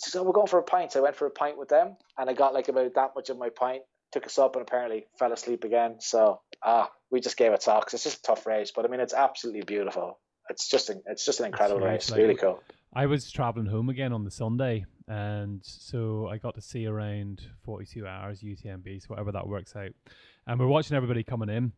She 0.02 0.10
said, 0.10 0.20
oh, 0.20 0.22
"We're 0.22 0.32
going 0.32 0.46
for 0.46 0.58
a 0.58 0.62
pint." 0.62 0.92
So 0.92 1.00
I 1.00 1.02
went 1.02 1.16
for 1.16 1.26
a 1.26 1.30
pint 1.30 1.58
with 1.58 1.68
them, 1.68 1.96
and 2.16 2.30
I 2.30 2.32
got 2.32 2.54
like 2.54 2.68
about 2.68 2.94
that 2.94 3.10
much 3.14 3.28
of 3.28 3.36
my 3.36 3.50
pint. 3.50 3.82
Took 4.12 4.24
us 4.24 4.38
up, 4.38 4.56
and 4.56 4.62
apparently 4.62 5.04
fell 5.18 5.30
asleep 5.30 5.64
again. 5.64 5.96
So 6.00 6.40
ah, 6.62 6.90
we 7.10 7.20
just 7.20 7.36
gave 7.36 7.52
it 7.52 7.62
socks. 7.62 7.92
It's 7.92 8.04
just 8.04 8.20
a 8.20 8.22
tough 8.22 8.46
race, 8.46 8.72
but 8.74 8.86
I 8.86 8.88
mean, 8.88 9.00
it's 9.00 9.12
absolutely 9.12 9.62
beautiful. 9.62 10.18
It's 10.48 10.68
just 10.70 10.88
a, 10.88 11.00
it's 11.06 11.26
just 11.26 11.40
an 11.40 11.46
incredible 11.46 11.80
race. 11.80 12.10
Like, 12.10 12.20
really 12.20 12.36
cool. 12.36 12.62
I 12.94 13.06
was 13.06 13.30
traveling 13.30 13.66
home 13.66 13.90
again 13.90 14.14
on 14.14 14.24
the 14.24 14.30
Sunday, 14.30 14.86
and 15.06 15.60
so 15.62 16.28
I 16.28 16.38
got 16.38 16.54
to 16.54 16.62
see 16.62 16.86
around 16.86 17.42
42 17.64 18.06
hours 18.06 18.40
UTMB, 18.40 19.02
so 19.02 19.08
whatever 19.08 19.32
that 19.32 19.46
works 19.46 19.76
out. 19.76 19.90
And 20.46 20.58
we're 20.58 20.66
watching 20.66 20.96
everybody 20.96 21.24
coming 21.24 21.50
in 21.50 21.72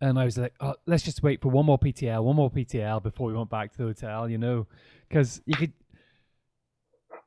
and 0.00 0.18
I 0.18 0.24
was 0.24 0.36
like, 0.36 0.54
oh, 0.60 0.74
let's 0.86 1.02
just 1.02 1.22
wait 1.22 1.40
for 1.40 1.48
one 1.48 1.66
more 1.66 1.78
PTL, 1.78 2.22
one 2.22 2.36
more 2.36 2.50
PTL 2.50 3.02
before 3.02 3.28
we 3.28 3.34
went 3.34 3.50
back 3.50 3.72
to 3.72 3.78
the 3.78 3.84
hotel, 3.84 4.28
you 4.28 4.38
know, 4.38 4.66
because 5.08 5.40
you 5.46 5.54
could, 5.54 5.72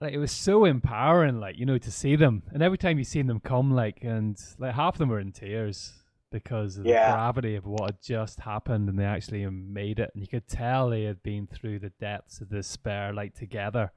like, 0.01 0.13
it 0.13 0.17
was 0.17 0.31
so 0.31 0.65
empowering, 0.65 1.39
like, 1.39 1.57
you 1.57 1.65
know, 1.65 1.77
to 1.77 1.91
see 1.91 2.15
them. 2.15 2.43
And 2.51 2.61
every 2.61 2.77
time 2.77 2.97
you 2.97 3.03
seen 3.03 3.27
them 3.27 3.39
come, 3.39 3.71
like, 3.71 3.99
and 4.03 4.37
like 4.57 4.75
half 4.75 4.95
of 4.95 4.99
them 4.99 5.09
were 5.09 5.19
in 5.19 5.31
tears 5.31 5.93
because 6.31 6.77
of 6.77 6.85
yeah. 6.85 7.09
the 7.09 7.17
gravity 7.17 7.55
of 7.55 7.65
what 7.65 7.91
had 7.91 8.01
just 8.01 8.39
happened 8.41 8.87
and 8.87 8.99
they 8.99 9.05
actually 9.05 9.45
made 9.47 9.99
it. 9.99 10.11
And 10.13 10.21
you 10.21 10.27
could 10.27 10.47
tell 10.47 10.89
they 10.89 11.03
had 11.03 11.23
been 11.23 11.47
through 11.47 11.79
the 11.79 11.91
depths 11.99 12.39
of 12.39 12.49
despair, 12.49 13.13
like, 13.13 13.33
together. 13.33 13.91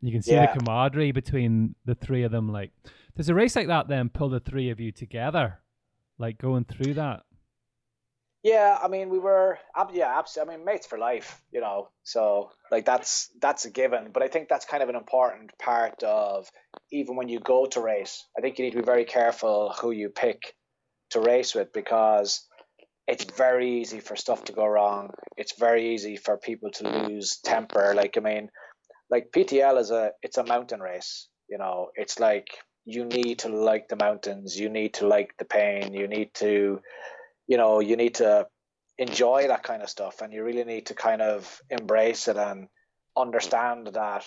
And 0.00 0.08
you 0.08 0.12
can 0.12 0.22
see 0.22 0.32
yeah. 0.32 0.52
the 0.52 0.60
camaraderie 0.60 1.12
between 1.12 1.74
the 1.84 1.94
three 1.94 2.22
of 2.22 2.32
them. 2.32 2.52
Like, 2.52 2.70
does 3.16 3.28
a 3.28 3.34
race 3.34 3.56
like 3.56 3.66
that 3.66 3.88
then 3.88 4.08
pull 4.08 4.28
the 4.28 4.40
three 4.40 4.70
of 4.70 4.78
you 4.78 4.92
together, 4.92 5.58
like, 6.18 6.38
going 6.38 6.64
through 6.64 6.94
that? 6.94 7.22
Yeah, 8.42 8.78
I 8.80 8.88
mean, 8.88 9.08
we 9.10 9.18
were, 9.18 9.58
yeah, 9.92 10.16
absolutely. 10.16 10.54
I 10.54 10.56
mean, 10.56 10.64
mates 10.64 10.86
for 10.86 10.96
life, 10.98 11.40
you 11.52 11.60
know. 11.60 11.88
So 12.04 12.50
like 12.70 12.84
that's 12.84 13.30
that's 13.40 13.64
a 13.64 13.70
given. 13.70 14.10
But 14.12 14.22
I 14.22 14.28
think 14.28 14.48
that's 14.48 14.64
kind 14.64 14.82
of 14.82 14.88
an 14.88 14.94
important 14.94 15.50
part 15.58 16.02
of 16.04 16.48
even 16.92 17.16
when 17.16 17.28
you 17.28 17.40
go 17.40 17.66
to 17.66 17.80
race. 17.80 18.24
I 18.36 18.40
think 18.40 18.58
you 18.58 18.64
need 18.64 18.72
to 18.72 18.78
be 18.78 18.84
very 18.84 19.04
careful 19.04 19.74
who 19.80 19.90
you 19.90 20.08
pick 20.08 20.54
to 21.10 21.20
race 21.20 21.54
with 21.54 21.72
because 21.72 22.46
it's 23.08 23.24
very 23.24 23.80
easy 23.80 24.00
for 24.00 24.16
stuff 24.16 24.44
to 24.44 24.52
go 24.52 24.66
wrong. 24.66 25.10
It's 25.36 25.58
very 25.58 25.94
easy 25.94 26.16
for 26.16 26.36
people 26.38 26.70
to 26.72 27.08
lose 27.08 27.38
temper. 27.44 27.92
Like 27.96 28.16
I 28.16 28.20
mean, 28.20 28.50
like 29.10 29.32
PTL 29.32 29.78
is 29.80 29.90
a 29.90 30.12
it's 30.22 30.38
a 30.38 30.44
mountain 30.44 30.80
race. 30.80 31.28
You 31.48 31.58
know, 31.58 31.88
it's 31.96 32.20
like 32.20 32.48
you 32.84 33.04
need 33.04 33.40
to 33.40 33.48
like 33.48 33.88
the 33.88 33.96
mountains. 33.96 34.58
You 34.58 34.68
need 34.68 34.94
to 34.94 35.08
like 35.08 35.34
the 35.38 35.44
pain. 35.44 35.94
You 35.94 36.08
need 36.08 36.34
to 36.34 36.80
you 37.48 37.56
know 37.56 37.80
you 37.80 37.96
need 37.96 38.14
to 38.16 38.46
enjoy 38.98 39.48
that 39.48 39.62
kind 39.62 39.82
of 39.82 39.88
stuff 39.88 40.20
and 40.22 40.32
you 40.32 40.44
really 40.44 40.64
need 40.64 40.86
to 40.86 40.94
kind 40.94 41.22
of 41.22 41.60
embrace 41.70 42.28
it 42.28 42.36
and 42.36 42.68
understand 43.16 43.88
that 43.94 44.24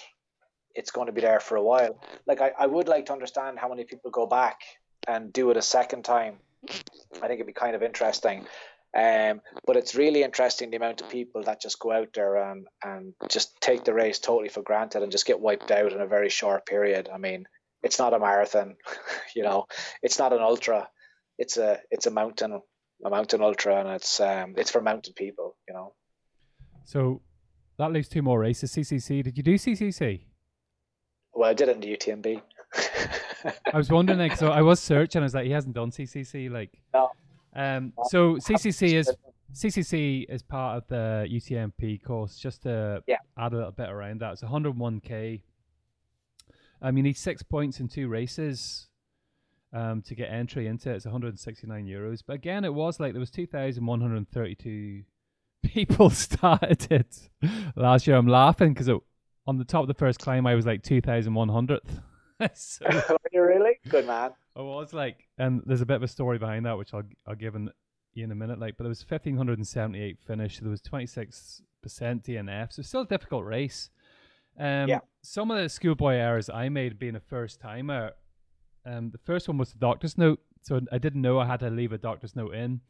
it's 0.74 0.91
going 0.91 1.07
to 1.07 1.13
be 1.13 1.22
there 1.22 1.39
for 1.39 1.57
a 1.57 1.63
while. 1.63 1.99
Like 2.26 2.41
i, 2.41 2.51
I 2.57 2.65
would 2.65 2.88
like 2.88 3.07
to 3.07 3.13
understand 3.13 3.59
how 3.59 3.69
many 3.69 3.84
people 3.84 4.11
go 4.11 4.26
back 4.26 4.59
and 5.07 5.34
do 5.34 5.49
it 5.51 5.57
a 5.57 5.61
second 5.61 6.03
time. 6.03 6.38
I 6.67 7.28
think 7.28 7.34
it'd 7.34 7.47
be 7.47 7.53
kind 7.53 7.76
of 7.76 7.84
interesting. 7.84 8.45
Um, 8.93 9.41
but 9.65 9.78
it's 9.78 9.95
really 9.95 10.24
interesting 10.24 10.69
the 10.69 10.78
amount 10.78 11.01
of 11.01 11.09
people 11.09 11.43
that 11.43 11.61
just 11.61 11.80
go 11.80 11.91
out 11.91 12.09
there 12.13 12.36
and, 12.36 12.67
and 12.84 13.13
just 13.30 13.59
take 13.61 13.84
the 13.84 13.93
race 13.93 14.19
totally 14.19 14.49
for 14.49 14.61
granted 14.61 15.01
and 15.01 15.11
just 15.11 15.26
get 15.26 15.39
wiped 15.39 15.72
out 15.72 15.93
in 15.93 16.01
a 16.01 16.07
very 16.07 16.30
short 16.30 16.65
period. 16.65 17.09
I 17.13 17.17
mean, 17.17 17.45
it's 17.84 17.99
not 17.99 18.13
a 18.13 18.19
marathon, 18.19 18.76
you 19.36 19.43
know, 19.43 19.65
it's 20.01 20.19
not 20.19 20.34
an 20.34 20.41
ultra, 20.41 20.89
it's 21.38 21.57
a 21.57 21.80
it's 21.89 22.05
a 22.05 22.11
mountain 22.11 22.61
a 23.04 23.10
mountain 23.10 23.41
ultra, 23.41 23.80
and 23.80 23.89
it's 23.89 24.20
um, 24.20 24.56
it's 24.58 24.72
for 24.72 24.82
mountain 24.82 25.14
people, 25.14 25.56
you 25.68 25.74
know. 25.74 25.93
So 26.86 27.22
that 27.78 27.91
leaves 27.91 28.08
two 28.08 28.22
more 28.22 28.39
races. 28.39 28.72
CCC. 28.72 29.24
Did 29.24 29.38
you 29.38 29.43
do 29.43 29.56
CCC? 29.56 30.22
Well, 31.34 31.49
I 31.49 31.54
did 31.54 31.70
it 31.70 31.76
in 31.76 31.82
the 31.82 31.97
UTMB. 31.97 32.41
I 33.74 33.78
was 33.78 33.89
wondering, 33.89 34.20
like, 34.20 34.36
so 34.36 34.49
I 34.49 34.62
was 34.62 34.80
searching. 34.80 35.22
I 35.22 35.24
was 35.24 35.34
like, 35.34 35.45
he 35.45 35.52
hasn't 35.52 35.76
done 35.76 35.91
CCC, 35.91 36.52
like. 36.52 36.72
No. 36.93 37.10
Um. 37.56 37.93
So 38.10 38.36
CCC 38.36 38.93
is 38.93 39.12
CCC 39.54 40.26
is 40.30 40.41
part 40.41 40.78
of 40.78 40.88
the 40.88 41.28
UTMB 41.30 42.04
course. 42.04 42.38
Just 42.38 42.64
to 42.64 43.04
yeah. 43.08 43.18
add 43.38 43.54
a 43.54 43.56
little 43.56 43.72
bit 43.72 43.89
around 43.89 44.22
that, 44.22 44.34
it's 44.34 44.43
101k. 44.43 45.41
Um, 46.84 46.97
you 46.97 47.04
need 47.04 47.18
six 47.18 47.43
points 47.43 47.80
in 47.80 47.88
two 47.88 48.08
races 48.08 48.88
um, 49.74 50.01
to 50.03 50.15
get 50.15 50.32
entry 50.32 50.67
into 50.67 50.89
it. 50.89 50.95
It's 50.95 51.05
169 51.05 51.86
euros. 51.86 52.22
But 52.26 52.34
again, 52.34 52.63
it 52.63 52.74
was 52.74 52.99
like 52.99 53.13
there 53.13 53.19
was 53.19 53.32
2,132 53.32 55.03
people 55.63 56.09
started 56.09 56.88
it 56.91 57.30
last 57.76 58.07
year. 58.07 58.17
I'm 58.17 58.28
laughing 58.28 58.74
because 58.74 58.89
on 59.47 59.57
the 59.57 59.65
top 59.65 59.84
of 59.84 59.88
the 59.88 59.93
first 59.93 60.19
climb, 60.19 60.45
I 60.45 60.55
was 60.55 60.65
like 60.65 60.84
2,100th. 60.84 62.01
so, 62.55 62.86
you 63.32 63.41
really 63.43 63.80
good 63.89 64.07
man. 64.07 64.32
I 64.55 64.61
was 64.61 64.93
like, 64.93 65.28
and 65.38 65.61
there's 65.65 65.82
a 65.82 65.86
bit 65.86 65.95
of 65.95 66.03
a 66.03 66.07
story 66.07 66.38
behind 66.39 66.65
that, 66.65 66.78
which 66.78 66.93
I'll 66.93 67.03
I'll 67.28 67.36
give 67.36 67.55
in, 67.55 67.69
in 68.15 68.32
a 68.32 68.36
minute. 68.36 68.59
Like, 68.59 68.78
but 68.78 68.84
there 68.84 68.89
was 68.89 69.05
1,578 69.07 70.17
finish. 70.26 70.57
So 70.57 70.63
There 70.63 70.72
was 70.72 70.82
26 70.82 71.61
percent 71.82 72.24
DNF. 72.24 72.74
So 72.74 72.82
still 72.82 73.01
a 73.01 73.07
difficult 73.07 73.45
race. 73.45 73.89
Um, 74.59 74.89
yeah. 74.89 74.99
Some 75.22 75.51
of 75.51 75.61
the 75.61 75.69
schoolboy 75.69 76.15
errors 76.15 76.49
I 76.49 76.69
made 76.69 76.99
being 76.99 77.15
a 77.15 77.19
first 77.19 77.59
timer 77.59 78.11
um, 78.86 79.11
the 79.11 79.17
first 79.19 79.47
one 79.47 79.57
was 79.57 79.71
the 79.71 79.79
doctor's 79.79 80.17
note. 80.17 80.39
So 80.61 80.79
I 80.91 80.97
didn't 80.97 81.21
know 81.21 81.39
I 81.39 81.45
had 81.45 81.59
to 81.61 81.69
leave 81.69 81.91
a 81.91 81.97
doctor's 81.97 82.36
note 82.36 82.53
in. 82.53 82.82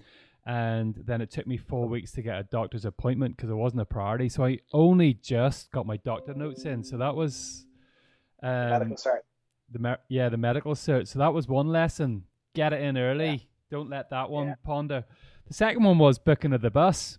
And 0.46 0.96
then 1.06 1.22
it 1.22 1.30
took 1.30 1.46
me 1.46 1.58
four 1.58 1.88
weeks 1.88 2.12
to 2.14 2.22
get 2.22 2.40
a 2.40 2.44
doctor's 2.44 2.86
appointment 2.86 3.38
because 3.38 3.50
it 3.50 3.56
wasn't 3.56 3.82
a 3.82 3.86
priority. 3.86 4.28
So 4.28 4.46
I 4.46 4.60
only 4.74 5.14
just 5.14 5.72
got 5.72 5.86
my 5.86 5.98
doctor 5.98 6.34
notes 6.34 6.66
in. 6.66 6.84
So 6.84 6.98
that 6.98 7.16
was 7.16 7.66
um, 8.42 8.70
medical 8.70 8.96
cert. 8.96 9.20
The 9.72 9.80
me- 9.80 9.96
yeah, 10.10 10.30
the 10.30 10.38
medical 10.38 10.74
cert. 10.74 11.08
So 11.08 11.20
that 11.20 11.34
was 11.34 11.48
one 11.48 11.68
lesson. 11.68 12.24
Get 12.56 12.74
it 12.74 12.82
in 12.82 12.98
early. 12.98 13.30
Yeah. 13.30 13.38
Don't 13.70 13.90
let 13.90 14.10
that 14.10 14.30
one 14.30 14.48
yeah. 14.48 14.56
ponder. 14.66 15.06
The 15.48 15.54
second 15.54 15.84
one 15.84 15.98
was 15.98 16.18
booking 16.18 16.54
of 16.54 16.62
the 16.62 16.72
bus. 16.72 17.18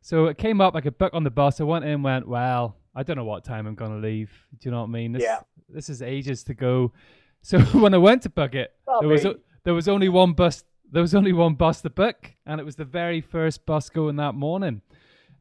So 0.00 0.26
it 0.26 0.38
came 0.38 0.60
up, 0.60 0.74
I 0.74 0.80
could 0.80 0.98
book 0.98 1.14
on 1.14 1.24
the 1.24 1.30
bus. 1.30 1.60
I 1.60 1.64
went 1.64 1.84
in, 1.84 2.02
went, 2.02 2.26
well, 2.26 2.76
I 2.94 3.02
don't 3.02 3.16
know 3.16 3.24
what 3.24 3.44
time 3.44 3.66
I'm 3.66 3.74
going 3.74 3.90
to 3.90 4.06
leave. 4.06 4.30
Do 4.58 4.68
you 4.68 4.70
know 4.70 4.80
what 4.80 4.88
I 4.88 4.90
mean? 4.90 5.12
This, 5.12 5.22
yeah. 5.22 5.40
This 5.68 5.88
is 5.88 6.02
ages 6.02 6.44
to 6.44 6.54
go. 6.54 6.92
So 7.44 7.60
when 7.78 7.92
I 7.92 7.98
went 7.98 8.22
to 8.22 8.30
book 8.30 8.54
it, 8.54 8.72
there 9.00 9.08
was 9.08 9.26
there 9.64 9.74
was 9.74 9.86
only 9.86 10.08
one 10.08 10.32
bus. 10.32 10.64
There 10.90 11.02
was 11.02 11.14
only 11.14 11.32
one 11.32 11.54
bus 11.54 11.82
to 11.82 11.90
book, 11.90 12.32
and 12.46 12.58
it 12.58 12.64
was 12.64 12.76
the 12.76 12.84
very 12.84 13.20
first 13.20 13.66
bus 13.66 13.90
going 13.90 14.16
that 14.16 14.34
morning. 14.34 14.80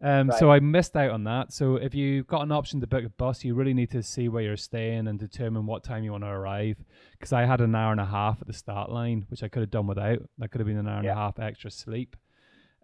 Um, 0.02 0.28
right. 0.28 0.38
So 0.38 0.52
I 0.52 0.60
missed 0.60 0.98
out 0.98 1.12
on 1.12 1.24
that. 1.24 1.54
So 1.54 1.78
if 1.78 1.96
you've 1.96 2.28
got 2.28 2.42
an 2.42 2.52
option 2.52 2.82
to 2.82 2.88
book 2.88 3.06
a 3.06 3.10
bus, 3.10 3.46
you 3.46 3.56
really 3.56 3.74
need 3.74 3.90
to 3.92 4.04
see 4.04 4.28
where 4.28 4.44
you're 4.44 4.58
staying 4.58 5.08
and 5.08 5.18
determine 5.18 5.66
what 5.66 5.86
time 5.86 6.04
you 6.04 6.12
want 6.12 6.26
to 6.26 6.30
arrive. 6.30 6.76
Because 7.14 7.32
I 7.32 7.46
had 7.46 7.62
an 7.62 7.74
hour 7.74 7.94
and 7.94 8.02
a 8.02 8.06
half 8.06 8.42
at 8.42 8.48
the 8.48 8.54
start 8.54 8.92
line, 8.92 9.26
which 9.30 9.44
I 9.44 9.48
could 9.48 9.62
have 9.62 9.72
done 9.72 9.88
without. 9.88 10.20
That 10.40 10.52
could 10.52 10.60
have 10.60 10.68
been 10.68 10.78
an 10.78 10.90
hour 10.90 11.04
yeah. 11.04 11.12
and 11.12 11.20
a 11.20 11.22
half 11.22 11.40
extra 11.40 11.72
sleep. 11.72 12.18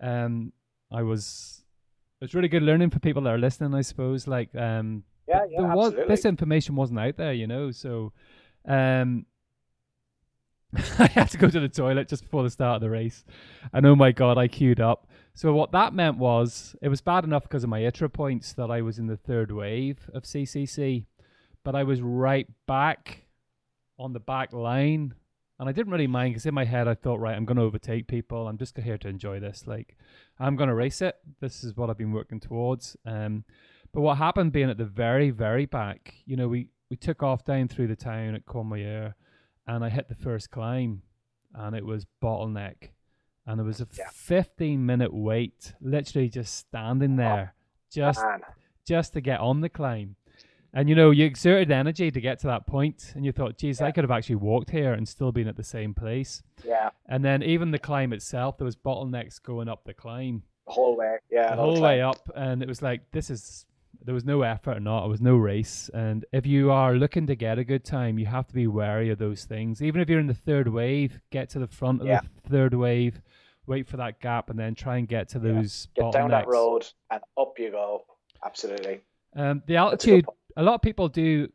Um, 0.02 0.54
I 0.94 1.04
was 1.04 1.66
it 2.22 2.26
was 2.26 2.36
really 2.36 2.48
good 2.48 2.64
learning 2.64 2.92
for 2.92 3.00
people 3.00 3.24
that 3.24 3.34
are 3.34 3.38
listening. 3.38 3.74
I 3.74 3.82
suppose 3.82 4.26
like 4.26 4.56
um, 4.56 5.04
yeah, 5.28 5.42
yeah, 5.50 5.74
was, 5.74 5.94
this 6.08 6.24
information 6.24 6.76
wasn't 6.76 7.00
out 7.00 7.18
there, 7.18 7.34
you 7.34 7.48
know. 7.48 7.72
So 7.72 8.14
um, 8.70 9.26
I 11.00 11.08
had 11.08 11.30
to 11.32 11.38
go 11.38 11.50
to 11.50 11.60
the 11.60 11.68
toilet 11.68 12.08
just 12.08 12.24
before 12.24 12.44
the 12.44 12.50
start 12.50 12.76
of 12.76 12.82
the 12.82 12.90
race. 12.90 13.26
And 13.74 13.86
oh 13.86 13.96
my 13.96 14.12
God, 14.12 14.38
I 14.38 14.48
queued 14.48 14.80
up. 14.80 15.08
So 15.34 15.52
what 15.54 15.72
that 15.72 15.94
meant 15.94 16.18
was 16.18 16.76
it 16.82 16.90
was 16.90 17.02
bad 17.02 17.24
enough 17.24 17.44
because 17.44 17.64
of 17.64 17.70
my 17.70 17.80
ITRA 17.82 18.12
points 18.12 18.54
that 18.54 18.70
I 18.70 18.82
was 18.82 19.00
in 19.00 19.08
the 19.08 19.18
third 19.18 19.52
wave 19.52 20.10
of 20.14 20.24
CCC. 20.24 21.06
but 21.64 21.76
I 21.76 21.84
was 21.84 22.02
right 22.02 22.48
back 22.68 23.26
on 23.98 24.14
the 24.14 24.20
back 24.20 24.54
line. 24.54 25.16
And 25.60 25.68
I 25.68 25.74
didn't 25.74 25.92
really 25.92 26.08
mind 26.08 26.34
because 26.34 26.46
in 26.46 26.54
my 26.54 26.64
head 26.64 26.88
I 26.88 26.94
thought, 26.94 27.20
right, 27.20 27.36
I'm 27.36 27.46
going 27.46 27.58
to 27.58 27.64
overtake 27.64 28.08
people. 28.08 28.48
I'm 28.48 28.58
just 28.58 28.78
here 28.78 28.98
to 29.00 29.10
enjoy 29.10 29.42
this. 29.42 29.66
Like, 29.68 29.98
I'm 30.40 30.56
going 30.56 30.70
to 30.70 30.76
race 30.76 31.02
it. 31.02 31.16
This 31.42 31.66
is 31.66 31.76
what 31.76 31.90
I've 31.90 31.98
been 31.98 32.14
working 32.14 32.40
towards. 32.40 32.96
Um, 33.06 33.44
but 33.92 34.02
what 34.02 34.18
happened 34.18 34.54
being 34.54 34.70
at 34.70 34.78
the 34.78 34.86
very, 34.86 35.32
very 35.32 35.66
back, 35.66 36.14
you 36.26 36.38
know, 36.38 36.48
we, 36.48 36.70
we 36.90 36.98
took 36.98 37.22
off 37.22 37.46
down 37.46 37.68
through 37.68 37.88
the 37.88 37.96
town 37.96 38.36
at 38.36 38.46
Courmayeur 38.46 39.14
and 39.68 39.84
I 39.84 39.90
hit 39.90 40.10
the 40.10 40.16
first 40.16 40.50
climb 40.50 41.04
and 41.54 41.76
it 41.76 41.86
was 41.86 42.06
bottleneck. 42.22 42.90
And 43.46 43.60
there 43.60 43.66
was 43.66 43.82
a 43.82 43.88
Yeah. 43.98 44.10
15 44.12 44.86
minute 44.86 45.14
wait, 45.14 45.74
literally 45.82 46.30
just 46.30 46.56
standing 46.56 47.14
oh, 47.14 47.18
there, 47.18 47.54
just 47.92 48.24
Man, 48.24 48.42
just 48.86 49.14
to 49.14 49.22
get 49.22 49.40
on 49.40 49.62
the 49.62 49.70
climb. 49.70 50.16
And 50.72 50.88
you 50.88 50.94
know, 50.94 51.10
you 51.10 51.26
exerted 51.26 51.72
energy 51.72 52.12
to 52.12 52.22
get 52.22 52.40
to 52.42 52.48
that 52.48 52.68
point, 52.68 53.14
and 53.16 53.26
you 53.26 53.32
thought, 53.32 53.58
geez, 53.58 53.82
I 53.82 53.90
could 53.90 54.04
have 54.04 54.12
actually 54.12 54.36
walked 54.36 54.70
here 54.70 54.94
and 54.94 55.08
still 55.08 55.32
been 55.32 55.48
at 55.48 55.56
the 55.56 55.64
same 55.64 55.96
place. 55.96 56.44
yeah, 56.64 56.92
And 57.08 57.26
then 57.26 57.42
even 57.42 57.72
the 57.72 57.80
climb 57.80 58.14
itself, 58.14 58.60
there 58.60 58.66
was 58.66 58.76
bottlenecks 58.76 59.42
going 59.42 59.68
up 59.68 59.84
the 59.86 59.96
climb, 59.96 60.44
the 60.68 60.74
whole 60.74 60.96
way. 60.96 61.18
Yeah, 61.32 61.56
the 61.56 61.62
whole 61.62 61.82
way 61.82 62.04
up, 62.04 62.30
and 62.36 62.62
it 62.62 62.68
was 62.68 62.84
like 62.84 63.10
this 63.12 63.32
is 63.32 63.66
there 64.04 64.14
was 64.14 64.26
no 64.26 64.42
effort 64.44 64.78
or 64.78 64.80
not, 64.80 65.06
it 65.06 65.10
was 65.10 65.22
no 65.22 65.36
race. 65.36 65.90
And 65.94 66.26
if 66.32 66.46
you 66.46 66.72
are 66.72 66.94
looking 66.96 67.28
to 67.28 67.36
get 67.36 67.60
a 67.60 67.64
good 67.64 67.84
time, 67.84 68.18
you 68.18 68.26
have 68.28 68.48
to 68.48 68.54
be 68.54 68.66
wary 68.68 69.10
of 69.10 69.18
those 69.20 69.46
things. 69.46 69.82
Even 69.82 70.02
if 70.02 70.10
you're 70.10 70.20
in 70.20 70.28
the 70.28 70.34
third 70.34 70.68
wave, 70.68 71.20
get 71.32 71.50
to 71.52 71.60
the 71.60 71.68
front 71.68 72.02
of 72.02 72.08
Yeah. 72.08 72.22
the 72.44 72.50
third 72.50 72.74
wave, 72.74 73.22
wait 73.68 73.88
for 73.88 73.98
that 73.98 74.20
gap, 74.20 74.50
and 74.50 74.58
then 74.58 74.74
try 74.76 74.98
and 74.98 75.08
get 75.08 75.30
to 75.30 75.38
Yeah. 75.40 75.54
those 75.54 75.88
Get 75.96 76.06
bottlenecks. 76.06 76.12
down 76.14 76.30
that 76.32 76.48
road 76.48 76.88
and 77.12 77.22
up 77.38 77.60
you 77.60 77.72
go. 77.72 78.06
Absolutely. 78.44 79.02
Um, 79.36 79.62
the 79.68 79.74
That's 79.74 79.76
a 79.76 79.76
altitude, 79.78 80.26
a 80.58 80.64
lot 80.64 80.76
of 80.76 80.82
people 80.82 81.08
do 81.10 81.50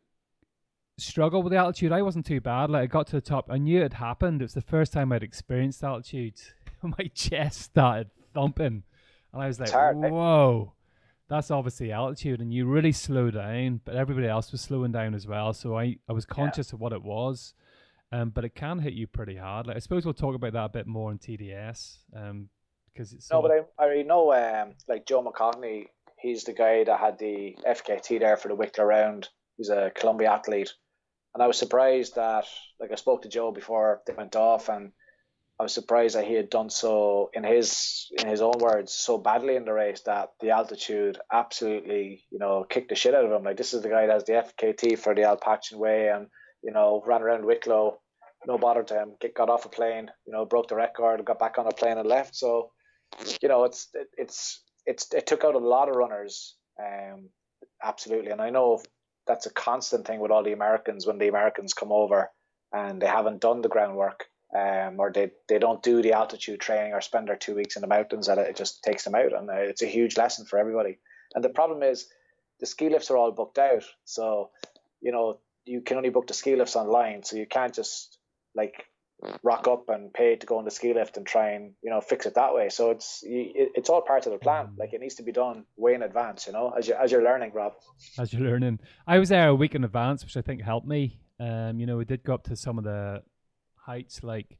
struggle 0.97 1.43
with 1.43 1.51
the 1.51 1.57
altitude. 1.57 1.91
I 1.91 2.01
wasn't 2.03 2.25
too 2.25 2.39
bad. 2.39 2.69
Like 2.69 2.83
I 2.83 2.85
got 2.85 3.07
to 3.07 3.13
the 3.17 3.21
top, 3.21 3.47
I 3.51 3.57
knew 3.57 3.81
it 3.81 3.93
happened. 3.93 4.41
It 4.41 4.45
was 4.45 4.53
the 4.53 4.61
first 4.61 4.93
time 4.93 5.11
I'd 5.11 5.23
experienced 5.23 5.83
altitude. 5.83 6.35
My 6.83 7.09
chest 7.13 7.61
started 7.61 8.11
thumping, 8.33 8.83
and 9.33 9.41
I 9.41 9.47
was 9.47 9.59
like, 9.59 9.71
hard, 9.71 9.97
eh? 10.03 10.09
"Whoa, 10.09 10.73
that's 11.29 11.51
obviously 11.51 11.91
altitude." 11.91 12.41
And 12.41 12.53
you 12.53 12.65
really 12.65 12.91
slow 12.91 13.31
down, 13.31 13.81
but 13.85 13.95
everybody 13.95 14.27
else 14.27 14.51
was 14.51 14.61
slowing 14.61 14.91
down 14.91 15.13
as 15.13 15.27
well. 15.27 15.53
So 15.53 15.77
I, 15.77 15.97
I 16.09 16.13
was 16.13 16.25
conscious 16.25 16.73
of 16.73 16.79
what 16.79 16.93
it 16.93 17.03
was. 17.03 17.53
Um, 18.11 18.29
but 18.29 18.45
it 18.45 18.55
can 18.55 18.79
hit 18.79 18.93
you 18.93 19.07
pretty 19.07 19.35
hard. 19.35 19.67
Like 19.67 19.75
I 19.75 19.79
suppose 19.79 20.05
we'll 20.05 20.13
talk 20.13 20.35
about 20.35 20.53
that 20.53 20.65
a 20.65 20.69
bit 20.69 20.87
more 20.87 21.11
in 21.11 21.17
TDS. 21.17 21.97
Um, 22.15 22.49
because 22.95 23.13
it's 23.13 23.29
No, 23.29 23.41
but 23.41 23.51
of- 23.51 23.65
I, 23.77 23.83
I 23.83 23.85
already 23.85 24.03
know, 24.03 24.33
um, 24.33 24.73
like 24.87 25.05
Joe 25.05 25.23
McConaghy, 25.23 25.87
he's 26.17 26.43
the 26.45 26.53
guy 26.53 26.83
that 26.83 26.99
had 26.99 27.19
the 27.19 27.57
FKT 27.67 28.19
there 28.19 28.37
for 28.37 28.47
the 28.47 28.55
Wicklow 28.55 28.85
round. 28.85 29.29
He's 29.57 29.69
a 29.69 29.91
Columbia 29.93 30.31
athlete. 30.31 30.73
And 31.33 31.43
I 31.43 31.47
was 31.47 31.57
surprised 31.57 32.15
that, 32.15 32.45
like, 32.79 32.91
I 32.91 32.95
spoke 32.95 33.23
to 33.23 33.29
Joe 33.29 33.51
before 33.51 34.01
they 34.07 34.13
went 34.13 34.37
off, 34.37 34.69
and 34.69 34.93
I 35.59 35.63
was 35.63 35.73
surprised 35.73 36.15
that 36.15 36.25
he 36.25 36.33
had 36.33 36.49
done 36.49 36.69
so, 36.69 37.29
in 37.33 37.43
his 37.45 38.11
in 38.19 38.27
his 38.27 38.41
own 38.41 38.59
words, 38.59 38.93
so 38.93 39.17
badly 39.17 39.55
in 39.55 39.63
the 39.63 39.71
race 39.71 40.01
that 40.01 40.31
the 40.41 40.49
altitude 40.49 41.17
absolutely, 41.31 42.25
you 42.29 42.39
know, 42.39 42.65
kicked 42.69 42.89
the 42.89 42.95
shit 42.95 43.15
out 43.15 43.23
of 43.23 43.31
him. 43.31 43.43
Like, 43.43 43.55
this 43.55 43.73
is 43.73 43.81
the 43.81 43.89
guy 43.89 44.05
that 44.05 44.13
has 44.13 44.23
the 44.25 44.33
FKT 44.33 44.99
for 44.99 45.15
the 45.15 45.23
Appalachian 45.23 45.79
Way 45.79 46.09
and, 46.09 46.27
you 46.61 46.71
know, 46.71 47.01
ran 47.05 47.21
around 47.21 47.45
Wicklow, 47.45 47.99
no 48.45 48.57
bother 48.57 48.83
to 48.83 48.93
him, 48.93 49.15
get, 49.21 49.33
got 49.33 49.49
off 49.49 49.65
a 49.65 49.69
plane, 49.69 50.11
you 50.25 50.33
know, 50.33 50.45
broke 50.45 50.67
the 50.67 50.75
record, 50.75 51.23
got 51.23 51.39
back 51.39 51.57
on 51.57 51.67
a 51.67 51.71
plane 51.71 51.97
and 51.97 52.07
left. 52.07 52.35
So, 52.35 52.71
you 53.41 53.47
know, 53.47 53.63
it's 53.63 53.87
it, 53.93 54.07
it's 54.17 54.61
it's 54.85 55.13
it 55.13 55.25
took 55.25 55.45
out 55.45 55.55
a 55.55 55.59
lot 55.59 55.89
of 55.89 55.95
runners, 55.95 56.55
um, 56.79 57.29
absolutely. 57.81 58.31
And 58.31 58.41
I 58.41 58.49
know 58.49 58.81
that's 59.25 59.45
a 59.45 59.53
constant 59.53 60.05
thing 60.05 60.19
with 60.19 60.31
all 60.31 60.43
the 60.43 60.53
Americans 60.53 61.07
when 61.07 61.17
the 61.17 61.29
Americans 61.29 61.73
come 61.73 61.91
over 61.91 62.29
and 62.73 63.01
they 63.01 63.07
haven't 63.07 63.41
done 63.41 63.61
the 63.61 63.69
groundwork, 63.69 64.25
um, 64.55 64.99
or 64.99 65.11
they 65.11 65.31
they 65.49 65.59
don't 65.59 65.83
do 65.83 66.01
the 66.01 66.13
altitude 66.13 66.59
training 66.59 66.93
or 66.93 67.01
spend 67.01 67.27
their 67.27 67.35
two 67.35 67.55
weeks 67.55 67.75
in 67.75 67.81
the 67.81 67.87
mountains, 67.87 68.27
that 68.27 68.37
it 68.37 68.55
just 68.55 68.83
takes 68.83 69.03
them 69.03 69.15
out, 69.15 69.33
and 69.33 69.49
uh, 69.49 69.53
it's 69.55 69.81
a 69.81 69.87
huge 69.87 70.17
lesson 70.17 70.45
for 70.45 70.57
everybody. 70.57 70.97
And 71.33 71.43
the 71.43 71.49
problem 71.49 71.83
is, 71.83 72.07
the 72.59 72.65
ski 72.65 72.89
lifts 72.89 73.11
are 73.11 73.17
all 73.17 73.31
booked 73.31 73.57
out, 73.57 73.83
so 74.05 74.51
you 75.01 75.11
know 75.11 75.39
you 75.65 75.81
can 75.81 75.97
only 75.97 76.09
book 76.09 76.27
the 76.27 76.33
ski 76.33 76.55
lifts 76.55 76.75
online, 76.75 77.23
so 77.23 77.35
you 77.35 77.47
can't 77.47 77.73
just 77.73 78.17
like 78.55 78.85
rock 79.43 79.67
up 79.67 79.89
and 79.89 80.13
pay 80.13 80.35
to 80.35 80.45
go 80.45 80.57
on 80.57 80.65
the 80.65 80.71
ski 80.71 80.93
lift 80.93 81.17
and 81.17 81.25
try 81.25 81.51
and 81.51 81.73
you 81.81 81.89
know 81.89 81.99
fix 82.01 82.25
it 82.25 82.35
that 82.35 82.53
way. 82.53 82.69
So 82.69 82.91
it's 82.91 83.23
it's 83.23 83.89
all 83.89 84.01
part 84.01 84.25
of 84.25 84.31
the 84.31 84.39
plan. 84.39 84.75
Like 84.77 84.93
it 84.93 85.01
needs 85.01 85.15
to 85.15 85.23
be 85.23 85.31
done 85.31 85.65
way 85.75 85.95
in 85.95 86.03
advance. 86.03 86.47
You 86.47 86.53
know, 86.53 86.73
as 86.77 86.87
you 86.87 86.93
as 86.95 87.11
you're 87.11 87.23
learning, 87.23 87.51
Rob. 87.53 87.73
as 88.17 88.31
you're 88.31 88.47
learning. 88.47 88.79
I 89.07 89.19
was 89.19 89.29
there 89.29 89.49
a 89.49 89.55
week 89.55 89.75
in 89.75 89.83
advance, 89.83 90.23
which 90.23 90.37
I 90.37 90.41
think 90.41 90.61
helped 90.61 90.87
me. 90.87 91.19
Um, 91.39 91.79
you 91.79 91.85
know, 91.85 91.97
we 91.97 92.05
did 92.05 92.23
go 92.23 92.33
up 92.33 92.43
to 92.45 92.55
some 92.55 92.77
of 92.77 92.85
the 92.85 93.21
heights, 93.85 94.23
like, 94.23 94.57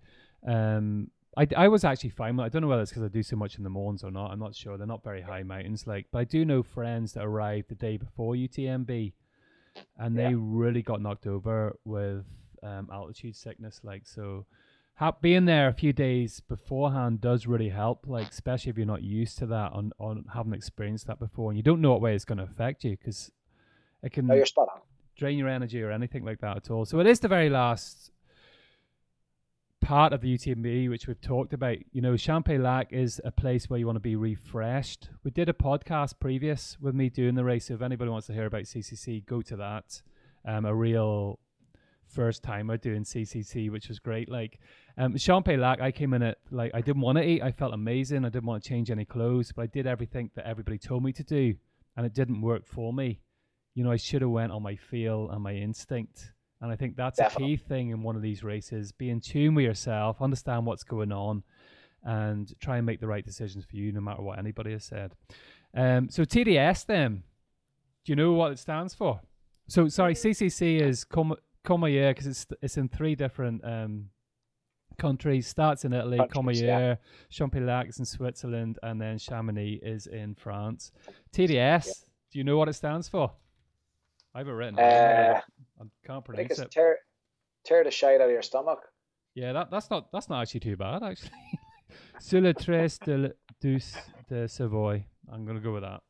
um, 0.48 1.10
I, 1.38 1.48
I 1.58 1.68
was 1.68 1.84
actually 1.84 2.12
fine. 2.12 2.40
I 2.40 2.50
don't 2.50 2.62
know 2.62 2.68
whether 2.68 2.82
it's 2.82 2.92
because 2.92 3.04
I 3.04 3.10
do 3.10 3.24
so 3.24 3.36
much 3.36 3.58
in 3.58 3.64
the 3.64 3.70
Mons 3.70 4.04
or 4.04 4.12
not. 4.12 4.32
I'm 4.32 4.40
not 4.40 4.56
sure. 4.56 4.78
They're 4.78 4.88
not 4.88 5.04
very 5.04 5.22
high 5.22 5.44
mountains, 5.44 5.86
like, 5.86 6.08
but 6.12 6.20
I 6.20 6.24
do 6.24 6.46
know 6.46 6.64
friends 6.64 7.14
that 7.14 7.24
arrived 7.26 7.70
the 7.70 7.76
day 7.76 7.98
before 7.98 8.36
UTMB, 8.36 9.14
and 9.98 10.18
they 10.18 10.30
Yeah. 10.30 10.38
really 10.38 10.82
got 10.82 11.02
knocked 11.02 11.28
over 11.28 11.76
with 11.84 12.26
um, 12.64 12.90
altitude 12.92 13.36
sickness. 13.36 13.82
Like, 13.84 14.08
so 14.08 14.46
ha- 14.96 15.12
being 15.22 15.44
there 15.46 15.68
a 15.68 15.74
few 15.74 15.92
days 15.92 16.40
beforehand 16.40 17.20
does 17.22 17.46
really 17.48 17.70
help. 17.70 18.06
Like, 18.08 18.30
especially 18.30 18.70
if 18.70 18.78
you're 18.78 18.86
not 18.88 19.04
used 19.04 19.38
to 19.40 19.46
that, 19.48 19.74
on 19.74 19.92
on 20.00 20.26
haven't 20.34 20.54
experienced 20.54 21.06
that 21.08 21.20
before, 21.20 21.52
and 21.52 21.58
you 21.58 21.64
don't 21.64 21.82
know 21.82 21.92
what 21.92 22.02
way 22.02 22.16
it's 22.16 22.26
going 22.26 22.38
to 22.38 22.46
affect 22.46 22.84
you, 22.86 22.92
because 22.98 23.30
it 24.02 24.14
can 24.14 24.26
No, 24.28 24.36
you're 24.36 24.46
spot 24.46 24.70
on. 24.74 24.80
drain 25.18 25.38
your 25.38 25.50
energy 25.50 25.82
or 25.84 25.92
anything 25.92 26.24
like 26.24 26.40
that 26.40 26.56
at 26.58 26.72
all. 26.72 26.86
So 26.86 27.00
it 27.02 27.08
is 27.08 27.20
the 27.20 27.28
very 27.28 27.50
last 27.50 28.12
part 29.86 30.14
of 30.14 30.22
the 30.22 30.36
UTMB 30.36 30.90
which 30.90 31.06
we've 31.06 31.22
talked 31.22 31.54
about. 31.54 31.78
You 31.92 32.02
know, 32.02 32.14
Champex 32.14 32.60
Lac 32.60 32.92
is 32.92 33.22
a 33.24 33.32
place 33.32 33.70
where 33.70 33.78
you 33.78 33.86
want 33.86 33.98
to 33.98 34.02
be 34.02 34.16
refreshed. 34.16 35.10
We 35.24 35.30
did 35.30 35.48
a 35.48 35.54
podcast 35.54 36.16
previous 36.20 36.76
with 36.82 36.96
me 36.96 37.10
doing 37.10 37.36
the 37.36 37.44
race. 37.44 37.68
So 37.68 37.76
if 37.76 37.84
anybody 37.84 38.10
wants 38.10 38.26
to 38.28 38.34
hear 38.34 38.48
about 38.48 38.64
CCC, 38.64 39.24
go 39.26 39.44
to 39.44 39.56
that. 39.58 40.02
Um, 40.44 40.66
a 40.66 40.74
real 40.74 41.40
first 42.08 42.42
timer 42.42 42.78
doing 42.78 43.04
CCC, 43.04 43.72
which 43.72 43.88
was 43.88 44.00
great. 44.00 44.28
Like 44.28 44.60
um, 44.98 45.14
Champex 45.14 45.60
Lac, 45.60 45.82
I 45.82 45.92
came 45.92 46.16
in 46.16 46.24
at 46.24 46.40
like 46.50 46.72
I 46.74 46.82
didn't 46.82 47.04
want 47.04 47.20
to 47.20 47.24
eat. 47.24 47.44
I 47.44 47.52
felt 47.52 47.74
amazing. 47.76 48.26
I 48.26 48.30
didn't 48.30 48.48
want 48.48 48.64
to 48.64 48.68
change 48.68 48.90
any 48.90 49.06
clothes, 49.06 49.52
but 49.52 49.62
I 49.62 49.68
did 49.68 49.86
everything 49.86 50.32
that 50.36 50.48
everybody 50.48 50.80
told 50.80 51.04
me 51.04 51.14
to 51.14 51.24
do, 51.24 51.54
and 51.96 52.08
it 52.08 52.14
didn't 52.16 52.42
work 52.42 52.66
for 52.66 52.92
me 52.92 53.20
you 53.76 53.84
know, 53.84 53.92
I 53.92 53.98
should 53.98 54.22
have 54.22 54.32
went 54.32 54.54
on 54.54 54.64
my 54.64 54.78
feel 54.78 55.30
and 55.30 55.44
my 55.44 55.54
instinct. 55.54 56.32
And 56.66 56.74
I 56.74 56.78
think 56.78 56.96
that's 56.96 57.20
Definitely. 57.20 57.54
a 57.54 57.58
key 57.58 57.64
thing 57.64 57.90
in 57.92 58.02
one 58.02 58.16
of 58.16 58.24
these 58.24 58.44
races. 58.44 58.92
Be 58.92 59.12
in 59.12 59.22
tune 59.22 59.54
with 59.54 59.66
yourself, 59.66 60.20
understand 60.20 60.66
what's 60.66 60.84
going 60.84 61.12
on, 61.12 61.44
and 62.04 62.52
try 62.60 62.78
and 62.78 62.88
make 62.88 63.00
the 63.00 63.06
right 63.06 63.24
decisions 63.24 63.66
for 63.66 63.76
you, 63.76 63.92
no 63.92 64.02
matter 64.02 64.24
what 64.24 64.40
anybody 64.40 64.72
has 64.72 64.84
said. 64.84 65.14
Um, 65.76 66.10
so 66.10 66.24
TDS, 66.24 66.88
then, 66.88 67.22
do 68.04 68.12
you 68.12 68.16
know 68.16 68.34
what 68.34 68.52
it 68.52 68.58
stands 68.58 68.96
for? 68.96 69.22
So 69.68 69.88
sorry, 69.90 70.16
CCC 70.16 70.82
is 70.82 71.04
Com- 71.04 71.36
Courmayeur 71.64 72.10
because 72.10 72.26
it's 72.26 72.48
it's 72.64 72.78
in 72.78 72.90
three 72.90 73.14
different 73.14 73.64
um, 73.64 74.10
countries. 74.98 75.46
Starts 75.46 75.86
in 75.86 75.94
Italy, 75.94 76.18
Countries, 76.18 76.64
yeah. 76.64 76.96
Is 77.30 78.00
in 78.00 78.06
Switzerland, 78.06 78.80
and 78.82 79.00
then 79.00 79.20
Chamonix 79.20 79.80
is 79.84 80.08
in 80.08 80.34
France. 80.34 80.92
TDS, 81.32 82.06
do 82.32 82.40
you 82.40 82.44
know 82.44 82.58
what 82.58 82.70
it 82.70 82.74
stands 82.74 83.08
for? 83.08 83.34
I 84.34 84.40
have 84.40 84.48
it 84.48 84.52
written. 84.52 84.80
Uh, 84.80 85.42
I 85.80 85.84
can't 86.06 86.10
I 86.10 86.14
think 86.14 86.26
pronounce 86.26 86.52
it's 86.52 86.60
it. 86.62 86.72
tear 86.72 86.98
tear 87.66 87.84
the 87.84 87.92
shite 87.92 88.22
out 88.22 88.28
of 88.28 88.32
your 88.32 88.42
stomach. 88.42 88.80
Yeah, 89.34 89.54
that, 89.54 89.70
that's 89.72 89.90
not 89.90 90.12
that's 90.12 90.30
not 90.30 90.42
actually 90.42 90.62
too 90.62 90.78
bad 90.78 91.04
actually. 91.04 91.32
Sur 92.20 92.42
le 92.42 92.54
tres 92.54 92.98
de, 93.00 93.34
de 93.62 94.48
Savoy. 94.48 95.06
I'm 95.32 95.46
gonna 95.46 95.60
go 95.60 95.74
with 95.74 95.84
that. 95.84 96.02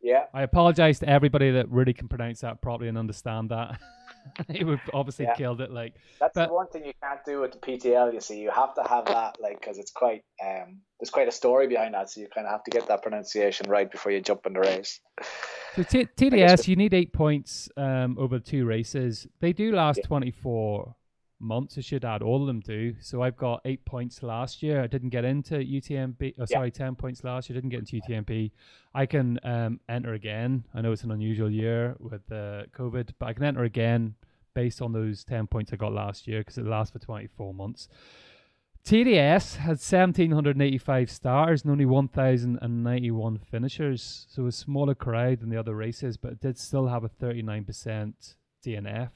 Yeah, 0.00 0.24
I 0.32 0.42
apologize 0.42 1.00
to 1.00 1.08
everybody 1.08 1.50
that 1.52 1.68
really 1.68 1.92
can 1.92 2.06
pronounce 2.06 2.40
that 2.42 2.62
properly 2.62 2.88
and 2.88 2.96
understand 2.98 3.50
that. 3.50 3.80
it 4.48 4.64
would 4.64 4.80
obviously 4.92 5.24
Yeah. 5.26 5.34
killed 5.34 5.60
it. 5.60 5.70
Like 5.70 5.94
that's 6.20 6.34
But- 6.34 6.48
the 6.48 6.54
one 6.54 6.68
thing 6.68 6.84
you 6.84 6.92
can't 7.02 7.20
do 7.24 7.40
with 7.40 7.52
the 7.52 7.58
PTL. 7.58 8.12
You 8.12 8.20
see, 8.20 8.38
you 8.40 8.50
have 8.50 8.74
to 8.74 8.82
have 8.82 9.06
that 9.06 9.36
like 9.40 9.60
because 9.60 9.78
it's 9.78 9.90
quite 9.90 10.24
um 10.44 10.80
there's 11.00 11.10
quite 11.10 11.28
a 11.28 11.32
story 11.32 11.66
behind 11.66 11.94
that, 11.94 12.10
so 12.10 12.20
you 12.20 12.28
kind 12.34 12.46
of 12.46 12.52
have 12.52 12.64
to 12.64 12.70
get 12.70 12.86
that 12.88 13.02
pronunciation 13.02 13.68
right 13.68 13.90
before 13.90 14.12
you 14.12 14.20
jump 14.20 14.46
in 14.46 14.54
the 14.54 14.60
race. 14.60 15.00
so 15.74 15.82
T- 15.82 16.06
TDS, 16.16 16.66
you 16.68 16.76
need 16.76 16.94
eight 16.94 17.12
points 17.12 17.68
um, 17.76 18.16
over 18.18 18.38
two 18.38 18.64
races. 18.64 19.26
They 19.40 19.52
do 19.52 19.72
last 19.72 19.98
Yeah. 19.98 20.06
24 20.06 20.94
months. 21.38 21.76
I 21.78 21.80
should 21.80 22.04
add, 22.04 22.22
all 22.22 22.40
of 22.40 22.46
them 22.46 22.60
do. 22.60 22.94
So 23.00 23.22
I've 23.22 23.36
got 23.36 23.60
eight 23.64 23.84
points 23.84 24.22
last 24.22 24.62
year. 24.62 24.82
I 24.82 24.86
didn't 24.86 25.10
get 25.10 25.24
into 25.24 25.54
UTMB. 25.56 26.34
Oh, 26.38 26.44
sorry, 26.44 26.70
10 26.70 26.96
points 26.96 27.24
last 27.24 27.48
year. 27.48 27.54
Didn't 27.54 27.70
get 27.70 27.80
into 27.80 28.00
UTMB. 28.00 28.50
I 28.94 29.06
can 29.06 29.38
um, 29.44 29.80
enter 29.88 30.14
again. 30.14 30.64
I 30.74 30.80
know 30.80 30.92
it's 30.92 31.04
an 31.04 31.10
unusual 31.10 31.50
year 31.50 31.96
with 31.98 32.22
uh, 32.30 32.64
COVID, 32.76 33.10
but 33.18 33.26
I 33.26 33.32
can 33.32 33.44
enter 33.44 33.64
again 33.64 34.14
based 34.54 34.80
on 34.80 34.92
those 34.92 35.22
10 35.24 35.46
points 35.48 35.72
I 35.72 35.76
got 35.76 35.92
last 35.92 36.26
year 36.26 36.40
because 36.40 36.58
it 36.58 36.66
lasts 36.66 36.92
for 36.92 36.98
24 36.98 37.52
months. 37.52 37.88
TDS 38.86 39.56
had 39.56 39.78
1,785 39.78 41.10
starters 41.10 41.62
and 41.62 41.72
only 41.72 41.84
1,091 41.84 43.38
finishers. 43.50 44.26
So 44.30 44.46
a 44.46 44.52
smaller 44.52 44.94
crowd 44.94 45.40
than 45.40 45.50
the 45.50 45.58
other 45.58 45.74
races, 45.74 46.16
but 46.16 46.32
it 46.32 46.40
did 46.40 46.56
still 46.56 46.86
have 46.86 47.02
a 47.02 47.08
39% 47.08 48.36
DNF. 48.64 49.10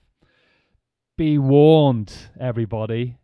Be 1.21 1.37
warned, 1.37 2.15
everybody. 2.41 3.19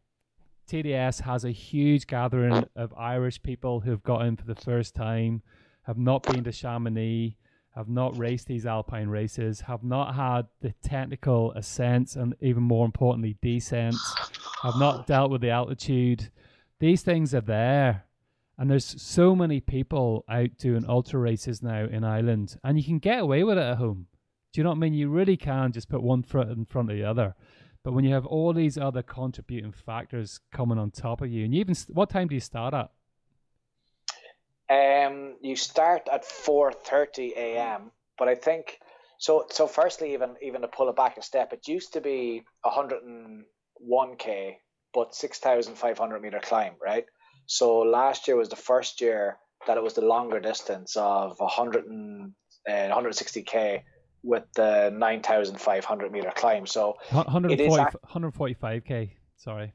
TDS 0.68 1.23
has 1.23 1.47
a 1.47 1.51
huge 1.51 2.06
gathering 2.06 2.66
of 2.77 2.93
Irish 2.93 3.43
people 3.43 3.81
who've 3.81 4.02
got 4.02 4.27
in 4.27 4.36
for 4.36 4.44
the 4.44 4.55
first 4.55 4.94
time, 4.94 5.40
have 5.85 5.97
not 5.97 6.23
been 6.23 6.44
to 6.44 6.52
Chamonix, 6.52 7.39
have 7.74 7.89
not 7.89 8.18
raced 8.18 8.48
these 8.48 8.66
alpine 8.66 9.09
races, 9.09 9.62
have 9.62 9.82
not 9.82 10.14
had 10.14 10.43
the 10.60 10.74
technical 10.82 11.52
ascents 11.52 12.16
and 12.16 12.36
even 12.43 12.62
more 12.62 12.85
importantly 12.85 13.39
descents, 13.40 14.14
have 14.62 14.77
not 14.78 15.06
dealt 15.06 15.31
with 15.31 15.40
the 15.40 15.48
altitude. 15.48 16.31
These 16.81 17.01
things 17.01 17.35
are 17.35 17.40
there. 17.40 18.05
And 18.59 18.70
there's 18.70 19.01
so 19.01 19.35
many 19.35 19.60
people 19.60 20.27
out 20.28 20.59
doing 20.59 20.85
ultra 20.86 21.18
races 21.18 21.62
now 21.62 21.86
in 21.86 22.05
Ireland, 22.05 22.59
and 22.62 22.77
you 22.77 22.85
can 22.85 22.98
get 22.98 23.20
away 23.20 23.43
with 23.43 23.56
it 23.56 23.62
at 23.62 23.78
home. 23.78 24.09
Do 24.52 24.60
you 24.60 24.64
know 24.64 24.70
what 24.70 24.77
I 24.77 24.81
mean? 24.81 24.93
You 24.93 25.09
really 25.09 25.39
can 25.39 25.73
just 25.73 25.89
put 25.89 26.02
one 26.02 26.23
foot 26.23 26.48
in 26.48 26.66
front 26.66 26.90
of 26.90 26.97
the 26.97 27.05
other. 27.05 27.35
But 27.86 27.92
when 27.92 28.04
you 28.04 28.14
have 28.14 28.26
all 28.26 28.52
these 28.52 28.76
other 28.76 29.00
contributing 29.00 29.70
factors 29.70 30.40
coming 30.50 30.76
on 30.76 30.90
top 30.90 31.20
of 31.22 31.30
you, 31.30 31.44
and 31.44 31.54
you 31.54 31.60
even 31.60 31.76
what 31.86 32.10
time 32.10 32.26
do 32.26 32.34
you 32.34 32.40
start 32.40 32.74
at? 32.74 32.90
Um, 34.68 35.36
you 35.40 35.54
start 35.54 36.08
at 36.12 36.24
four 36.24 36.72
thirty 36.72 37.32
a.m. 37.36 37.92
But 38.18 38.26
I 38.26 38.34
think 38.34 38.80
so. 39.20 39.46
So 39.50 39.68
firstly, 39.68 40.14
even 40.14 40.34
even 40.42 40.62
to 40.62 40.66
pull 40.66 40.88
it 40.88 40.96
back 40.96 41.16
a 41.16 41.22
step, 41.22 41.52
it 41.52 41.68
used 41.68 41.92
to 41.92 42.00
be 42.00 42.42
hundred 42.64 43.04
and 43.04 43.44
one 43.74 44.16
k, 44.16 44.58
but 44.92 45.14
six 45.14 45.38
thousand 45.38 45.76
five 45.76 45.96
hundred 45.96 46.22
meter 46.22 46.40
climb, 46.42 46.72
right? 46.82 47.04
So 47.46 47.78
last 47.82 48.26
year 48.26 48.36
was 48.36 48.48
the 48.48 48.56
first 48.56 49.00
year 49.00 49.38
that 49.68 49.76
it 49.76 49.82
was 49.84 49.94
the 49.94 50.04
longer 50.04 50.40
distance 50.40 50.96
of 50.96 51.38
100 51.38 51.86
and, 51.86 52.32
uh, 52.68 52.72
160k 52.72 53.82
with 54.26 54.44
the 54.54 54.90
9,500 54.94 56.12
meter 56.12 56.32
climb. 56.34 56.66
So 56.66 56.96
140, 57.10 57.96
145k. 58.12 59.10
Sorry. 59.36 59.72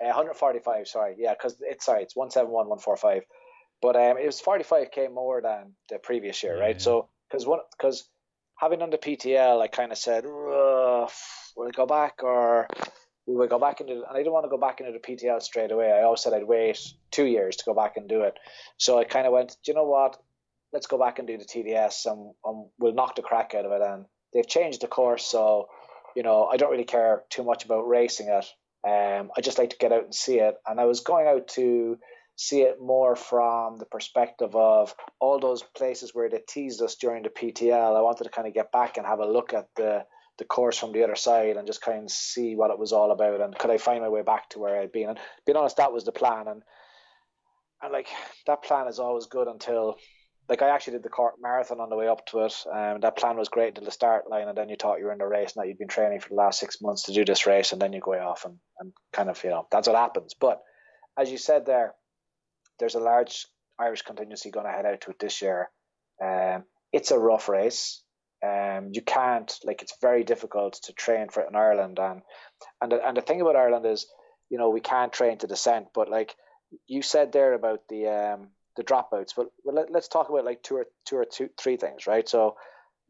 Uh, 0.00 0.06
145. 0.06 0.88
Sorry, 0.88 1.16
yeah, 1.18 1.34
because 1.34 1.56
it's 1.60 1.84
sorry, 1.84 2.02
it's 2.02 2.16
171, 2.16 2.68
145, 2.68 3.24
but 3.82 3.96
um, 3.96 4.16
it 4.16 4.26
was 4.26 4.40
45k 4.40 5.12
more 5.12 5.42
than 5.42 5.74
the 5.90 5.98
previous 5.98 6.42
year, 6.42 6.56
yeah, 6.56 6.62
right? 6.62 6.80
So 6.80 7.08
because 7.28 7.46
what 7.46 7.70
because 7.76 8.08
having 8.56 8.78
done 8.78 8.90
the 8.90 8.98
PTL, 8.98 9.60
I 9.60 9.68
kind 9.68 9.92
of 9.92 9.98
said, 9.98 10.24
will 10.24 11.08
I 11.58 11.70
go 11.72 11.86
back 11.86 12.22
or 12.22 12.68
will 13.26 13.34
we 13.34 13.36
will 13.36 13.48
go 13.48 13.58
back 13.58 13.80
into 13.80 13.92
and 13.92 14.04
I 14.10 14.18
didn't 14.18 14.32
want 14.32 14.46
to 14.46 14.50
go 14.50 14.56
back 14.56 14.80
into 14.80 14.92
the 14.92 14.98
PTL 14.98 15.42
straight 15.42 15.72
away. 15.72 15.92
I 15.92 16.02
always 16.02 16.22
said 16.22 16.32
I'd 16.32 16.44
wait 16.44 16.80
two 17.10 17.26
years 17.26 17.56
to 17.56 17.64
go 17.64 17.74
back 17.74 17.96
and 17.96 18.08
do 18.08 18.22
it. 18.22 18.38
So 18.78 18.98
I 18.98 19.04
kind 19.04 19.26
of 19.26 19.32
went, 19.32 19.56
you 19.66 19.74
know 19.74 19.84
what? 19.84 20.16
Let's 20.72 20.86
go 20.86 20.98
back 20.98 21.18
and 21.18 21.26
do 21.26 21.38
the 21.38 21.44
TDS 21.44 22.06
and, 22.06 22.32
and 22.44 22.66
we'll 22.78 22.94
knock 22.94 23.16
the 23.16 23.22
crack 23.22 23.54
out 23.54 23.64
of 23.64 23.72
it. 23.72 23.82
And 23.82 24.04
they've 24.32 24.46
changed 24.46 24.82
the 24.82 24.88
course, 24.88 25.24
so 25.24 25.68
you 26.14 26.22
know 26.22 26.46
I 26.46 26.56
don't 26.56 26.70
really 26.70 26.84
care 26.84 27.24
too 27.30 27.44
much 27.44 27.64
about 27.64 27.88
racing 27.88 28.28
it. 28.28 28.46
Um, 28.86 29.30
I 29.36 29.40
just 29.40 29.58
like 29.58 29.70
to 29.70 29.78
get 29.78 29.92
out 29.92 30.04
and 30.04 30.14
see 30.14 30.38
it. 30.38 30.54
And 30.66 30.80
I 30.80 30.84
was 30.84 31.00
going 31.00 31.26
out 31.26 31.48
to 31.48 31.98
see 32.36 32.62
it 32.62 32.80
more 32.80 33.16
from 33.16 33.78
the 33.78 33.84
perspective 33.86 34.54
of 34.54 34.94
all 35.20 35.40
those 35.40 35.62
places 35.76 36.14
where 36.14 36.30
they 36.30 36.40
teased 36.48 36.80
us 36.80 36.94
during 36.94 37.24
the 37.24 37.28
PTL. 37.28 37.96
I 37.96 38.00
wanted 38.00 38.24
to 38.24 38.30
kind 38.30 38.46
of 38.46 38.54
get 38.54 38.70
back 38.70 38.96
and 38.96 39.06
have 39.06 39.18
a 39.18 39.26
look 39.26 39.52
at 39.52 39.68
the 39.76 40.04
the 40.38 40.44
course 40.44 40.78
from 40.78 40.92
the 40.92 41.02
other 41.02 41.16
side 41.16 41.56
and 41.56 41.66
just 41.66 41.82
kind 41.82 42.04
of 42.04 42.10
see 42.12 42.54
what 42.54 42.70
it 42.70 42.78
was 42.78 42.92
all 42.92 43.10
about 43.10 43.40
and 43.40 43.58
could 43.58 43.72
I 43.72 43.78
find 43.78 44.00
my 44.00 44.08
way 44.08 44.22
back 44.22 44.48
to 44.50 44.60
where 44.60 44.80
I'd 44.80 44.92
been. 44.92 45.08
And 45.08 45.18
being 45.44 45.56
honest, 45.56 45.78
that 45.78 45.92
was 45.92 46.04
the 46.04 46.12
plan. 46.12 46.46
And 46.46 46.62
and 47.82 47.92
like 47.92 48.08
that 48.46 48.62
plan 48.62 48.86
is 48.86 49.00
always 49.00 49.26
good 49.26 49.48
until 49.48 49.96
like 50.48 50.62
I 50.62 50.70
actually 50.70 50.94
did 50.94 51.02
the 51.02 51.10
Cork 51.10 51.34
marathon 51.40 51.80
on 51.80 51.90
the 51.90 51.96
way 51.96 52.08
up 52.08 52.24
to 52.26 52.40
it. 52.40 52.54
Um, 52.72 53.00
that 53.00 53.16
plan 53.16 53.36
was 53.36 53.48
great 53.48 53.74
to 53.74 53.80
the 53.82 53.90
start 53.90 54.30
line, 54.30 54.48
and 54.48 54.56
then 54.56 54.68
you 54.68 54.76
thought 54.76 54.98
you 54.98 55.04
were 55.04 55.12
in 55.12 55.18
the 55.18 55.26
race, 55.26 55.54
and 55.54 55.62
that 55.62 55.68
you'd 55.68 55.78
been 55.78 55.88
training 55.88 56.20
for 56.20 56.30
the 56.30 56.36
last 56.36 56.58
six 56.58 56.80
months 56.80 57.04
to 57.04 57.12
do 57.12 57.24
this 57.24 57.46
race, 57.46 57.72
and 57.72 57.80
then 57.80 57.92
you 57.92 58.00
go 58.00 58.12
off 58.12 58.44
and, 58.44 58.56
and 58.80 58.92
kind 59.12 59.28
of 59.28 59.42
you 59.44 59.50
know 59.50 59.66
that's 59.70 59.88
what 59.88 59.96
happens. 59.96 60.34
But 60.38 60.62
as 61.18 61.30
you 61.30 61.38
said 61.38 61.66
there, 61.66 61.94
there's 62.78 62.94
a 62.94 63.00
large 63.00 63.46
Irish 63.78 64.02
contingency 64.02 64.50
going 64.50 64.66
to 64.66 64.72
head 64.72 64.86
out 64.86 65.00
to 65.02 65.10
it 65.10 65.18
this 65.18 65.42
year. 65.42 65.70
Um, 66.22 66.64
it's 66.92 67.10
a 67.10 67.18
rough 67.18 67.48
race. 67.48 68.02
Um, 68.42 68.90
you 68.92 69.02
can't 69.02 69.52
like 69.64 69.82
it's 69.82 69.96
very 70.00 70.24
difficult 70.24 70.80
to 70.84 70.92
train 70.92 71.28
for 71.28 71.42
it 71.42 71.48
in 71.50 71.56
Ireland, 71.56 71.98
and 71.98 72.22
and 72.80 72.92
the, 72.92 73.06
and 73.06 73.16
the 73.16 73.22
thing 73.22 73.40
about 73.40 73.56
Ireland 73.56 73.84
is, 73.84 74.06
you 74.48 74.56
know, 74.56 74.70
we 74.70 74.80
can't 74.80 75.12
train 75.12 75.36
to 75.38 75.46
descent. 75.46 75.88
But 75.94 76.08
like 76.08 76.34
you 76.86 77.02
said 77.02 77.32
there 77.32 77.52
about 77.52 77.80
the 77.88 78.06
um, 78.06 78.48
the 78.78 78.84
dropouts, 78.84 79.34
but 79.36 79.48
let, 79.64 79.90
let's 79.90 80.08
talk 80.08 80.30
about 80.30 80.44
like 80.44 80.62
two 80.62 80.76
or 80.76 80.86
two 81.04 81.16
or 81.16 81.24
two 81.24 81.50
three 81.58 81.76
things, 81.76 82.06
right? 82.06 82.28
So, 82.28 82.56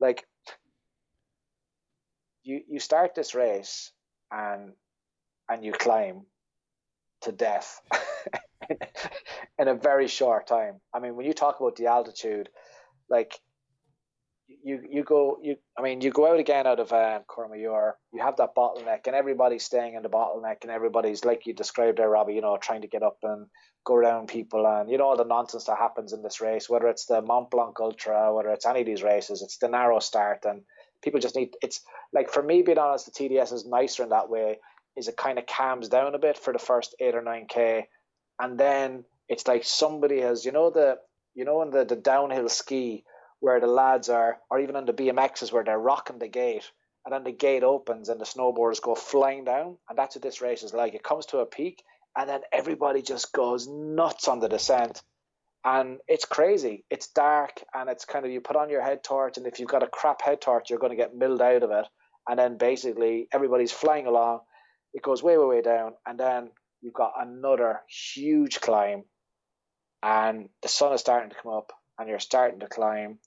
like 0.00 0.24
you 2.42 2.62
you 2.68 2.80
start 2.80 3.14
this 3.14 3.34
race 3.34 3.92
and 4.32 4.72
and 5.48 5.62
you 5.62 5.72
climb 5.72 6.22
to 7.20 7.32
death 7.32 7.80
in 9.58 9.68
a 9.68 9.74
very 9.74 10.08
short 10.08 10.46
time. 10.46 10.80
I 10.94 11.00
mean, 11.00 11.16
when 11.16 11.26
you 11.26 11.34
talk 11.34 11.60
about 11.60 11.76
the 11.76 11.86
altitude, 11.86 12.48
like 13.10 13.38
you 14.68 14.82
you 14.90 15.02
go 15.02 15.38
you 15.42 15.56
I 15.78 15.82
mean 15.82 16.02
you 16.02 16.10
go 16.10 16.30
out 16.30 16.38
again 16.38 16.66
out 16.66 16.78
of 16.78 16.92
um, 16.92 17.22
Courmayeur, 17.26 17.94
you 18.12 18.20
have 18.20 18.36
that 18.36 18.54
bottleneck, 18.54 19.06
and 19.06 19.16
everybody's 19.16 19.64
staying 19.64 19.94
in 19.94 20.02
the 20.02 20.10
bottleneck, 20.10 20.58
and 20.62 20.70
everybody's 20.70 21.24
like 21.24 21.46
you 21.46 21.54
described 21.54 21.98
there, 21.98 22.10
Robbie. 22.10 22.34
You 22.34 22.42
know, 22.42 22.58
trying 22.58 22.82
to 22.82 22.88
get 22.88 23.02
up 23.02 23.16
and 23.22 23.46
go 23.84 23.94
around 23.94 24.28
people, 24.28 24.66
and 24.66 24.90
you 24.90 24.98
know 24.98 25.06
all 25.06 25.16
the 25.16 25.24
nonsense 25.24 25.64
that 25.64 25.78
happens 25.78 26.12
in 26.12 26.22
this 26.22 26.40
race, 26.40 26.68
whether 26.68 26.88
it's 26.88 27.06
the 27.06 27.22
Mont 27.22 27.50
Blanc 27.50 27.80
Ultra, 27.80 28.34
whether 28.34 28.50
it's 28.50 28.66
any 28.66 28.80
of 28.80 28.86
these 28.86 29.02
races, 29.02 29.40
it's 29.40 29.56
the 29.56 29.68
narrow 29.68 30.00
start, 30.00 30.44
and 30.44 30.62
people 31.02 31.18
just 31.18 31.36
need. 31.36 31.54
It's 31.62 31.80
like 32.12 32.30
for 32.30 32.42
me, 32.42 32.60
being 32.62 32.78
honest, 32.78 33.06
the 33.06 33.12
TDS 33.12 33.52
is 33.54 33.66
nicer 33.66 34.02
in 34.02 34.10
that 34.10 34.28
way. 34.28 34.58
Is 34.96 35.08
it 35.08 35.16
kind 35.16 35.38
of 35.38 35.46
calms 35.46 35.88
down 35.88 36.14
a 36.14 36.18
bit 36.18 36.36
for 36.36 36.52
the 36.52 36.58
first 36.58 36.94
eight 37.00 37.14
or 37.14 37.22
nine 37.22 37.46
k, 37.48 37.88
and 38.38 38.58
then 38.60 39.04
it's 39.28 39.48
like 39.48 39.64
somebody 39.64 40.20
has 40.20 40.44
you 40.44 40.52
know 40.52 40.68
the 40.70 40.98
you 41.34 41.46
know 41.46 41.62
in 41.62 41.70
the 41.70 41.86
the 41.86 41.96
downhill 41.96 42.50
ski 42.50 43.04
where 43.40 43.60
the 43.60 43.66
lads 43.66 44.08
are, 44.08 44.38
or 44.50 44.60
even 44.60 44.76
on 44.76 44.86
the 44.86 44.92
BMXs 44.92 45.52
where 45.52 45.64
they're 45.64 45.78
rocking 45.78 46.18
the 46.18 46.28
gate, 46.28 46.70
and 47.04 47.12
then 47.14 47.24
the 47.24 47.32
gate 47.32 47.62
opens 47.62 48.08
and 48.08 48.20
the 48.20 48.24
snowboarders 48.24 48.82
go 48.82 48.94
flying 48.94 49.44
down, 49.44 49.76
and 49.88 49.96
that's 49.96 50.16
what 50.16 50.22
this 50.22 50.40
race 50.40 50.62
is 50.62 50.74
like. 50.74 50.94
It 50.94 51.02
comes 51.02 51.26
to 51.26 51.38
a 51.38 51.46
peak, 51.46 51.82
and 52.16 52.28
then 52.28 52.40
everybody 52.52 53.00
just 53.00 53.32
goes 53.32 53.68
nuts 53.68 54.28
on 54.28 54.40
the 54.40 54.48
descent, 54.48 55.02
and 55.64 55.98
it's 56.08 56.24
crazy. 56.24 56.84
It's 56.90 57.08
dark, 57.08 57.62
and 57.74 57.88
it's 57.88 58.04
kind 58.04 58.24
of 58.24 58.32
you 58.32 58.40
put 58.40 58.56
on 58.56 58.70
your 58.70 58.82
head 58.82 59.04
torch, 59.04 59.36
and 59.36 59.46
if 59.46 59.60
you've 59.60 59.68
got 59.68 59.82
a 59.82 59.88
crap 59.88 60.20
head 60.22 60.40
torch, 60.40 60.70
you're 60.70 60.78
going 60.78 60.90
to 60.90 60.96
get 60.96 61.16
milled 61.16 61.40
out 61.40 61.62
of 61.62 61.70
it, 61.70 61.86
and 62.28 62.38
then 62.38 62.58
basically 62.58 63.28
everybody's 63.32 63.72
flying 63.72 64.06
along. 64.06 64.40
It 64.92 65.02
goes 65.02 65.22
way, 65.22 65.38
way, 65.38 65.44
way 65.44 65.62
down, 65.62 65.94
and 66.06 66.18
then 66.18 66.50
you've 66.80 66.94
got 66.94 67.12
another 67.18 67.80
huge 67.88 68.60
climb, 68.60 69.04
and 70.02 70.48
the 70.62 70.68
sun 70.68 70.92
is 70.92 71.00
starting 71.00 71.30
to 71.30 71.36
come 71.40 71.52
up, 71.52 71.72
and 71.98 72.08
you're 72.08 72.18
starting 72.18 72.60
to 72.60 72.66
climb, 72.66 73.18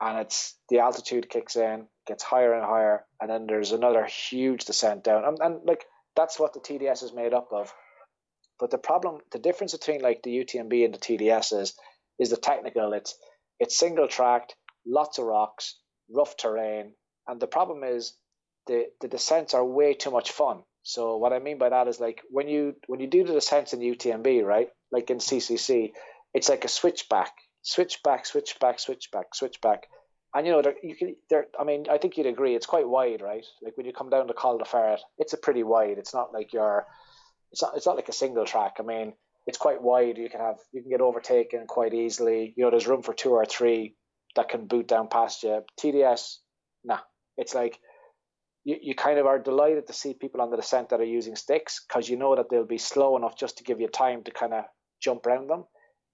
and 0.00 0.18
it's 0.18 0.56
the 0.68 0.80
altitude 0.80 1.30
kicks 1.30 1.56
in, 1.56 1.86
gets 2.06 2.22
higher 2.22 2.52
and 2.52 2.64
higher, 2.64 3.04
and 3.20 3.30
then 3.30 3.46
there's 3.46 3.72
another 3.72 4.04
huge 4.04 4.64
descent 4.64 5.04
down. 5.04 5.24
And, 5.24 5.38
and 5.40 5.64
like 5.64 5.84
that's 6.16 6.38
what 6.38 6.52
the 6.52 6.60
TDS 6.60 7.02
is 7.02 7.12
made 7.12 7.32
up 7.32 7.48
of. 7.52 7.72
But 8.58 8.70
the 8.70 8.78
problem, 8.78 9.18
the 9.32 9.38
difference 9.38 9.72
between 9.72 10.00
like 10.00 10.22
the 10.22 10.30
UTMB 10.30 10.84
and 10.84 10.94
the 10.94 10.98
TDS 10.98 11.60
is, 11.60 11.74
is 12.18 12.30
the 12.30 12.36
technical. 12.36 12.92
It's 12.92 13.14
it's 13.58 13.78
single 13.78 14.08
tracked, 14.08 14.54
lots 14.86 15.18
of 15.18 15.26
rocks, 15.26 15.78
rough 16.10 16.36
terrain, 16.36 16.94
and 17.26 17.40
the 17.40 17.46
problem 17.46 17.82
is 17.84 18.16
the 18.66 18.86
the 19.00 19.08
descents 19.08 19.54
are 19.54 19.64
way 19.64 19.94
too 19.94 20.10
much 20.10 20.30
fun. 20.30 20.62
So 20.82 21.16
what 21.16 21.32
I 21.32 21.38
mean 21.38 21.58
by 21.58 21.70
that 21.70 21.88
is 21.88 21.98
like 21.98 22.20
when 22.30 22.48
you 22.48 22.74
when 22.86 23.00
you 23.00 23.06
do 23.06 23.24
the 23.24 23.32
descents 23.32 23.72
in 23.72 23.80
UTMB, 23.80 24.44
right? 24.44 24.68
Like 24.92 25.10
in 25.10 25.18
CCC, 25.18 25.92
it's 26.34 26.48
like 26.48 26.64
a 26.64 26.68
switchback 26.68 27.32
switch 27.64 28.02
back, 28.04 28.26
switch 28.26 28.56
back, 28.60 28.78
switch 28.78 29.10
back, 29.10 29.34
switch 29.34 29.60
back. 29.60 29.88
And 30.34 30.46
you 30.46 30.52
know, 30.52 30.62
you 30.82 30.94
can 30.94 31.16
there. 31.30 31.46
I 31.58 31.64
mean, 31.64 31.86
I 31.90 31.98
think 31.98 32.16
you'd 32.16 32.26
agree. 32.26 32.54
It's 32.54 32.66
quite 32.66 32.88
wide, 32.88 33.22
right? 33.22 33.44
Like 33.62 33.76
when 33.76 33.86
you 33.86 33.92
come 33.92 34.10
down 34.10 34.28
to 34.28 34.34
Col 34.34 34.58
de 34.58 34.64
Ferret, 34.64 35.00
it's 35.18 35.32
a 35.32 35.38
pretty 35.38 35.62
wide. 35.62 35.98
It's 35.98 36.14
not 36.14 36.32
like 36.32 36.52
you're. 36.52 36.86
It's 37.52 37.62
not. 37.62 37.76
It's 37.76 37.86
not 37.86 37.96
like 37.96 38.08
a 38.08 38.12
single 38.12 38.44
track. 38.44 38.76
I 38.80 38.82
mean, 38.82 39.14
it's 39.46 39.58
quite 39.58 39.80
wide. 39.80 40.18
You 40.18 40.28
can 40.28 40.40
have. 40.40 40.58
You 40.72 40.82
can 40.82 40.90
get 40.90 41.00
overtaken 41.00 41.66
quite 41.68 41.94
easily. 41.94 42.52
You 42.56 42.64
know, 42.64 42.70
there's 42.70 42.88
room 42.88 43.02
for 43.02 43.14
two 43.14 43.30
or 43.30 43.44
three 43.44 43.94
that 44.34 44.48
can 44.48 44.66
boot 44.66 44.88
down 44.88 45.08
past 45.08 45.44
you. 45.44 45.62
TDS, 45.80 46.36
nah. 46.82 46.98
It's 47.36 47.54
like 47.54 47.78
you, 48.64 48.76
you 48.82 48.94
kind 48.96 49.20
of 49.20 49.26
are 49.26 49.38
delighted 49.38 49.86
to 49.86 49.92
see 49.92 50.14
people 50.14 50.40
on 50.40 50.50
the 50.50 50.56
descent 50.56 50.88
that 50.88 51.00
are 51.00 51.04
using 51.04 51.36
sticks 51.36 51.84
because 51.86 52.08
you 52.08 52.16
know 52.16 52.34
that 52.34 52.50
they'll 52.50 52.66
be 52.66 52.78
slow 52.78 53.16
enough 53.16 53.38
just 53.38 53.58
to 53.58 53.64
give 53.64 53.80
you 53.80 53.86
time 53.86 54.24
to 54.24 54.32
kind 54.32 54.52
of 54.52 54.64
jump 55.00 55.26
around 55.26 55.48
them. 55.48 55.64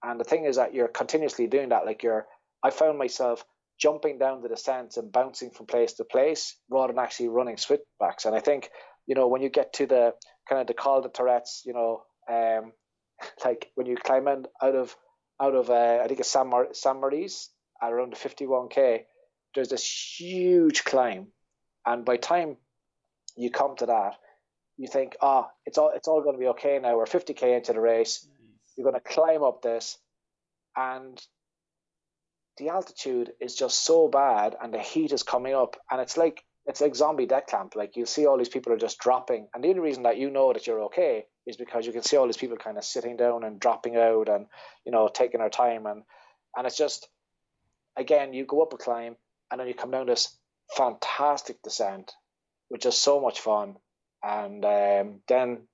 And 0.03 0.19
the 0.19 0.25
thing 0.25 0.45
is 0.45 0.57
that 0.57 0.75
you're 0.75 0.89
continuously 0.89 1.47
doing 1.47 1.71
that. 1.71 1.87
Like 1.87 2.03
you're, 2.03 2.27
I 2.63 2.71
found 2.71 2.99
myself 2.99 3.45
jumping 3.79 4.19
down 4.19 4.43
the 4.43 4.49
descents 4.49 4.97
and 4.97 5.13
bouncing 5.13 5.51
from 5.51 5.67
place 5.67 5.95
to 5.95 6.05
place 6.05 6.57
rather 6.71 6.93
than 6.93 7.03
actually 7.03 7.29
running 7.29 7.57
switchbacks. 7.57 8.25
And 8.25 8.35
I 8.35 8.41
think, 8.41 8.71
you 9.07 9.15
know, 9.15 9.29
when 9.29 9.43
you 9.43 9.49
get 9.49 9.73
to 9.75 9.87
the 9.87 10.15
kind 10.49 10.61
of 10.61 10.67
the 10.67 10.75
Col 10.75 11.03
de 11.03 11.09
Tourettes, 11.09 11.65
you 11.65 11.73
know, 11.73 12.03
um, 12.31 12.73
like 13.45 13.71
when 13.75 13.87
you 13.87 13.97
climb 13.97 14.29
in 14.29 14.47
out 14.63 14.75
of 14.75 14.95
out 15.41 15.55
of 15.55 15.71
uh, 15.71 16.01
I 16.03 16.07
think 16.07 16.21
it's 16.21 16.31
San, 16.31 16.49
Mar- 16.49 16.75
San 16.75 16.97
around 16.97 18.13
the 18.13 18.17
51k, 18.17 19.05
there's 19.55 19.71
this 19.71 20.15
huge 20.19 20.85
climb, 20.85 21.29
And 21.87 22.05
by 22.05 22.19
time 22.19 22.59
you 23.37 23.51
come 23.51 23.77
to 23.77 23.87
that, 23.87 24.17
you 24.77 24.87
think, 24.87 25.17
oh, 25.21 25.47
it's 25.67 25.79
all 25.79 25.93
it's 25.95 26.09
all 26.09 26.23
going 26.23 26.37
to 26.37 26.41
be 26.41 26.49
okay 26.49 26.79
now. 26.81 26.97
We're 26.97 27.05
50k 27.05 27.57
into 27.57 27.73
the 27.73 27.81
race. 27.81 28.27
You're 28.81 28.91
going 28.91 29.03
to 29.03 29.13
climb 29.13 29.43
up 29.43 29.61
this, 29.61 29.99
and 30.75 31.21
the 32.57 32.71
altitude 32.71 33.31
is 33.39 33.55
just 33.55 33.85
so 33.85 34.09
bad, 34.09 34.57
and 34.59 34.73
the 34.73 34.79
heat 34.79 35.13
is 35.13 35.23
coming 35.23 35.55
up, 35.55 35.77
and 35.91 36.01
it's 36.01 36.17
like 36.17 36.43
it's 36.65 36.81
like 36.81 36.97
zombie 36.97 37.27
death 37.27 37.47
camp. 37.47 37.77
Like 37.77 37.99
you 37.99 38.07
see 38.07 38.25
all 38.25 38.39
these 38.39 38.49
people 38.49 38.73
are 38.73 38.79
just 38.79 38.99
dropping, 38.99 39.49
and 39.53 39.63
the 39.63 39.69
only 39.69 39.81
reason 39.81 40.05
that 40.05 40.17
you 40.17 40.31
know 40.31 40.55
that 40.55 40.67
you're 40.67 40.85
okay 40.85 41.27
is 41.47 41.59
because 41.59 41.85
you 41.85 41.93
can 41.93 42.03
see 42.03 42.17
all 42.17 42.25
these 42.25 42.39
people 42.39 42.57
kind 42.57 42.79
of 42.79 42.85
sitting 42.85 43.19
down 43.19 43.45
and 43.45 43.61
dropping 43.61 43.99
out, 43.99 44.31
and 44.31 44.47
you 44.87 44.93
know 44.93 45.11
taking 45.13 45.41
their 45.41 45.51
time, 45.51 45.85
and 45.85 46.03
and 46.57 46.67
it's 46.67 46.79
just 46.79 47.07
again 47.99 48.33
you 48.33 48.47
go 48.47 48.63
up 48.63 48.73
a 48.73 48.79
climb, 48.79 49.15
and 49.51 49.61
then 49.61 49.69
you 49.69 49.75
come 49.75 49.91
down 49.91 50.07
this 50.07 50.35
fantastic 50.75 51.61
descent, 51.61 52.13
which 52.71 52.87
is 52.87 52.97
so 52.97 53.21
much 53.21 53.41
fun, 53.41 53.77
and 54.23 54.65
um, 54.65 55.21
then 55.29 55.69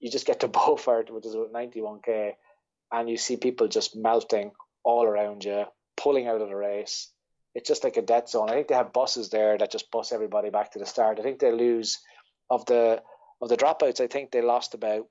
you 0.00 0.10
just 0.10 0.26
get 0.26 0.40
to 0.40 0.48
Beaufort, 0.58 1.12
which 1.12 1.26
is 1.26 1.34
about 1.34 1.52
91k, 1.52 2.32
and 2.92 3.08
you 3.08 3.16
see 3.16 3.36
people 3.36 3.68
just 3.68 3.96
melting 3.96 4.52
all 4.84 5.04
around 5.04 5.44
you, 5.44 5.64
pulling 5.96 6.26
out 6.26 6.40
of 6.40 6.48
the 6.48 6.56
race 6.56 7.08
it's 7.58 7.68
just 7.68 7.82
like 7.82 7.96
a 7.96 8.02
dead 8.02 8.28
zone. 8.28 8.48
I 8.48 8.52
think 8.52 8.68
they 8.68 8.76
have 8.76 8.92
buses 8.92 9.30
there 9.30 9.58
that 9.58 9.72
just 9.72 9.90
bus 9.90 10.12
everybody 10.12 10.48
back 10.48 10.72
to 10.72 10.78
the 10.78 10.86
start. 10.86 11.18
I 11.18 11.22
think 11.22 11.40
they 11.40 11.50
lose 11.50 11.98
of 12.48 12.64
the 12.66 13.02
of 13.40 13.48
the 13.48 13.56
dropouts. 13.56 14.00
I 14.00 14.06
think 14.06 14.30
they 14.30 14.42
lost 14.42 14.74
about 14.74 15.06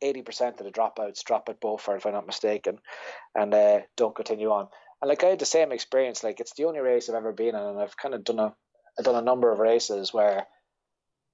eighty 0.00 0.22
percent 0.22 0.58
of 0.58 0.66
the 0.66 0.72
dropouts 0.72 1.22
drop 1.22 1.48
at 1.48 1.60
Beaufort, 1.60 1.98
if 1.98 2.06
I'm 2.06 2.14
not 2.14 2.26
mistaken, 2.26 2.78
and 3.36 3.54
uh, 3.54 3.80
don't 3.96 4.14
continue 4.14 4.50
on. 4.50 4.68
And 5.00 5.08
like 5.08 5.22
I 5.22 5.28
had 5.28 5.38
the 5.38 5.46
same 5.46 5.70
experience. 5.70 6.24
Like 6.24 6.40
it's 6.40 6.54
the 6.54 6.64
only 6.64 6.80
race 6.80 7.08
I've 7.08 7.14
ever 7.14 7.32
been 7.32 7.54
in, 7.54 7.62
and 7.62 7.78
I've 7.78 7.96
kind 7.96 8.14
of 8.14 8.24
done 8.24 8.40
a 8.40 8.54
I've 8.98 9.04
done 9.04 9.14
a 9.14 9.22
number 9.22 9.52
of 9.52 9.60
races 9.60 10.12
where 10.12 10.46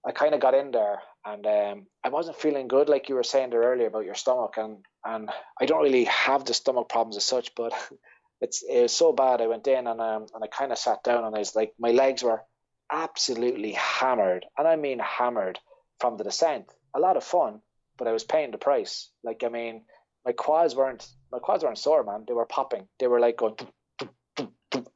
I 0.07 0.13
kind 0.13 0.35
of 0.35 0.41
got 0.41 0.55
in 0.55 0.73
there 0.73 1.01
and 1.33 1.47
um, 1.47 1.87
I 2.03 2.09
wasn't 2.09 2.37
feeling 2.37 2.69
good, 2.69 2.89
like 2.89 3.09
you 3.09 3.15
were 3.15 3.23
saying 3.23 3.51
there 3.51 3.63
earlier 3.63 3.89
about 3.89 4.05
your 4.07 4.15
stomach, 4.15 4.55
and 4.57 4.79
and 5.05 5.31
I 5.61 5.67
don't 5.67 5.83
really 5.83 6.05
have 6.05 6.45
the 6.45 6.55
stomach 6.55 6.89
problems 6.89 7.17
as 7.17 7.25
such, 7.25 7.55
but 7.55 7.73
it's 8.41 8.63
it 8.63 8.83
was 8.83 8.93
so 8.93 9.13
bad. 9.13 9.41
I 9.41 9.47
went 9.47 9.67
in 9.67 9.87
and 9.87 10.01
um, 10.01 10.27
and 10.35 10.43
I 10.43 10.47
kind 10.47 10.73
of 10.73 10.79
sat 10.79 11.03
down 11.05 11.25
and 11.25 11.35
I 11.35 11.41
was 11.41 11.55
like, 11.55 11.73
my 11.79 11.91
legs 11.91 12.23
were 12.23 12.43
absolutely 12.91 13.73
hammered, 13.73 14.47
and 14.57 14.67
I 14.67 14.77
mean 14.77 15.01
hammered 15.01 15.59
from 16.01 16.17
the 16.17 16.25
descent. 16.25 16.67
A 16.95 17.01
lot 17.01 17.17
of 17.17 17.25
fun, 17.25 17.61
but 17.99 18.09
I 18.09 18.13
was 18.13 18.25
paying 18.25 18.51
the 18.51 18.59
price. 18.59 19.11
Like 19.23 19.45
I 19.45 19.49
mean, 19.49 19.83
my 20.25 20.33
quads 20.33 20.75
weren't 20.75 21.07
my 21.31 21.41
quads 21.41 21.63
weren't 21.63 21.79
sore, 21.79 22.05
man. 22.05 22.25
They 22.27 22.35
were 22.35 22.47
popping. 22.47 22.89
They 23.01 23.07
were 23.07 23.21
like 23.21 23.37
going, 23.37 23.57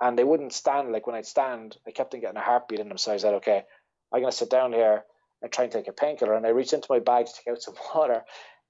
and 0.00 0.18
they 0.18 0.24
wouldn't 0.24 0.54
stand. 0.54 0.92
Like 0.92 1.06
when 1.06 1.16
I'd 1.16 1.26
stand, 1.26 1.76
I 1.86 1.90
kept 1.90 2.14
on 2.14 2.20
getting 2.20 2.38
a 2.38 2.40
heartbeat 2.40 2.80
in 2.80 2.88
them. 2.88 2.98
So 2.98 3.12
I 3.12 3.18
said, 3.18 3.34
okay, 3.34 3.64
I'm 4.12 4.20
gonna 4.20 4.32
sit 4.32 4.48
down 4.48 4.72
here 4.72 5.04
and 5.42 5.52
try 5.52 5.64
and 5.64 5.72
take 5.72 5.88
a 5.88 5.92
painkiller. 5.92 6.34
And 6.34 6.46
I 6.46 6.50
reached 6.50 6.72
into 6.72 6.86
my 6.90 7.00
bag 7.00 7.26
to 7.26 7.32
take 7.32 7.52
out 7.52 7.62
some 7.62 7.74
water, 7.94 8.22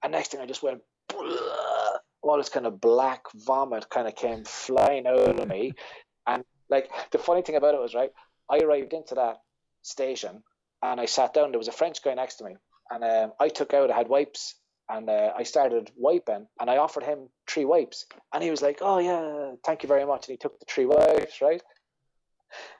and 0.03 0.13
next 0.13 0.31
thing 0.31 0.41
I 0.41 0.47
just 0.47 0.63
went 0.63 0.83
all 2.23 2.37
this 2.37 2.49
kind 2.49 2.67
of 2.67 2.81
black 2.81 3.25
vomit 3.35 3.91
kind 3.91 4.07
of 4.07 4.15
came 4.15 4.45
flying 4.45 5.07
out 5.07 5.39
of 5.39 5.49
me. 5.49 5.75
And 6.25 6.45
like 6.71 6.89
the 7.11 7.19
funny 7.19 7.43
thing 7.43 7.57
about 7.57 7.75
it 7.75 7.81
was, 7.81 7.97
right, 7.97 8.13
I 8.49 8.59
arrived 8.59 8.93
into 8.93 9.17
that 9.17 9.39
station 9.83 10.45
and 10.81 11.01
I 11.01 11.07
sat 11.07 11.35
down. 11.35 11.51
There 11.51 11.59
was 11.59 11.67
a 11.67 11.73
French 11.73 12.01
guy 12.01 12.15
next 12.15 12.37
to 12.37 12.45
me, 12.45 12.57
and 12.91 13.03
um, 13.03 13.33
I 13.41 13.49
took 13.49 13.75
out, 13.75 13.91
I 13.91 13.97
had 13.97 14.09
wipes, 14.09 14.55
and 14.89 15.11
uh, 15.11 15.33
I 15.37 15.43
started 15.43 15.91
wiping, 15.97 16.47
and 16.61 16.71
I 16.71 16.77
offered 16.77 17.03
him 17.03 17.29
three 17.49 17.65
wipes, 17.65 18.07
and 18.33 18.43
he 18.43 18.51
was 18.51 18.63
like, 18.63 18.79
"Oh 18.81 18.99
yeah, 18.99 19.57
thank 19.65 19.83
you 19.83 19.89
very 19.89 20.05
much," 20.05 20.29
and 20.29 20.35
he 20.35 20.37
took 20.37 20.59
the 20.59 20.67
three 20.67 20.87
wipes, 20.87 21.41
right? 21.41 21.63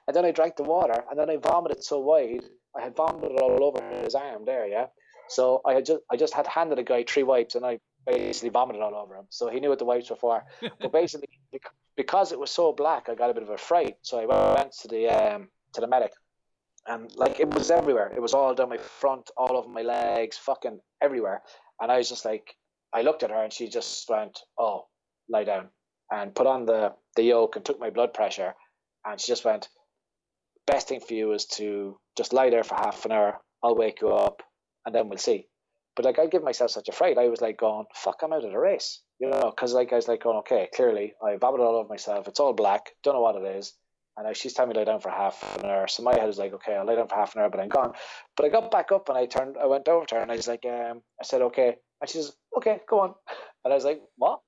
And 0.07 0.15
then 0.15 0.25
I 0.25 0.31
drank 0.31 0.55
the 0.55 0.63
water, 0.63 1.03
and 1.09 1.19
then 1.19 1.29
I 1.29 1.37
vomited 1.37 1.83
so 1.83 1.99
wide, 1.99 2.43
I 2.75 2.81
had 2.81 2.95
vomited 2.95 3.39
all 3.39 3.63
over 3.63 3.83
his 4.03 4.15
arm 4.15 4.45
there, 4.45 4.67
yeah. 4.67 4.87
So 5.27 5.61
I 5.65 5.73
had 5.73 5.85
just 5.85 6.01
I 6.11 6.17
just 6.17 6.33
had 6.33 6.47
handed 6.47 6.79
a 6.79 6.83
guy 6.83 7.03
three 7.03 7.23
wipes, 7.23 7.55
and 7.55 7.65
I 7.65 7.79
basically 8.05 8.49
vomited 8.49 8.81
all 8.81 8.95
over 8.95 9.15
him. 9.15 9.25
So 9.29 9.49
he 9.49 9.59
knew 9.59 9.69
what 9.69 9.79
the 9.79 9.85
wipes 9.85 10.09
were 10.09 10.15
for. 10.15 10.43
but 10.79 10.91
basically, 10.91 11.29
because 11.95 12.31
it 12.31 12.39
was 12.39 12.51
so 12.51 12.73
black, 12.73 13.09
I 13.09 13.15
got 13.15 13.29
a 13.29 13.33
bit 13.33 13.43
of 13.43 13.49
a 13.49 13.57
fright. 13.57 13.97
So 14.01 14.19
I 14.19 14.25
went 14.25 14.73
to 14.81 14.87
the 14.87 15.07
um, 15.07 15.49
to 15.73 15.81
the 15.81 15.87
medic, 15.87 16.13
and 16.87 17.15
like 17.15 17.39
it 17.39 17.53
was 17.53 17.71
everywhere. 17.71 18.11
It 18.15 18.21
was 18.21 18.33
all 18.33 18.53
down 18.53 18.69
my 18.69 18.77
front, 18.77 19.29
all 19.37 19.57
over 19.57 19.69
my 19.69 19.83
legs, 19.83 20.37
fucking 20.37 20.79
everywhere. 21.01 21.41
And 21.79 21.91
I 21.91 21.97
was 21.97 22.09
just 22.09 22.25
like, 22.25 22.55
I 22.93 23.01
looked 23.01 23.23
at 23.23 23.31
her, 23.31 23.43
and 23.43 23.53
she 23.53 23.67
just 23.67 24.09
went, 24.09 24.39
"Oh, 24.57 24.87
lie 25.29 25.43
down," 25.43 25.69
and 26.11 26.35
put 26.35 26.47
on 26.47 26.65
the 26.65 26.93
the 27.15 27.23
yoke 27.23 27.55
and 27.55 27.65
took 27.65 27.79
my 27.79 27.89
blood 27.89 28.13
pressure, 28.13 28.55
and 29.05 29.19
she 29.19 29.31
just 29.31 29.45
went, 29.45 29.69
"Best 30.67 30.89
thing 30.89 30.99
for 30.99 31.13
you 31.13 31.33
is 31.33 31.45
to 31.57 31.99
just 32.17 32.33
lie 32.33 32.49
there 32.49 32.63
for 32.63 32.75
half 32.75 33.05
an 33.05 33.11
hour. 33.11 33.39
I'll 33.63 33.75
wake 33.75 34.01
you 34.01 34.09
up, 34.09 34.43
and 34.85 34.93
then 34.93 35.09
we'll 35.09 35.17
see." 35.17 35.47
But 35.95 36.05
like 36.05 36.19
I 36.19 36.25
give 36.25 36.43
myself 36.43 36.71
such 36.71 36.89
a 36.89 36.91
fright. 36.91 37.17
I 37.17 37.27
was 37.27 37.41
like 37.41 37.57
going, 37.57 37.85
fuck, 37.93 38.21
I'm 38.23 38.33
out 38.33 38.43
of 38.43 38.51
the 38.51 38.57
race. 38.57 39.01
You 39.19 39.29
know, 39.29 39.53
because 39.55 39.73
like 39.73 39.93
I 39.93 39.97
was 39.97 40.07
like 40.07 40.23
going, 40.23 40.37
okay, 40.39 40.67
clearly 40.73 41.13
I 41.23 41.37
vomited 41.37 41.65
all 41.65 41.75
over 41.75 41.87
myself. 41.87 42.27
It's 42.27 42.39
all 42.39 42.53
black. 42.53 42.91
Don't 43.03 43.13
know 43.13 43.21
what 43.21 43.35
it 43.35 43.57
is. 43.57 43.73
And 44.17 44.27
I, 44.27 44.33
she's 44.33 44.53
telling 44.53 44.69
me 44.69 44.73
to 44.73 44.79
lie 44.79 44.85
down 44.85 44.99
for 44.99 45.09
half 45.09 45.57
an 45.57 45.69
hour. 45.69 45.87
So 45.87 46.03
my 46.03 46.13
head 46.13 46.27
was 46.27 46.37
like, 46.37 46.53
okay, 46.53 46.75
I'll 46.75 46.85
lay 46.85 46.95
down 46.95 47.07
for 47.07 47.15
half 47.15 47.35
an 47.35 47.41
hour, 47.41 47.49
but 47.49 47.59
I'm 47.59 47.69
gone. 47.69 47.93
But 48.35 48.45
I 48.45 48.49
got 48.49 48.69
back 48.69 48.91
up 48.91 49.09
and 49.09 49.17
I 49.17 49.25
turned, 49.25 49.57
I 49.57 49.65
went 49.65 49.87
over 49.87 50.05
to 50.05 50.15
her 50.15 50.21
and 50.21 50.31
I 50.31 50.35
was 50.35 50.47
like, 50.47 50.65
um, 50.65 51.01
I 51.19 51.23
said, 51.23 51.41
okay. 51.43 51.75
And 52.01 52.09
she 52.09 52.19
says, 52.19 52.33
okay, 52.57 52.79
go 52.87 52.99
on. 52.99 53.13
And 53.63 53.71
I 53.71 53.75
was 53.75 53.85
like, 53.85 54.01
what? 54.17 54.41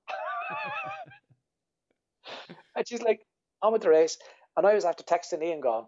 and 2.75 2.87
she's 2.87 3.01
like, 3.01 3.21
I'm 3.63 3.73
with 3.73 3.81
the 3.81 3.89
race. 3.89 4.17
And 4.57 4.67
I 4.67 4.73
was 4.73 4.85
after 4.85 5.03
texting 5.03 5.43
Ian 5.43 5.61
going, 5.61 5.85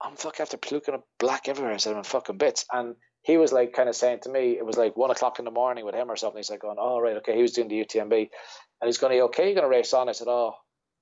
I'm 0.00 0.16
fucking 0.16 0.42
after 0.42 0.58
looking 0.70 0.94
at 0.94 1.02
black 1.18 1.48
everywhere. 1.48 1.74
I 1.74 1.78
said, 1.78 1.92
I'm 1.92 1.98
in 1.98 2.04
fucking 2.04 2.38
bits. 2.38 2.64
And 2.72 2.94
he 3.22 3.36
was 3.36 3.52
like 3.52 3.72
kind 3.72 3.88
of 3.88 3.96
saying 3.96 4.20
to 4.22 4.30
me, 4.30 4.56
it 4.56 4.64
was 4.64 4.76
like 4.76 4.96
one 4.96 5.10
o'clock 5.10 5.38
in 5.38 5.44
the 5.44 5.50
morning 5.50 5.84
with 5.84 5.94
him 5.94 6.10
or 6.10 6.16
something. 6.16 6.38
He's 6.38 6.50
like 6.50 6.60
going, 6.60 6.76
oh, 6.78 7.00
right, 7.00 7.16
okay. 7.16 7.34
He 7.34 7.42
was 7.42 7.52
doing 7.52 7.68
the 7.68 7.84
UTMB 7.84 8.12
and 8.12 8.86
he's 8.86 8.98
going, 8.98 9.20
okay, 9.20 9.46
you're 9.46 9.54
going 9.54 9.64
to 9.64 9.76
race 9.76 9.92
on. 9.92 10.08
I 10.08 10.12
said, 10.12 10.28
oh, 10.28 10.54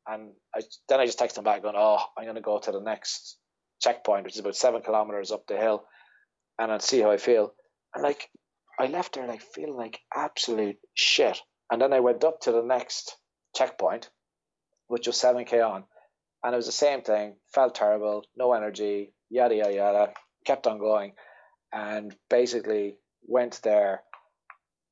and 0.07 0.31
I, 0.55 0.61
then 0.89 1.01
I 1.01 1.07
just 1.07 1.19
texted 1.19 1.39
him 1.39 1.45
back 1.45 1.63
going, 1.63 1.75
oh, 1.77 2.01
I'm 2.17 2.25
going 2.25 2.37
to 2.37 2.41
go 2.41 2.59
to 2.59 2.73
the 2.73 2.81
next 2.81 3.37
checkpoint, 3.83 4.25
which 4.25 4.35
is 4.35 4.41
about 4.41 4.57
seven 4.57 4.81
kilometers 4.81 5.31
up 5.31 5.47
the 5.47 5.57
hill 5.57 5.85
and 6.59 6.73
I'll 6.73 6.81
see 6.81 7.01
how 7.01 7.11
I 7.11 7.19
feel. 7.19 7.53
And 7.95 8.03
like, 8.03 8.29
I 8.79 8.87
left 8.87 9.15
there 9.15 9.27
like 9.27 9.43
feeling 9.43 9.77
like 9.77 10.01
absolute 10.15 10.77
shit. 10.95 11.39
And 11.71 11.81
then 11.81 11.93
I 11.93 12.01
went 12.01 12.25
up 12.25 12.41
to 12.43 12.53
the 12.53 12.63
next 12.63 13.17
checkpoint, 13.55 14.11
which 14.89 15.07
was 15.07 15.17
7k 15.17 15.67
on. 15.67 15.85
And 16.47 16.55
it 16.55 16.59
was 16.59 16.67
the 16.67 16.73
same 16.73 17.03
thing, 17.03 17.35
felt 17.53 17.75
terrible, 17.75 18.25
no 18.37 18.53
energy, 18.53 19.13
yada, 19.29 19.57
yada, 19.57 19.75
yada, 19.75 20.13
kept 20.45 20.69
on 20.69 20.79
going 20.79 21.15
and 21.73 22.15
basically 22.31 22.95
went 23.27 23.61
there, 23.65 24.03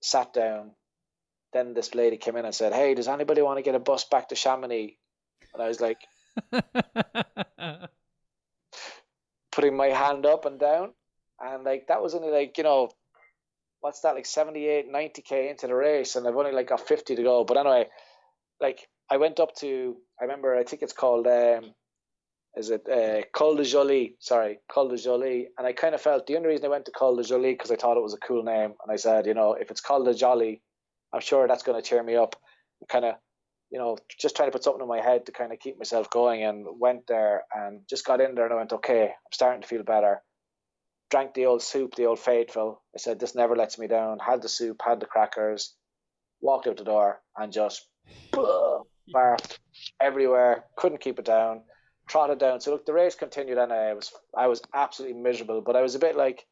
sat 0.02 0.32
down. 0.32 0.72
Then 1.52 1.72
this 1.72 1.94
lady 1.94 2.16
came 2.16 2.34
in 2.34 2.44
and 2.44 2.52
said, 2.52 2.72
"Hey, 2.72 2.94
does 2.94 3.06
anybody 3.06 3.40
want 3.40 3.58
to 3.58 3.62
get 3.62 3.76
a 3.76 3.78
bus 3.78 4.02
back 4.02 4.30
to 4.30 4.34
Chamonix?" 4.34 4.98
And 5.52 5.62
I 5.62 5.68
was 5.68 5.80
like, 5.80 5.98
putting 9.52 9.76
my 9.76 9.90
hand 9.90 10.26
up 10.26 10.46
and 10.46 10.58
down, 10.58 10.92
and 11.38 11.62
like 11.62 11.86
that 11.86 12.02
was 12.02 12.16
only 12.16 12.32
like 12.32 12.58
you 12.58 12.64
know, 12.64 12.90
what's 13.78 14.00
that 14.00 14.16
like 14.16 14.26
78, 14.26 14.90
90 14.90 15.22
k 15.22 15.50
into 15.50 15.68
the 15.68 15.74
race, 15.76 16.16
and 16.16 16.26
I've 16.26 16.34
only 16.34 16.50
like 16.50 16.66
got 16.66 16.80
fifty 16.80 17.14
to 17.14 17.22
go. 17.22 17.44
But 17.44 17.58
anyway, 17.58 17.86
like 18.60 18.88
I 19.10 19.16
went 19.16 19.40
up 19.40 19.54
to, 19.56 19.96
I 20.20 20.24
remember, 20.24 20.56
I 20.56 20.64
think 20.64 20.82
it's 20.82 20.92
called 20.92 21.26
um, 21.26 21.74
is 22.56 22.70
it 22.70 22.88
uh, 22.88 23.22
Col 23.32 23.56
de 23.56 23.64
Jolie? 23.64 24.16
Sorry, 24.20 24.58
Col 24.68 24.88
de 24.88 24.96
Jolie. 24.96 25.48
And 25.58 25.66
I 25.66 25.72
kind 25.72 25.94
of 25.94 26.00
felt 26.00 26.26
the 26.26 26.36
only 26.36 26.48
reason 26.48 26.66
I 26.66 26.68
went 26.68 26.84
to 26.84 26.92
Col 26.92 27.16
de 27.16 27.24
Jolie 27.24 27.52
because 27.52 27.70
I 27.70 27.76
thought 27.76 27.96
it 27.96 28.02
was 28.02 28.14
a 28.14 28.26
cool 28.26 28.44
name, 28.44 28.74
and 28.82 28.92
I 28.92 28.96
said, 28.96 29.26
you 29.26 29.34
know, 29.34 29.54
if 29.54 29.70
it's 29.70 29.80
Col 29.80 30.04
de 30.04 30.14
Jolly, 30.14 30.62
I'm 31.12 31.20
sure 31.20 31.48
that's 31.48 31.64
going 31.64 31.80
to 31.80 31.88
cheer 31.88 32.02
me 32.02 32.16
up. 32.16 32.36
Kind 32.88 33.04
of, 33.04 33.16
you 33.70 33.78
know, 33.78 33.96
just 34.20 34.36
trying 34.36 34.48
to 34.48 34.52
put 34.52 34.62
something 34.62 34.82
in 34.82 34.88
my 34.88 35.00
head 35.00 35.26
to 35.26 35.32
kind 35.32 35.52
of 35.52 35.58
keep 35.58 35.78
myself 35.78 36.10
going, 36.10 36.44
and 36.44 36.64
went 36.78 37.06
there 37.08 37.42
and 37.52 37.80
just 37.90 38.04
got 38.04 38.20
in 38.20 38.34
there 38.34 38.44
and 38.44 38.54
I 38.54 38.56
went, 38.56 38.72
okay, 38.72 39.04
I'm 39.04 39.32
starting 39.32 39.62
to 39.62 39.68
feel 39.68 39.82
better. 39.82 40.22
Drank 41.10 41.34
the 41.34 41.46
old 41.46 41.62
soup, 41.62 41.94
the 41.96 42.06
old 42.06 42.18
faithful. 42.18 42.82
I 42.94 42.98
said, 42.98 43.18
this 43.18 43.34
never 43.34 43.56
lets 43.56 43.78
me 43.78 43.88
down. 43.88 44.18
Had 44.18 44.42
the 44.42 44.48
soup, 44.48 44.80
had 44.84 45.00
the 45.00 45.06
crackers, 45.06 45.74
walked 46.40 46.66
out 46.66 46.76
the 46.76 46.84
door, 46.84 47.20
and 47.36 47.52
just 47.52 47.86
barfed 49.12 49.58
everywhere. 50.00 50.64
Couldn't 50.76 51.00
keep 51.00 51.18
it 51.18 51.24
down 51.24 51.62
trotted 52.08 52.38
down. 52.38 52.60
So 52.60 52.72
look, 52.72 52.86
the 52.86 52.92
race 52.92 53.14
continued, 53.14 53.58
and 53.58 53.72
I 53.72 53.94
was 53.94 54.12
I 54.36 54.46
was 54.46 54.62
absolutely 54.72 55.20
miserable. 55.20 55.60
But 55.60 55.76
I 55.76 55.82
was 55.82 55.94
a 55.94 56.00
bit 56.00 56.16
like 56.16 56.44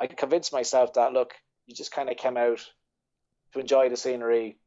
I 0.00 0.06
convinced 0.06 0.52
myself 0.52 0.94
that 0.94 1.12
look, 1.12 1.34
you 1.66 1.74
just 1.74 1.92
kind 1.92 2.10
of 2.10 2.16
came 2.16 2.36
out 2.36 2.60
to 3.52 3.60
enjoy 3.60 3.88
the 3.88 3.96
scenery. 3.96 4.58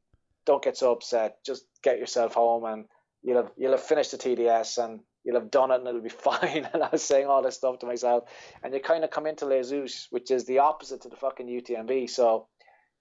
Don't 0.45 0.63
get 0.63 0.77
so 0.77 0.91
upset. 0.91 1.37
Just 1.45 1.65
get 1.83 1.99
yourself 1.99 2.33
home, 2.33 2.65
and 2.65 2.85
you'll 3.23 3.43
have 3.43 3.51
you'll 3.57 3.71
have 3.71 3.83
finished 3.83 4.11
the 4.11 4.17
TDS, 4.17 4.83
and 4.83 5.01
you'll 5.23 5.39
have 5.39 5.51
done 5.51 5.71
it, 5.71 5.79
and 5.79 5.87
it'll 5.87 6.01
be 6.01 6.09
fine. 6.09 6.67
and 6.73 6.83
I 6.83 6.89
was 6.91 7.03
saying 7.03 7.27
all 7.27 7.41
this 7.41 7.55
stuff 7.55 7.79
to 7.79 7.85
myself, 7.85 8.23
and 8.63 8.73
you 8.73 8.79
kind 8.79 9.03
of 9.03 9.11
come 9.11 9.25
into 9.25 9.45
Les 9.45 9.71
which 10.09 10.31
is 10.31 10.45
the 10.45 10.59
opposite 10.59 11.01
to 11.01 11.09
the 11.09 11.15
fucking 11.15 11.47
UTMB. 11.47 12.09
So 12.09 12.47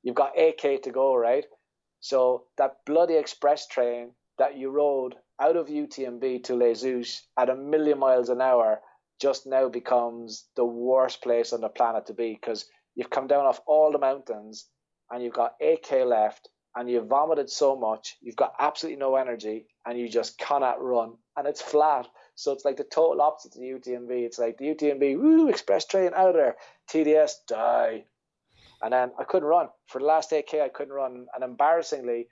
you've 0.03 0.15
got 0.15 0.37
8k 0.37 0.83
to 0.83 0.91
go, 0.91 1.17
right? 1.17 1.45
So 2.01 2.45
that 2.59 2.77
bloody 2.87 3.15
express 3.15 3.67
train 3.67 4.13
that 4.39 4.57
you 4.57 4.71
rode 4.71 5.15
out 5.41 5.57
of 5.57 5.69
UTMB 5.69 6.45
to 6.45 6.55
Les 6.55 6.83
Houches 6.83 7.23
at 7.37 7.51
a 7.51 7.57
million 7.57 7.99
miles 7.99 8.29
an 8.29 8.41
hour 8.41 8.81
just 9.21 9.47
now 9.47 9.69
becomes 9.69 10.47
the 10.57 10.65
worst 10.65 11.23
place 11.23 11.53
on 11.53 11.61
the 11.61 11.69
planet 11.69 12.07
to 12.07 12.15
be 12.15 12.33
because 12.35 12.67
you've 12.95 13.11
come 13.11 13.27
down 13.27 13.47
off 13.47 13.61
all 13.67 13.93
the 13.93 13.99
mountains 13.99 14.67
and 15.11 15.23
you've 15.23 15.35
got 15.35 15.59
8k 15.61 16.07
left 16.07 16.49
and 16.77 16.89
you've 16.89 17.07
vomited 17.07 17.51
so 17.51 17.77
much, 17.77 18.17
you've 18.21 18.37
got 18.37 18.55
absolutely 18.61 19.01
no 19.01 19.17
energy 19.17 19.67
and 19.85 19.99
you 19.99 20.09
just 20.09 20.39
cannot 20.39 20.83
run 20.83 21.15
and 21.37 21.47
it's 21.47 21.63
flat. 21.63 22.07
So 22.37 22.53
it's 22.53 22.65
like 22.65 22.77
the 22.77 22.85
total 22.85 23.21
opposite 23.21 23.53
to 23.53 23.59
the 23.59 23.67
UTMB. 23.67 24.11
It's 24.11 24.39
like 24.39 24.59
the 24.59 24.67
UTMB, 24.67 25.19
woo, 25.19 25.49
express 25.49 25.87
train 25.87 26.13
out 26.15 26.35
there. 26.35 26.57
TDS, 26.89 27.33
die. 27.49 28.05
And 28.81 28.93
then 28.93 29.11
I 29.19 29.25
couldn't 29.25 29.49
run. 29.49 29.69
For 29.87 29.99
the 29.99 30.05
last 30.05 30.31
8K, 30.31 30.63
I 30.63 30.69
couldn't 30.69 30.95
run. 30.95 31.27
And 31.35 31.43
embarrassingly, 31.43 32.29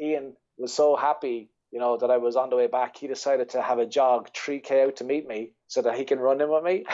Ian 0.00 0.34
was 0.60 0.72
so 0.72 0.96
happy, 0.96 1.50
you 1.70 1.80
know, 1.80 1.96
that 1.98 2.10
I 2.10 2.18
was 2.18 2.36
on 2.36 2.50
the 2.50 2.56
way 2.56 2.66
back. 2.66 2.96
He 2.96 3.06
decided 3.06 3.50
to 3.50 3.62
have 3.62 3.78
a 3.78 3.86
jog 3.86 4.30
3K 4.32 4.86
out 4.86 4.96
to 4.96 5.04
meet 5.04 5.26
me 5.26 5.52
so 5.68 5.82
that 5.82 5.96
he 5.96 6.04
can 6.04 6.18
run 6.18 6.40
in 6.40 6.50
with 6.50 6.64
me. 6.64 6.84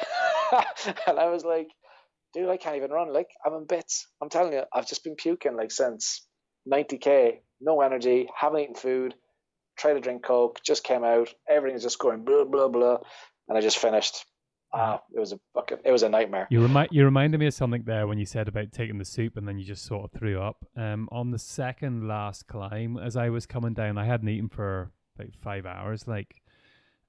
and 1.06 1.18
I 1.18 1.28
was 1.28 1.44
like, 1.44 1.68
dude, 2.34 2.48
I 2.48 2.56
can't 2.56 2.76
even 2.76 2.90
run. 2.90 3.12
Like, 3.12 3.28
I'm 3.44 3.54
in 3.54 3.66
bits. 3.66 4.06
I'm 4.22 4.28
telling 4.28 4.52
you, 4.52 4.62
I've 4.72 4.88
just 4.88 5.04
been 5.04 5.16
puking 5.16 5.56
like 5.56 5.70
since 5.70 6.26
90K, 6.70 7.38
no 7.60 7.80
energy, 7.80 8.28
haven't 8.36 8.60
eaten 8.60 8.74
food, 8.74 9.14
tried 9.78 9.94
to 9.94 10.00
drink 10.00 10.24
Coke, 10.24 10.60
just 10.64 10.84
came 10.84 11.04
out, 11.04 11.32
everything's 11.48 11.82
just 11.82 11.98
going 11.98 12.24
blah, 12.24 12.44
blah, 12.44 12.68
blah. 12.68 12.98
And 13.48 13.56
I 13.56 13.60
just 13.60 13.78
finished. 13.78 14.24
Ah, 14.78 15.00
it 15.14 15.18
was 15.18 15.32
a 15.32 15.40
fucking, 15.54 15.78
it 15.86 15.90
was 15.90 16.02
a 16.02 16.08
nightmare. 16.08 16.46
You 16.50 16.60
remind 16.60 16.90
you 16.92 17.02
reminded 17.04 17.40
me 17.40 17.46
of 17.46 17.54
something 17.54 17.84
there 17.84 18.06
when 18.06 18.18
you 18.18 18.26
said 18.26 18.46
about 18.46 18.72
taking 18.72 18.98
the 18.98 19.06
soup 19.06 19.38
and 19.38 19.48
then 19.48 19.58
you 19.58 19.64
just 19.64 19.86
sort 19.86 20.04
of 20.04 20.18
threw 20.18 20.38
up. 20.38 20.66
Um, 20.76 21.08
on 21.10 21.30
the 21.30 21.38
second 21.38 22.06
last 22.06 22.46
climb, 22.46 22.98
as 22.98 23.16
I 23.16 23.30
was 23.30 23.46
coming 23.46 23.72
down, 23.72 23.96
I 23.96 24.04
hadn't 24.04 24.28
eaten 24.28 24.50
for 24.50 24.90
like 25.18 25.32
five 25.34 25.64
hours, 25.64 26.06
like, 26.06 26.42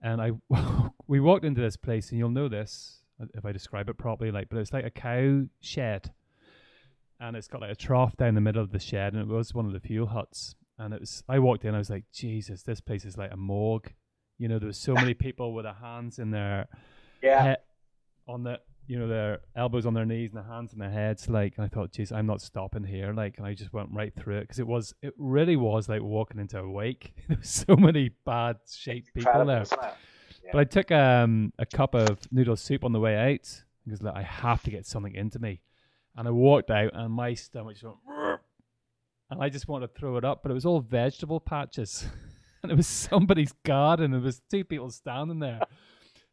and 0.01 0.21
I 0.21 0.31
we 1.07 1.19
walked 1.19 1.43
into 1.43 1.59
this 1.59 1.75
place, 1.75 2.09
and 2.09 2.17
you'll 2.17 2.29
know 2.29 2.47
this 2.47 3.01
if 3.33 3.45
I 3.45 3.51
describe 3.51 3.89
it 3.89 3.97
properly, 3.97 4.31
like, 4.31 4.47
but 4.47 4.59
it's 4.59 4.71
like 4.71 4.85
a 4.85 4.89
cow 4.89 5.43
shed, 5.59 6.13
and 7.19 7.35
it's 7.35 7.49
got 7.49 7.59
like 7.59 7.71
a 7.71 7.75
trough 7.75 8.15
down 8.15 8.35
the 8.35 8.41
middle 8.41 8.61
of 8.61 8.71
the 8.71 8.79
shed, 8.79 9.11
and 9.11 9.21
it 9.21 9.27
was 9.27 9.53
one 9.53 9.65
of 9.65 9.73
the 9.73 9.81
fuel 9.81 10.07
huts, 10.07 10.55
and 10.77 10.93
it 10.93 11.01
was. 11.01 11.21
I 11.27 11.39
walked 11.39 11.65
in, 11.65 11.75
I 11.75 11.79
was 11.79 11.89
like, 11.89 12.05
Jesus, 12.13 12.63
this 12.63 12.79
place 12.79 13.03
is 13.03 13.17
like 13.17 13.33
a 13.33 13.37
morgue. 13.37 13.93
You 14.37 14.47
know, 14.47 14.57
there 14.57 14.67
was 14.67 14.77
so 14.77 14.93
many 14.93 15.13
people 15.25 15.53
with 15.53 15.65
their 15.65 15.73
hands 15.73 16.17
in 16.17 16.31
their 16.31 16.69
yeah. 17.21 17.55
On 18.27 18.43
the 18.43 18.59
you 18.87 18.97
know 18.97 19.07
their 19.07 19.39
elbows 19.55 19.85
on 19.85 19.93
their 19.93 20.05
knees 20.05 20.31
and 20.33 20.37
their 20.37 20.51
hands 20.51 20.73
on 20.73 20.79
their 20.79 20.89
heads 20.89 21.29
like 21.29 21.53
and 21.57 21.65
i 21.65 21.67
thought 21.67 21.91
geez 21.91 22.11
i'm 22.11 22.25
not 22.25 22.41
stopping 22.41 22.83
here 22.85 23.13
like 23.13 23.37
and 23.37 23.45
i 23.45 23.53
just 23.53 23.73
went 23.73 23.89
right 23.91 24.13
through 24.15 24.37
it 24.37 24.41
because 24.41 24.59
it 24.59 24.67
was 24.67 24.93
it 25.01 25.13
really 25.17 25.57
was 25.57 25.89
like 25.89 26.01
walking 26.01 26.39
into 26.39 26.57
a 26.57 26.67
wake. 26.67 27.13
There 27.27 27.37
was 27.37 27.49
so 27.49 27.75
many 27.75 28.09
bad 28.25 28.57
shaped 28.69 29.13
people 29.13 29.45
there. 29.45 29.65
yeah. 29.69 29.93
but 30.53 30.59
i 30.59 30.63
took 30.63 30.91
um 30.91 31.51
a 31.59 31.65
cup 31.65 31.93
of 31.93 32.19
noodle 32.31 32.55
soup 32.55 32.83
on 32.85 32.93
the 32.93 32.99
way 32.99 33.15
out 33.15 33.63
because 33.83 34.01
like, 34.01 34.15
i 34.15 34.21
have 34.21 34.63
to 34.63 34.71
get 34.71 34.85
something 34.85 35.13
into 35.13 35.39
me. 35.39 35.61
And 36.15 36.27
i 36.27 36.31
walked 36.31 36.71
out 36.71 36.91
and 36.93 37.13
my 37.13 37.33
stomach 37.33 37.75
just 37.75 37.85
went 37.85 38.39
and 39.29 39.43
i 39.43 39.49
just 39.49 39.67
wanted 39.67 39.87
to 39.87 39.99
throw 39.99 40.15
it 40.15 40.23
up 40.23 40.41
but 40.41 40.51
it 40.51 40.55
was 40.55 40.65
all 40.65 40.79
vegetable 40.79 41.39
patches. 41.39 42.05
And 42.63 42.71
it 42.71 42.75
was 42.75 42.87
somebody's 42.87 43.53
garden. 43.63 44.11
There 44.11 44.19
was 44.19 44.41
two 44.49 44.63
people 44.63 44.89
standing 44.89 45.37
there 45.37 45.61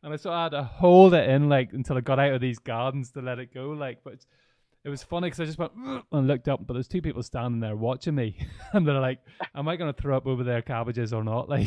and 0.05 0.13
I 0.13 0.17
sort 0.17 0.35
of 0.35 0.53
had 0.53 0.59
to 0.59 0.65
hold 0.65 1.15
it 1.15 1.29
in 1.31 1.49
like 1.49 1.73
until 1.73 1.97
I 1.97 2.03
got 2.03 2.19
out 2.19 2.35
of 2.35 2.41
these 2.43 2.59
gardens 2.59 3.11
to 3.13 3.23
let 3.23 3.39
it 3.39 3.55
go. 3.55 3.71
Like, 3.71 4.05
but 4.05 4.25
it 4.85 4.91
was 4.91 5.03
funny 5.03 5.29
because 5.29 5.41
I 5.41 5.47
just 5.47 5.59
went 5.59 5.73
and 6.13 6.27
looked 6.27 6.47
up, 6.47 6.67
but 6.67 6.75
there's 6.75 6.89
two 6.89 7.01
people 7.01 7.23
standing 7.23 7.61
there 7.61 7.75
watching 7.75 8.15
me, 8.15 8.37
and 8.75 8.87
they're 8.87 9.01
like, 9.01 9.21
"Am 9.55 9.67
I 9.67 9.77
going 9.77 9.93
to 9.93 10.01
throw 10.01 10.15
up 10.17 10.27
over 10.27 10.45
their 10.45 10.63
cabbages 10.63 11.13
or 11.13 11.25
not?" 11.25 11.49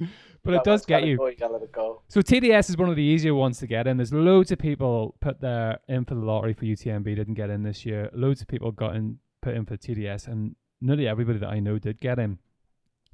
Like, 0.00 0.10
but 0.44 0.54
it 0.54 0.62
does 0.62 0.86
get 0.86 1.02
you. 1.04 1.16
Go, 1.16 1.26
you 1.26 1.34
let 1.40 1.60
it 1.60 1.72
go. 1.72 2.02
So 2.06 2.20
TDS 2.20 2.70
is 2.70 2.76
one 2.76 2.88
of 2.88 2.94
the 2.94 3.02
easier 3.02 3.34
ones 3.34 3.58
to 3.58 3.66
get 3.66 3.88
in. 3.88 3.96
There's 3.96 4.12
loads 4.12 4.52
of 4.52 4.58
people 4.60 5.16
put 5.20 5.40
their 5.40 5.80
in 5.88 6.04
for 6.04 6.14
the 6.14 6.20
lottery 6.20 6.52
for 6.52 6.66
UTMB 6.66 7.04
didn't 7.16 7.34
get 7.34 7.50
in 7.50 7.64
this 7.64 7.84
year. 7.84 8.08
Loads 8.14 8.40
of 8.40 8.46
people 8.46 8.70
got 8.70 8.94
in 8.94 9.18
put 9.42 9.54
in 9.54 9.66
for 9.66 9.76
TDS, 9.76 10.28
and 10.28 10.54
nearly 10.80 11.08
everybody 11.08 11.40
that 11.40 11.48
I 11.48 11.58
know 11.58 11.80
did 11.80 11.98
get 11.98 12.20
in. 12.20 12.38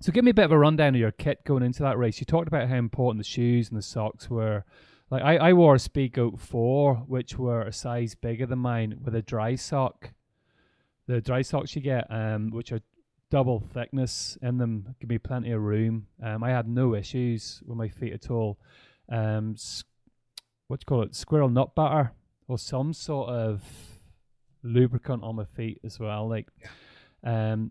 So 0.04 0.12
give 0.12 0.22
me 0.22 0.32
a 0.32 0.34
bit 0.34 0.44
of 0.44 0.52
a 0.52 0.58
rundown 0.58 0.94
of 0.94 1.00
your 1.00 1.12
kit 1.12 1.44
going 1.44 1.62
into 1.62 1.82
that 1.82 1.96
race. 1.96 2.20
You 2.20 2.26
talked 2.26 2.46
about 2.46 2.68
how 2.68 2.74
important 2.74 3.24
the 3.24 3.26
shoes 3.26 3.70
and 3.70 3.78
the 3.78 3.82
socks 3.82 4.28
were. 4.28 4.66
Like 5.10 5.22
I, 5.22 5.36
I 5.38 5.52
wore 5.54 5.76
a 5.76 5.78
Speedgoat 5.78 6.38
four, 6.38 6.96
which 6.96 7.38
were 7.38 7.62
a 7.62 7.72
size 7.72 8.14
bigger 8.14 8.44
than 8.44 8.58
mine, 8.58 9.00
with 9.02 9.14
a 9.14 9.22
dry 9.22 9.54
sock. 9.54 10.12
The 11.06 11.22
dry 11.22 11.40
socks 11.40 11.74
you 11.74 11.80
get, 11.80 12.06
um, 12.10 12.50
which 12.50 12.70
are 12.70 12.82
double 13.30 13.60
thickness 13.60 14.36
in 14.42 14.58
them, 14.58 14.94
give 15.00 15.08
me 15.08 15.16
plenty 15.16 15.52
of 15.52 15.62
room. 15.62 16.08
Um, 16.22 16.44
I 16.44 16.50
had 16.50 16.68
no 16.68 16.94
issues 16.94 17.62
with 17.64 17.78
my 17.78 17.88
feet 17.88 18.12
at 18.12 18.30
all. 18.30 18.58
Um, 19.10 19.56
what 20.66 20.80
do 20.80 20.82
you 20.82 20.86
call 20.86 21.02
it? 21.04 21.14
Squirrel 21.14 21.48
nut 21.48 21.74
butter 21.74 22.12
or 22.46 22.58
some 22.58 22.92
sort 22.92 23.30
of 23.30 23.62
lubricant 24.62 25.22
on 25.22 25.36
my 25.36 25.46
feet 25.46 25.80
as 25.82 25.98
well. 25.98 26.28
Like, 26.28 26.48
um, 27.22 27.70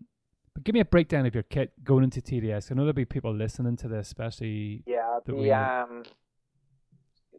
but 0.54 0.64
give 0.64 0.74
me 0.74 0.80
a 0.80 0.84
breakdown 0.84 1.26
of 1.26 1.34
your 1.34 1.42
kit 1.42 1.72
going 1.82 2.04
into 2.04 2.20
TDS. 2.20 2.70
I 2.70 2.74
know 2.74 2.82
there'll 2.82 2.92
be 2.92 3.04
people 3.04 3.34
listening 3.34 3.76
to 3.78 3.88
this, 3.88 4.06
especially. 4.06 4.84
Yeah, 4.86 5.18
the 5.26 5.52
um, 5.52 6.04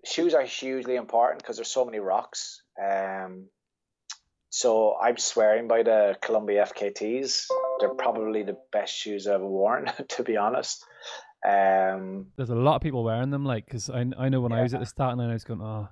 shoes 0.03 0.33
are 0.33 0.43
hugely 0.43 0.95
important 0.95 1.41
because 1.41 1.55
there's 1.55 1.71
so 1.71 1.85
many 1.85 1.99
rocks. 1.99 2.61
Um, 2.81 3.45
so 4.49 4.95
I'm 5.01 5.17
swearing 5.17 5.67
by 5.67 5.83
the 5.83 6.17
Columbia 6.21 6.65
FKTs. 6.65 7.47
They're 7.79 7.93
probably 7.93 8.43
the 8.43 8.57
best 8.71 8.93
shoes 8.93 9.27
I've 9.27 9.35
ever 9.35 9.47
worn, 9.47 9.91
to 10.09 10.23
be 10.23 10.37
honest. 10.37 10.83
Um, 11.45 12.27
there's 12.37 12.49
a 12.49 12.55
lot 12.55 12.75
of 12.75 12.81
people 12.81 13.03
wearing 13.03 13.29
them, 13.29 13.45
like 13.45 13.65
because 13.65 13.89
I 13.89 14.05
I 14.17 14.29
know 14.29 14.41
when 14.41 14.51
yeah. 14.51 14.59
I 14.59 14.63
was 14.63 14.73
at 14.73 14.79
the 14.79 14.85
start 14.85 15.17
line, 15.17 15.29
I 15.29 15.33
was 15.33 15.43
going, 15.43 15.61
oh, 15.61 15.89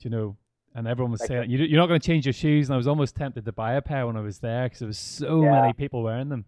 you 0.00 0.10
know, 0.10 0.36
and 0.76 0.86
everyone 0.86 1.10
was 1.10 1.20
like 1.20 1.28
saying 1.28 1.50
you, 1.50 1.58
you're 1.58 1.80
not 1.80 1.86
going 1.86 1.98
to 1.98 2.06
change 2.06 2.26
your 2.26 2.34
shoes. 2.34 2.68
And 2.68 2.74
i 2.74 2.76
was 2.76 2.86
almost 2.86 3.16
tempted 3.16 3.44
to 3.46 3.52
buy 3.52 3.74
a 3.74 3.82
pair 3.82 4.06
when 4.06 4.16
i 4.16 4.20
was 4.20 4.38
there 4.38 4.64
because 4.64 4.78
there 4.80 4.86
was 4.86 4.98
so 4.98 5.42
yeah. 5.42 5.50
many 5.50 5.72
people 5.72 6.02
wearing 6.02 6.28
them. 6.28 6.44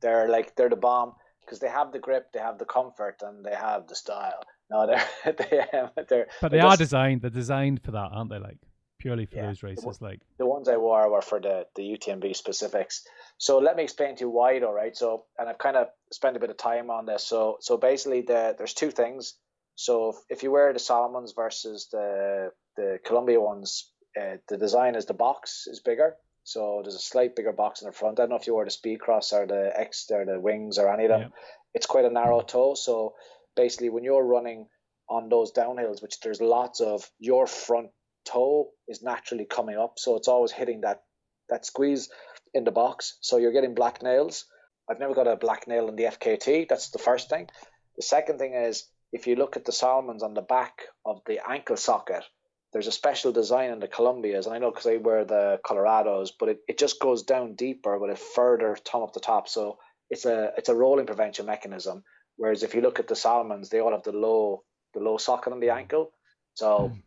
They're 0.00 0.28
like 0.28 0.56
they're 0.56 0.70
the 0.70 0.76
bomb 0.76 1.12
because 1.42 1.60
they 1.60 1.68
have 1.68 1.92
the 1.92 1.98
grip 1.98 2.32
they 2.32 2.40
have 2.40 2.58
the 2.58 2.64
comfort 2.64 3.22
and 3.22 3.44
they 3.44 3.54
have 3.54 3.86
the 3.86 3.94
style. 3.94 4.42
No 4.70 4.86
they're 4.86 5.04
they, 5.32 5.64
they're 6.08 6.26
but 6.40 6.50
they 6.50 6.60
are 6.60 6.70
just, 6.70 6.78
designed 6.78 7.22
they're 7.22 7.30
designed 7.30 7.82
for 7.82 7.92
that 7.92 8.10
aren't 8.12 8.30
they? 8.30 8.38
Like 8.38 8.58
purely 8.98 9.26
for 9.26 9.36
yeah, 9.36 9.46
those 9.48 9.62
races 9.62 9.98
the, 9.98 10.04
like 10.04 10.20
the 10.38 10.46
ones 10.46 10.66
i 10.66 10.78
wore 10.78 11.10
were 11.10 11.20
for 11.20 11.38
the 11.38 11.66
the 11.76 11.82
utmb 11.82 12.34
specifics. 12.34 13.04
So 13.36 13.58
let 13.58 13.76
me 13.76 13.82
explain 13.82 14.16
to 14.16 14.20
you 14.24 14.30
why 14.30 14.58
though 14.58 14.72
right? 14.72 14.96
So 14.96 15.24
and 15.38 15.48
i've 15.48 15.58
kind 15.58 15.76
of 15.76 15.88
spent 16.10 16.36
a 16.36 16.40
bit 16.40 16.48
of 16.48 16.56
time 16.56 16.88
on 16.90 17.04
this. 17.04 17.22
So 17.24 17.58
so 17.60 17.76
basically 17.76 18.22
the 18.22 18.54
there's 18.56 18.72
two 18.72 18.90
things. 18.90 19.34
So 19.76 20.10
if, 20.10 20.16
if 20.30 20.42
you 20.44 20.52
wear 20.52 20.72
the 20.72 20.78
salomons 20.78 21.34
versus 21.34 21.88
the 21.90 22.52
the 22.76 22.98
Columbia 23.04 23.40
ones, 23.40 23.90
uh, 24.20 24.36
the 24.48 24.56
design 24.56 24.94
is 24.94 25.06
the 25.06 25.14
box 25.14 25.66
is 25.66 25.80
bigger. 25.80 26.16
So 26.44 26.80
there's 26.82 26.94
a 26.94 27.00
slight 27.00 27.34
bigger 27.34 27.52
box 27.52 27.80
in 27.80 27.86
the 27.86 27.92
front. 27.92 28.18
I 28.18 28.22
don't 28.22 28.30
know 28.30 28.36
if 28.36 28.46
you 28.46 28.54
wear 28.54 28.66
the 28.66 28.70
Speedcross 28.70 29.32
or 29.32 29.46
the 29.46 29.72
X 29.74 30.10
or 30.10 30.24
the 30.26 30.38
wings 30.38 30.78
or 30.78 30.92
any 30.92 31.04
of 31.04 31.10
them. 31.10 31.20
Yeah. 31.20 31.28
It's 31.72 31.86
quite 31.86 32.04
a 32.04 32.10
narrow 32.10 32.42
toe. 32.42 32.74
So 32.74 33.14
basically, 33.56 33.88
when 33.88 34.04
you're 34.04 34.24
running 34.24 34.66
on 35.08 35.28
those 35.28 35.52
downhills, 35.52 36.02
which 36.02 36.20
there's 36.20 36.40
lots 36.40 36.80
of, 36.80 37.10
your 37.18 37.46
front 37.46 37.90
toe 38.24 38.70
is 38.88 39.02
naturally 39.02 39.46
coming 39.46 39.78
up. 39.78 39.94
So 39.98 40.16
it's 40.16 40.28
always 40.28 40.52
hitting 40.52 40.82
that 40.82 41.02
that 41.48 41.66
squeeze 41.66 42.08
in 42.52 42.64
the 42.64 42.70
box. 42.70 43.18
So 43.20 43.38
you're 43.38 43.52
getting 43.52 43.74
black 43.74 44.02
nails. 44.02 44.46
I've 44.88 45.00
never 45.00 45.14
got 45.14 45.26
a 45.26 45.36
black 45.36 45.66
nail 45.66 45.88
in 45.88 45.96
the 45.96 46.04
FKT. 46.04 46.68
That's 46.68 46.90
the 46.90 46.98
first 46.98 47.28
thing. 47.30 47.48
The 47.96 48.02
second 48.02 48.38
thing 48.38 48.54
is 48.54 48.84
if 49.12 49.26
you 49.26 49.36
look 49.36 49.56
at 49.56 49.64
the 49.64 49.72
Salomons 49.72 50.22
on 50.22 50.34
the 50.34 50.42
back 50.42 50.82
of 51.04 51.22
the 51.26 51.40
ankle 51.48 51.76
socket, 51.76 52.24
there's 52.74 52.88
a 52.88 52.92
special 52.92 53.30
design 53.30 53.70
in 53.70 53.78
the 53.78 53.86
Columbias, 53.86 54.46
and 54.46 54.54
I 54.54 54.58
know 54.58 54.72
because 54.72 54.88
I 54.88 54.96
wear 54.96 55.24
the 55.24 55.60
Colorados, 55.64 56.32
but 56.38 56.48
it, 56.48 56.58
it 56.66 56.76
just 56.76 56.98
goes 56.98 57.22
down 57.22 57.54
deeper 57.54 57.96
with 57.98 58.10
a 58.10 58.16
further 58.16 58.76
thumb 58.76 59.04
up 59.04 59.12
the 59.12 59.20
top. 59.20 59.48
So 59.48 59.78
it's 60.10 60.26
a 60.26 60.52
it's 60.58 60.68
a 60.68 60.74
rolling 60.74 61.06
prevention 61.06 61.46
mechanism. 61.46 62.02
Whereas 62.36 62.64
if 62.64 62.74
you 62.74 62.80
look 62.80 62.98
at 62.98 63.06
the 63.06 63.14
Salomons, 63.14 63.68
they 63.68 63.78
all 63.78 63.92
have 63.92 64.02
the 64.02 64.10
low 64.10 64.64
the 64.92 64.98
low 64.98 65.18
socket 65.18 65.52
on 65.52 65.60
the 65.60 65.70
ankle. 65.70 66.10
So 66.54 66.90
mm. 66.92 67.02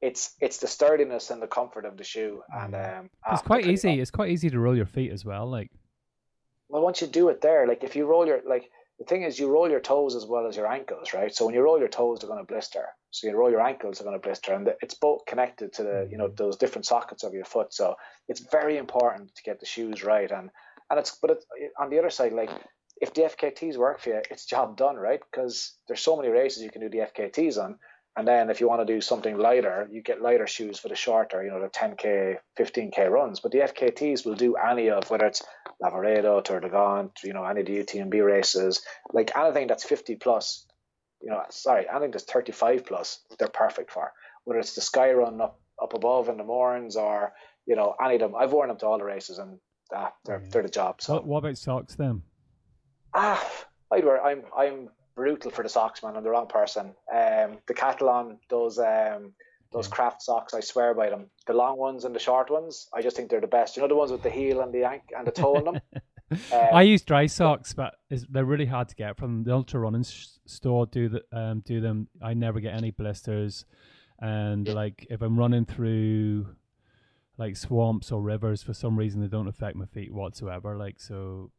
it's 0.00 0.34
it's 0.40 0.56
the 0.56 0.66
sturdiness 0.66 1.30
and 1.30 1.42
the 1.42 1.46
comfort 1.46 1.84
of 1.84 1.98
the 1.98 2.04
shoe, 2.04 2.42
and 2.50 2.74
hmm. 2.74 2.98
um, 3.00 3.10
it's 3.30 3.42
quite 3.42 3.66
easy. 3.66 4.00
It's 4.00 4.10
quite 4.10 4.30
easy 4.30 4.48
to 4.48 4.58
roll 4.58 4.74
your 4.74 4.86
feet 4.86 5.12
as 5.12 5.22
well. 5.22 5.46
Like, 5.50 5.70
well, 6.70 6.80
once 6.80 7.02
you 7.02 7.08
do 7.08 7.28
it 7.28 7.42
there, 7.42 7.66
like 7.66 7.84
if 7.84 7.94
you 7.94 8.06
roll 8.06 8.26
your 8.26 8.40
like 8.48 8.70
the 8.98 9.04
thing 9.04 9.22
is 9.22 9.38
you 9.38 9.48
roll 9.48 9.70
your 9.70 9.80
toes 9.80 10.14
as 10.14 10.26
well 10.26 10.46
as 10.46 10.56
your 10.56 10.66
ankles, 10.66 11.12
right? 11.12 11.34
So 11.34 11.46
when 11.46 11.54
you 11.54 11.62
roll 11.62 11.78
your 11.78 11.88
toes, 11.88 12.20
they're 12.20 12.28
going 12.28 12.44
to 12.44 12.52
blister. 12.52 12.86
So 13.10 13.26
you 13.26 13.36
roll 13.36 13.50
your 13.50 13.60
ankles, 13.60 13.98
they're 13.98 14.06
going 14.06 14.18
to 14.18 14.24
blister, 14.24 14.54
and 14.54 14.72
it's 14.80 14.94
both 14.94 15.26
connected 15.26 15.72
to 15.74 15.82
the 15.82 16.08
you 16.10 16.18
know 16.18 16.26
mm-hmm. 16.26 16.36
those 16.36 16.56
different 16.56 16.86
sockets 16.86 17.24
of 17.24 17.34
your 17.34 17.44
foot. 17.44 17.74
So 17.74 17.96
it's 18.28 18.40
very 18.50 18.76
important 18.76 19.34
to 19.34 19.42
get 19.42 19.60
the 19.60 19.66
shoes 19.66 20.02
right, 20.04 20.30
and 20.30 20.50
and 20.90 20.98
it's 20.98 21.16
but 21.20 21.30
it's, 21.30 21.46
on 21.78 21.90
the 21.90 21.98
other 21.98 22.10
side, 22.10 22.32
like 22.32 22.50
if 23.00 23.12
the 23.14 23.22
FKTs 23.22 23.76
work 23.76 24.00
for 24.00 24.10
you, 24.10 24.22
it's 24.30 24.46
job 24.46 24.76
done, 24.76 24.96
right? 24.96 25.20
Because 25.30 25.74
there's 25.88 26.00
so 26.00 26.16
many 26.16 26.28
races 26.28 26.62
you 26.62 26.70
can 26.70 26.82
do 26.82 26.88
the 26.88 26.98
FKTs 26.98 27.58
on. 27.62 27.78
And 28.14 28.28
then 28.28 28.50
if 28.50 28.60
you 28.60 28.68
want 28.68 28.86
to 28.86 28.94
do 28.94 29.00
something 29.00 29.38
lighter, 29.38 29.88
you 29.90 30.02
get 30.02 30.20
lighter 30.20 30.46
shoes 30.46 30.78
for 30.78 30.88
the 30.88 30.94
shorter, 30.94 31.42
you 31.42 31.50
know, 31.50 31.60
the 31.60 31.68
10k, 31.68 32.36
15k 32.58 33.10
runs. 33.10 33.40
But 33.40 33.52
the 33.52 33.60
FKTs 33.60 34.26
will 34.26 34.34
do 34.34 34.54
any 34.56 34.90
of 34.90 35.08
whether 35.10 35.24
it's 35.24 35.42
Lavaredo, 35.82 36.44
Tour 36.44 36.60
de 36.60 36.68
Geant, 36.68 37.12
you 37.24 37.32
know, 37.32 37.44
any 37.44 37.60
of 37.60 37.66
the 37.66 37.78
UTMB 37.78 38.24
races, 38.24 38.82
like 39.14 39.34
anything 39.34 39.66
that's 39.66 39.84
50 39.84 40.16
plus, 40.16 40.66
you 41.22 41.30
know, 41.30 41.42
sorry, 41.48 41.86
anything 41.88 42.10
that's 42.10 42.24
35 42.24 42.84
plus, 42.84 43.20
they're 43.38 43.48
perfect 43.48 43.90
for. 43.90 44.12
Whether 44.44 44.60
it's 44.60 44.74
the 44.74 44.82
sky 44.82 45.12
run 45.12 45.40
up, 45.40 45.58
up 45.82 45.94
above 45.94 46.28
in 46.28 46.36
the 46.36 46.44
mornings 46.44 46.96
or, 46.96 47.32
you 47.66 47.76
know, 47.76 47.94
any 48.04 48.16
of 48.16 48.20
them. 48.20 48.34
I've 48.34 48.52
worn 48.52 48.68
them 48.68 48.76
to 48.78 48.86
all 48.86 48.98
the 48.98 49.04
races 49.04 49.38
and 49.38 49.58
uh, 49.94 50.08
they're, 50.26 50.42
yeah. 50.42 50.50
they're 50.50 50.62
the 50.62 50.68
job. 50.68 51.00
So 51.00 51.14
what, 51.14 51.26
what 51.26 51.38
about 51.38 51.56
socks 51.56 51.94
then? 51.94 52.22
Ah, 53.14 53.42
I'd 53.90 54.04
wear, 54.04 54.22
I'm, 54.22 54.42
I'm 54.56 54.90
brutal 55.14 55.50
for 55.50 55.62
the 55.62 55.68
socks, 55.68 56.02
man. 56.02 56.16
I'm 56.16 56.24
the 56.24 56.30
wrong 56.30 56.46
person. 56.46 56.94
Um, 57.12 57.58
the 57.66 57.74
Catalan 57.74 58.38
those, 58.48 58.78
um, 58.78 59.32
those 59.72 59.88
craft 59.88 60.22
socks, 60.22 60.54
I 60.54 60.60
swear 60.60 60.94
by 60.94 61.10
them. 61.10 61.30
The 61.46 61.54
long 61.54 61.78
ones 61.78 62.04
and 62.04 62.14
the 62.14 62.20
short 62.20 62.50
ones, 62.50 62.88
I 62.92 63.02
just 63.02 63.16
think 63.16 63.30
they're 63.30 63.40
the 63.40 63.46
best. 63.46 63.76
You 63.76 63.82
know 63.82 63.88
the 63.88 63.96
ones 63.96 64.12
with 64.12 64.22
the 64.22 64.30
heel 64.30 64.60
and 64.60 64.72
the 64.72 64.84
ankle 64.84 65.16
and 65.16 65.26
the 65.26 65.32
toe 65.32 65.56
in 65.56 65.64
them. 65.64 65.80
Um, 66.50 66.68
I 66.72 66.82
use 66.82 67.02
dry 67.02 67.26
socks, 67.26 67.74
but 67.74 67.96
they're 68.08 68.46
really 68.46 68.64
hard 68.64 68.88
to 68.88 68.94
get 68.94 69.18
from 69.18 69.44
the 69.44 69.52
ultra 69.52 69.80
running 69.80 70.04
store. 70.04 70.86
Do 70.86 71.10
the 71.10 71.22
um, 71.30 71.60
do 71.60 71.80
them. 71.80 72.08
I 72.22 72.32
never 72.32 72.60
get 72.60 72.74
any 72.74 72.90
blisters, 72.90 73.66
and 74.18 74.66
like 74.66 75.06
if 75.10 75.20
I'm 75.20 75.38
running 75.38 75.66
through 75.66 76.46
like 77.38 77.56
swamps 77.56 78.12
or 78.12 78.22
rivers, 78.22 78.62
for 78.62 78.72
some 78.72 78.98
reason 78.98 79.20
they 79.20 79.26
don't 79.26 79.48
affect 79.48 79.76
my 79.76 79.86
feet 79.86 80.12
whatsoever. 80.12 80.76
Like 80.76 81.00
so, 81.00 81.50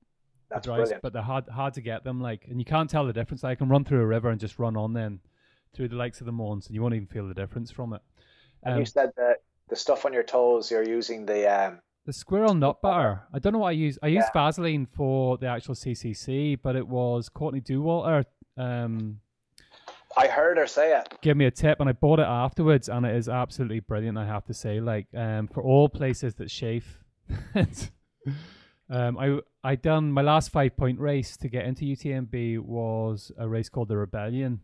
that's 0.54 0.66
dry, 0.66 0.78
brilliant. 0.78 1.02
But 1.02 1.14
they're 1.14 1.22
hard 1.22 1.48
hard 1.50 1.74
to 1.76 1.82
get 1.82 2.04
them. 2.04 2.22
Like, 2.22 2.46
and 2.50 2.60
you 2.60 2.66
can't 2.66 2.90
tell 2.90 3.06
the 3.06 3.14
difference. 3.14 3.44
Like, 3.44 3.54
I 3.54 3.56
can 3.56 3.70
run 3.70 3.84
through 3.84 4.02
a 4.02 4.06
river 4.06 4.30
and 4.30 4.40
just 4.40 4.60
run 4.60 4.78
on 4.78 4.94
then 4.94 5.20
through 5.74 5.90
the 5.90 5.96
likes 5.96 6.20
of 6.20 6.26
the 6.26 6.32
Mons, 6.32 6.68
and 6.68 6.76
you 6.76 6.82
won't 6.82 6.94
even 6.94 7.08
feel 7.08 7.28
the 7.28 7.34
difference 7.34 7.72
from 7.72 7.94
it. 7.94 8.02
Um, 8.66 8.74
and 8.74 8.76
you 8.76 8.82
um, 8.82 8.86
said 8.86 9.12
that 9.18 9.42
the 9.70 9.76
stuff 9.76 10.06
on 10.06 10.14
your 10.14 10.24
toes, 10.24 10.70
you're 10.70 10.88
using 10.88 11.26
the 11.26 11.48
um, 11.48 11.80
the 12.06 12.14
squirrel 12.14 12.54
nut 12.54 12.82
butter. 12.82 13.22
I 13.34 13.40
don't 13.40 13.54
know 13.54 13.60
what 13.60 13.70
I 13.70 13.72
use. 13.72 13.98
I 14.04 14.08
used 14.08 14.28
yeah. 14.34 14.46
Vaseline 14.46 14.86
for 14.86 15.38
the 15.38 15.48
actual 15.48 15.76
CCC, 15.76 16.60
but 16.62 16.76
it 16.76 16.88
was 16.88 17.30
Courtney 17.30 17.62
Dauwalter. 17.62 18.26
Um, 18.58 19.20
I 20.16 20.28
heard 20.28 20.58
her 20.58 20.68
say 20.68 20.96
it. 20.98 21.12
Give 21.22 21.36
me 21.36 21.46
a 21.46 21.52
tip, 21.52 21.80
and 21.80 21.90
I 21.90 21.94
bought 21.94 22.20
it 22.20 22.28
afterwards, 22.28 22.90
and 22.90 23.06
it 23.06 23.16
is 23.16 23.28
absolutely 23.30 23.80
brilliant. 23.80 24.18
I 24.18 24.26
have 24.26 24.46
to 24.46 24.54
say, 24.54 24.80
like 24.80 25.08
um, 25.16 25.48
for 25.48 25.64
all 25.64 25.90
places 25.90 26.36
that 26.36 26.50
chafe. 26.50 27.00
um, 28.90 29.18
I 29.18 29.40
I 29.64 29.76
done 29.76 30.12
my 30.12 30.22
last 30.22 30.50
five 30.50 30.76
point 30.76 31.00
race 31.00 31.38
to 31.38 31.50
get 31.50 31.66
into 31.66 31.86
UTMB 31.86 32.60
was 32.60 33.32
a 33.38 33.48
race 33.48 33.70
called 33.70 33.88
the 33.88 33.98
Rebellion. 33.98 34.60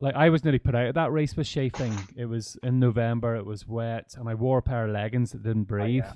Like 0.00 0.14
I 0.14 0.28
was 0.28 0.44
nearly 0.44 0.58
put 0.58 0.74
out 0.74 0.88
of 0.88 0.94
that 0.96 1.12
race 1.12 1.36
with 1.36 1.46
chafing. 1.46 1.96
It 2.16 2.26
was 2.26 2.58
in 2.62 2.78
November. 2.78 3.36
It 3.36 3.46
was 3.46 3.66
wet, 3.66 4.14
and 4.18 4.28
I 4.28 4.34
wore 4.34 4.58
a 4.58 4.62
pair 4.62 4.84
of 4.84 4.90
leggings 4.90 5.32
that 5.32 5.42
didn't 5.42 5.64
breathe. 5.64 6.04
Oh, 6.04 6.08
yeah 6.08 6.14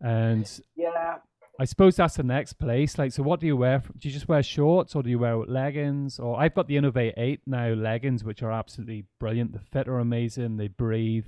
and 0.00 0.60
yeah, 0.76 1.18
I 1.58 1.64
suppose 1.64 1.96
that's 1.96 2.16
the 2.16 2.22
next 2.22 2.54
place. 2.54 2.98
Like, 2.98 3.12
so 3.12 3.22
what 3.22 3.40
do 3.40 3.46
you 3.46 3.56
wear? 3.56 3.82
Do 3.98 4.08
you 4.08 4.12
just 4.12 4.28
wear 4.28 4.42
shorts 4.42 4.94
or 4.94 5.02
do 5.02 5.10
you 5.10 5.18
wear 5.18 5.36
leggings? 5.36 6.18
Or 6.18 6.40
I've 6.40 6.54
got 6.54 6.68
the 6.68 6.76
Inov-8 6.76 7.12
8 7.16 7.40
now 7.46 7.68
leggings, 7.74 8.24
which 8.24 8.42
are 8.42 8.52
absolutely 8.52 9.04
brilliant. 9.18 9.52
The 9.52 9.58
fit 9.58 9.88
are 9.88 9.98
amazing. 9.98 10.56
They 10.56 10.68
breathe, 10.68 11.26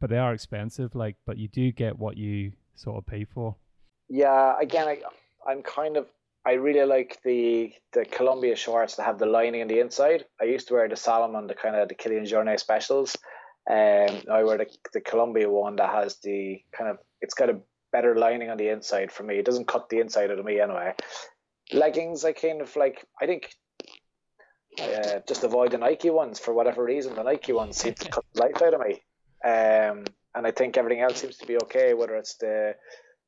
but 0.00 0.08
they 0.08 0.18
are 0.18 0.32
expensive. 0.32 0.94
Like, 0.94 1.16
but 1.26 1.36
you 1.36 1.48
do 1.48 1.70
get 1.70 1.98
what 1.98 2.16
you 2.16 2.52
sort 2.74 2.96
of 2.96 3.06
pay 3.06 3.24
for. 3.24 3.56
Yeah. 4.08 4.54
Again, 4.60 4.88
I, 4.88 4.98
I'm 5.46 5.62
kind 5.62 5.96
of, 5.96 6.06
I 6.46 6.52
really 6.52 6.84
like 6.84 7.20
the 7.24 7.72
the 7.92 8.04
Columbia 8.04 8.54
shorts 8.54 8.96
that 8.96 9.04
have 9.04 9.18
the 9.18 9.26
lining 9.26 9.62
on 9.62 9.68
the 9.68 9.80
inside. 9.80 10.26
I 10.40 10.44
used 10.44 10.68
to 10.68 10.74
wear 10.74 10.88
the 10.88 10.96
Salomon, 10.96 11.46
the 11.46 11.54
kind 11.54 11.74
of 11.74 11.88
the 11.88 11.94
Kilian 11.94 12.28
Jornet 12.28 12.60
specials. 12.60 13.16
Um, 13.70 14.22
I 14.30 14.42
wear 14.44 14.58
the, 14.58 14.66
the 14.92 15.00
Columbia 15.00 15.48
one 15.48 15.76
that 15.76 15.88
has 15.88 16.16
the 16.18 16.62
kind 16.76 16.90
of, 16.90 16.98
it's 17.22 17.32
got 17.32 17.48
a 17.48 17.60
better 17.92 18.14
lining 18.14 18.50
on 18.50 18.58
the 18.58 18.68
inside 18.68 19.10
for 19.10 19.22
me. 19.22 19.38
It 19.38 19.46
doesn't 19.46 19.68
cut 19.68 19.88
the 19.88 20.00
inside 20.00 20.30
out 20.30 20.38
of 20.38 20.44
me 20.44 20.60
anyway. 20.60 20.92
Leggings, 21.72 22.26
I 22.26 22.32
kind 22.32 22.60
of 22.60 22.76
like. 22.76 23.06
I 23.22 23.26
think 23.26 23.54
uh, 24.82 25.20
just 25.26 25.44
avoid 25.44 25.70
the 25.70 25.78
Nike 25.78 26.10
ones 26.10 26.38
for 26.38 26.52
whatever 26.52 26.84
reason. 26.84 27.14
The 27.14 27.22
Nike 27.22 27.52
ones 27.52 27.78
seem 27.78 27.94
to 27.94 28.08
cut 28.10 28.24
the 28.34 28.42
life 28.42 28.60
out 28.60 28.74
of 28.74 28.80
me. 28.80 29.02
Um, 29.42 30.04
and 30.34 30.46
I 30.46 30.50
think 30.50 30.76
everything 30.76 31.00
else 31.02 31.22
seems 31.22 31.38
to 31.38 31.46
be 31.46 31.56
okay. 31.62 31.94
Whether 31.94 32.16
it's 32.16 32.34
the, 32.34 32.74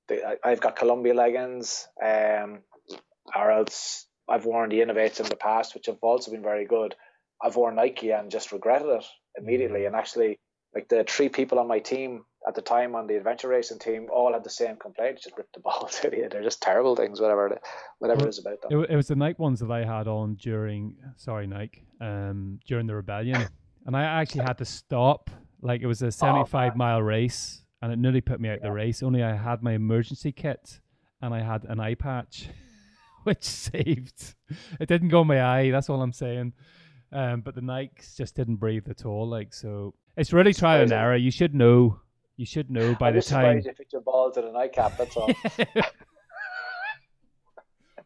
the 0.08 0.38
I've 0.44 0.60
got 0.60 0.76
Columbia 0.76 1.14
leggings, 1.14 1.88
um, 2.02 2.60
or 3.34 3.50
else 3.50 4.06
I've 4.28 4.44
worn 4.44 4.70
the 4.70 4.80
Inov-8s 4.80 5.20
in 5.20 5.26
the 5.26 5.36
past, 5.36 5.74
which 5.74 5.86
have 5.86 5.98
also 6.02 6.30
been 6.30 6.42
very 6.42 6.66
good. 6.66 6.94
I've 7.42 7.56
worn 7.56 7.76
Nike 7.76 8.10
and 8.10 8.30
just 8.30 8.52
regretted 8.52 8.88
it 8.88 9.04
immediately. 9.38 9.84
And 9.84 9.94
actually, 9.94 10.38
like 10.74 10.88
the 10.88 11.04
three 11.04 11.28
people 11.28 11.58
on 11.58 11.68
my 11.68 11.78
team 11.78 12.24
at 12.46 12.54
the 12.54 12.62
time 12.62 12.94
on 12.94 13.06
the 13.06 13.16
adventure 13.16 13.48
racing 13.48 13.78
team 13.78 14.06
all 14.12 14.32
had 14.32 14.44
the 14.44 14.50
same 14.50 14.76
complaint 14.76 15.18
just 15.22 15.36
rip 15.36 15.48
the 15.52 15.60
balls 15.64 15.98
out 16.04 16.12
of 16.12 16.14
you. 16.14 16.28
They're 16.28 16.42
just 16.42 16.62
terrible 16.62 16.94
things 16.94 17.20
whatever 17.20 17.58
whatever 17.98 18.26
it 18.26 18.28
is 18.28 18.38
about 18.38 18.62
them. 18.62 18.80
it, 18.80 18.90
it 18.90 18.96
was 18.96 19.08
the 19.08 19.16
Nike 19.16 19.36
ones 19.38 19.60
that 19.60 19.70
I 19.70 19.84
had 19.84 20.06
on 20.06 20.36
during 20.36 20.96
sorry 21.16 21.46
Nike 21.46 21.82
um 22.00 22.60
during 22.66 22.86
the 22.86 22.94
rebellion. 22.94 23.46
And 23.86 23.96
I 23.96 24.02
actually 24.02 24.42
had 24.42 24.58
to 24.58 24.64
stop. 24.64 25.30
Like 25.62 25.80
it 25.80 25.86
was 25.86 26.02
a 26.02 26.10
75 26.10 26.72
oh, 26.74 26.76
mile 26.76 27.00
race 27.00 27.62
and 27.82 27.92
it 27.92 27.98
nearly 27.98 28.20
put 28.20 28.40
me 28.40 28.48
out 28.48 28.58
yeah. 28.60 28.68
the 28.68 28.72
race 28.72 29.02
only 29.02 29.22
I 29.22 29.34
had 29.34 29.62
my 29.62 29.72
emergency 29.72 30.32
kit 30.32 30.80
and 31.20 31.34
I 31.34 31.40
had 31.40 31.64
an 31.64 31.80
eye 31.80 31.94
patch 31.94 32.48
which 33.24 33.44
saved 33.44 34.34
it 34.80 34.88
didn't 34.88 35.08
go 35.08 35.22
in 35.22 35.26
my 35.26 35.42
eye 35.42 35.70
that's 35.70 35.88
all 35.88 36.02
I'm 36.02 36.12
saying 36.12 36.52
um, 37.12 37.40
but 37.40 37.54
the 37.54 37.60
Nikes 37.60 38.16
just 38.16 38.34
didn't 38.34 38.56
breathe 38.56 38.88
at 38.88 39.04
all 39.06 39.28
like 39.28 39.54
so 39.54 39.94
it's 40.16 40.32
really 40.32 40.52
trial 40.52 40.82
and 40.82 40.92
error 40.92 41.16
you 41.16 41.30
should 41.30 41.54
know 41.54 42.00
you 42.36 42.44
should 42.44 42.70
know 42.70 42.94
by 42.94 43.08
I'm 43.08 43.14
the 43.14 43.22
time. 43.22 43.62
You 43.64 43.72
fit 43.72 43.88
your 43.92 44.02
balls 44.02 44.36
in 44.36 44.44
a 44.44 44.52
nightcap. 44.52 44.98
That's 44.98 45.16
all. 45.16 45.30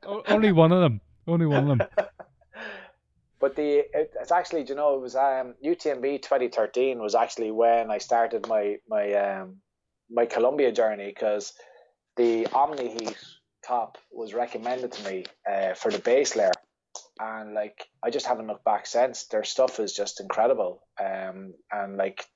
Only 0.29 0.53
one 0.53 0.71
of 0.73 0.81
them. 0.81 1.01
Only 1.27 1.47
one 1.47 1.69
of 1.69 1.79
them. 1.79 1.89
but 3.41 3.57
the 3.57 3.79
it, 3.79 4.12
it's 4.21 4.31
actually, 4.31 4.65
you 4.65 4.75
know, 4.75 4.95
it 4.95 5.01
was 5.01 5.17
um, 5.17 5.55
UTMB 5.65 6.23
2013 6.23 7.01
was 7.01 7.15
actually 7.15 7.51
when 7.51 7.91
I 7.91 7.99
started 7.99 8.47
my 8.47 8.77
my 8.89 9.12
um, 9.15 9.57
my 10.11 10.27
Columbia 10.27 10.73
journey 10.73 11.07
because 11.07 11.53
the 12.17 12.47
Omni 12.49 12.89
Heat 12.89 13.17
top 13.67 13.99
was 14.12 14.35
recommended 14.35 14.93
to 14.93 15.11
me 15.11 15.25
uh, 15.51 15.75
for 15.75 15.91
the 15.91 15.99
base 15.99 16.37
layer, 16.37 16.53
and 17.19 17.55
like 17.55 17.87
I 18.03 18.11
just 18.11 18.27
haven't 18.27 18.47
looked 18.47 18.65
back 18.65 18.87
since. 18.87 19.27
Their 19.27 19.45
stuff 19.45 19.81
is 19.81 19.95
just 19.95 20.21
incredible, 20.21 20.83
um, 21.01 21.55
and 21.73 21.97
like 21.97 22.27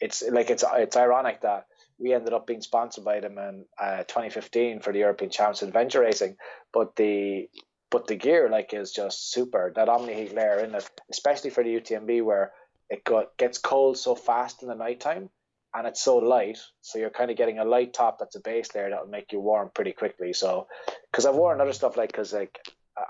it's 0.00 0.22
like 0.30 0.50
it's 0.50 0.64
it's 0.74 0.96
ironic 0.96 1.40
that 1.42 1.66
we 1.98 2.12
ended 2.12 2.34
up 2.34 2.46
being 2.46 2.60
sponsored 2.60 3.04
by 3.04 3.20
them 3.20 3.38
in 3.38 3.64
uh, 3.80 3.98
2015 3.98 4.80
for 4.80 4.92
the 4.92 4.98
European 4.98 5.30
Champs 5.30 5.62
Adventure 5.62 6.00
Racing, 6.00 6.36
but 6.72 6.94
the 6.96 7.48
but 7.92 8.08
the 8.08 8.16
gear 8.16 8.48
like 8.50 8.74
is 8.74 8.90
just 8.90 9.30
super. 9.30 9.70
That 9.76 9.88
Omni 9.88 10.14
Heat 10.14 10.34
layer 10.34 10.58
in 10.58 10.74
it, 10.74 10.90
especially 11.10 11.50
for 11.50 11.62
the 11.62 11.76
UTMB 11.76 12.24
where 12.24 12.52
it 12.90 13.04
got 13.04 13.36
gets 13.36 13.58
cold 13.58 13.98
so 13.98 14.16
fast 14.16 14.62
in 14.62 14.68
the 14.68 14.74
nighttime 14.74 15.30
and 15.74 15.86
it's 15.86 16.02
so 16.02 16.16
light, 16.16 16.58
so 16.80 16.98
you're 16.98 17.10
kind 17.10 17.30
of 17.30 17.36
getting 17.36 17.58
a 17.58 17.64
light 17.64 17.94
top 17.94 18.18
that's 18.18 18.36
a 18.36 18.40
base 18.40 18.74
layer 18.74 18.90
that 18.90 19.04
will 19.04 19.10
make 19.10 19.32
you 19.32 19.40
warm 19.40 19.70
pretty 19.74 19.92
quickly. 19.92 20.32
So, 20.32 20.66
because 21.10 21.24
I've 21.24 21.34
worn 21.34 21.60
other 21.60 21.72
stuff 21.72 21.96
like 21.96 22.10
because 22.10 22.32
like 22.32 22.58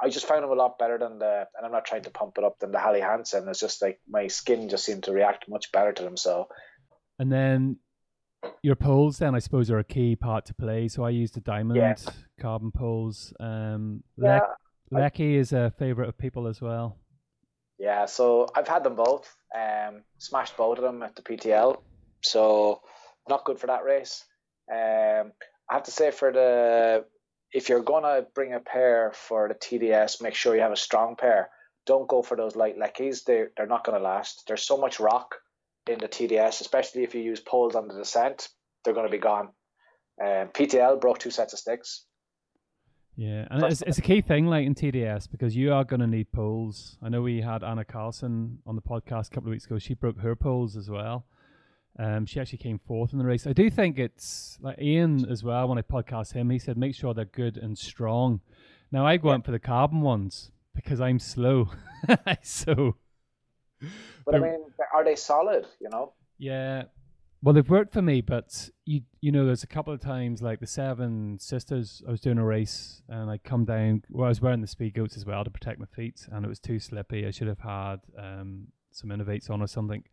I 0.00 0.08
just 0.08 0.26
found 0.26 0.44
them 0.44 0.50
a 0.50 0.54
lot 0.54 0.78
better 0.78 0.98
than 0.98 1.18
the, 1.18 1.46
and 1.56 1.66
I'm 1.66 1.72
not 1.72 1.84
trying 1.84 2.02
to 2.02 2.10
pump 2.10 2.38
it 2.38 2.44
up 2.44 2.58
than 2.60 2.70
the 2.70 2.78
Helly 2.78 3.00
Hansen. 3.00 3.48
It's 3.48 3.58
just 3.58 3.82
like 3.82 4.00
my 4.08 4.28
skin 4.28 4.68
just 4.68 4.84
seemed 4.84 5.04
to 5.04 5.12
react 5.12 5.48
much 5.48 5.72
better 5.72 5.92
to 5.92 6.02
them. 6.02 6.16
So 6.16 6.48
and 7.18 7.32
then 7.32 7.78
your 8.62 8.76
poles, 8.76 9.18
then 9.18 9.34
I 9.34 9.38
suppose, 9.38 9.70
are 9.70 9.78
a 9.78 9.84
key 9.84 10.16
part 10.16 10.46
to 10.46 10.54
play. 10.54 10.88
So 10.88 11.04
I 11.04 11.10
use 11.10 11.32
the 11.32 11.40
diamond 11.40 11.78
yeah. 11.78 11.94
carbon 12.40 12.70
poles. 12.70 13.32
Um, 13.40 14.02
yeah, 14.16 14.40
Le- 14.92 15.00
Leki 15.00 15.34
is 15.34 15.52
a 15.52 15.72
favorite 15.78 16.08
of 16.08 16.18
people 16.18 16.46
as 16.46 16.60
well. 16.60 16.96
Yeah, 17.78 18.06
so 18.06 18.48
I've 18.54 18.68
had 18.68 18.84
them 18.84 18.94
both. 18.94 19.34
Um, 19.54 20.02
smashed 20.18 20.56
both 20.56 20.78
of 20.78 20.84
them 20.84 21.02
at 21.02 21.16
the 21.16 21.22
PTL. 21.22 21.80
So 22.22 22.80
not 23.28 23.44
good 23.44 23.58
for 23.58 23.66
that 23.66 23.84
race. 23.84 24.24
Um, 24.70 25.32
I 25.68 25.74
have 25.74 25.84
to 25.84 25.90
say 25.90 26.10
for 26.10 26.32
the 26.32 27.04
if 27.52 27.68
you're 27.68 27.82
gonna 27.82 28.26
bring 28.34 28.54
a 28.54 28.60
pair 28.60 29.12
for 29.14 29.48
the 29.48 29.54
TDS, 29.54 30.22
make 30.22 30.34
sure 30.34 30.54
you 30.54 30.62
have 30.62 30.72
a 30.72 30.76
strong 30.76 31.16
pair. 31.16 31.50
Don't 31.84 32.08
go 32.08 32.22
for 32.22 32.36
those 32.36 32.54
light 32.54 32.78
Lekis; 32.78 33.24
They 33.24 33.46
they're 33.56 33.66
not 33.66 33.84
gonna 33.84 33.98
last. 33.98 34.44
There's 34.46 34.62
so 34.62 34.76
much 34.76 35.00
rock 35.00 35.34
in 35.86 35.98
the 35.98 36.08
TDS, 36.08 36.60
especially 36.60 37.02
if 37.02 37.14
you 37.14 37.22
use 37.22 37.40
poles 37.40 37.74
on 37.74 37.88
the 37.88 37.94
descent, 37.94 38.48
they're 38.84 38.94
going 38.94 39.06
to 39.06 39.12
be 39.12 39.18
gone. 39.18 39.48
Um, 40.20 40.48
PTL 40.48 41.00
broke 41.00 41.18
two 41.18 41.30
sets 41.30 41.52
of 41.52 41.58
sticks. 41.58 42.04
Yeah, 43.16 43.46
and 43.50 43.62
it's, 43.64 43.82
it's 43.82 43.98
a 43.98 44.02
key 44.02 44.22
thing 44.22 44.46
like 44.46 44.66
in 44.66 44.74
TDS 44.74 45.30
because 45.30 45.54
you 45.54 45.72
are 45.72 45.84
going 45.84 46.00
to 46.00 46.06
need 46.06 46.32
poles. 46.32 46.96
I 47.02 47.10
know 47.10 47.20
we 47.22 47.42
had 47.42 47.62
Anna 47.62 47.84
Carlson 47.84 48.58
on 48.66 48.74
the 48.74 48.82
podcast 48.82 49.28
a 49.28 49.30
couple 49.30 49.48
of 49.48 49.52
weeks 49.52 49.66
ago. 49.66 49.78
She 49.78 49.94
broke 49.94 50.18
her 50.20 50.34
poles 50.34 50.76
as 50.76 50.88
well. 50.88 51.26
Um, 51.98 52.24
she 52.24 52.40
actually 52.40 52.58
came 52.58 52.80
fourth 52.86 53.12
in 53.12 53.18
the 53.18 53.24
race. 53.26 53.46
I 53.46 53.52
do 53.52 53.68
think 53.68 53.98
it's 53.98 54.56
like 54.62 54.80
Ian 54.80 55.30
as 55.30 55.44
well. 55.44 55.68
When 55.68 55.76
I 55.76 55.82
podcast 55.82 56.32
him, 56.32 56.48
he 56.48 56.58
said 56.58 56.78
make 56.78 56.94
sure 56.94 57.12
they're 57.12 57.26
good 57.26 57.58
and 57.58 57.76
strong. 57.76 58.40
Now 58.90 59.06
I 59.06 59.18
went 59.18 59.42
yeah. 59.42 59.46
for 59.46 59.52
the 59.52 59.58
carbon 59.58 60.00
ones 60.00 60.50
because 60.74 61.00
I'm 61.02 61.18
slow, 61.18 61.68
so 62.42 62.96
but 64.24 64.34
I 64.34 64.38
mean, 64.38 64.64
are 64.92 65.04
they 65.04 65.16
solid? 65.16 65.66
You 65.80 65.90
know. 65.90 66.12
Yeah, 66.38 66.84
Well, 67.44 67.52
they've 67.52 67.68
worked 67.68 67.92
for 67.92 68.02
me, 68.02 68.20
but 68.20 68.70
you 68.84 69.02
you 69.20 69.32
know, 69.32 69.44
there's 69.44 69.64
a 69.64 69.68
couple 69.68 69.92
of 69.92 70.00
times 70.00 70.42
like 70.42 70.60
the 70.60 70.66
Seven 70.66 71.38
Sisters. 71.40 72.00
I 72.06 72.12
was 72.12 72.20
doing 72.20 72.38
a 72.38 72.44
race 72.44 73.02
and 73.08 73.28
I 73.28 73.38
come 73.38 73.64
down. 73.64 74.04
Well, 74.08 74.26
I 74.26 74.28
was 74.28 74.40
wearing 74.40 74.60
the 74.60 74.68
Speedgoats 74.68 75.16
as 75.16 75.26
well 75.26 75.42
to 75.42 75.50
protect 75.50 75.80
my 75.80 75.86
feet, 75.86 76.24
and 76.30 76.44
it 76.44 76.48
was 76.48 76.60
too 76.60 76.78
slippy. 76.78 77.26
I 77.26 77.32
should 77.32 77.48
have 77.48 77.58
had 77.58 77.96
um, 78.16 78.68
some 78.92 79.10
Inov-8s 79.10 79.50
on 79.50 79.60
or 79.60 79.66
something. 79.66 80.04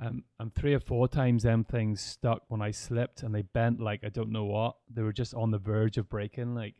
Um, 0.00 0.24
and 0.40 0.54
three 0.54 0.72
or 0.72 0.80
four 0.80 1.06
times 1.06 1.42
them 1.42 1.64
things 1.64 2.00
stuck 2.00 2.42
when 2.48 2.62
I 2.62 2.72
slipped 2.72 3.22
and 3.22 3.32
they 3.32 3.42
bent 3.42 3.78
like 3.78 4.00
I 4.02 4.08
don't 4.08 4.32
know 4.32 4.46
what. 4.46 4.76
They 4.88 5.02
were 5.02 5.12
just 5.12 5.34
on 5.34 5.50
the 5.50 5.58
verge 5.58 5.98
of 5.98 6.08
breaking. 6.08 6.54
Like, 6.54 6.76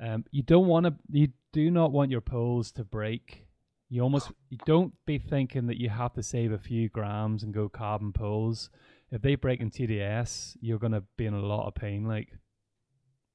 um, 0.00 0.26
you 0.30 0.44
don't 0.44 0.68
want 0.68 0.86
to. 0.86 0.94
You 1.10 1.28
do 1.52 1.72
not 1.72 1.90
want 1.90 2.12
your 2.12 2.20
poles 2.20 2.70
to 2.72 2.84
break. 2.84 3.48
You 3.90 4.02
almost 4.02 4.30
you 4.48 4.58
don't 4.64 4.92
be 5.06 5.18
thinking 5.18 5.66
that 5.66 5.80
you 5.80 5.88
have 5.88 6.12
to 6.12 6.22
save 6.22 6.52
a 6.52 6.58
few 6.58 6.88
grams 6.88 7.42
and 7.42 7.52
go 7.52 7.68
carbon 7.68 8.12
poles 8.12 8.70
if 9.10 9.22
they 9.22 9.34
break 9.34 9.60
in 9.60 9.70
TDS, 9.70 10.56
you're 10.60 10.78
gonna 10.78 11.02
be 11.16 11.26
in 11.26 11.34
a 11.34 11.40
lot 11.40 11.66
of 11.66 11.74
pain. 11.74 12.04
Like, 12.04 12.28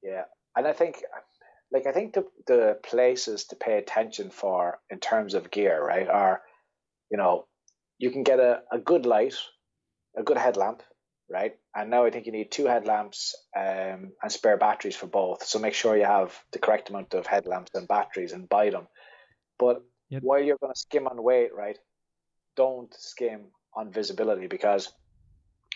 yeah, 0.02 0.24
and 0.56 0.66
I 0.66 0.72
think, 0.72 1.02
like, 1.72 1.86
I 1.86 1.92
think 1.92 2.14
the 2.14 2.26
the 2.46 2.78
places 2.82 3.44
to 3.46 3.56
pay 3.56 3.78
attention 3.78 4.30
for 4.30 4.78
in 4.90 5.00
terms 5.00 5.34
of 5.34 5.50
gear, 5.50 5.84
right, 5.84 6.08
are, 6.08 6.42
you 7.10 7.18
know, 7.18 7.46
you 7.98 8.10
can 8.10 8.22
get 8.22 8.40
a, 8.40 8.62
a 8.70 8.78
good 8.78 9.06
light, 9.06 9.34
a 10.16 10.22
good 10.22 10.38
headlamp, 10.38 10.82
right, 11.28 11.56
and 11.74 11.90
now 11.90 12.04
I 12.04 12.10
think 12.10 12.26
you 12.26 12.32
need 12.32 12.52
two 12.52 12.66
headlamps 12.66 13.34
um, 13.56 14.12
and 14.22 14.30
spare 14.30 14.56
batteries 14.56 14.96
for 14.96 15.06
both. 15.06 15.44
So 15.44 15.58
make 15.58 15.74
sure 15.74 15.96
you 15.96 16.04
have 16.04 16.32
the 16.52 16.60
correct 16.60 16.90
amount 16.90 17.14
of 17.14 17.26
headlamps 17.26 17.72
and 17.74 17.88
batteries 17.88 18.32
and 18.32 18.48
buy 18.48 18.70
them. 18.70 18.86
But 19.58 19.82
yep. 20.08 20.22
while 20.22 20.40
you're 20.40 20.58
going 20.58 20.72
to 20.72 20.78
skim 20.78 21.08
on 21.08 21.22
weight, 21.22 21.54
right, 21.54 21.78
don't 22.56 22.94
skim 22.94 23.46
on 23.74 23.92
visibility 23.92 24.46
because 24.46 24.92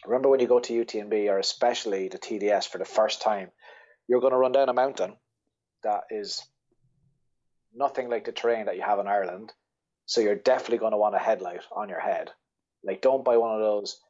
remember 0.06 0.28
when 0.28 0.40
you 0.40 0.46
go 0.46 0.60
to 0.60 0.84
UTMB 0.84 1.28
or 1.28 1.38
especially 1.38 2.08
the 2.08 2.18
TDS 2.18 2.68
for 2.68 2.78
the 2.78 2.84
first 2.84 3.22
time, 3.22 3.50
you're 4.06 4.20
going 4.20 4.32
to 4.32 4.38
run 4.38 4.52
down 4.52 4.68
a 4.68 4.74
mountain 4.74 5.16
that 5.82 6.04
is 6.10 6.44
nothing 7.74 8.08
like 8.08 8.24
the 8.24 8.32
terrain 8.32 8.66
that 8.66 8.76
you 8.76 8.82
have 8.82 8.98
in 8.98 9.06
Ireland. 9.06 9.52
So 10.06 10.20
you're 10.20 10.34
definitely 10.34 10.78
going 10.78 10.92
to 10.92 10.98
want 10.98 11.14
a 11.14 11.18
headlight 11.18 11.62
on 11.70 11.88
your 11.88 12.00
head. 12.00 12.30
Like, 12.82 13.02
don't 13.02 13.24
buy 13.24 13.36
one 13.36 13.54
of 13.54 13.60
those 13.60 14.00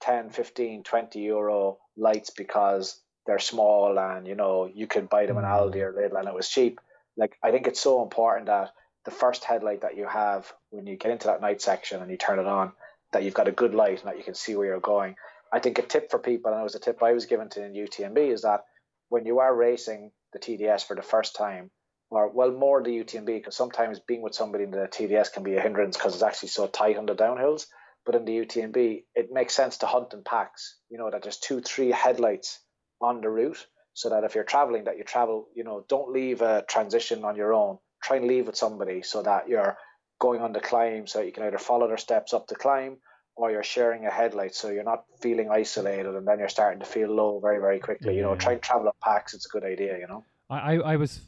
10, 0.00 0.30
15, 0.30 0.82
20 0.82 1.20
euro 1.20 1.78
lights 1.96 2.30
because 2.30 3.00
they're 3.26 3.38
small 3.38 3.98
and, 3.98 4.26
you 4.26 4.34
know, 4.34 4.66
you 4.72 4.86
could 4.86 5.08
buy 5.08 5.26
them 5.26 5.38
in 5.38 5.44
mm. 5.44 5.50
Aldi 5.50 5.76
or 5.76 5.92
Lidl 5.92 6.18
and 6.18 6.28
it 6.28 6.34
was 6.34 6.48
cheap. 6.48 6.80
Like, 7.16 7.36
I 7.42 7.50
think 7.50 7.66
it's 7.66 7.80
so 7.80 8.02
important 8.02 8.46
that 8.46 8.72
the 9.04 9.10
first 9.10 9.44
headlight 9.44 9.82
that 9.82 9.96
you 9.96 10.06
have 10.06 10.52
when 10.70 10.86
you 10.86 10.96
get 10.96 11.12
into 11.12 11.28
that 11.28 11.40
night 11.40 11.62
section 11.62 12.02
and 12.02 12.10
you 12.10 12.16
turn 12.16 12.38
it 12.38 12.46
on 12.46 12.72
that 13.12 13.22
you've 13.22 13.34
got 13.34 13.48
a 13.48 13.52
good 13.52 13.74
light 13.74 14.00
and 14.00 14.08
that 14.08 14.18
you 14.18 14.24
can 14.24 14.34
see 14.34 14.56
where 14.56 14.66
you're 14.66 14.80
going. 14.80 15.16
I 15.52 15.60
think 15.60 15.78
a 15.78 15.82
tip 15.82 16.10
for 16.10 16.18
people, 16.18 16.52
and 16.52 16.60
it 16.60 16.64
was 16.64 16.74
a 16.74 16.80
tip 16.80 17.02
I 17.02 17.12
was 17.12 17.26
given 17.26 17.48
to 17.50 17.64
in 17.64 17.72
UTMB, 17.72 18.32
is 18.32 18.42
that 18.42 18.64
when 19.08 19.26
you 19.26 19.38
are 19.38 19.54
racing 19.54 20.10
the 20.32 20.38
TDS 20.38 20.86
for 20.86 20.96
the 20.96 21.02
first 21.02 21.36
time, 21.36 21.70
or 22.10 22.30
well, 22.30 22.52
more 22.52 22.82
the 22.82 22.90
UTMB, 22.90 23.26
because 23.26 23.56
sometimes 23.56 24.00
being 24.00 24.22
with 24.22 24.34
somebody 24.34 24.64
in 24.64 24.70
the 24.70 24.88
TDS 24.88 25.32
can 25.32 25.42
be 25.42 25.56
a 25.56 25.60
hindrance 25.60 25.96
because 25.96 26.14
it's 26.14 26.22
actually 26.22 26.50
so 26.50 26.66
tight 26.66 26.96
on 26.96 27.06
the 27.06 27.14
downhills. 27.14 27.66
But 28.04 28.14
in 28.14 28.24
the 28.24 28.38
UTMB, 28.38 29.04
it 29.16 29.32
makes 29.32 29.54
sense 29.54 29.78
to 29.78 29.86
hunt 29.86 30.14
in 30.14 30.22
packs. 30.22 30.76
You 30.88 30.98
know 30.98 31.10
that 31.10 31.22
there's 31.22 31.38
two, 31.38 31.60
three 31.60 31.90
headlights 31.90 32.60
on 33.00 33.20
the 33.20 33.28
route, 33.28 33.66
so 33.94 34.10
that 34.10 34.24
if 34.24 34.34
you're 34.34 34.44
traveling, 34.44 34.84
that 34.84 34.98
you 34.98 35.04
travel. 35.04 35.48
You 35.54 35.64
know, 35.64 35.84
don't 35.88 36.12
leave 36.12 36.42
a 36.42 36.64
transition 36.68 37.24
on 37.24 37.36
your 37.36 37.52
own. 37.52 37.78
Try 38.02 38.18
and 38.18 38.26
leave 38.26 38.46
with 38.46 38.56
somebody 38.56 39.02
so 39.02 39.22
that 39.22 39.48
you're 39.48 39.76
going 40.18 40.40
on 40.40 40.52
the 40.52 40.60
climb, 40.60 41.06
so 41.06 41.20
you 41.20 41.32
can 41.32 41.44
either 41.44 41.58
follow 41.58 41.88
their 41.88 41.98
steps 41.98 42.32
up 42.32 42.46
the 42.46 42.54
climb 42.54 42.98
or 43.36 43.50
you're 43.50 43.62
sharing 43.62 44.06
a 44.06 44.10
headlight 44.10 44.54
so 44.54 44.70
you're 44.70 44.82
not 44.82 45.04
feeling 45.20 45.50
isolated 45.50 46.14
and 46.14 46.26
then 46.26 46.38
you're 46.38 46.48
starting 46.48 46.80
to 46.80 46.86
feel 46.86 47.14
low 47.14 47.38
very 47.38 47.60
very 47.60 47.78
quickly. 47.78 48.12
Yeah. 48.12 48.16
you 48.16 48.22
know 48.22 48.34
try 48.34 48.52
and 48.52 48.62
travel 48.62 48.88
up 48.88 48.96
packs 49.02 49.34
it's 49.34 49.46
a 49.46 49.48
good 49.48 49.64
idea 49.64 49.98
you 49.98 50.06
know? 50.06 50.24
I, 50.48 50.76
I 50.76 50.96
was 50.96 51.20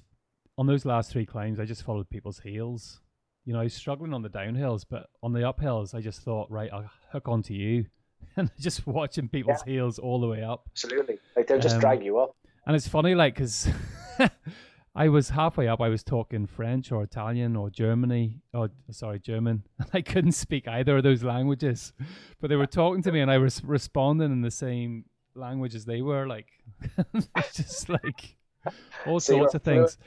on 0.57 0.67
those 0.67 0.85
last 0.85 1.13
three 1.13 1.27
climbs 1.27 1.61
i 1.61 1.65
just 1.65 1.83
followed 1.83 2.09
people's 2.11 2.41
heels. 2.41 3.01
You 3.45 3.53
know 3.53 3.61
i 3.61 3.65
was 3.65 3.75
struggling 3.75 4.15
on 4.15 4.23
the 4.23 4.31
downhills 4.31 4.85
but 4.89 5.09
on 5.23 5.33
the 5.33 5.41
uphills 5.41 5.95
i 5.95 6.01
just 6.01 6.23
thought 6.23 6.51
right 6.51 6.71
i'll 6.73 6.91
hook 7.13 7.29
onto 7.29 7.55
you. 7.55 7.87
And 8.37 8.51
just 8.59 8.87
watching 8.87 9.29
people's 9.29 9.63
yeah. 9.67 9.75
heels 9.75 9.99
all 9.99 10.21
the 10.21 10.27
way 10.29 10.43
up. 10.43 10.65
Absolutely. 10.73 11.19
Like 11.37 11.47
they'll 11.47 11.61
just 11.61 11.77
um, 11.77 11.81
drag 11.81 12.05
you 12.05 12.19
up. 12.19 12.37
and 12.67 12.75
it's 12.77 12.87
funny 12.87 13.15
like 13.15 13.35
because 13.35 13.69
I 14.99 15.11
was 15.11 15.31
halfway 15.31 15.69
up. 15.69 15.81
I 15.81 15.89
was 15.89 16.03
talking 16.03 16.45
French 16.45 16.91
or 16.91 17.05
Italian 17.05 17.55
or 17.55 17.71
Germany. 17.71 18.41
Oh, 18.53 18.69
sorry, 18.91 19.21
German. 19.21 19.63
I 19.95 20.01
couldn't 20.01 20.33
speak 20.33 20.67
either 20.67 20.97
of 20.97 21.05
those 21.05 21.23
languages, 21.23 21.93
but 22.41 22.51
they 22.51 22.57
were 22.57 22.67
talking 22.67 23.01
to 23.05 23.13
me, 23.13 23.21
and 23.21 23.31
I 23.31 23.39
was 23.39 23.63
responding 23.63 24.33
in 24.33 24.43
the 24.43 24.51
same 24.51 25.05
language 25.37 25.77
as 25.77 25.85
they 25.85 26.03
were. 26.03 26.27
Like, 26.27 26.49
just 27.55 27.89
like 27.89 28.35
all 29.07 29.21
so 29.21 29.35
sorts 29.35 29.55
of 29.55 29.63
things. 29.63 29.99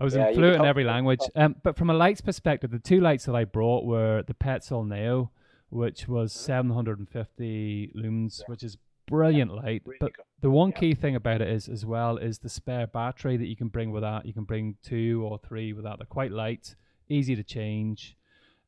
I 0.00 0.02
was 0.02 0.16
yeah, 0.16 0.32
fluent 0.32 0.62
in 0.62 0.66
every 0.66 0.82
language. 0.82 1.20
Um, 1.36 1.54
but 1.62 1.76
from 1.76 1.88
a 1.88 1.94
lights 1.94 2.20
perspective, 2.20 2.72
the 2.72 2.80
two 2.80 3.00
lights 3.00 3.26
that 3.26 3.36
I 3.36 3.44
brought 3.44 3.84
were 3.84 4.24
the 4.26 4.34
Petzl 4.34 4.84
NAO, 4.84 5.30
which 5.70 6.08
was 6.08 6.32
750 6.32 7.92
lumens, 7.94 8.40
yeah. 8.40 8.44
which 8.48 8.64
is 8.64 8.78
brilliant 9.08 9.54
light. 9.54 9.82
Really 9.84 9.98
but 10.00 10.12
the 10.40 10.50
one 10.50 10.70
yeah. 10.70 10.78
key 10.78 10.94
thing 10.94 11.16
about 11.16 11.40
it 11.40 11.48
is 11.48 11.68
as 11.68 11.84
well 11.84 12.16
is 12.16 12.38
the 12.38 12.48
spare 12.48 12.86
battery 12.86 13.36
that 13.36 13.46
you 13.46 13.56
can 13.56 13.68
bring 13.68 13.90
with 13.90 14.02
that. 14.02 14.26
You 14.26 14.32
can 14.32 14.44
bring 14.44 14.76
two 14.82 15.26
or 15.28 15.38
three 15.38 15.72
with 15.72 15.84
that. 15.84 15.98
They're 15.98 16.06
quite 16.06 16.32
light, 16.32 16.74
easy 17.08 17.34
to 17.36 17.42
change, 17.42 18.16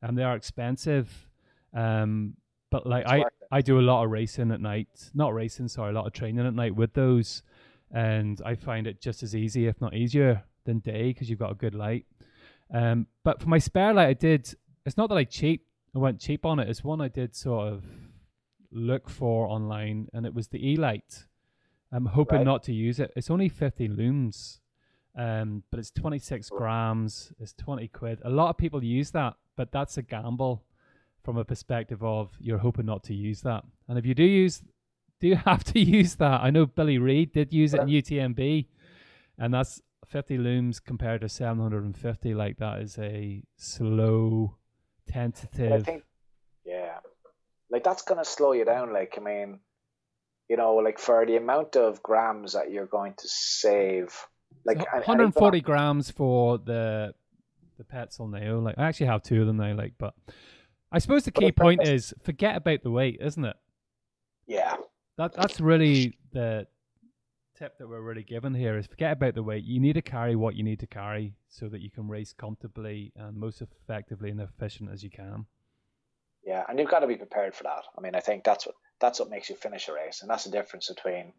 and 0.01 0.17
they 0.17 0.23
are 0.23 0.35
expensive. 0.35 1.27
Um, 1.73 2.35
but 2.69 2.85
like 2.87 3.05
I, 3.07 3.23
I 3.51 3.61
do 3.61 3.79
a 3.79 3.81
lot 3.81 4.03
of 4.03 4.11
racing 4.11 4.51
at 4.51 4.61
night. 4.61 5.11
Not 5.13 5.33
racing, 5.33 5.67
sorry, 5.67 5.91
a 5.91 5.93
lot 5.93 6.07
of 6.07 6.13
training 6.13 6.45
at 6.45 6.53
night 6.53 6.75
with 6.75 6.93
those, 6.93 7.43
and 7.91 8.41
I 8.45 8.55
find 8.55 8.87
it 8.87 9.01
just 9.01 9.23
as 9.23 9.35
easy, 9.35 9.67
if 9.67 9.79
not 9.81 9.93
easier, 9.93 10.43
than 10.65 10.79
day 10.79 11.09
because 11.09 11.29
you've 11.29 11.39
got 11.39 11.51
a 11.51 11.55
good 11.55 11.75
light. 11.75 12.05
Um, 12.73 13.07
but 13.23 13.41
for 13.41 13.49
my 13.49 13.57
spare 13.57 13.93
light, 13.93 14.07
I 14.07 14.13
did. 14.13 14.53
It's 14.85 14.97
not 14.97 15.09
that 15.09 15.15
I 15.15 15.23
cheap. 15.25 15.65
I 15.95 15.99
went 15.99 16.19
cheap 16.19 16.45
on 16.45 16.59
it. 16.59 16.69
It's 16.69 16.83
one 16.83 17.01
I 17.01 17.09
did 17.09 17.35
sort 17.35 17.73
of 17.73 17.83
look 18.71 19.09
for 19.09 19.47
online, 19.47 20.07
and 20.13 20.25
it 20.25 20.33
was 20.33 20.47
the 20.47 20.69
e+LITE. 20.69 21.25
I'm 21.91 22.05
hoping 22.05 22.39
right. 22.39 22.45
not 22.45 22.63
to 22.63 22.73
use 22.73 22.99
it. 22.99 23.11
It's 23.15 23.29
only 23.29 23.49
50 23.49 23.87
looms, 23.89 24.61
um, 25.15 25.63
but 25.69 25.79
it's 25.79 25.91
26 25.91 26.49
grams. 26.49 27.33
It's 27.39 27.53
20 27.53 27.87
quid. 27.89 28.21
A 28.23 28.29
lot 28.29 28.49
of 28.49 28.57
people 28.57 28.83
use 28.83 29.11
that, 29.11 29.35
but 29.57 29.71
that's 29.71 29.97
a 29.97 30.01
gamble 30.01 30.63
from 31.23 31.37
a 31.37 31.45
perspective 31.45 32.03
of 32.03 32.31
you're 32.39 32.57
hoping 32.57 32.85
not 32.85 33.03
to 33.03 33.13
use 33.13 33.41
that. 33.41 33.63
And 33.87 33.97
if 33.97 34.05
you 34.05 34.15
do 34.15 34.23
use, 34.23 34.61
do 35.19 35.27
you 35.27 35.35
have 35.45 35.63
to 35.65 35.79
use 35.79 36.15
that? 36.15 36.41
I 36.41 36.49
know 36.49 36.65
Billy 36.65 36.97
Reid 36.97 37.33
did 37.33 37.53
use 37.53 37.73
it 37.73 37.81
in 37.81 37.87
UTMB, 37.87 38.67
and 39.37 39.53
that's 39.53 39.81
50 40.07 40.37
looms 40.37 40.79
compared 40.79 41.21
to 41.21 41.29
750. 41.29 42.33
Like 42.33 42.57
that 42.57 42.81
is 42.81 42.97
a 42.97 43.43
slow, 43.57 44.57
tentative. 45.07 45.85
Think, 45.85 46.03
yeah, 46.65 46.99
like 47.71 47.83
that's 47.83 48.01
gonna 48.01 48.25
slow 48.25 48.51
you 48.51 48.65
down. 48.65 48.93
Like 48.93 49.15
I 49.17 49.21
mean, 49.21 49.59
you 50.49 50.57
know, 50.57 50.75
like 50.75 50.99
for 50.99 51.25
the 51.25 51.37
amount 51.37 51.75
of 51.75 52.03
grams 52.03 52.53
that 52.53 52.71
you're 52.71 52.85
going 52.85 53.13
to 53.13 53.27
save, 53.27 54.15
like 54.65 54.79
so 54.79 54.85
140 54.91 55.61
grams 55.61 56.11
for 56.11 56.57
the 56.57 57.13
the 57.81 57.83
Petzl 57.95 58.29
NAO. 58.29 58.59
Like 58.59 58.75
I 58.77 58.83
actually 58.83 59.07
have 59.07 59.23
two 59.23 59.41
of 59.41 59.47
them 59.47 59.57
now. 59.57 59.73
Like, 59.73 59.93
but 59.97 60.13
I 60.91 60.99
suppose 60.99 61.23
the 61.23 61.31
key 61.31 61.51
point 61.51 61.87
is 61.87 62.13
forget 62.21 62.55
about 62.55 62.83
the 62.83 62.91
weight, 62.91 63.19
isn't 63.21 63.43
it? 63.43 63.55
Yeah. 64.47 64.75
That 65.17 65.33
that's 65.33 65.59
really 65.59 66.17
the 66.31 66.67
tip 67.57 67.77
that 67.77 67.87
we're 67.87 68.01
really 68.01 68.23
given 68.23 68.53
here 68.53 68.77
is 68.77 68.87
forget 68.87 69.13
about 69.13 69.35
the 69.35 69.43
weight. 69.43 69.63
You 69.63 69.79
need 69.79 69.93
to 69.93 70.01
carry 70.01 70.35
what 70.35 70.55
you 70.55 70.63
need 70.63 70.79
to 70.79 70.87
carry 70.87 71.35
so 71.49 71.67
that 71.69 71.81
you 71.81 71.89
can 71.89 72.07
race 72.07 72.33
comfortably 72.33 73.11
and 73.15 73.37
most 73.37 73.61
effectively 73.61 74.29
and 74.29 74.41
efficient 74.41 74.89
as 74.91 75.03
you 75.03 75.09
can. 75.09 75.45
Yeah, 76.45 76.63
and 76.67 76.79
you've 76.79 76.89
got 76.89 76.99
to 76.99 77.07
be 77.07 77.15
prepared 77.15 77.53
for 77.53 77.63
that. 77.63 77.83
I 77.97 78.01
mean, 78.01 78.15
I 78.15 78.19
think 78.19 78.43
that's 78.43 78.65
what 78.65 78.75
that's 78.99 79.19
what 79.19 79.29
makes 79.29 79.49
you 79.49 79.55
finish 79.55 79.87
a 79.87 79.93
race, 79.93 80.21
and 80.21 80.29
that's 80.29 80.45
the 80.45 80.51
difference 80.51 80.89
between. 80.89 81.33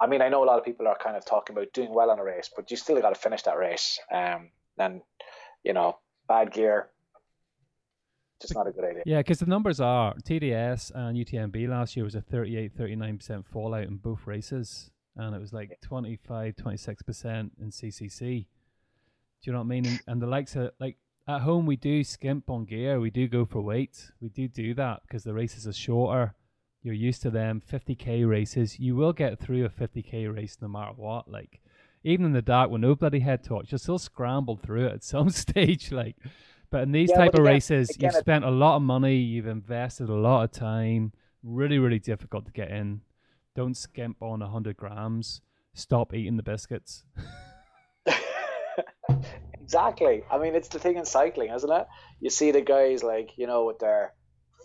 I 0.00 0.06
mean, 0.06 0.22
I 0.22 0.28
know 0.28 0.42
a 0.42 0.46
lot 0.46 0.58
of 0.58 0.64
people 0.64 0.88
are 0.88 0.98
kind 0.98 1.16
of 1.16 1.24
talking 1.24 1.56
about 1.56 1.72
doing 1.72 1.94
well 1.94 2.10
on 2.10 2.18
a 2.18 2.24
race, 2.24 2.50
but 2.54 2.70
you 2.70 2.76
still 2.76 3.00
got 3.00 3.14
to 3.14 3.20
finish 3.20 3.42
that 3.42 3.56
race. 3.56 4.00
Um, 4.12 4.50
and 4.76 5.02
you 5.62 5.72
know, 5.72 5.98
bad 6.28 6.52
gear, 6.52 6.88
just 8.40 8.54
not 8.54 8.66
a 8.66 8.72
good 8.72 8.84
idea. 8.84 9.02
Yeah, 9.06 9.18
because 9.18 9.38
the 9.38 9.46
numbers 9.46 9.80
are 9.80 10.14
TDS 10.14 10.92
and 10.94 11.16
UTMB 11.16 11.68
last 11.68 11.96
year 11.96 12.04
was 12.04 12.14
a 12.14 12.20
38, 12.20 12.76
39% 12.76 13.46
fallout 13.46 13.84
in 13.84 13.96
both 13.96 14.26
races, 14.26 14.90
and 15.16 15.34
it 15.34 15.40
was 15.40 15.52
like 15.52 15.78
25, 15.82 16.54
26% 16.56 17.50
in 17.60 17.70
CCC. 17.70 18.18
Do 18.18 19.50
you 19.50 19.52
know 19.52 19.58
what 19.58 19.64
I 19.64 19.68
mean? 19.68 19.86
And, 19.86 20.00
and 20.06 20.22
the 20.22 20.26
likes 20.26 20.56
of 20.56 20.70
like 20.80 20.96
at 21.26 21.40
home 21.40 21.66
we 21.66 21.76
do 21.76 22.04
skimp 22.04 22.50
on 22.50 22.64
gear. 22.64 23.00
We 23.00 23.10
do 23.10 23.28
go 23.28 23.44
for 23.44 23.60
weight. 23.60 24.10
We 24.20 24.28
do 24.28 24.48
do 24.48 24.74
that 24.74 25.02
because 25.02 25.24
the 25.24 25.34
races 25.34 25.66
are 25.66 25.72
shorter. 25.72 26.34
You're 26.82 26.94
used 26.94 27.22
to 27.22 27.30
them. 27.30 27.62
50k 27.70 28.28
races. 28.28 28.78
You 28.78 28.94
will 28.94 29.12
get 29.12 29.38
through 29.38 29.64
a 29.64 29.70
50k 29.70 30.34
race 30.34 30.58
no 30.60 30.68
matter 30.68 30.92
what. 30.96 31.30
Like 31.30 31.60
even 32.02 32.26
in 32.26 32.32
the 32.32 32.42
dark 32.42 32.70
with 32.70 32.82
no 32.82 32.94
bloody 32.94 33.20
head 33.20 33.42
torch, 33.42 33.72
you're 33.72 33.78
still 33.78 33.98
scrambled 33.98 34.62
through 34.62 34.86
it 34.86 34.92
at 34.92 35.04
some 35.12 35.30
stage. 35.30 35.90
Like, 35.90 36.16
but 36.70 36.82
in 36.82 36.92
these 36.92 37.10
yeah, 37.10 37.16
type 37.16 37.34
of 37.34 37.40
again, 37.40 37.52
races, 37.52 37.90
again, 37.90 38.10
you've 38.12 38.20
spent 38.20 38.44
a 38.44 38.50
lot 38.50 38.76
of 38.76 38.82
money. 38.82 39.16
You've 39.16 39.46
invested 39.46 40.08
a 40.10 40.14
lot 40.14 40.44
of 40.44 40.52
time. 40.52 41.12
Really, 41.42 41.78
really 41.78 41.98
difficult 41.98 42.46
to 42.46 42.52
get 42.52 42.70
in. 42.70 43.00
Don't 43.56 43.76
skimp 43.76 44.20
on 44.20 44.40
100 44.40 44.76
grams. 44.76 45.40
Stop 45.72 46.12
eating 46.14 46.36
the 46.36 46.42
biscuits. 46.42 47.04
exactly. 49.64 50.22
I 50.30 50.38
mean, 50.38 50.54
it's 50.54 50.68
the 50.68 50.78
thing 50.78 50.96
in 50.96 51.04
cycling, 51.04 51.50
isn't 51.50 51.70
it? 51.70 51.86
You 52.20 52.30
see 52.30 52.50
the 52.52 52.60
guys 52.60 53.02
like, 53.02 53.30
you 53.36 53.46
know, 53.46 53.64
with 53.64 53.78
their 53.78 54.14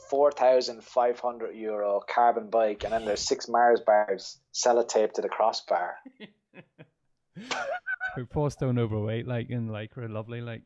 4,500 0.10 1.56
euro 1.56 2.02
carbon 2.08 2.50
bike 2.50 2.84
and 2.84 2.94
then 2.94 3.06
there's 3.06 3.22
six 3.28 3.48
Mars 3.48 3.82
bars 3.86 4.40
sellotaped 4.54 5.14
to 5.14 5.22
the 5.22 5.30
crossbar. 5.30 5.96
We're 8.18 8.26
four 8.26 8.50
stone 8.52 8.80
overweight, 8.80 9.28
like, 9.28 9.50
and 9.50 9.72
like, 9.72 9.96
we're 9.96 10.10
lovely, 10.10 10.42
like. 10.42 10.64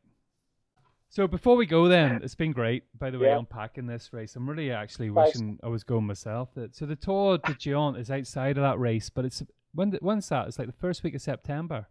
So 1.10 1.28
before 1.28 1.56
we 1.56 1.66
go, 1.66 1.86
then 1.86 2.20
it's 2.24 2.34
been 2.34 2.50
great. 2.52 2.84
By 2.98 3.10
the 3.10 3.18
way, 3.18 3.28
Yeah. 3.28 3.38
unpacking 3.38 3.86
this 3.86 4.12
race, 4.12 4.34
I'm 4.34 4.48
really 4.48 4.72
actually 4.72 5.10
wishing 5.10 5.60
I 5.62 5.68
was 5.68 5.84
going 5.84 6.06
myself. 6.06 6.48
Uh, 6.56 6.68
so 6.72 6.86
the 6.86 6.96
Tour 6.96 7.38
de 7.38 7.52
Géant 7.54 7.98
is 7.98 8.10
outside 8.10 8.56
of 8.58 8.62
that 8.62 8.80
race, 8.80 9.10
but 9.10 9.24
it's 9.24 9.42
when 9.72 9.92
when's 10.00 10.28
that? 10.30 10.48
It's 10.48 10.58
like 10.58 10.66
the 10.66 10.72
first 10.72 11.04
week 11.04 11.14
of 11.14 11.22
September. 11.22 11.86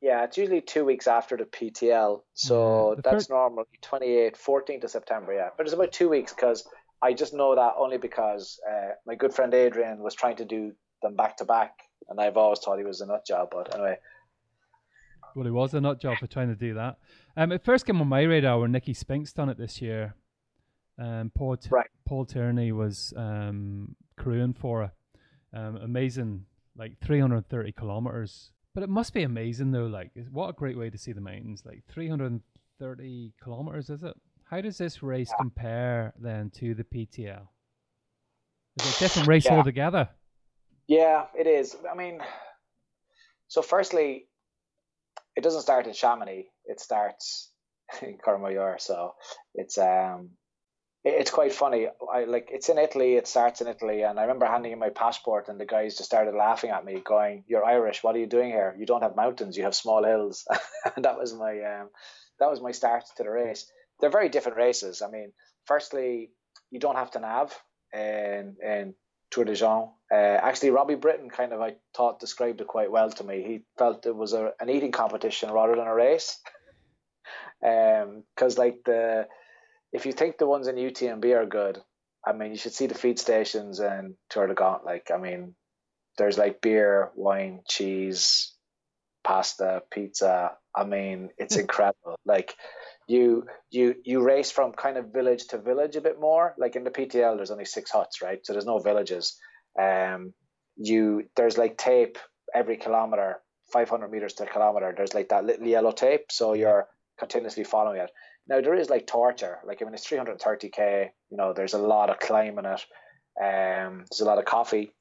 Yeah, 0.00 0.22
it's 0.24 0.38
usually 0.38 0.60
two 0.60 0.84
weeks 0.84 1.08
after 1.08 1.36
the 1.36 1.44
PTL. 1.44 2.22
So 2.34 2.94
Yeah, 2.94 3.00
that's 3.02 3.28
normally 3.28 3.64
28, 3.82 4.36
14th 4.36 4.84
of 4.84 4.90
September, 4.90 5.32
yeah. 5.32 5.48
But 5.56 5.66
it's 5.66 5.74
about 5.74 5.92
two 5.92 6.08
weeks 6.08 6.32
because 6.32 6.66
I 7.02 7.12
just 7.12 7.34
know 7.34 7.54
that 7.54 7.74
only 7.76 7.98
because 7.98 8.60
uh, 8.68 8.90
my 9.06 9.16
good 9.16 9.34
friend 9.34 9.52
Adrian 9.54 9.98
was 9.98 10.14
trying 10.14 10.36
to 10.36 10.44
do 10.44 10.72
them 11.02 11.16
back 11.16 11.36
to 11.38 11.44
back. 11.44 11.72
And 12.08 12.20
I've 12.20 12.36
always 12.36 12.60
thought 12.60 12.78
he 12.78 12.84
was 12.84 13.00
a 13.00 13.06
nut 13.06 13.26
job. 13.26 13.48
But 13.50 13.74
anyway, 13.74 13.98
Well, 15.34 15.44
he 15.44 15.50
was 15.50 15.74
a 15.74 15.80
nut 15.80 16.00
job 16.00 16.18
for 16.18 16.26
trying 16.26 16.48
to 16.48 16.54
do 16.56 16.74
that. 16.74 16.96
Um, 17.36 17.52
it 17.52 17.64
first 17.64 17.84
came 17.84 18.00
on 18.00 18.08
my 18.08 18.22
radar 18.22 18.60
when 18.60 18.72
Nicky 18.72 18.94
Spinks 18.94 19.32
done 19.32 19.48
it 19.48 19.58
this 19.58 19.82
year. 19.82 20.14
Um, 20.98 21.30
Paul 21.34 21.56
T- 21.56 21.68
Right. 21.70 21.88
Paul 22.06 22.24
Tierney 22.24 22.72
was 22.72 23.12
um, 23.16 23.94
crewing 24.16 24.54
for 24.54 24.84
it. 24.84 24.90
Um, 25.52 25.76
amazing, 25.76 26.44
like 26.76 26.98
330 27.00 27.72
kilometers. 27.72 28.52
But 28.78 28.84
it 28.84 28.90
must 28.90 29.12
be 29.12 29.24
amazing 29.24 29.72
though. 29.72 29.86
Like, 29.86 30.12
what 30.30 30.50
a 30.50 30.52
great 30.52 30.78
way 30.78 30.88
to 30.88 30.96
see 30.96 31.10
the 31.10 31.20
mountains. 31.20 31.64
Like 31.66 31.82
330 31.88 33.32
kilometers, 33.42 33.90
is 33.90 34.04
it? 34.04 34.14
How 34.44 34.60
does 34.60 34.78
this 34.78 35.02
race 35.02 35.32
compare 35.36 36.14
then 36.16 36.50
to 36.50 36.76
the 36.76 36.84
PTL? 36.84 37.48
Is 38.76 38.86
it 38.86 38.96
a 38.96 38.98
different 39.00 39.26
race 39.26 39.46
Yeah. 39.46 39.56
altogether? 39.56 40.08
yeah, 40.86 41.26
it 41.36 41.48
is. 41.48 41.76
I 41.90 41.96
mean, 41.96 42.20
so 43.48 43.62
firstly, 43.62 44.28
it 45.34 45.42
doesn't 45.42 45.62
start 45.62 45.88
in 45.88 45.92
Chamonix. 45.92 46.48
It 46.64 46.78
starts 46.78 47.50
in 48.02 48.16
Courmayeur. 48.18 48.80
So 48.80 49.16
it's 49.56 49.76
um, 49.76 50.30
it's 51.08 51.30
quite 51.30 51.52
funny. 51.52 51.88
I 52.12 52.24
like 52.24 52.48
it's 52.52 52.68
in 52.68 52.78
Italy. 52.78 53.14
It 53.14 53.26
starts 53.26 53.60
in 53.60 53.66
Italy, 53.66 54.02
and 54.02 54.18
I 54.18 54.22
remember 54.22 54.46
handing 54.46 54.72
in 54.72 54.78
my 54.78 54.90
passport, 54.90 55.48
and 55.48 55.58
the 55.58 55.66
guys 55.66 55.96
just 55.96 56.08
started 56.08 56.34
laughing 56.34 56.70
at 56.70 56.84
me, 56.84 57.00
going, 57.04 57.44
"You're 57.46 57.64
Irish. 57.64 58.02
What 58.02 58.14
are 58.16 58.18
you 58.18 58.26
doing 58.26 58.50
here? 58.50 58.74
You 58.78 58.86
don't 58.86 59.02
have 59.02 59.16
mountains. 59.16 59.56
You 59.56 59.64
have 59.64 59.74
small 59.74 60.04
hills." 60.04 60.46
and 60.96 61.04
that 61.04 61.18
was 61.18 61.34
my 61.34 61.60
um, 61.62 61.90
that 62.38 62.50
was 62.50 62.60
my 62.60 62.72
start 62.72 63.04
to 63.16 63.22
the 63.22 63.30
race. 63.30 63.70
They're 64.00 64.10
very 64.10 64.28
different 64.28 64.58
races. 64.58 65.02
I 65.02 65.10
mean, 65.10 65.32
firstly, 65.66 66.30
you 66.70 66.80
don't 66.80 66.96
have 66.96 67.10
to 67.12 67.20
nav 67.20 67.56
in 67.92 68.56
in 68.62 68.94
Tour 69.30 69.44
de 69.44 69.54
Geant. 69.54 69.90
Uh, 70.10 70.14
actually, 70.14 70.70
Robbie 70.70 70.94
Britton 70.94 71.30
kind 71.30 71.52
of 71.52 71.60
I 71.60 71.76
thought 71.94 72.20
described 72.20 72.60
it 72.60 72.66
quite 72.66 72.90
well 72.90 73.10
to 73.10 73.24
me. 73.24 73.42
He 73.42 73.64
felt 73.78 74.06
it 74.06 74.16
was 74.16 74.32
a, 74.32 74.52
an 74.60 74.70
eating 74.70 74.92
competition 74.92 75.50
rather 75.50 75.76
than 75.76 75.86
a 75.86 75.94
race. 75.94 76.38
Um, 77.60 78.22
because 78.36 78.56
like 78.56 78.84
the 78.84 79.26
if 79.92 80.06
you 80.06 80.12
think 80.12 80.38
the 80.38 80.46
ones 80.46 80.68
in 80.68 80.76
UTMB 80.76 81.24
are 81.34 81.46
good, 81.46 81.80
I 82.26 82.32
mean, 82.32 82.50
you 82.50 82.58
should 82.58 82.74
see 82.74 82.86
the 82.86 82.94
feed 82.94 83.18
stations 83.18 83.80
and 83.80 84.14
Tour 84.28 84.46
de 84.46 84.54
Geant. 84.54 84.84
Like, 84.84 85.10
I 85.12 85.18
mean, 85.18 85.54
there's 86.18 86.36
like 86.36 86.60
beer, 86.60 87.10
wine, 87.14 87.60
cheese, 87.66 88.54
pasta, 89.24 89.82
pizza. 89.90 90.52
I 90.76 90.84
mean, 90.84 91.30
it's 91.38 91.56
incredible. 91.64 92.16
Like, 92.24 92.54
you 93.06 93.46
you 93.70 93.94
you 94.04 94.20
race 94.22 94.50
from 94.50 94.72
kind 94.72 94.98
of 94.98 95.12
village 95.12 95.46
to 95.48 95.58
village 95.58 95.96
a 95.96 96.02
bit 96.02 96.20
more. 96.20 96.54
Like 96.58 96.76
in 96.76 96.84
the 96.84 96.90
PTL, 96.90 97.36
there's 97.36 97.50
only 97.50 97.64
six 97.64 97.90
huts, 97.90 98.20
right? 98.20 98.44
So 98.44 98.52
there's 98.52 98.66
no 98.66 98.78
villages. 98.78 99.36
Um, 99.80 100.34
you 100.76 101.24
there's 101.34 101.56
like 101.56 101.78
tape 101.78 102.18
every 102.54 102.76
kilometer, 102.76 103.40
500 103.72 104.10
meters 104.10 104.34
to 104.34 104.44
a 104.44 104.46
kilometer. 104.46 104.92
There's 104.94 105.14
like 105.14 105.30
that 105.30 105.44
little 105.44 105.66
yellow 105.66 105.92
tape, 105.92 106.26
so 106.30 106.52
you're 106.52 106.86
continuously 107.18 107.64
following 107.64 108.00
it. 108.00 108.10
Now 108.48 108.60
there 108.60 108.74
is 108.74 108.88
like 108.90 109.06
torture. 109.06 109.58
Like 109.64 109.82
I 109.82 109.84
mean, 109.84 109.94
it's 109.94 110.06
330k. 110.06 111.10
You 111.30 111.36
know, 111.36 111.52
there's 111.52 111.74
a 111.74 111.78
lot 111.78 112.10
of 112.10 112.18
climbing 112.18 112.64
it. 112.64 112.84
Um, 113.40 114.04
there's 114.10 114.20
a 114.20 114.24
lot 114.24 114.38
of 114.38 114.44
coffee. 114.44 114.92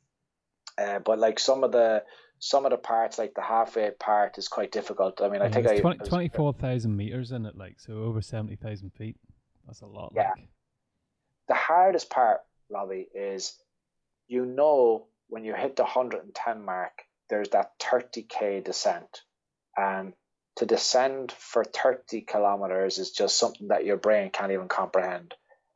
Uh, 0.78 1.00
but 1.00 1.18
like 1.18 1.40
some 1.40 1.64
of 1.64 1.72
the 1.72 2.04
some 2.40 2.66
of 2.66 2.72
the 2.72 2.78
parts, 2.78 3.18
like 3.18 3.34
the 3.34 3.42
halfway 3.42 3.90
part, 3.92 4.38
is 4.38 4.48
quite 4.48 4.72
difficult. 4.72 5.22
I 5.22 5.30
mean, 5.30 5.42
I 5.42 5.50
think 5.50 5.66
it's 5.66 5.80
I 5.80 5.82
20, 5.82 6.00
I 6.00 6.02
was- 6.02 6.10
24,000 6.10 6.96
meters 6.96 7.32
in 7.32 7.46
it, 7.46 7.58
like 7.58 7.80
so 7.80 7.94
over 8.04 8.22
70,000 8.22 8.92
feet. 8.92 9.18
That's 9.66 9.82
a 9.82 9.88
lot. 9.88 10.14
Yeah. 10.16 10.30
Like. 10.36 10.50
the 11.48 11.56
hardest 11.56 12.10
part, 12.10 12.42
Robbie, 12.70 13.08
is 13.16 13.58
you 14.28 14.46
know 14.46 15.08
when 15.30 15.46
you 15.46 15.56
hit 15.56 15.76
the 15.76 15.84
110 15.84 16.64
mark, 16.64 16.92
there's 17.30 17.50
that 17.50 17.72
30k 17.80 18.64
descent. 18.64 19.22
And 19.76 20.14
to 20.58 20.66
descend 20.66 21.32
for 21.32 21.64
30 21.64 22.22
kilometers 22.22 22.98
is 22.98 23.12
just 23.12 23.40
something 23.40 23.70
that 23.70 23.86
your 23.86 23.98
brain 23.98 24.32
can't 24.32 24.52
even 24.52 24.68
comprehend. 24.68 25.34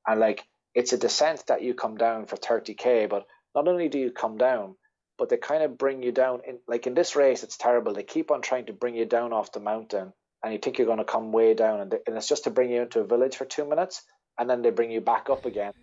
And 0.07 0.19
like, 0.19 0.43
it's 0.73 0.93
a 0.93 0.97
descent 0.97 1.45
that 1.47 1.61
you 1.61 1.73
come 1.73 1.97
down 1.97 2.25
for 2.25 2.35
30k, 2.35 3.09
but 3.09 3.27
not 3.53 3.67
only 3.67 3.89
do 3.89 3.99
you 3.99 4.11
come 4.11 4.37
down, 4.37 4.75
but 5.17 5.29
they 5.29 5.37
kind 5.37 5.61
of 5.61 5.77
bring 5.77 6.01
you 6.01 6.11
down. 6.11 6.41
In 6.47 6.59
like 6.67 6.87
in 6.87 6.95
this 6.95 7.15
race, 7.15 7.43
it's 7.43 7.57
terrible. 7.57 7.93
They 7.93 8.03
keep 8.03 8.31
on 8.31 8.41
trying 8.41 8.65
to 8.67 8.73
bring 8.73 8.95
you 8.95 9.05
down 9.05 9.33
off 9.33 9.51
the 9.51 9.59
mountain, 9.59 10.13
and 10.43 10.53
you 10.53 10.57
think 10.57 10.77
you're 10.77 10.87
going 10.87 10.97
to 10.97 11.03
come 11.03 11.31
way 11.31 11.53
down, 11.53 11.81
and, 11.81 11.91
they, 11.91 11.99
and 12.07 12.17
it's 12.17 12.27
just 12.27 12.45
to 12.45 12.49
bring 12.49 12.71
you 12.71 12.81
into 12.81 13.01
a 13.01 13.05
village 13.05 13.35
for 13.35 13.45
two 13.45 13.65
minutes, 13.65 14.01
and 14.39 14.49
then 14.49 14.63
they 14.63 14.71
bring 14.71 14.89
you 14.89 15.01
back 15.01 15.29
up 15.29 15.45
again, 15.45 15.73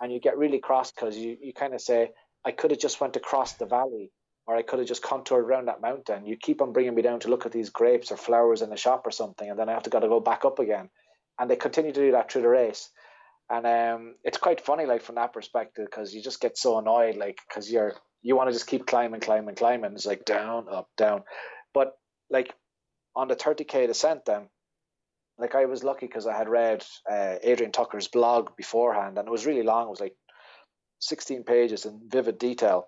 and 0.00 0.12
you 0.12 0.20
get 0.20 0.38
really 0.38 0.60
cross 0.60 0.92
because 0.92 1.16
you, 1.16 1.36
you 1.42 1.52
kind 1.52 1.74
of 1.74 1.80
say, 1.80 2.12
I 2.44 2.52
could 2.52 2.70
have 2.70 2.80
just 2.80 3.00
went 3.00 3.16
across 3.16 3.54
the 3.54 3.66
valley, 3.66 4.12
or 4.46 4.56
I 4.56 4.62
could 4.62 4.78
have 4.78 4.88
just 4.88 5.02
contoured 5.02 5.44
around 5.44 5.66
that 5.66 5.80
mountain. 5.80 6.26
You 6.26 6.36
keep 6.36 6.60
on 6.60 6.72
bringing 6.72 6.94
me 6.94 7.02
down 7.02 7.20
to 7.20 7.28
look 7.28 7.46
at 7.46 7.52
these 7.52 7.70
grapes 7.70 8.12
or 8.12 8.16
flowers 8.16 8.62
in 8.62 8.70
the 8.70 8.76
shop 8.76 9.06
or 9.06 9.10
something, 9.10 9.48
and 9.48 9.58
then 9.58 9.68
I 9.68 9.72
have 9.72 9.84
to 9.84 9.90
got 9.90 10.00
to 10.00 10.08
go 10.08 10.20
back 10.20 10.44
up 10.44 10.58
again, 10.58 10.90
and 11.38 11.50
they 11.50 11.56
continue 11.56 11.92
to 11.92 12.00
do 12.00 12.12
that 12.12 12.30
through 12.30 12.42
the 12.42 12.48
race. 12.48 12.90
And 13.50 13.66
um, 13.66 14.14
it's 14.24 14.38
quite 14.38 14.60
funny, 14.60 14.86
like 14.86 15.02
from 15.02 15.16
that 15.16 15.32
perspective, 15.32 15.86
because 15.86 16.14
you 16.14 16.22
just 16.22 16.40
get 16.40 16.56
so 16.56 16.78
annoyed, 16.78 17.16
like 17.16 17.38
because 17.48 17.70
you're 17.70 17.94
you 18.22 18.36
want 18.36 18.48
to 18.48 18.54
just 18.54 18.66
keep 18.66 18.86
climbing, 18.86 19.20
climbing, 19.20 19.54
climbing. 19.54 19.92
It's 19.92 20.06
like 20.06 20.24
down, 20.24 20.66
up, 20.70 20.88
down. 20.96 21.24
But 21.74 21.92
like 22.30 22.54
on 23.14 23.28
the 23.28 23.36
30k 23.36 23.86
descent, 23.86 24.24
then, 24.24 24.48
like 25.38 25.54
I 25.54 25.66
was 25.66 25.84
lucky 25.84 26.06
because 26.06 26.26
I 26.26 26.36
had 26.36 26.48
read 26.48 26.84
uh, 27.10 27.36
Adrian 27.42 27.72
Tucker's 27.72 28.08
blog 28.08 28.56
beforehand, 28.56 29.18
and 29.18 29.28
it 29.28 29.30
was 29.30 29.46
really 29.46 29.62
long. 29.62 29.86
It 29.86 29.90
was 29.90 30.00
like 30.00 30.16
16 31.00 31.44
pages 31.44 31.84
in 31.84 32.00
vivid 32.08 32.38
detail, 32.38 32.86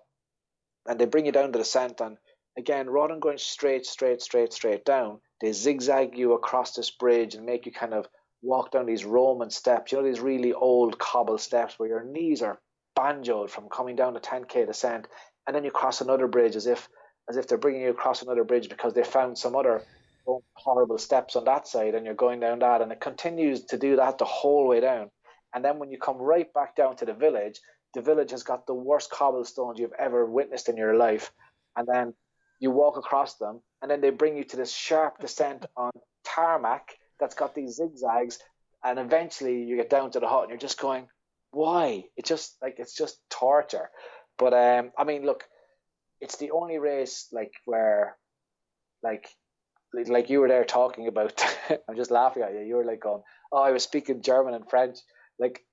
and 0.87 0.99
they 0.99 1.05
bring 1.05 1.25
you 1.25 1.31
down 1.31 1.47
to 1.47 1.51
the 1.51 1.59
descent. 1.59 2.01
And 2.01 2.17
again, 2.57 2.89
rather 2.89 3.13
than 3.13 3.19
going 3.19 3.37
straight, 3.37 3.85
straight, 3.85 4.21
straight, 4.21 4.53
straight 4.53 4.85
down, 4.85 5.19
they 5.41 5.51
zigzag 5.51 6.17
you 6.17 6.33
across 6.33 6.73
this 6.73 6.89
bridge 6.91 7.35
and 7.35 7.45
make 7.45 7.65
you 7.65 7.71
kind 7.71 7.93
of 7.93 8.07
walk 8.41 8.71
down 8.71 8.85
these 8.85 9.05
Roman 9.05 9.49
steps. 9.49 9.91
You 9.91 9.99
know 9.99 10.03
these 10.03 10.19
really 10.19 10.53
old 10.53 10.97
cobble 10.97 11.37
steps 11.37 11.77
where 11.77 11.89
your 11.89 12.03
knees 12.03 12.41
are 12.41 12.59
banjoed 12.97 13.49
from 13.49 13.69
coming 13.69 13.95
down 13.95 14.13
the 14.13 14.19
10k 14.19 14.65
descent, 14.65 15.07
and 15.45 15.55
then 15.55 15.63
you 15.63 15.71
cross 15.71 16.01
another 16.01 16.27
bridge 16.27 16.55
as 16.55 16.67
if 16.67 16.89
as 17.29 17.35
if 17.35 17.47
they're 17.47 17.57
bringing 17.57 17.81
you 17.81 17.89
across 17.89 18.21
another 18.21 18.45
bridge 18.45 18.69
because 18.69 18.93
they 18.93 19.03
found 19.03 19.37
some 19.37 19.53
other 19.53 19.83
horrible 20.53 20.97
steps 20.97 21.35
on 21.35 21.45
that 21.45 21.67
side, 21.67 21.95
and 21.95 22.05
you're 22.05 22.15
going 22.15 22.39
down 22.39 22.59
that, 22.59 22.81
and 22.81 22.91
it 22.91 23.01
continues 23.01 23.63
to 23.65 23.77
do 23.77 23.97
that 23.97 24.17
the 24.17 24.25
whole 24.25 24.67
way 24.67 24.79
down. 24.79 25.09
And 25.53 25.63
then 25.63 25.79
when 25.79 25.91
you 25.91 25.97
come 25.97 26.17
right 26.17 26.51
back 26.53 26.75
down 26.75 26.95
to 26.97 27.05
the 27.05 27.13
village, 27.13 27.59
the 27.97 28.03
village 28.03 28.29
has 28.29 28.43
got 28.43 28.67
the 28.67 28.75
worst 28.75 29.09
cobblestones 29.09 29.79
you've 29.79 29.99
ever 29.99 30.23
witnessed 30.23 30.69
in 30.69 30.77
your 30.77 30.95
life, 30.95 31.31
and 31.75 31.87
then 31.91 32.13
you 32.59 32.69
walk 32.69 32.95
across 32.95 33.37
them, 33.37 33.59
and 33.81 33.89
then 33.89 34.01
they 34.01 34.11
bring 34.11 34.37
you 34.37 34.43
to 34.43 34.55
this 34.55 34.71
sharp 34.71 35.17
descent 35.17 35.65
on 35.75 35.89
tarmac 36.23 36.95
that's 37.19 37.33
got 37.33 37.55
these 37.55 37.77
zigzags, 37.77 38.37
and 38.83 38.99
eventually 38.99 39.63
you 39.63 39.75
get 39.75 39.89
down 39.89 40.11
to 40.11 40.19
the 40.19 40.27
hut, 40.27 40.43
and 40.43 40.49
you're 40.51 40.59
just 40.59 40.79
going, 40.79 41.07
why? 41.49 42.03
It's 42.15 42.29
just 42.29 42.55
like 42.61 42.75
it's 42.77 42.95
just 42.95 43.19
torture. 43.31 43.89
But 44.37 44.53
um, 44.53 44.91
I 44.95 45.03
mean, 45.03 45.25
look, 45.25 45.43
it's 46.21 46.37
the 46.37 46.51
only 46.51 46.77
race 46.77 47.27
like 47.31 47.53
where, 47.65 48.15
like, 49.01 49.27
like- 49.91 50.29
you 50.29 50.39
were 50.39 50.47
there 50.47 50.65
talking 50.65 51.07
about. 51.07 51.43
I'm 51.89 51.95
just 51.95 52.11
laughing 52.11 52.43
at 52.43 52.53
you. 52.53 52.59
You 52.59 52.75
were 52.75 52.85
like 52.85 53.01
going, 53.01 53.23
"Oh, 53.51 53.63
I 53.63 53.71
was 53.71 53.81
speaking 53.81 54.21
German 54.21 54.53
and 54.53 54.69
French." 54.69 54.99
Like, 55.39 55.63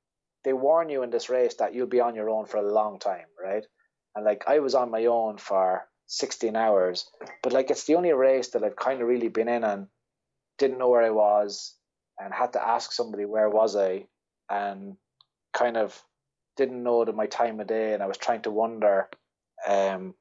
they 0.45 0.53
warn 0.53 0.89
you 0.91 1.03
in 1.03 1.11
this 1.11 1.31
race 1.31 1.55
that 1.55 1.75
you'll 1.75 1.87
be 1.87 2.01
on 2.01 2.15
your 2.15 2.31
own 2.31 2.47
for 2.47 2.59
a 2.59 2.73
long 2.73 2.99
time, 2.99 3.27
right? 3.43 3.65
And 4.15 4.25
like, 4.25 4.45
I 4.47 4.61
was 4.61 4.75
on 4.75 4.91
my 4.91 5.07
own 5.07 5.39
for 5.39 5.87
16 6.07 6.55
hours, 6.55 7.09
but 7.43 7.53
like, 7.53 7.71
it's 7.71 7.85
the 7.85 7.97
only 7.97 8.13
race 8.13 8.49
that 8.51 8.63
I've 8.63 8.77
kind 8.77 9.01
of 9.01 9.09
really 9.09 9.29
been 9.29 9.49
in 9.49 9.65
and 9.65 9.89
didn't 10.59 10.79
know 10.79 10.91
where 10.91 11.03
I 11.03 11.11
was, 11.11 11.75
and 12.19 12.33
had 12.33 12.53
to 12.53 12.67
ask 12.67 12.93
somebody 12.93 13.25
where 13.25 13.49
was 13.49 13.75
I, 13.75 14.07
and 14.49 14.97
kind 15.53 15.77
of 15.77 16.01
didn't 16.57 16.83
know 16.83 17.05
my 17.07 17.27
time 17.27 17.59
of 17.59 17.67
day, 17.67 17.95
and 17.95 18.03
I 18.03 18.07
was 18.07 18.19
trying 18.19 18.43
to 18.43 18.51
wonder, 18.51 19.09
um, 19.67 20.15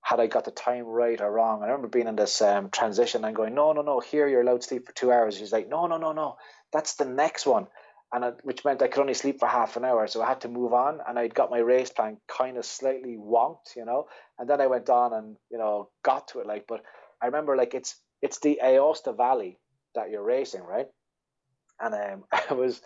had 0.00 0.20
I 0.20 0.26
got 0.26 0.44
the 0.44 0.50
time 0.50 0.84
right 0.84 1.20
or 1.20 1.30
wrong. 1.30 1.62
I 1.62 1.66
remember 1.66 1.88
being 1.88 2.08
in 2.08 2.16
this 2.16 2.40
um, 2.40 2.70
transition 2.70 3.24
and 3.24 3.34
going, 3.34 3.54
no, 3.54 3.72
no, 3.72 3.82
no, 3.82 4.00
here 4.00 4.28
you're 4.28 4.42
allowed 4.42 4.60
to 4.60 4.68
sleep 4.68 4.86
for 4.86 4.92
two 4.92 5.10
hours. 5.10 5.36
She's 5.36 5.52
like, 5.52 5.68
no, 5.68 5.86
no, 5.86 5.96
no, 5.96 6.12
no, 6.12 6.36
that's 6.72 6.94
the 6.94 7.04
next 7.06 7.46
one. 7.46 7.66
And 8.14 8.24
I, 8.24 8.30
which 8.44 8.64
meant 8.64 8.80
I 8.80 8.86
could 8.86 9.00
only 9.00 9.14
sleep 9.14 9.40
for 9.40 9.48
half 9.48 9.76
an 9.76 9.84
hour, 9.84 10.06
so 10.06 10.22
I 10.22 10.28
had 10.28 10.42
to 10.42 10.48
move 10.48 10.72
on. 10.72 11.00
And 11.06 11.18
I'd 11.18 11.34
got 11.34 11.50
my 11.50 11.58
race 11.58 11.90
plan 11.90 12.18
kind 12.28 12.56
of 12.56 12.64
slightly 12.64 13.16
wonked, 13.18 13.74
you 13.76 13.84
know. 13.84 14.06
And 14.38 14.48
then 14.48 14.60
I 14.60 14.68
went 14.68 14.88
on 14.88 15.12
and 15.12 15.36
you 15.50 15.58
know 15.58 15.90
got 16.04 16.28
to 16.28 16.38
it, 16.38 16.46
like. 16.46 16.66
But 16.68 16.82
I 17.20 17.26
remember 17.26 17.56
like 17.56 17.74
it's 17.74 17.96
it's 18.22 18.38
the 18.38 18.60
Aosta 18.62 19.16
Valley 19.16 19.58
that 19.96 20.10
you're 20.10 20.22
racing, 20.22 20.62
right? 20.62 20.86
And 21.80 21.94
um, 21.94 22.24
I 22.50 22.54
was 22.54 22.80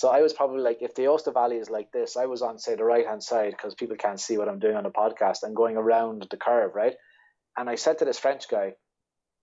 so 0.00 0.08
I 0.08 0.22
was 0.22 0.32
probably 0.32 0.62
like, 0.62 0.78
if 0.80 0.94
the 0.94 1.02
Aosta 1.02 1.34
Valley 1.34 1.56
is 1.56 1.68
like 1.68 1.92
this, 1.92 2.16
I 2.16 2.24
was 2.24 2.40
on 2.40 2.58
say 2.58 2.74
the 2.74 2.84
right 2.84 3.06
hand 3.06 3.22
side 3.22 3.50
because 3.50 3.74
people 3.74 3.96
can't 3.96 4.18
see 4.18 4.38
what 4.38 4.48
I'm 4.48 4.58
doing 4.58 4.76
on 4.76 4.84
the 4.84 4.90
podcast 4.90 5.42
and 5.42 5.54
going 5.54 5.76
around 5.76 6.26
the 6.30 6.38
curve, 6.38 6.74
right? 6.74 6.94
And 7.58 7.68
I 7.68 7.74
said 7.74 7.98
to 7.98 8.06
this 8.06 8.18
French 8.18 8.48
guy, 8.48 8.76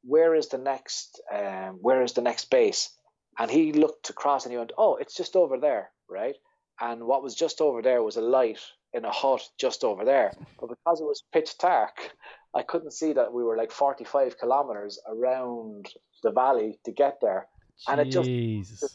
"Where 0.04 0.34
is 0.34 0.48
the 0.48 0.58
next? 0.58 1.22
Um, 1.32 1.78
where 1.82 2.02
is 2.02 2.14
the 2.14 2.24
next 2.24 2.50
base?" 2.50 2.97
And 3.40 3.52
he 3.52 3.74
looked 3.74 4.10
across 4.10 4.46
and 4.46 4.52
he 4.52 4.58
went, 4.58 4.72
"Oh, 4.78 4.96
it's 4.96 5.16
just 5.16 5.36
over 5.36 5.58
there, 5.58 5.92
right?" 6.10 6.36
And 6.80 7.06
what 7.06 7.24
was 7.24 7.36
just 7.36 7.62
over 7.62 7.82
there 7.82 8.04
was 8.04 8.18
a 8.18 8.22
light 8.22 8.60
in 8.94 9.06
a 9.06 9.12
hut 9.12 9.42
just 9.58 9.84
over 9.84 10.06
there. 10.06 10.32
But 10.60 10.70
because 10.70 11.02
it 11.02 11.06
was 11.06 11.24
pitch 11.32 11.58
dark, 11.58 12.16
I 12.54 12.64
couldn't 12.64 12.92
see 12.92 13.14
that 13.14 13.34
we 13.34 13.44
were 13.44 13.58
like 13.58 13.72
45 13.72 14.38
kilometers 14.38 15.00
around 15.08 15.90
the 16.24 16.32
valley 16.32 16.80
to 16.86 16.92
get 16.92 17.20
there. 17.22 17.48
And 17.88 18.02
it 18.02 18.10
just 18.10 18.30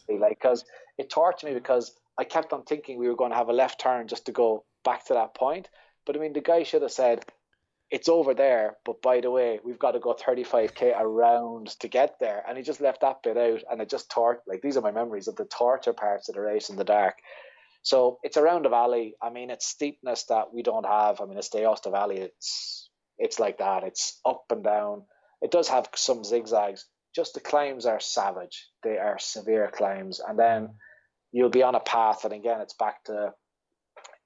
like 0.09 0.39
because 0.41 0.65
it 0.99 1.11
tortured 1.11 1.47
me 1.47 1.55
because 1.55 1.95
I 2.19 2.25
kept 2.25 2.53
on 2.53 2.65
thinking 2.65 2.99
we 2.99 3.09
were 3.09 3.17
going 3.17 3.31
to 3.31 3.37
have 3.37 3.49
a 3.49 3.53
left 3.53 3.81
turn 3.81 4.09
just 4.09 4.27
to 4.27 4.33
go 4.33 4.65
back 4.85 5.07
to 5.07 5.15
that 5.15 5.35
point. 5.35 5.69
But 6.05 6.17
I 6.17 6.19
mean, 6.19 6.33
the 6.33 6.41
guy 6.41 6.65
should 6.65 6.83
have 6.83 6.93
said, 6.93 7.25
"It's 7.93 8.09
over 8.09 8.35
there." 8.35 8.79
But 8.85 9.03
by 9.03 9.21
the 9.21 9.31
way, 9.31 9.61
we've 9.63 9.79
got 9.79 9.93
to 9.93 10.01
go 10.01 10.15
35k 10.15 10.95
around 10.99 11.79
to 11.81 11.89
get 11.89 12.19
there, 12.19 12.43
and 12.47 12.57
he 12.57 12.65
just 12.65 12.81
left 12.81 13.03
that 13.03 13.23
bit 13.23 13.37
out, 13.37 13.63
and 13.71 13.81
it 13.81 13.89
just 13.89 14.11
taught. 14.11 14.39
Like 14.47 14.63
these 14.63 14.77
are 14.77 14.83
my 14.83 14.91
memories 14.93 15.29
of 15.29 15.37
the 15.37 15.45
torture 15.45 15.93
parts 15.93 16.29
of 16.29 16.35
the 16.35 16.41
race 16.41 16.71
in 16.71 16.77
the 16.77 16.85
dark. 16.85 17.19
So 17.83 18.19
it's 18.23 18.37
around 18.37 18.65
the 18.65 18.69
valley. 18.71 19.15
I 19.21 19.31
mean, 19.31 19.51
it's 19.51 19.67
steepness 19.67 20.25
that 20.25 20.55
we 20.55 20.63
don't 20.63 20.87
have. 20.87 21.21
I 21.21 21.27
mean, 21.27 21.39
it's 21.39 21.51
the 21.51 21.59
Aosta 21.59 21.91
Valley. 21.91 22.19
It's 22.19 22.89
it's 23.19 23.39
like 23.39 23.59
that. 23.59 23.85
It's 23.85 24.21
up 24.25 24.45
and 24.51 24.65
down. 24.65 25.03
It 25.41 25.51
does 25.51 25.69
have 25.69 25.89
some 25.95 26.25
zigzags. 26.25 26.87
Just 27.15 27.35
the 27.35 27.41
climbs 27.41 27.85
are 27.85 28.01
savage. 28.01 28.69
They 28.83 28.99
are 28.99 29.19
severe 29.19 29.71
climbs, 29.73 30.21
and 30.21 30.39
then 30.39 30.71
you'll 31.33 31.51
be 31.51 31.63
on 31.63 31.75
a 31.75 31.81
path, 31.81 32.25
and 32.25 32.33
again, 32.33 32.61
it's 32.61 32.75
back 32.75 33.05
to 33.05 33.13
a 33.15 33.35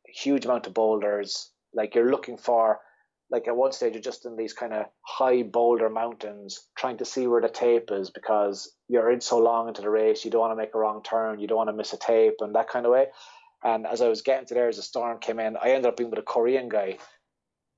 huge 0.06 0.44
amount 0.44 0.66
of 0.66 0.74
boulders. 0.74 1.50
Like 1.74 1.94
you're 1.94 2.10
looking 2.10 2.36
for, 2.36 2.80
like 3.30 3.48
at 3.48 3.56
one 3.56 3.72
stage, 3.72 3.94
you're 3.94 4.02
just 4.02 4.24
in 4.24 4.36
these 4.36 4.52
kind 4.52 4.72
of 4.72 4.86
high 5.02 5.42
boulder 5.42 5.90
mountains, 5.90 6.60
trying 6.76 6.98
to 6.98 7.04
see 7.04 7.26
where 7.26 7.40
the 7.40 7.48
tape 7.48 7.90
is 7.90 8.10
because 8.10 8.72
you're 8.88 9.10
in 9.10 9.20
so 9.20 9.38
long 9.38 9.68
into 9.68 9.82
the 9.82 9.90
race. 9.90 10.24
You 10.24 10.30
don't 10.30 10.40
want 10.40 10.52
to 10.52 10.56
make 10.56 10.74
a 10.74 10.78
wrong 10.78 11.02
turn. 11.02 11.40
You 11.40 11.48
don't 11.48 11.56
want 11.56 11.68
to 11.68 11.76
miss 11.76 11.92
a 11.92 11.98
tape, 11.98 12.36
and 12.40 12.54
that 12.54 12.68
kind 12.68 12.86
of 12.86 12.92
way. 12.92 13.06
And 13.64 13.86
as 13.86 14.00
I 14.00 14.08
was 14.08 14.22
getting 14.22 14.46
to 14.46 14.54
there, 14.54 14.68
as 14.68 14.76
the 14.76 14.82
storm 14.82 15.18
came 15.18 15.40
in, 15.40 15.56
I 15.56 15.70
ended 15.70 15.86
up 15.86 15.96
being 15.96 16.10
with 16.10 16.18
a 16.18 16.22
Korean 16.22 16.68
guy. 16.68 16.98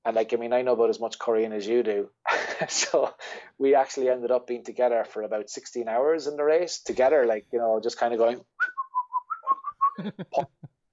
And 0.05 0.15
like, 0.15 0.33
I 0.33 0.37
mean, 0.37 0.53
I 0.53 0.61
know 0.61 0.73
about 0.73 0.89
as 0.89 0.99
much 0.99 1.19
Korean 1.19 1.51
as 1.51 1.67
you 1.67 1.81
do. 1.83 2.09
so 2.69 3.13
we 3.57 3.75
actually 3.75 4.09
ended 4.09 4.31
up 4.31 4.45
being 4.45 4.63
together 4.63 5.03
for 5.03 5.23
about 5.23 5.49
16 5.49 5.87
hours 5.87 6.27
in 6.27 6.35
the 6.37 6.43
race 6.43 6.81
together, 6.81 7.25
like, 7.25 7.47
you 7.51 7.59
know, 7.59 7.79
just 7.81 7.97
kind 7.97 8.13
of 8.13 8.19
going, 8.19 8.41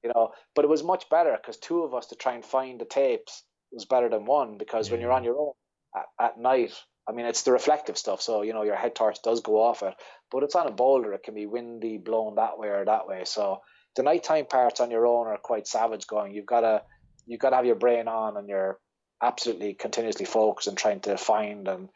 you 0.02 0.12
know, 0.14 0.32
but 0.54 0.64
it 0.64 0.68
was 0.68 0.82
much 0.82 1.08
better 1.10 1.36
because 1.40 1.58
two 1.58 1.82
of 1.82 1.94
us 1.94 2.06
to 2.06 2.14
try 2.14 2.34
and 2.34 2.44
find 2.44 2.80
the 2.80 2.84
tapes 2.84 3.42
was 3.76 3.84
better 3.84 4.08
than 4.08 4.24
one 4.24 4.58
because 4.58 4.88
yeah. 4.88 4.92
when 4.92 5.00
you're 5.00 5.12
on 5.12 5.24
your 5.24 5.38
own 5.38 5.52
at, 5.94 6.06
at 6.18 6.38
night, 6.38 6.72
I 7.08 7.12
mean, 7.12 7.26
it's 7.26 7.42
the 7.42 7.52
reflective 7.52 7.96
stuff. 7.96 8.20
So, 8.20 8.42
you 8.42 8.52
know, 8.52 8.64
your 8.64 8.74
head 8.74 8.96
torch 8.96 9.18
does 9.22 9.40
go 9.40 9.60
off 9.62 9.82
it, 9.82 9.94
but 10.30 10.42
it's 10.42 10.56
on 10.56 10.66
a 10.66 10.72
boulder. 10.72 11.12
It 11.12 11.22
can 11.22 11.34
be 11.34 11.46
windy, 11.46 11.98
blown 11.98 12.34
that 12.34 12.58
way 12.58 12.68
or 12.68 12.84
that 12.84 13.06
way. 13.06 13.22
So, 13.24 13.60
the 13.94 14.02
nighttime 14.02 14.46
parts 14.46 14.80
on 14.80 14.90
your 14.90 15.06
own 15.06 15.26
are 15.26 15.38
quite 15.38 15.66
savage 15.66 16.06
going. 16.06 16.34
You've 16.34 16.46
got 16.46 16.60
to 16.60 16.82
you've 17.26 17.40
got 17.40 17.50
to 17.50 17.56
have 17.56 17.66
your 17.66 17.76
brain 17.76 18.08
on 18.08 18.36
and 18.36 18.48
you're 18.48 18.78
absolutely 19.22 19.74
continuously 19.74 20.26
focused 20.26 20.68
and 20.68 20.76
trying 20.76 21.00
to 21.00 21.16
find 21.16 21.66
and 21.66 21.88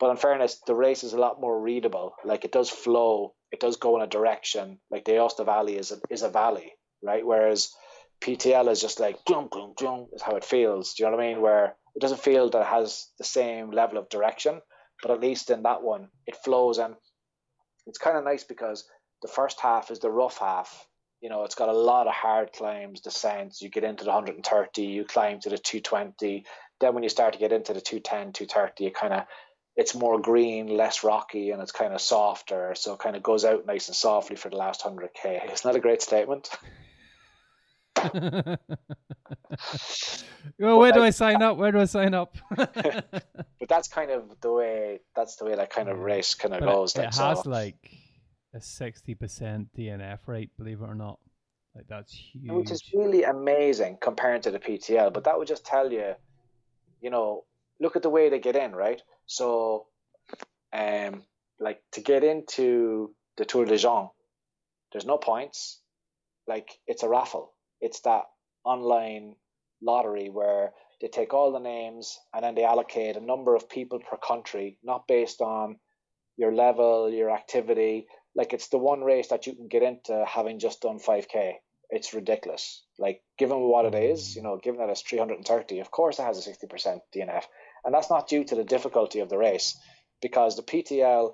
but 0.00 0.10
in 0.10 0.16
fairness, 0.16 0.60
the 0.66 0.74
race 0.74 1.04
is 1.04 1.12
a 1.12 1.18
lot 1.18 1.40
more 1.40 1.60
readable. 1.60 2.16
Like 2.24 2.44
it 2.44 2.52
does 2.52 2.68
flow, 2.68 3.34
it 3.52 3.60
does 3.60 3.76
go 3.76 3.96
in 3.96 4.02
a 4.02 4.08
direction. 4.08 4.80
Like 4.90 5.04
the 5.04 5.12
Aosta 5.12 5.44
Valley 5.44 5.76
is 5.78 5.92
a, 5.92 6.00
is 6.10 6.22
a 6.22 6.28
valley, 6.28 6.72
right? 7.02 7.24
Whereas 7.24 7.72
PTL 8.20 8.70
is 8.70 8.80
just 8.80 9.00
like 9.00 9.24
boom, 9.24 9.48
boom, 9.50 9.74
boom, 9.76 10.08
is 10.12 10.22
how 10.22 10.36
it 10.36 10.44
feels. 10.44 10.94
Do 10.94 11.02
you 11.02 11.10
know 11.10 11.16
what 11.16 11.24
I 11.24 11.28
mean? 11.28 11.40
Where 11.40 11.76
it 11.94 12.00
doesn't 12.00 12.20
feel 12.20 12.50
that 12.50 12.60
it 12.60 12.66
has 12.66 13.08
the 13.18 13.24
same 13.24 13.70
level 13.70 13.98
of 13.98 14.08
direction, 14.08 14.60
but 15.02 15.10
at 15.10 15.20
least 15.20 15.50
in 15.50 15.62
that 15.62 15.82
one, 15.82 16.08
it 16.26 16.36
flows 16.36 16.78
and 16.78 16.94
it's 17.86 17.98
kind 17.98 18.16
of 18.16 18.24
nice 18.24 18.44
because 18.44 18.84
the 19.22 19.28
first 19.28 19.60
half 19.60 19.90
is 19.90 19.98
the 19.98 20.10
rough 20.10 20.38
half 20.38 20.86
you 21.24 21.30
know, 21.30 21.44
it's 21.44 21.54
got 21.54 21.70
a 21.70 21.72
lot 21.72 22.06
of 22.06 22.12
hard 22.12 22.52
climbs, 22.52 23.00
descents. 23.00 23.62
You 23.62 23.70
get 23.70 23.82
into 23.82 24.04
the 24.04 24.10
130, 24.10 24.82
you 24.82 25.04
climb 25.06 25.40
to 25.40 25.48
the 25.48 25.56
220. 25.56 26.44
Then 26.80 26.92
when 26.92 27.02
you 27.02 27.08
start 27.08 27.32
to 27.32 27.38
get 27.38 27.50
into 27.50 27.72
the 27.72 27.80
210, 27.80 28.34
230, 28.34 28.86
it 28.86 28.94
kind 28.94 29.14
of 29.14 29.22
it's 29.74 29.94
more 29.94 30.20
green, 30.20 30.68
less 30.68 31.02
rocky, 31.02 31.50
and 31.50 31.62
it's 31.62 31.72
kind 31.72 31.94
of 31.94 32.02
softer. 32.02 32.74
So 32.76 32.92
it 32.92 32.98
kind 32.98 33.16
of 33.16 33.22
goes 33.22 33.46
out 33.46 33.64
nice 33.64 33.88
and 33.88 33.96
softly 33.96 34.36
for 34.36 34.50
the 34.50 34.56
last 34.56 34.82
100k. 34.82 35.44
Isn't 35.50 35.62
that 35.64 35.76
a 35.76 35.80
great 35.80 36.02
statement? 36.02 36.50
well, 40.58 40.78
where 40.78 40.92
do 40.92 41.02
I 41.02 41.10
sign 41.10 41.42
up? 41.42 41.56
Where 41.56 41.72
do 41.72 41.80
I 41.80 41.84
sign 41.84 42.14
up? 42.14 42.36
but 42.56 43.68
that's 43.68 43.88
kind 43.88 44.10
of 44.10 44.24
the 44.40 44.52
way. 44.52 45.00
That's 45.14 45.36
the 45.36 45.44
way 45.44 45.54
that 45.54 45.70
kind 45.70 45.88
of 45.88 45.98
race 45.98 46.34
kind 46.34 46.54
of 46.54 46.60
but 46.60 46.66
goes. 46.66 46.94
It, 46.96 47.00
it 47.00 47.14
has 47.14 47.42
so. 47.42 47.50
like 47.50 47.90
a 48.54 48.60
sixty 48.60 49.14
percent 49.14 49.68
DNF 49.76 50.18
rate, 50.26 50.50
believe 50.56 50.80
it 50.82 50.86
or 50.86 50.94
not. 50.94 51.18
Like 51.74 51.86
that's 51.88 52.12
huge. 52.12 52.50
Which 52.50 52.70
is 52.70 52.82
really 52.94 53.24
amazing 53.24 53.98
compared 54.00 54.42
to 54.44 54.50
the 54.50 54.58
PTL. 54.58 55.12
But 55.12 55.24
that 55.24 55.38
would 55.38 55.48
just 55.48 55.64
tell 55.64 55.90
you, 55.90 56.14
you 57.00 57.10
know, 57.10 57.44
look 57.80 57.96
at 57.96 58.02
the 58.02 58.10
way 58.10 58.28
they 58.28 58.38
get 58.38 58.56
in, 58.56 58.72
right? 58.74 59.02
So, 59.26 59.86
um, 60.72 61.22
like 61.58 61.80
to 61.92 62.00
get 62.00 62.22
into 62.22 63.14
the 63.36 63.44
Tour 63.44 63.64
de 63.64 63.76
Geant, 63.76 64.10
there's 64.92 65.06
no 65.06 65.18
points. 65.18 65.80
Like 66.46 66.78
it's 66.86 67.02
a 67.02 67.08
raffle. 67.08 67.53
It's 67.84 68.00
that 68.00 68.24
online 68.64 69.36
lottery 69.82 70.28
where 70.30 70.72
they 71.00 71.08
take 71.08 71.34
all 71.34 71.52
the 71.52 71.58
names 71.58 72.18
and 72.32 72.42
then 72.42 72.54
they 72.54 72.64
allocate 72.64 73.16
a 73.16 73.20
number 73.32 73.54
of 73.54 73.68
people 73.68 73.98
per 73.98 74.16
country, 74.16 74.78
not 74.82 75.06
based 75.06 75.40
on 75.40 75.76
your 76.36 76.52
level, 76.52 77.10
your 77.10 77.30
activity, 77.30 78.06
like 78.34 78.52
it's 78.52 78.68
the 78.68 78.78
one 78.78 79.02
race 79.02 79.28
that 79.28 79.46
you 79.46 79.54
can 79.54 79.68
get 79.68 79.82
into 79.82 80.24
having 80.26 80.58
just 80.58 80.80
done 80.80 80.98
5k 80.98 81.54
it's 81.90 82.14
ridiculous. 82.14 82.82
Like 82.98 83.22
given 83.38 83.60
what 83.60 83.84
it 83.84 83.94
is 83.94 84.36
you 84.36 84.42
know 84.42 84.58
given 84.62 84.80
that 84.80 84.90
it's 84.90 85.02
330 85.02 85.80
of 85.80 85.90
course 85.90 86.18
it 86.18 86.22
has 86.22 86.46
a 86.46 86.50
60% 86.50 87.00
dnf 87.14 87.44
and 87.84 87.94
that's 87.94 88.10
not 88.10 88.28
due 88.28 88.44
to 88.44 88.54
the 88.54 88.64
difficulty 88.64 89.20
of 89.20 89.28
the 89.28 89.38
race 89.38 89.76
because 90.22 90.56
the 90.56 90.62
ptl 90.62 91.32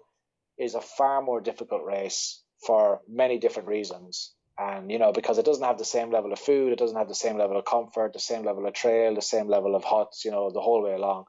is 0.58 0.74
a 0.74 0.80
far 0.80 1.22
more 1.22 1.40
difficult 1.40 1.84
race 1.84 2.42
for 2.66 3.00
many 3.08 3.38
different 3.38 3.68
reasons 3.68 4.32
and 4.60 4.90
you 4.90 4.98
know 4.98 5.12
because 5.12 5.38
it 5.38 5.44
doesn't 5.44 5.64
have 5.64 5.78
the 5.78 5.84
same 5.84 6.10
level 6.10 6.32
of 6.32 6.38
food 6.38 6.72
it 6.72 6.78
doesn't 6.78 6.96
have 6.96 7.08
the 7.08 7.14
same 7.14 7.38
level 7.38 7.56
of 7.56 7.64
comfort 7.64 8.12
the 8.12 8.18
same 8.18 8.44
level 8.44 8.66
of 8.66 8.74
trail 8.74 9.14
the 9.14 9.22
same 9.22 9.48
level 9.48 9.74
of 9.74 9.84
huts 9.84 10.24
you 10.24 10.30
know 10.30 10.50
the 10.50 10.60
whole 10.60 10.82
way 10.82 10.94
along 10.94 11.24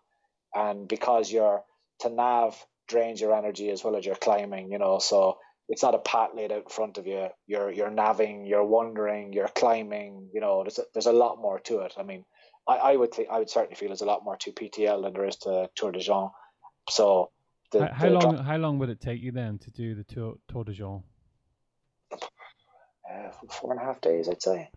and 0.53 0.87
because 0.87 1.31
your 1.31 1.63
to 1.99 2.09
nav 2.09 2.65
drains 2.87 3.21
your 3.21 3.33
energy 3.33 3.69
as 3.69 3.83
well 3.83 3.95
as 3.95 4.05
your 4.05 4.15
climbing 4.15 4.71
you 4.71 4.77
know 4.77 4.99
so 4.99 5.37
it's 5.71 5.83
not 5.83 5.95
a 5.95 5.99
path 5.99 6.31
laid 6.35 6.51
out 6.51 6.63
in 6.63 6.69
front 6.69 6.97
of 6.97 7.07
you. 7.07 7.29
You're 7.47 7.71
you're 7.71 7.89
naving, 7.89 8.45
you're 8.45 8.65
wandering, 8.65 9.31
you're 9.31 9.47
climbing. 9.47 10.29
You 10.33 10.41
know, 10.41 10.63
there's 10.63 10.79
a, 10.79 10.83
there's 10.93 11.05
a 11.05 11.13
lot 11.13 11.39
more 11.39 11.59
to 11.61 11.79
it. 11.79 11.93
I 11.97 12.03
mean, 12.03 12.25
I, 12.67 12.75
I 12.75 12.95
would 12.97 13.13
think 13.13 13.29
I 13.31 13.39
would 13.39 13.49
certainly 13.49 13.75
feel 13.75 13.87
there's 13.87 14.01
a 14.01 14.05
lot 14.05 14.25
more 14.25 14.35
to 14.35 14.51
PTL 14.51 15.01
than 15.01 15.13
there 15.13 15.25
is 15.25 15.37
to 15.37 15.69
Tour 15.75 15.93
de 15.93 15.99
Geant. 15.99 16.31
So, 16.89 17.31
the, 17.71 17.87
how, 17.87 18.05
the 18.05 18.11
long 18.11 18.37
how 18.37 18.57
long 18.57 18.79
would 18.79 18.89
it 18.89 18.99
take 18.99 19.21
you 19.21 19.31
then 19.31 19.59
to 19.59 19.71
do 19.71 19.95
the 19.95 20.03
Tour, 20.03 20.35
Tour 20.49 20.65
de 20.65 20.73
Geant? 20.73 21.03
Uh, 23.11 23.31
four 23.49 23.71
and 23.71 23.81
a 23.81 23.83
half 23.83 23.99
days, 24.01 24.29
I'd 24.29 24.41
say. 24.41 24.69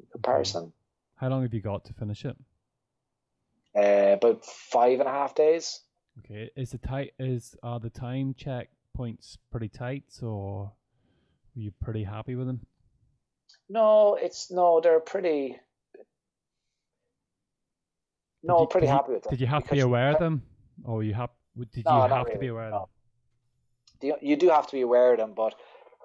In 0.00 0.06
comparison. 0.10 0.72
How 1.16 1.28
long 1.28 1.42
have 1.42 1.52
you 1.52 1.60
got 1.60 1.84
to 1.86 1.92
finish 1.92 2.24
it? 2.24 2.36
Uh, 3.76 4.14
about 4.14 4.44
five 4.44 5.00
and 5.00 5.08
a 5.08 5.12
half 5.12 5.34
days. 5.34 5.80
Okay, 6.18 6.50
is 6.56 6.70
the 6.70 6.78
tight 6.78 7.12
is 7.18 7.56
are 7.62 7.80
the 7.80 7.90
time 7.90 8.34
check 8.36 8.68
points 8.94 9.38
pretty 9.50 9.68
tight, 9.68 10.04
or 10.20 10.72
were 11.54 11.62
you 11.62 11.72
pretty 11.80 12.04
happy 12.04 12.34
with 12.34 12.46
them? 12.46 12.60
No, 13.68 14.16
it's 14.20 14.50
no, 14.50 14.80
they're 14.82 15.00
pretty. 15.00 15.58
No, 18.42 18.60
you, 18.60 18.66
pretty 18.66 18.88
happy 18.88 19.08
you, 19.08 19.14
with 19.14 19.22
them. 19.22 19.30
Did 19.30 19.40
you 19.40 19.46
have 19.46 19.64
to 19.64 19.72
be 19.72 19.80
aware 19.80 20.10
of 20.10 20.18
them, 20.18 20.42
or 20.84 21.02
you 21.02 21.14
have? 21.14 21.30
Did 21.72 21.84
no, 21.86 21.94
you 21.94 22.12
have 22.12 22.26
really, 22.26 22.32
to 22.32 22.38
be 22.38 22.46
aware 22.48 22.70
no. 22.70 22.76
of 22.76 22.88
them? 24.00 24.18
You 24.20 24.36
do 24.36 24.50
have 24.50 24.66
to 24.66 24.72
be 24.72 24.80
aware 24.82 25.12
of 25.12 25.18
them, 25.18 25.32
but 25.34 25.54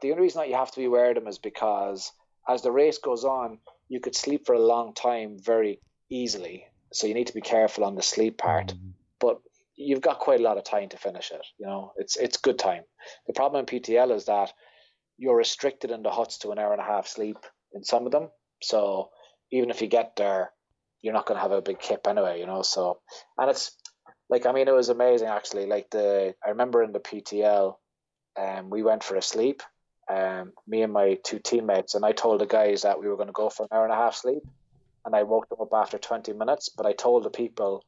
the 0.01 0.11
only 0.11 0.23
reason 0.23 0.41
that 0.41 0.49
you 0.49 0.55
have 0.55 0.71
to 0.71 0.79
be 0.79 0.85
aware 0.85 1.09
of 1.09 1.15
them 1.15 1.27
is 1.27 1.37
because 1.37 2.11
as 2.47 2.61
the 2.61 2.71
race 2.71 2.97
goes 2.97 3.23
on, 3.23 3.59
you 3.89 3.99
could 3.99 4.15
sleep 4.15 4.45
for 4.45 4.53
a 4.53 4.59
long 4.59 4.93
time 4.93 5.37
very 5.39 5.79
easily. 6.09 6.65
So 6.93 7.07
you 7.07 7.13
need 7.13 7.27
to 7.27 7.33
be 7.33 7.41
careful 7.41 7.83
on 7.83 7.95
the 7.95 8.01
sleep 8.01 8.37
part. 8.37 8.73
Mm. 8.73 8.91
But 9.19 9.41
you've 9.75 10.01
got 10.01 10.19
quite 10.19 10.39
a 10.39 10.43
lot 10.43 10.57
of 10.57 10.63
time 10.63 10.89
to 10.89 10.97
finish 10.97 11.31
it. 11.31 11.45
You 11.57 11.67
know, 11.67 11.93
it's 11.97 12.15
it's 12.17 12.37
good 12.37 12.59
time. 12.59 12.83
The 13.27 13.33
problem 13.33 13.59
in 13.59 13.65
PTL 13.65 14.15
is 14.15 14.25
that 14.25 14.53
you're 15.17 15.35
restricted 15.35 15.91
in 15.91 16.03
the 16.03 16.11
huts 16.11 16.39
to 16.39 16.51
an 16.51 16.59
hour 16.59 16.71
and 16.71 16.81
a 16.81 16.85
half 16.85 17.07
sleep 17.07 17.37
in 17.73 17.83
some 17.83 18.05
of 18.05 18.11
them. 18.11 18.29
So 18.61 19.09
even 19.51 19.69
if 19.69 19.81
you 19.81 19.87
get 19.87 20.15
there, 20.15 20.51
you're 21.01 21.13
not 21.13 21.25
going 21.25 21.37
to 21.37 21.41
have 21.41 21.51
a 21.51 21.61
big 21.61 21.79
kip 21.79 22.07
anyway. 22.07 22.39
You 22.39 22.47
know, 22.47 22.61
so 22.61 22.99
and 23.37 23.49
it's 23.49 23.75
like 24.29 24.45
I 24.45 24.51
mean, 24.51 24.67
it 24.67 24.73
was 24.73 24.89
amazing 24.89 25.27
actually. 25.27 25.65
Like 25.65 25.89
the 25.89 26.35
I 26.45 26.49
remember 26.49 26.83
in 26.83 26.91
the 26.91 26.99
PTL, 26.99 27.75
um, 28.39 28.69
we 28.69 28.83
went 28.83 29.03
for 29.03 29.15
a 29.15 29.21
sleep. 29.21 29.63
Um, 30.09 30.53
me 30.67 30.83
and 30.83 30.93
my 30.93 31.17
two 31.23 31.39
teammates, 31.39 31.95
and 31.95 32.05
I 32.05 32.11
told 32.11 32.39
the 32.41 32.45
guys 32.45 32.83
that 32.83 32.99
we 32.99 33.07
were 33.07 33.15
going 33.15 33.27
to 33.27 33.33
go 33.33 33.49
for 33.49 33.63
an 33.63 33.69
hour 33.71 33.83
and 33.83 33.93
a 33.93 33.97
half 33.97 34.15
sleep, 34.15 34.43
and 35.05 35.15
I 35.15 35.23
woke 35.23 35.49
them 35.49 35.59
up 35.61 35.73
after 35.73 35.97
20 35.97 36.33
minutes. 36.33 36.69
But 36.69 36.85
I 36.85 36.93
told 36.93 37.23
the 37.23 37.29
people 37.29 37.83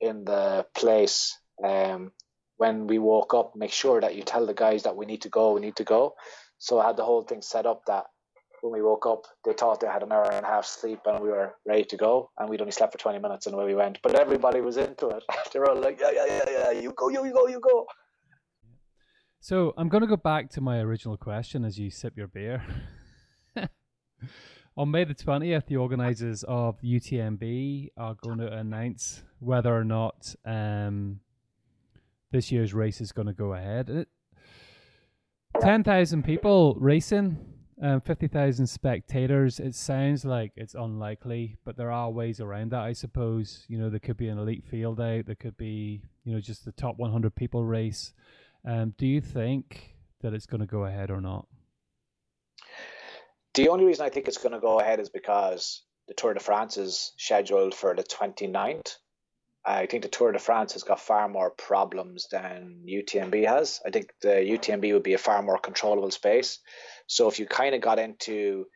in 0.00 0.24
the 0.24 0.66
place 0.74 1.38
um, 1.64 2.12
when 2.56 2.86
we 2.86 2.98
woke 2.98 3.34
up, 3.34 3.56
make 3.56 3.72
sure 3.72 4.00
that 4.00 4.14
you 4.14 4.22
tell 4.22 4.46
the 4.46 4.54
guys 4.54 4.82
that 4.84 4.96
we 4.96 5.06
need 5.06 5.22
to 5.22 5.28
go, 5.28 5.52
we 5.52 5.60
need 5.60 5.76
to 5.76 5.84
go. 5.84 6.14
So 6.58 6.78
I 6.78 6.86
had 6.86 6.96
the 6.96 7.04
whole 7.04 7.22
thing 7.22 7.42
set 7.42 7.66
up 7.66 7.86
that 7.86 8.06
when 8.60 8.72
we 8.72 8.82
woke 8.82 9.06
up, 9.06 9.26
they 9.44 9.52
thought 9.52 9.80
they 9.80 9.88
had 9.88 10.04
an 10.04 10.12
hour 10.12 10.30
and 10.30 10.44
a 10.44 10.48
half 10.48 10.64
sleep 10.64 11.00
and 11.06 11.20
we 11.20 11.28
were 11.28 11.56
ready 11.66 11.84
to 11.84 11.96
go. 11.96 12.30
And 12.38 12.48
we'd 12.48 12.60
only 12.60 12.72
slept 12.72 12.92
for 12.92 12.98
20 12.98 13.18
minutes 13.18 13.46
and 13.46 13.54
away 13.54 13.64
we 13.64 13.74
went. 13.74 13.98
But 14.02 14.14
everybody 14.14 14.60
was 14.60 14.76
into 14.76 15.08
it. 15.08 15.24
they 15.52 15.58
were 15.58 15.70
all 15.70 15.80
like, 15.80 15.98
yeah, 16.00 16.12
yeah, 16.14 16.24
yeah, 16.26 16.44
yeah, 16.50 16.70
you 16.80 16.92
go, 16.96 17.08
you, 17.08 17.24
you 17.26 17.32
go, 17.32 17.48
you 17.48 17.58
go. 17.58 17.86
So 19.44 19.74
I'm 19.76 19.88
going 19.88 20.02
to 20.02 20.06
go 20.06 20.16
back 20.16 20.50
to 20.50 20.60
my 20.60 20.78
original 20.78 21.16
question 21.16 21.64
as 21.64 21.76
you 21.76 21.90
sip 21.90 22.16
your 22.16 22.28
beer. 22.28 22.62
On 24.76 24.88
May 24.88 25.02
the 25.02 25.16
20th, 25.16 25.66
the 25.66 25.78
organisers 25.78 26.44
of 26.44 26.80
UTMB 26.80 27.88
are 27.96 28.14
going 28.22 28.38
to 28.38 28.52
announce 28.52 29.24
whether 29.40 29.76
or 29.76 29.82
not 29.82 30.32
um, 30.44 31.18
this 32.30 32.52
year's 32.52 32.72
race 32.72 33.00
is 33.00 33.10
going 33.10 33.26
to 33.26 33.32
go 33.32 33.54
ahead. 33.54 34.06
10,000 35.60 36.22
people 36.22 36.76
racing 36.78 37.36
um, 37.82 38.00
50,000 38.00 38.64
spectators. 38.68 39.58
It 39.58 39.74
sounds 39.74 40.24
like 40.24 40.52
it's 40.54 40.74
unlikely, 40.74 41.56
but 41.64 41.76
there 41.76 41.90
are 41.90 42.08
ways 42.12 42.38
around 42.38 42.70
that, 42.70 42.82
I 42.82 42.92
suppose. 42.92 43.64
You 43.66 43.78
know, 43.78 43.90
there 43.90 43.98
could 43.98 44.16
be 44.16 44.28
an 44.28 44.38
elite 44.38 44.64
field 44.70 45.00
out, 45.00 45.26
there 45.26 45.34
could 45.34 45.56
be, 45.56 46.00
you 46.22 46.32
know, 46.32 46.40
just 46.40 46.64
the 46.64 46.70
top 46.70 46.96
100 46.96 47.34
people 47.34 47.64
race. 47.64 48.14
Um, 48.64 48.94
do 48.96 49.06
you 49.06 49.20
think 49.20 49.96
that 50.20 50.34
it's 50.34 50.46
going 50.46 50.60
to 50.60 50.66
go 50.66 50.84
ahead 50.84 51.10
or 51.10 51.20
not? 51.20 51.46
The 53.54 53.68
only 53.68 53.84
reason 53.84 54.06
I 54.06 54.08
think 54.08 54.28
it's 54.28 54.38
going 54.38 54.52
to 54.52 54.60
go 54.60 54.80
ahead 54.80 55.00
is 55.00 55.10
because 55.10 55.82
the 56.08 56.14
Tour 56.14 56.34
de 56.34 56.40
France 56.40 56.76
is 56.76 57.12
scheduled 57.16 57.74
for 57.74 57.94
the 57.94 58.02
29th. 58.02 58.96
I 59.64 59.86
think 59.86 60.02
the 60.02 60.08
Tour 60.08 60.32
de 60.32 60.38
France 60.38 60.72
has 60.72 60.82
got 60.82 61.00
far 61.00 61.28
more 61.28 61.50
problems 61.50 62.26
than 62.30 62.84
UTMB 62.88 63.46
has. 63.46 63.80
I 63.86 63.90
think 63.90 64.12
the 64.20 64.28
UTMB 64.28 64.92
would 64.92 65.02
be 65.02 65.14
a 65.14 65.18
far 65.18 65.42
more 65.42 65.58
controllable 65.58 66.10
space. 66.10 66.58
So 67.06 67.28
if 67.28 67.38
you 67.38 67.46
kind 67.46 67.74
of 67.74 67.80
got 67.80 67.98
into, 67.98 68.66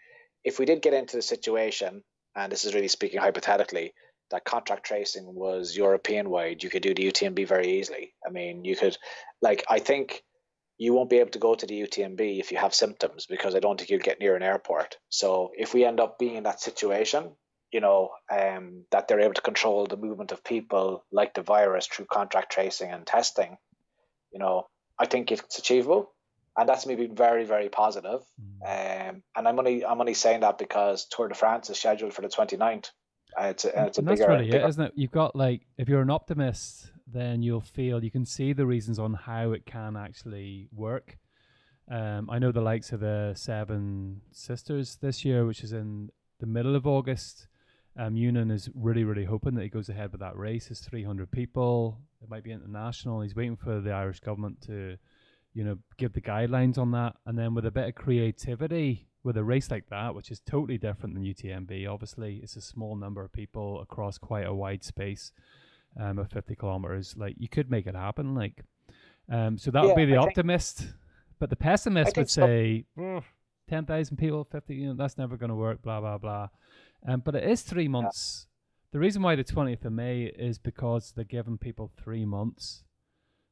if 0.45 0.59
we 0.59 0.67
did 0.67 0.83
get 0.83 0.95
into 0.95 1.17
the 1.17 1.23
situation, 1.23 2.05
and 2.37 2.53
this 2.53 2.65
is 2.65 2.75
really 2.75 2.89
speaking 2.89 3.21
hypothetically, 3.21 3.95
that 4.31 4.45
contract 4.45 4.85
tracing 4.85 5.35
was 5.35 5.77
European 5.77 6.31
wide, 6.31 6.63
you 6.63 6.71
could 6.71 6.83
do 6.83 6.95
the 6.95 7.11
UTMB 7.11 7.47
very 7.47 7.79
easily. 7.79 8.15
I 8.27 8.31
mean, 8.31 8.65
you 8.65 8.77
could, 8.77 8.97
like, 9.41 9.65
I 9.69 9.79
think 9.79 10.23
you 10.79 10.93
won't 10.93 11.11
be 11.11 11.19
able 11.19 11.31
to 11.31 11.39
go 11.39 11.55
to 11.55 11.67
the 11.67 11.81
UTMB 11.83 12.39
if 12.39 12.53
you 12.53 12.59
have 12.59 12.75
symptoms 12.75 13.27
because 13.27 13.55
I 13.55 13.61
don't 13.61 13.79
think 13.79 13.91
you'll 13.91 14.01
get 14.01 14.21
near 14.21 14.37
an 14.37 14.43
airport. 14.43 14.99
So 15.09 15.53
if 15.57 15.73
we 15.73 15.85
end 15.85 16.01
up 16.01 16.19
being 16.19 16.37
in 16.37 16.45
that 16.45 16.61
situation, 16.61 17.33
you 17.73 17.81
know, 17.81 18.11
um, 18.31 18.85
that 18.91 19.09
they're 19.09 19.21
able 19.21 19.35
to 19.35 19.41
control 19.41 19.87
the 19.87 19.97
movement 19.97 20.33
of 20.33 20.45
people 20.45 21.05
like 21.11 21.35
the 21.35 21.43
virus 21.43 21.87
through 21.87 22.07
contract 22.07 22.53
tracing 22.53 22.91
and 22.91 23.07
testing, 23.07 23.57
you 24.33 24.39
know, 24.39 24.67
I 24.99 25.07
think 25.07 25.33
it's 25.33 25.59
achievable 25.59 26.13
and 26.57 26.69
that's 26.69 26.87
maybe 26.87 27.07
very 27.07 27.45
very 27.45 27.69
positive. 27.69 28.23
Mm. 28.41 29.11
Um, 29.11 29.23
and 29.37 29.49
I'm 29.49 29.59
only 29.59 29.85
I'm 29.85 30.01
only 30.01 30.15
saying 30.15 30.41
that 30.41 30.59
because 30.59 31.07
Tour 31.11 31.29
de 31.29 31.35
France 31.35 31.71
is 31.71 31.79
scheduled 31.79 32.15
for 32.15 32.23
the 32.23 32.29
29th. 32.29 32.91
It's 33.39 33.65
a, 33.65 33.87
it's 33.87 33.99
a 33.99 34.03
that's 34.03 34.21
bigger, 34.21 34.33
really 34.33 34.47
bigger... 34.47 34.65
it, 34.65 34.69
isn't 34.69 34.85
it? 34.85 34.93
You've 34.95 35.11
got 35.11 35.37
like 35.37 35.63
if 35.79 35.89
you're 35.89 36.03
an 36.03 36.11
optimist, 36.11 36.91
then 37.07 37.43
you'll 37.43 37.61
feel 37.61 38.03
you 38.03 38.11
can 38.11 38.25
see 38.25 38.53
the 38.53 38.67
reasons 38.67 38.99
on 38.99 39.15
how 39.15 39.53
it 39.53 39.67
can 39.67 39.97
actually 39.97 40.69
work. 40.73 41.19
Um, 41.91 42.29
I 42.31 42.39
know 42.39 42.51
the 42.51 42.61
likes 42.61 42.93
of 42.93 43.01
the 43.01 43.33
Seven 43.37 44.21
Sisters 44.33 44.97
this 44.97 45.25
year, 45.25 45.47
which 45.47 45.63
is 45.63 45.73
in 45.73 46.11
the 46.41 46.47
middle 46.47 46.75
of 46.75 46.87
August. 46.87 47.49
Um, 47.99 48.15
is 48.51 48.69
really, 48.75 49.05
really 49.05 49.25
hoping 49.25 49.55
that 49.55 49.63
he 49.63 49.71
goes 49.71 49.89
ahead 49.89 50.13
with 50.13 50.21
that 50.21 50.37
race. 50.37 50.71
It's 50.71 50.81
300 50.81 51.31
people. 51.31 51.99
It 52.23 52.29
might 52.29 52.45
be 52.45 52.53
international. 52.53 53.23
He's 53.23 53.35
waiting 53.35 53.57
for 53.57 53.81
the 53.81 53.93
Irish 53.93 54.21
government 54.21 54.61
to 54.67 54.99
you 55.57 55.65
know, 55.65 55.79
give 55.97 56.13
the 56.13 56.21
guidelines 56.21 56.77
on 56.77 56.91
that. 56.91 57.17
And 57.25 57.39
then 57.39 57.55
with 57.55 57.65
a 57.65 57.71
bit 57.71 57.89
of 57.89 57.95
creativity 57.95 59.09
with 59.27 59.37
a 59.37 59.43
race 59.43 59.73
like 59.73 59.89
that, 59.91 60.15
which 60.15 60.31
is 60.31 60.39
totally 60.39 60.79
different 60.79 61.15
than 61.15 61.25
UTMB, 61.25 61.93
obviously, 61.93 62.39
it's 62.45 62.55
a 62.55 62.61
small 62.61 62.95
number 62.95 63.25
of 63.25 63.33
people 63.33 63.81
across 63.81 64.19
quite 64.19 64.47
a 64.47 64.55
wide 64.55 64.85
space 64.85 65.33
um, 66.01 66.21
of 66.21 66.31
50 66.31 66.55
kilometers. 66.55 67.17
Like, 67.17 67.35
you 67.37 67.49
could 67.49 67.69
make 67.69 67.89
it 67.89 67.97
happen. 67.97 68.37
Like, 68.37 68.63
um, 69.29 69.59
so 69.59 69.73
that 69.73 69.83
yeah, 69.83 69.87
would 69.89 69.97
be 69.97 70.05
the 70.05 70.17
I 70.17 70.23
optimist. 70.23 70.79
Think, 70.79 70.91
but 71.41 71.51
the 71.51 71.57
pessimist 71.57 72.17
would 72.17 72.31
say, 72.31 72.85
10,000 73.69 74.17
people, 74.17 74.47
50, 74.51 74.75
you 74.77 74.87
know, 74.87 74.95
that's 74.95 75.19
never 75.19 75.37
going 75.37 75.51
to 75.51 75.57
work, 75.57 75.83
blah, 75.83 76.01
blah, 76.01 76.19
blah. 76.19 76.49
Um, 77.07 77.21
but 77.25 77.35
it 77.35 77.43
is 77.43 77.63
three 77.63 77.89
months. 77.89 78.47
Yeah. 78.47 78.93
The 78.93 78.99
reason 79.01 79.23
why 79.23 79.35
the 79.35 79.43
20th 79.43 79.85
of 79.85 79.93
May 79.93 80.23
is 80.23 80.59
because 80.59 81.13
they're 81.17 81.25
giving 81.25 81.59
people 81.59 81.91
three 82.01 82.25
months 82.25 82.85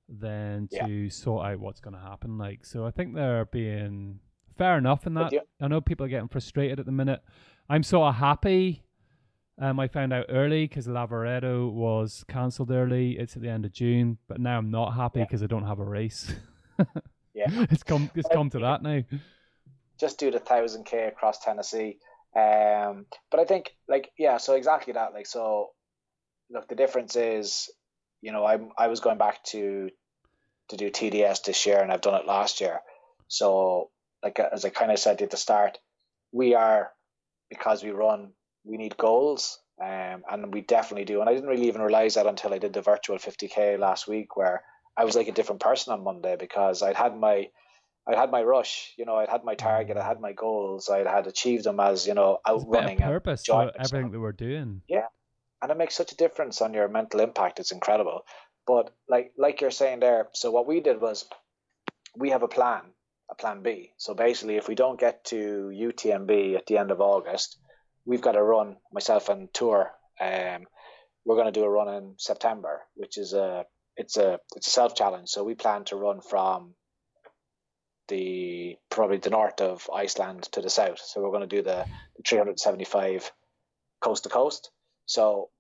than 0.09 0.69
to 0.69 0.89
yeah. 0.89 1.11
sort 1.11 1.47
out 1.47 1.59
what's 1.59 1.81
going 1.81 1.97
to 1.97 2.01
happen. 2.01 2.39
Like, 2.39 2.65
so 2.65 2.87
I 2.87 2.93
think 2.93 3.17
they're 3.17 3.47
being 3.47 4.21
fair 4.57 4.79
enough 4.79 5.07
in 5.07 5.15
that. 5.15 5.33
I 5.61 5.69
know 5.69 5.81
people 5.81 6.07
are 6.07 6.09
getting 6.09 6.29
frustrated 6.29 6.81
at 6.81 6.87
the 6.87 6.93
minute. 6.93 7.23
I'm 7.69 7.83
sort 7.83 8.09
of 8.09 8.15
happy. 8.17 8.83
Um, 9.59 9.79
I 9.79 9.87
found 9.87 10.13
out 10.13 10.27
early 10.29 10.67
because 10.67 10.89
Lavaredo 10.89 11.71
was 11.71 12.25
cancelled 12.29 12.71
early. 12.71 13.13
It's 13.13 13.37
at 13.37 13.43
the 13.43 13.49
end 13.49 13.65
of 13.65 13.73
June, 13.73 14.19
but 14.27 14.41
now 14.41 14.59
I'm 14.59 14.71
not 14.71 14.95
happy 14.95 15.21
because 15.21 15.41
yeah. 15.41 15.47
I 15.47 15.49
don't 15.49 15.67
have 15.67 15.79
a 15.79 15.85
race. 15.85 16.35
yeah, 17.35 17.47
it's 17.71 17.85
come 17.85 18.11
it's 18.17 18.29
come 18.33 18.51
to 18.51 18.59
that 18.61 18.83
now. 18.83 19.03
Just 20.01 20.19
do 20.19 20.33
the 20.33 20.41
thousand 20.41 20.85
k 20.85 21.07
across 21.07 21.39
Tennessee. 21.39 21.99
Um, 22.35 23.07
but 23.31 23.39
I 23.39 23.45
think 23.45 23.77
like 23.89 24.11
yeah, 24.19 24.39
so 24.39 24.55
exactly 24.55 24.95
that. 24.95 25.15
Like 25.15 25.27
so, 25.27 25.71
look, 26.51 26.67
the 26.69 26.75
difference 26.75 27.15
is 27.15 27.71
you 28.25 28.33
know, 28.33 28.47
I'm 28.47 28.71
I 28.79 28.89
was 28.89 29.01
going 29.01 29.19
back 29.19 29.45
to 29.53 29.91
to 30.71 30.77
do 30.79 30.91
TDS 30.91 31.45
this 31.45 31.67
year, 31.67 31.81
and 31.81 31.93
I've 31.93 32.01
done 32.01 32.19
it 32.19 32.27
last 32.27 32.63
year. 32.63 32.81
So, 33.29 33.91
like 34.25 34.41
as 34.41 34.65
I 34.65 34.71
kind 34.71 34.91
of 34.91 34.99
said 34.99 35.23
at 35.23 35.31
the 35.31 35.37
start, 35.37 35.79
we 36.33 36.55
are 36.55 36.91
because 37.51 37.85
we 37.85 37.91
run, 37.91 38.33
we 38.65 38.77
need 38.77 38.97
goals, 38.97 39.61
um, 39.81 40.23
and 40.31 40.53
we 40.53 40.63
definitely 40.63 41.05
do. 41.05 41.21
And 41.21 41.29
I 41.29 41.35
didn't 41.35 41.49
really 41.49 41.69
even 41.69 41.83
realize 41.83 42.15
that 42.15 42.27
until 42.27 42.55
I 42.55 42.59
did 42.59 42.73
the 42.73 42.83
virtual 42.83 43.19
50k 43.19 43.79
last 43.79 44.09
week, 44.09 44.37
where 44.37 44.65
I 44.97 45.05
was 45.05 45.15
like 45.15 45.29
a 45.29 45.33
different 45.33 45.61
person 45.61 45.93
on 45.93 46.03
Monday 46.03 46.37
because 46.39 46.83
I'd 46.83 46.97
had 46.97 47.17
my 47.17 47.49
I 48.07 48.17
had 48.17 48.31
my 48.31 48.43
rush, 48.43 48.93
you 48.99 49.07
know, 49.07 49.17
I'd 49.17 49.31
had 49.31 49.45
my 49.45 49.55
target, 49.55 49.97
I 49.97 50.07
had 50.07 50.21
my 50.21 50.33
goals, 50.33 50.91
I 50.91 50.99
had 51.11 51.27
achieved 51.27 51.65
them 51.65 51.81
as, 51.81 52.07
you 52.07 52.13
know, 52.13 52.39
outrunning. 52.47 52.99
purpose 52.99 53.45
to 53.45 53.73
everything 53.79 54.11
that 54.11 54.21
we're 54.21 54.33
doing. 54.33 54.83
Yeah, 54.89 55.07
and 55.63 55.71
it 55.71 55.79
makes 55.79 55.95
such 55.95 56.13
a 56.13 56.17
difference 56.17 56.61
on 56.61 56.75
your 56.75 56.89
mental 56.89 57.21
impact. 57.21 57.61
It's 57.61 57.73
incredible. 57.73 58.23
But 58.67 58.91
like 59.09 59.33
like 59.37 59.61
you're 59.61 59.71
saying 59.71 60.01
there, 60.01 60.29
so 60.33 60.51
what 60.51 60.67
we 60.67 60.81
did 60.81 61.01
was 61.01 61.27
we 62.17 62.31
have 62.31 62.43
a 62.43 62.49
plan, 62.49 62.83
a 63.31 63.35
plan 63.35 63.63
B. 63.63 63.93
So 63.97 64.15
basically, 64.15 64.57
if 64.57 64.69
we 64.69 64.75
don't 64.75 65.01
get 65.01 65.25
to 65.27 65.71
UTMB 65.73 66.57
at 66.57 66.67
the 66.67 66.79
end 66.79 66.91
of 66.91 67.01
August, 67.01 67.59
we've 68.05 68.21
got 68.21 68.33
to 68.33 68.43
run 68.43 68.77
myself 68.93 69.29
and 69.29 69.53
tour. 69.53 69.93
Um, 70.21 70.67
we're 71.25 71.37
going 71.37 71.53
to 71.53 71.59
do 71.59 71.65
a 71.65 71.71
run 71.71 71.89
in 71.89 72.15
September, 72.19 72.83
which 72.95 73.19
is 73.19 73.33
a 73.33 73.65
it's 73.97 74.17
a 74.17 74.39
it's 74.57 74.67
a 74.67 74.71
self 74.71 74.95
challenge. 74.95 75.29
So 75.29 75.45
we 75.45 75.55
plan 75.55 75.85
to 75.85 75.97
run 75.97 76.21
from 76.21 76.75
the 78.09 78.77
probably 78.91 79.19
the 79.19 79.31
north 79.31 79.61
of 79.61 79.89
Iceland 79.93 80.45
to 80.53 80.61
the 80.61 80.71
south. 80.71 81.01
So 81.01 81.23
we're 81.23 81.31
going 81.31 81.49
to 81.49 81.57
do 81.57 81.63
the, 81.63 81.87
the 82.17 82.23
375 82.27 83.33
coast 84.01 84.25
to 84.25 84.29
coast. 84.29 84.71
So 85.07 85.51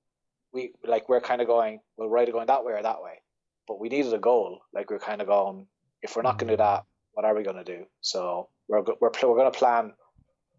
we 0.53 0.73
like 0.85 1.09
we're 1.09 1.21
kind 1.21 1.41
of 1.41 1.47
going 1.47 1.81
we're 1.97 2.19
either 2.19 2.33
going 2.33 2.47
that 2.47 2.65
way 2.65 2.75
or 2.75 2.83
that 2.83 3.03
way, 3.03 3.23
but 3.67 3.81
we 3.81 3.89
needed 3.89 4.13
a 4.13 4.19
goal. 4.19 4.61
Like 4.73 4.91
we're 4.91 4.99
kind 4.99 5.21
of 5.21 5.27
going, 5.27 5.67
if 6.03 6.17
we're 6.17 6.23
not 6.23 6.39
going 6.39 6.49
to 6.49 6.55
do 6.55 6.59
that, 6.59 6.85
what 7.15 7.25
are 7.25 7.35
we 7.35 7.43
going 7.43 7.57
to 7.57 7.65
do? 7.65 7.85
So 8.01 8.49
we're 8.69 8.83
we're 8.83 9.11
we're 9.11 9.37
going 9.37 9.51
to 9.51 9.59
plan 9.59 9.93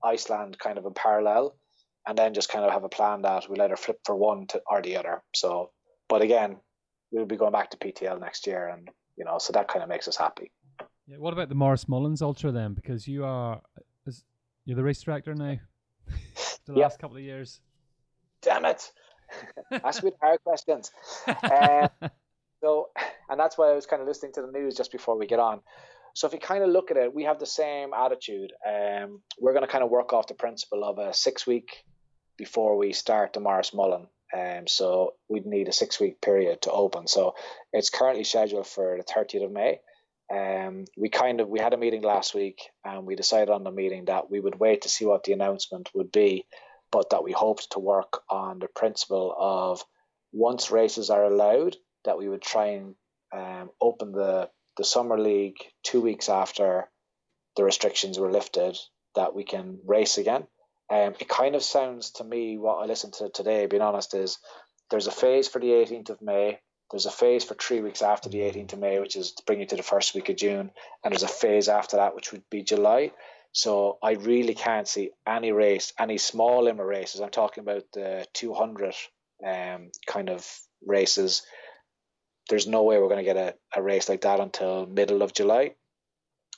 Iceland 0.03 0.57
kind 0.60 0.77
of 0.77 0.86
in 0.86 0.94
parallel, 0.94 1.56
and 2.07 2.18
then 2.18 2.34
just 2.34 2.49
kind 2.49 2.65
of 2.65 2.72
have 2.72 2.84
a 2.84 2.90
plan 2.90 3.22
that 3.23 3.49
we'll 3.49 3.61
either 3.61 3.76
flip 3.76 3.99
for 4.06 4.15
one 4.15 4.48
to 4.48 4.61
or 4.68 4.82
the 4.82 4.98
other. 4.98 5.23
So, 5.34 5.72
but 6.10 6.22
again, 6.22 6.57
we'll 7.11 7.26
be 7.26 7.38
going 7.38 7.52
back 7.52 7.72
to 7.72 7.77
PTL 7.77 8.19
next 8.19 8.48
year, 8.48 8.68
and 8.68 8.90
you 9.18 9.26
know, 9.26 9.38
so 9.38 9.53
that 9.53 9.68
kind 9.68 9.84
of 9.84 9.90
makes 9.90 10.07
us 10.07 10.18
happy. 10.18 10.52
Yeah. 11.07 11.18
What 11.18 11.34
about 11.34 11.49
the 11.49 11.56
Maurice 11.56 11.88
Mullins 11.88 12.22
Ultra 12.22 12.52
then? 12.52 12.73
Because 12.73 13.07
you 13.07 13.26
are, 13.26 13.61
is, 14.07 14.23
you're 14.65 14.76
the 14.76 14.84
race 14.84 15.02
director 15.02 15.36
now. 15.36 15.57
the 16.65 16.73
last 16.73 16.99
couple 16.99 17.18
of 17.18 17.23
years? 17.23 17.61
Damn 18.41 18.65
it! 18.65 18.91
Ask 19.84 20.03
me 20.03 20.11
the 20.11 20.18
hard 20.22 20.44
questions. 20.44 20.91
Uh, 21.27 21.88
so, 22.61 22.90
and 23.30 23.40
that's 23.40 23.57
why 23.57 23.69
I 23.69 23.76
was 23.76 23.86
kind 23.86 24.02
of 24.02 24.07
listening 24.07 24.32
to 24.34 24.41
the 24.41 24.52
news 24.52 24.76
just 24.76 24.91
before 24.91 25.18
we 25.18 25.27
get 25.27 25.40
on. 25.40 25.61
So 26.16 26.28
if 26.28 26.34
you 26.34 26.40
kind 26.40 26.64
of 26.64 26.70
look 26.70 26.92
at 26.92 26.98
it, 26.98 27.14
we 27.14 27.26
have 27.26 27.40
the 27.40 27.46
same 27.46 27.94
attitude. 27.94 28.54
Um, 28.66 29.22
we're 29.38 29.52
going 29.52 29.66
to 29.66 29.72
kind 29.72 29.84
of 29.84 29.90
work 29.90 30.14
off 30.14 30.28
the 30.28 30.34
principle 30.34 30.86
of 30.86 30.98
a 30.98 31.14
six 31.14 31.46
week 31.46 31.84
before 32.38 32.78
we 32.78 32.94
start 32.94 33.34
the 33.34 33.42
Maurice 33.42 33.74
Mullin. 33.74 34.08
Um, 34.34 34.66
so 34.66 35.16
we'd 35.28 35.46
need 35.46 35.68
a 35.68 35.74
six 35.74 36.00
week 36.00 36.22
period 36.22 36.62
to 36.62 36.72
open. 36.72 37.08
So 37.08 37.36
it's 37.74 37.90
currently 37.90 38.24
scheduled 38.24 38.66
for 38.66 38.98
the 38.98 39.04
30th 39.04 39.44
of 39.44 39.52
May. 39.52 39.82
Um, 40.34 40.86
we 40.98 41.10
kind 41.10 41.42
of 41.42 41.50
we 41.50 41.60
had 41.60 41.74
a 41.74 41.78
meeting 41.78 42.02
last 42.02 42.34
week 42.34 42.62
and 42.86 43.06
we 43.06 43.16
decided 43.16 43.50
on 43.50 43.66
the 43.66 43.72
meeting 43.72 44.06
that 44.06 44.32
we 44.32 44.40
would 44.40 44.58
wait 44.58 44.84
to 44.84 44.90
see 44.90 45.06
what 45.06 45.26
the 45.26 45.34
announcement 45.34 45.90
would 45.94 46.14
be, 46.14 46.46
but 46.94 47.10
that 47.10 47.26
we 47.26 47.34
hoped 47.34 47.74
to 47.74 47.80
work 47.80 48.22
on 48.30 48.60
the 48.60 48.70
principle 48.70 49.36
of 49.38 49.84
once 50.32 50.72
races 50.72 51.10
are 51.10 51.26
allowed, 51.26 51.76
that 52.06 52.18
we 52.18 52.30
would 52.30 52.42
try 52.42 52.68
and 52.68 52.96
um, 53.34 53.70
open 53.82 54.14
the 54.14 54.50
the 54.77 54.84
summer 54.84 55.18
league 55.18 55.57
two 55.84 56.02
weeks 56.02 56.30
after 56.30 56.89
the 57.56 57.64
restrictions 57.64 58.19
were 58.19 58.31
lifted, 58.31 58.77
that 59.15 59.34
we 59.34 59.43
can 59.43 59.80
race 59.85 60.18
again. 60.18 60.47
Um, 60.89 61.15
it 61.19 61.27
kind 61.27 61.56
of 61.56 61.64
sounds 61.64 62.11
to 62.11 62.23
me 62.23 62.57
what 62.57 62.84
I 62.84 62.85
listened 62.85 63.14
to 63.14 63.30
today, 63.30 63.65
being 63.65 63.81
honest, 63.81 64.14
is 64.14 64.38
there's 64.91 65.07
a 65.07 65.11
phase 65.11 65.47
for 65.47 65.60
the 65.60 65.69
18th 65.69 66.10
of 66.10 66.22
May. 66.22 66.60
There's 66.91 67.07
a 67.07 67.11
phase 67.11 67.43
for 67.43 67.56
three 67.56 67.81
weeks 67.81 68.03
after 68.03 68.30
the 68.30 68.39
18th 68.39 68.73
of 68.73 68.80
May, 68.80 68.99
which 68.99 69.15
is 69.15 69.31
to 69.34 69.43
bring 69.45 69.60
you 69.60 69.65
to 69.68 69.76
the 69.76 69.84
first 69.84 70.14
week 70.14 70.30
of 70.30 70.35
June. 70.35 70.72
And 71.03 71.11
there's 71.11 71.23
a 71.23 71.27
phase 71.27 71.68
after 71.68 71.97
that, 71.97 72.14
which 72.14 72.31
would 72.31 72.43
be 72.52 72.61
July. 72.61 73.11
So 73.52 73.97
I 74.03 74.11
really 74.11 74.53
can't 74.53 74.88
see 74.88 75.11
any 75.26 75.52
race, 75.52 75.93
any 75.97 76.18
small 76.18 76.64
limit 76.64 76.85
races. 76.85 77.22
I'm 77.22 77.30
talking 77.30 77.64
about 77.64 77.85
the 77.93 78.27
200 78.34 78.93
um, 79.45 79.91
kind 80.06 80.30
of 80.30 80.45
races. 80.85 81.41
There's 82.50 82.68
no 82.68 82.84
way 82.84 82.98
we're 82.98 83.10
going 83.10 83.26
to 83.26 83.34
get 83.34 83.38
a, 83.38 83.56
a 83.76 83.82
race 83.82 84.10
like 84.10 84.22
that 84.22 84.40
until 84.40 84.86
middle 84.86 85.22
of 85.22 85.34
July. 85.34 85.76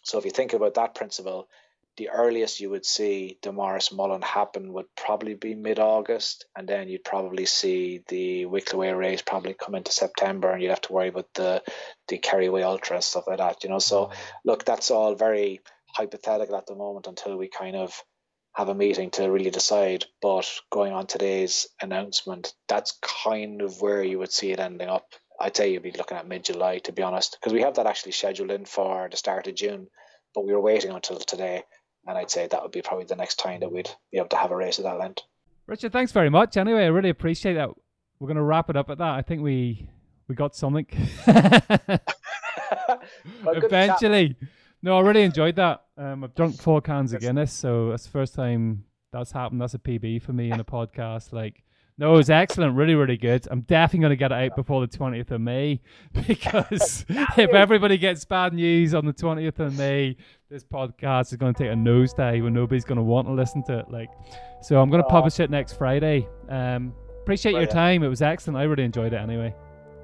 So 0.03 0.17
if 0.17 0.25
you 0.25 0.31
think 0.31 0.53
about 0.53 0.75
that 0.75 0.95
principle, 0.95 1.49
the 1.97 2.09
earliest 2.09 2.59
you 2.59 2.69
would 2.69 2.85
see 2.85 3.39
the 3.41 3.51
Maurice 3.51 3.91
Mullin 3.91 4.21
happen 4.21 4.71
would 4.73 4.85
probably 4.95 5.33
be 5.33 5.55
mid 5.55 5.79
August, 5.79 6.45
and 6.55 6.69
then 6.69 6.87
you'd 6.87 7.03
probably 7.03 7.45
see 7.45 8.03
the 8.07 8.45
Wicklow 8.45 8.93
race 8.93 9.23
probably 9.23 9.55
come 9.55 9.73
into 9.75 9.91
September, 9.91 10.51
and 10.51 10.61
you'd 10.61 10.69
have 10.69 10.81
to 10.81 10.93
worry 10.93 11.09
about 11.09 11.33
the 11.33 11.63
the 12.07 12.19
Kerry 12.19 12.49
Way 12.49 12.63
Ultra 12.63 12.97
and 12.97 13.03
stuff 13.03 13.27
like 13.27 13.39
that. 13.39 13.63
You 13.63 13.71
know, 13.71 13.79
so 13.79 14.11
look, 14.45 14.63
that's 14.63 14.91
all 14.91 15.15
very 15.15 15.61
hypothetical 15.87 16.55
at 16.55 16.67
the 16.67 16.75
moment 16.75 17.07
until 17.07 17.35
we 17.35 17.47
kind 17.49 17.75
of 17.75 18.03
have 18.53 18.69
a 18.69 18.75
meeting 18.75 19.09
to 19.11 19.31
really 19.31 19.49
decide. 19.49 20.05
But 20.21 20.47
going 20.71 20.93
on 20.93 21.07
today's 21.07 21.67
announcement, 21.81 22.53
that's 22.67 22.97
kind 23.01 23.61
of 23.63 23.81
where 23.81 24.03
you 24.03 24.19
would 24.19 24.31
see 24.31 24.51
it 24.51 24.59
ending 24.59 24.89
up. 24.89 25.07
I'd 25.39 25.55
say 25.55 25.71
you'd 25.71 25.83
be 25.83 25.91
looking 25.91 26.17
at 26.17 26.27
mid 26.27 26.45
July, 26.45 26.79
to 26.79 26.91
be 26.91 27.03
honest, 27.03 27.37
because 27.39 27.53
we 27.53 27.61
have 27.61 27.75
that 27.75 27.85
actually 27.85 28.13
scheduled 28.13 28.51
in 28.51 28.65
for 28.65 29.07
the 29.09 29.17
start 29.17 29.47
of 29.47 29.55
June, 29.55 29.87
but 30.33 30.45
we 30.45 30.53
were 30.53 30.61
waiting 30.61 30.91
until 30.91 31.19
today 31.19 31.63
and 32.07 32.17
I'd 32.17 32.31
say 32.31 32.47
that 32.47 32.63
would 32.63 32.71
be 32.71 32.81
probably 32.81 33.05
the 33.05 33.15
next 33.15 33.35
time 33.35 33.59
that 33.59 33.71
we'd 33.71 33.89
be 34.11 34.17
able 34.17 34.29
to 34.29 34.37
have 34.37 34.51
a 34.51 34.55
race 34.55 34.79
at 34.79 34.85
that 34.85 34.97
length. 34.97 35.23
Richard, 35.67 35.91
thanks 35.91 36.13
very 36.13 36.29
much. 36.29 36.55
Anyway, 36.55 36.83
I 36.83 36.87
really 36.87 37.09
appreciate 37.09 37.55
that. 37.55 37.69
We're 38.19 38.27
going 38.27 38.37
to 38.37 38.43
wrap 38.43 38.69
it 38.69 38.77
up 38.77 38.89
at 38.89 38.97
that. 38.99 39.09
I 39.09 39.21
think 39.21 39.41
we 39.41 39.89
we 40.27 40.35
got 40.35 40.55
something. 40.55 40.87
well, 41.27 41.99
Eventually. 43.45 44.37
No, 44.81 44.97
I 44.97 45.01
really 45.01 45.23
enjoyed 45.23 45.55
that. 45.57 45.83
Um, 45.97 46.23
I've 46.23 46.35
drunk 46.35 46.61
four 46.61 46.81
cans 46.81 47.11
of 47.13 47.19
Guinness, 47.19 47.51
so 47.51 47.89
that's 47.89 48.03
the 48.03 48.09
first 48.09 48.35
time 48.35 48.85
that's 49.11 49.31
happened. 49.31 49.61
That's 49.61 49.73
a 49.73 49.79
PB 49.79 50.21
for 50.21 50.33
me 50.33 50.51
in 50.51 50.59
a 50.59 50.63
podcast. 50.65 51.33
Like, 51.33 51.63
no, 51.97 52.13
it 52.13 52.17
was 52.17 52.29
excellent. 52.29 52.75
Really, 52.75 52.93
really 52.93 53.17
good. 53.17 53.47
I'm 53.49 53.61
definitely 53.61 54.01
going 54.01 54.09
to 54.11 54.15
get 54.17 54.31
it 54.31 54.35
out 54.35 54.55
before 54.55 54.85
the 54.85 54.97
20th 54.97 55.31
of 55.31 55.41
May 55.41 55.81
because 56.27 57.05
if 57.09 57.53
everybody 57.53 57.97
gets 57.97 58.23
bad 58.23 58.53
news 58.53 58.93
on 58.93 59.05
the 59.05 59.13
20th 59.13 59.59
of 59.59 59.77
May, 59.77 60.15
this 60.49 60.63
podcast 60.63 61.31
is 61.31 61.37
going 61.37 61.53
to 61.55 61.63
take 61.63 61.71
a 61.71 61.75
nosedive 61.75 62.45
and 62.45 62.53
nobody's 62.53 62.85
going 62.85 62.97
to 62.97 63.03
want 63.03 63.27
to 63.27 63.33
listen 63.33 63.63
to 63.63 63.79
it. 63.79 63.89
Like, 63.89 64.09
so 64.61 64.79
I'm 64.79 64.89
going 64.89 65.01
to 65.01 65.09
publish 65.09 65.39
it 65.39 65.49
next 65.49 65.73
Friday. 65.73 66.27
Um, 66.49 66.93
appreciate 67.21 67.53
your 67.53 67.65
time. 67.65 68.03
It 68.03 68.09
was 68.09 68.21
excellent. 68.21 68.57
I 68.57 68.63
really 68.63 68.83
enjoyed 68.83 69.13
it 69.13 69.17
anyway. 69.17 69.55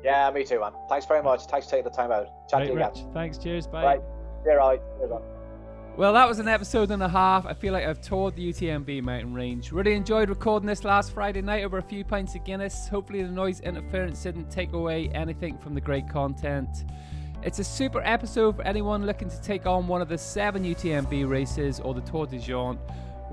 Yeah, 0.03 0.29
me 0.31 0.43
too, 0.43 0.59
man. 0.59 0.73
Thanks 0.89 1.05
very 1.05 1.23
much. 1.23 1.45
Thanks 1.45 1.67
for 1.67 1.71
taking 1.71 1.85
the 1.85 1.95
time 1.95 2.11
out. 2.11 2.27
Chat 2.49 2.59
right, 2.59 2.67
to 2.67 2.73
you 2.73 2.79
Rich. 2.79 3.13
Thanks. 3.13 3.37
Cheers. 3.37 3.67
Bye. 3.67 3.83
Right. 3.83 4.01
Yeah, 4.45 4.53
right. 4.53 4.81
Cheers, 4.97 5.11
man. 5.11 5.21
Well, 5.95 6.13
that 6.13 6.27
was 6.27 6.39
an 6.39 6.47
episode 6.47 6.89
and 6.89 7.03
a 7.03 7.07
half. 7.07 7.45
I 7.45 7.53
feel 7.53 7.71
like 7.71 7.85
I've 7.85 8.01
toured 8.01 8.35
the 8.35 8.51
UTMB 8.51 9.03
mountain 9.03 9.31
range. 9.31 9.71
Really 9.71 9.93
enjoyed 9.93 10.27
recording 10.27 10.65
this 10.65 10.83
last 10.83 11.11
Friday 11.11 11.43
night 11.43 11.63
over 11.63 11.77
a 11.77 11.83
few 11.83 12.03
pints 12.03 12.33
of 12.33 12.43
Guinness. 12.43 12.87
Hopefully, 12.87 13.21
the 13.21 13.29
noise 13.29 13.59
interference 13.59 14.23
didn't 14.23 14.49
take 14.49 14.73
away 14.73 15.09
anything 15.09 15.55
from 15.59 15.75
the 15.75 15.81
great 15.81 16.09
content. 16.09 16.85
It's 17.43 17.59
a 17.59 17.63
super 17.63 18.01
episode 18.03 18.55
for 18.55 18.63
anyone 18.63 19.05
looking 19.05 19.29
to 19.29 19.39
take 19.41 19.67
on 19.67 19.87
one 19.87 20.01
of 20.01 20.09
the 20.09 20.17
seven 20.17 20.63
UTMB 20.63 21.29
races 21.29 21.79
or 21.79 21.93
the 21.93 22.01
Tour 22.01 22.25
de 22.25 22.37
Géant 22.37 22.79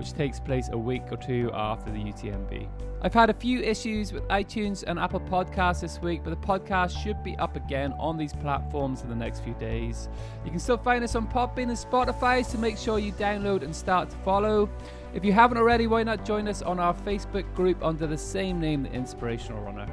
which 0.01 0.13
takes 0.13 0.39
place 0.39 0.67
a 0.71 0.77
week 0.77 1.03
or 1.11 1.17
two 1.17 1.51
after 1.53 1.91
the 1.91 1.99
UTMB. 1.99 2.67
I've 3.03 3.13
had 3.13 3.29
a 3.29 3.35
few 3.35 3.59
issues 3.61 4.11
with 4.11 4.27
iTunes 4.29 4.83
and 4.87 4.97
Apple 4.97 5.19
Podcasts 5.19 5.81
this 5.81 6.01
week, 6.01 6.21
but 6.23 6.31
the 6.31 6.47
podcast 6.47 6.97
should 7.03 7.21
be 7.21 7.37
up 7.37 7.55
again 7.55 7.93
on 7.99 8.17
these 8.17 8.33
platforms 8.33 9.03
in 9.03 9.09
the 9.09 9.15
next 9.15 9.43
few 9.43 9.53
days. 9.53 10.09
You 10.43 10.49
can 10.49 10.59
still 10.59 10.79
find 10.79 11.03
us 11.03 11.13
on 11.13 11.27
Podbean 11.27 11.69
and 11.69 11.77
Spotify, 11.77 12.43
so 12.43 12.57
make 12.57 12.79
sure 12.79 12.97
you 12.97 13.11
download 13.11 13.61
and 13.61 13.75
start 13.75 14.09
to 14.09 14.17
follow. 14.25 14.67
If 15.13 15.23
you 15.23 15.33
haven't 15.33 15.59
already, 15.59 15.85
why 15.85 16.01
not 16.01 16.25
join 16.25 16.47
us 16.47 16.63
on 16.63 16.79
our 16.79 16.95
Facebook 16.95 17.53
group 17.53 17.77
under 17.83 18.07
the 18.07 18.17
same 18.17 18.59
name, 18.59 18.81
The 18.81 18.91
Inspirational 18.93 19.61
Runner? 19.61 19.85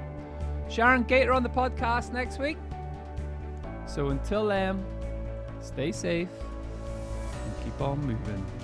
Sharon 0.70 1.04
Gaytor 1.04 1.36
on 1.36 1.42
the 1.42 1.50
podcast 1.50 2.14
next 2.14 2.38
week. 2.38 2.56
So 3.84 4.08
until 4.08 4.46
then, 4.46 4.82
stay 5.60 5.92
safe 5.92 6.28
and 7.44 7.62
keep 7.62 7.78
on 7.82 8.00
moving. 8.06 8.57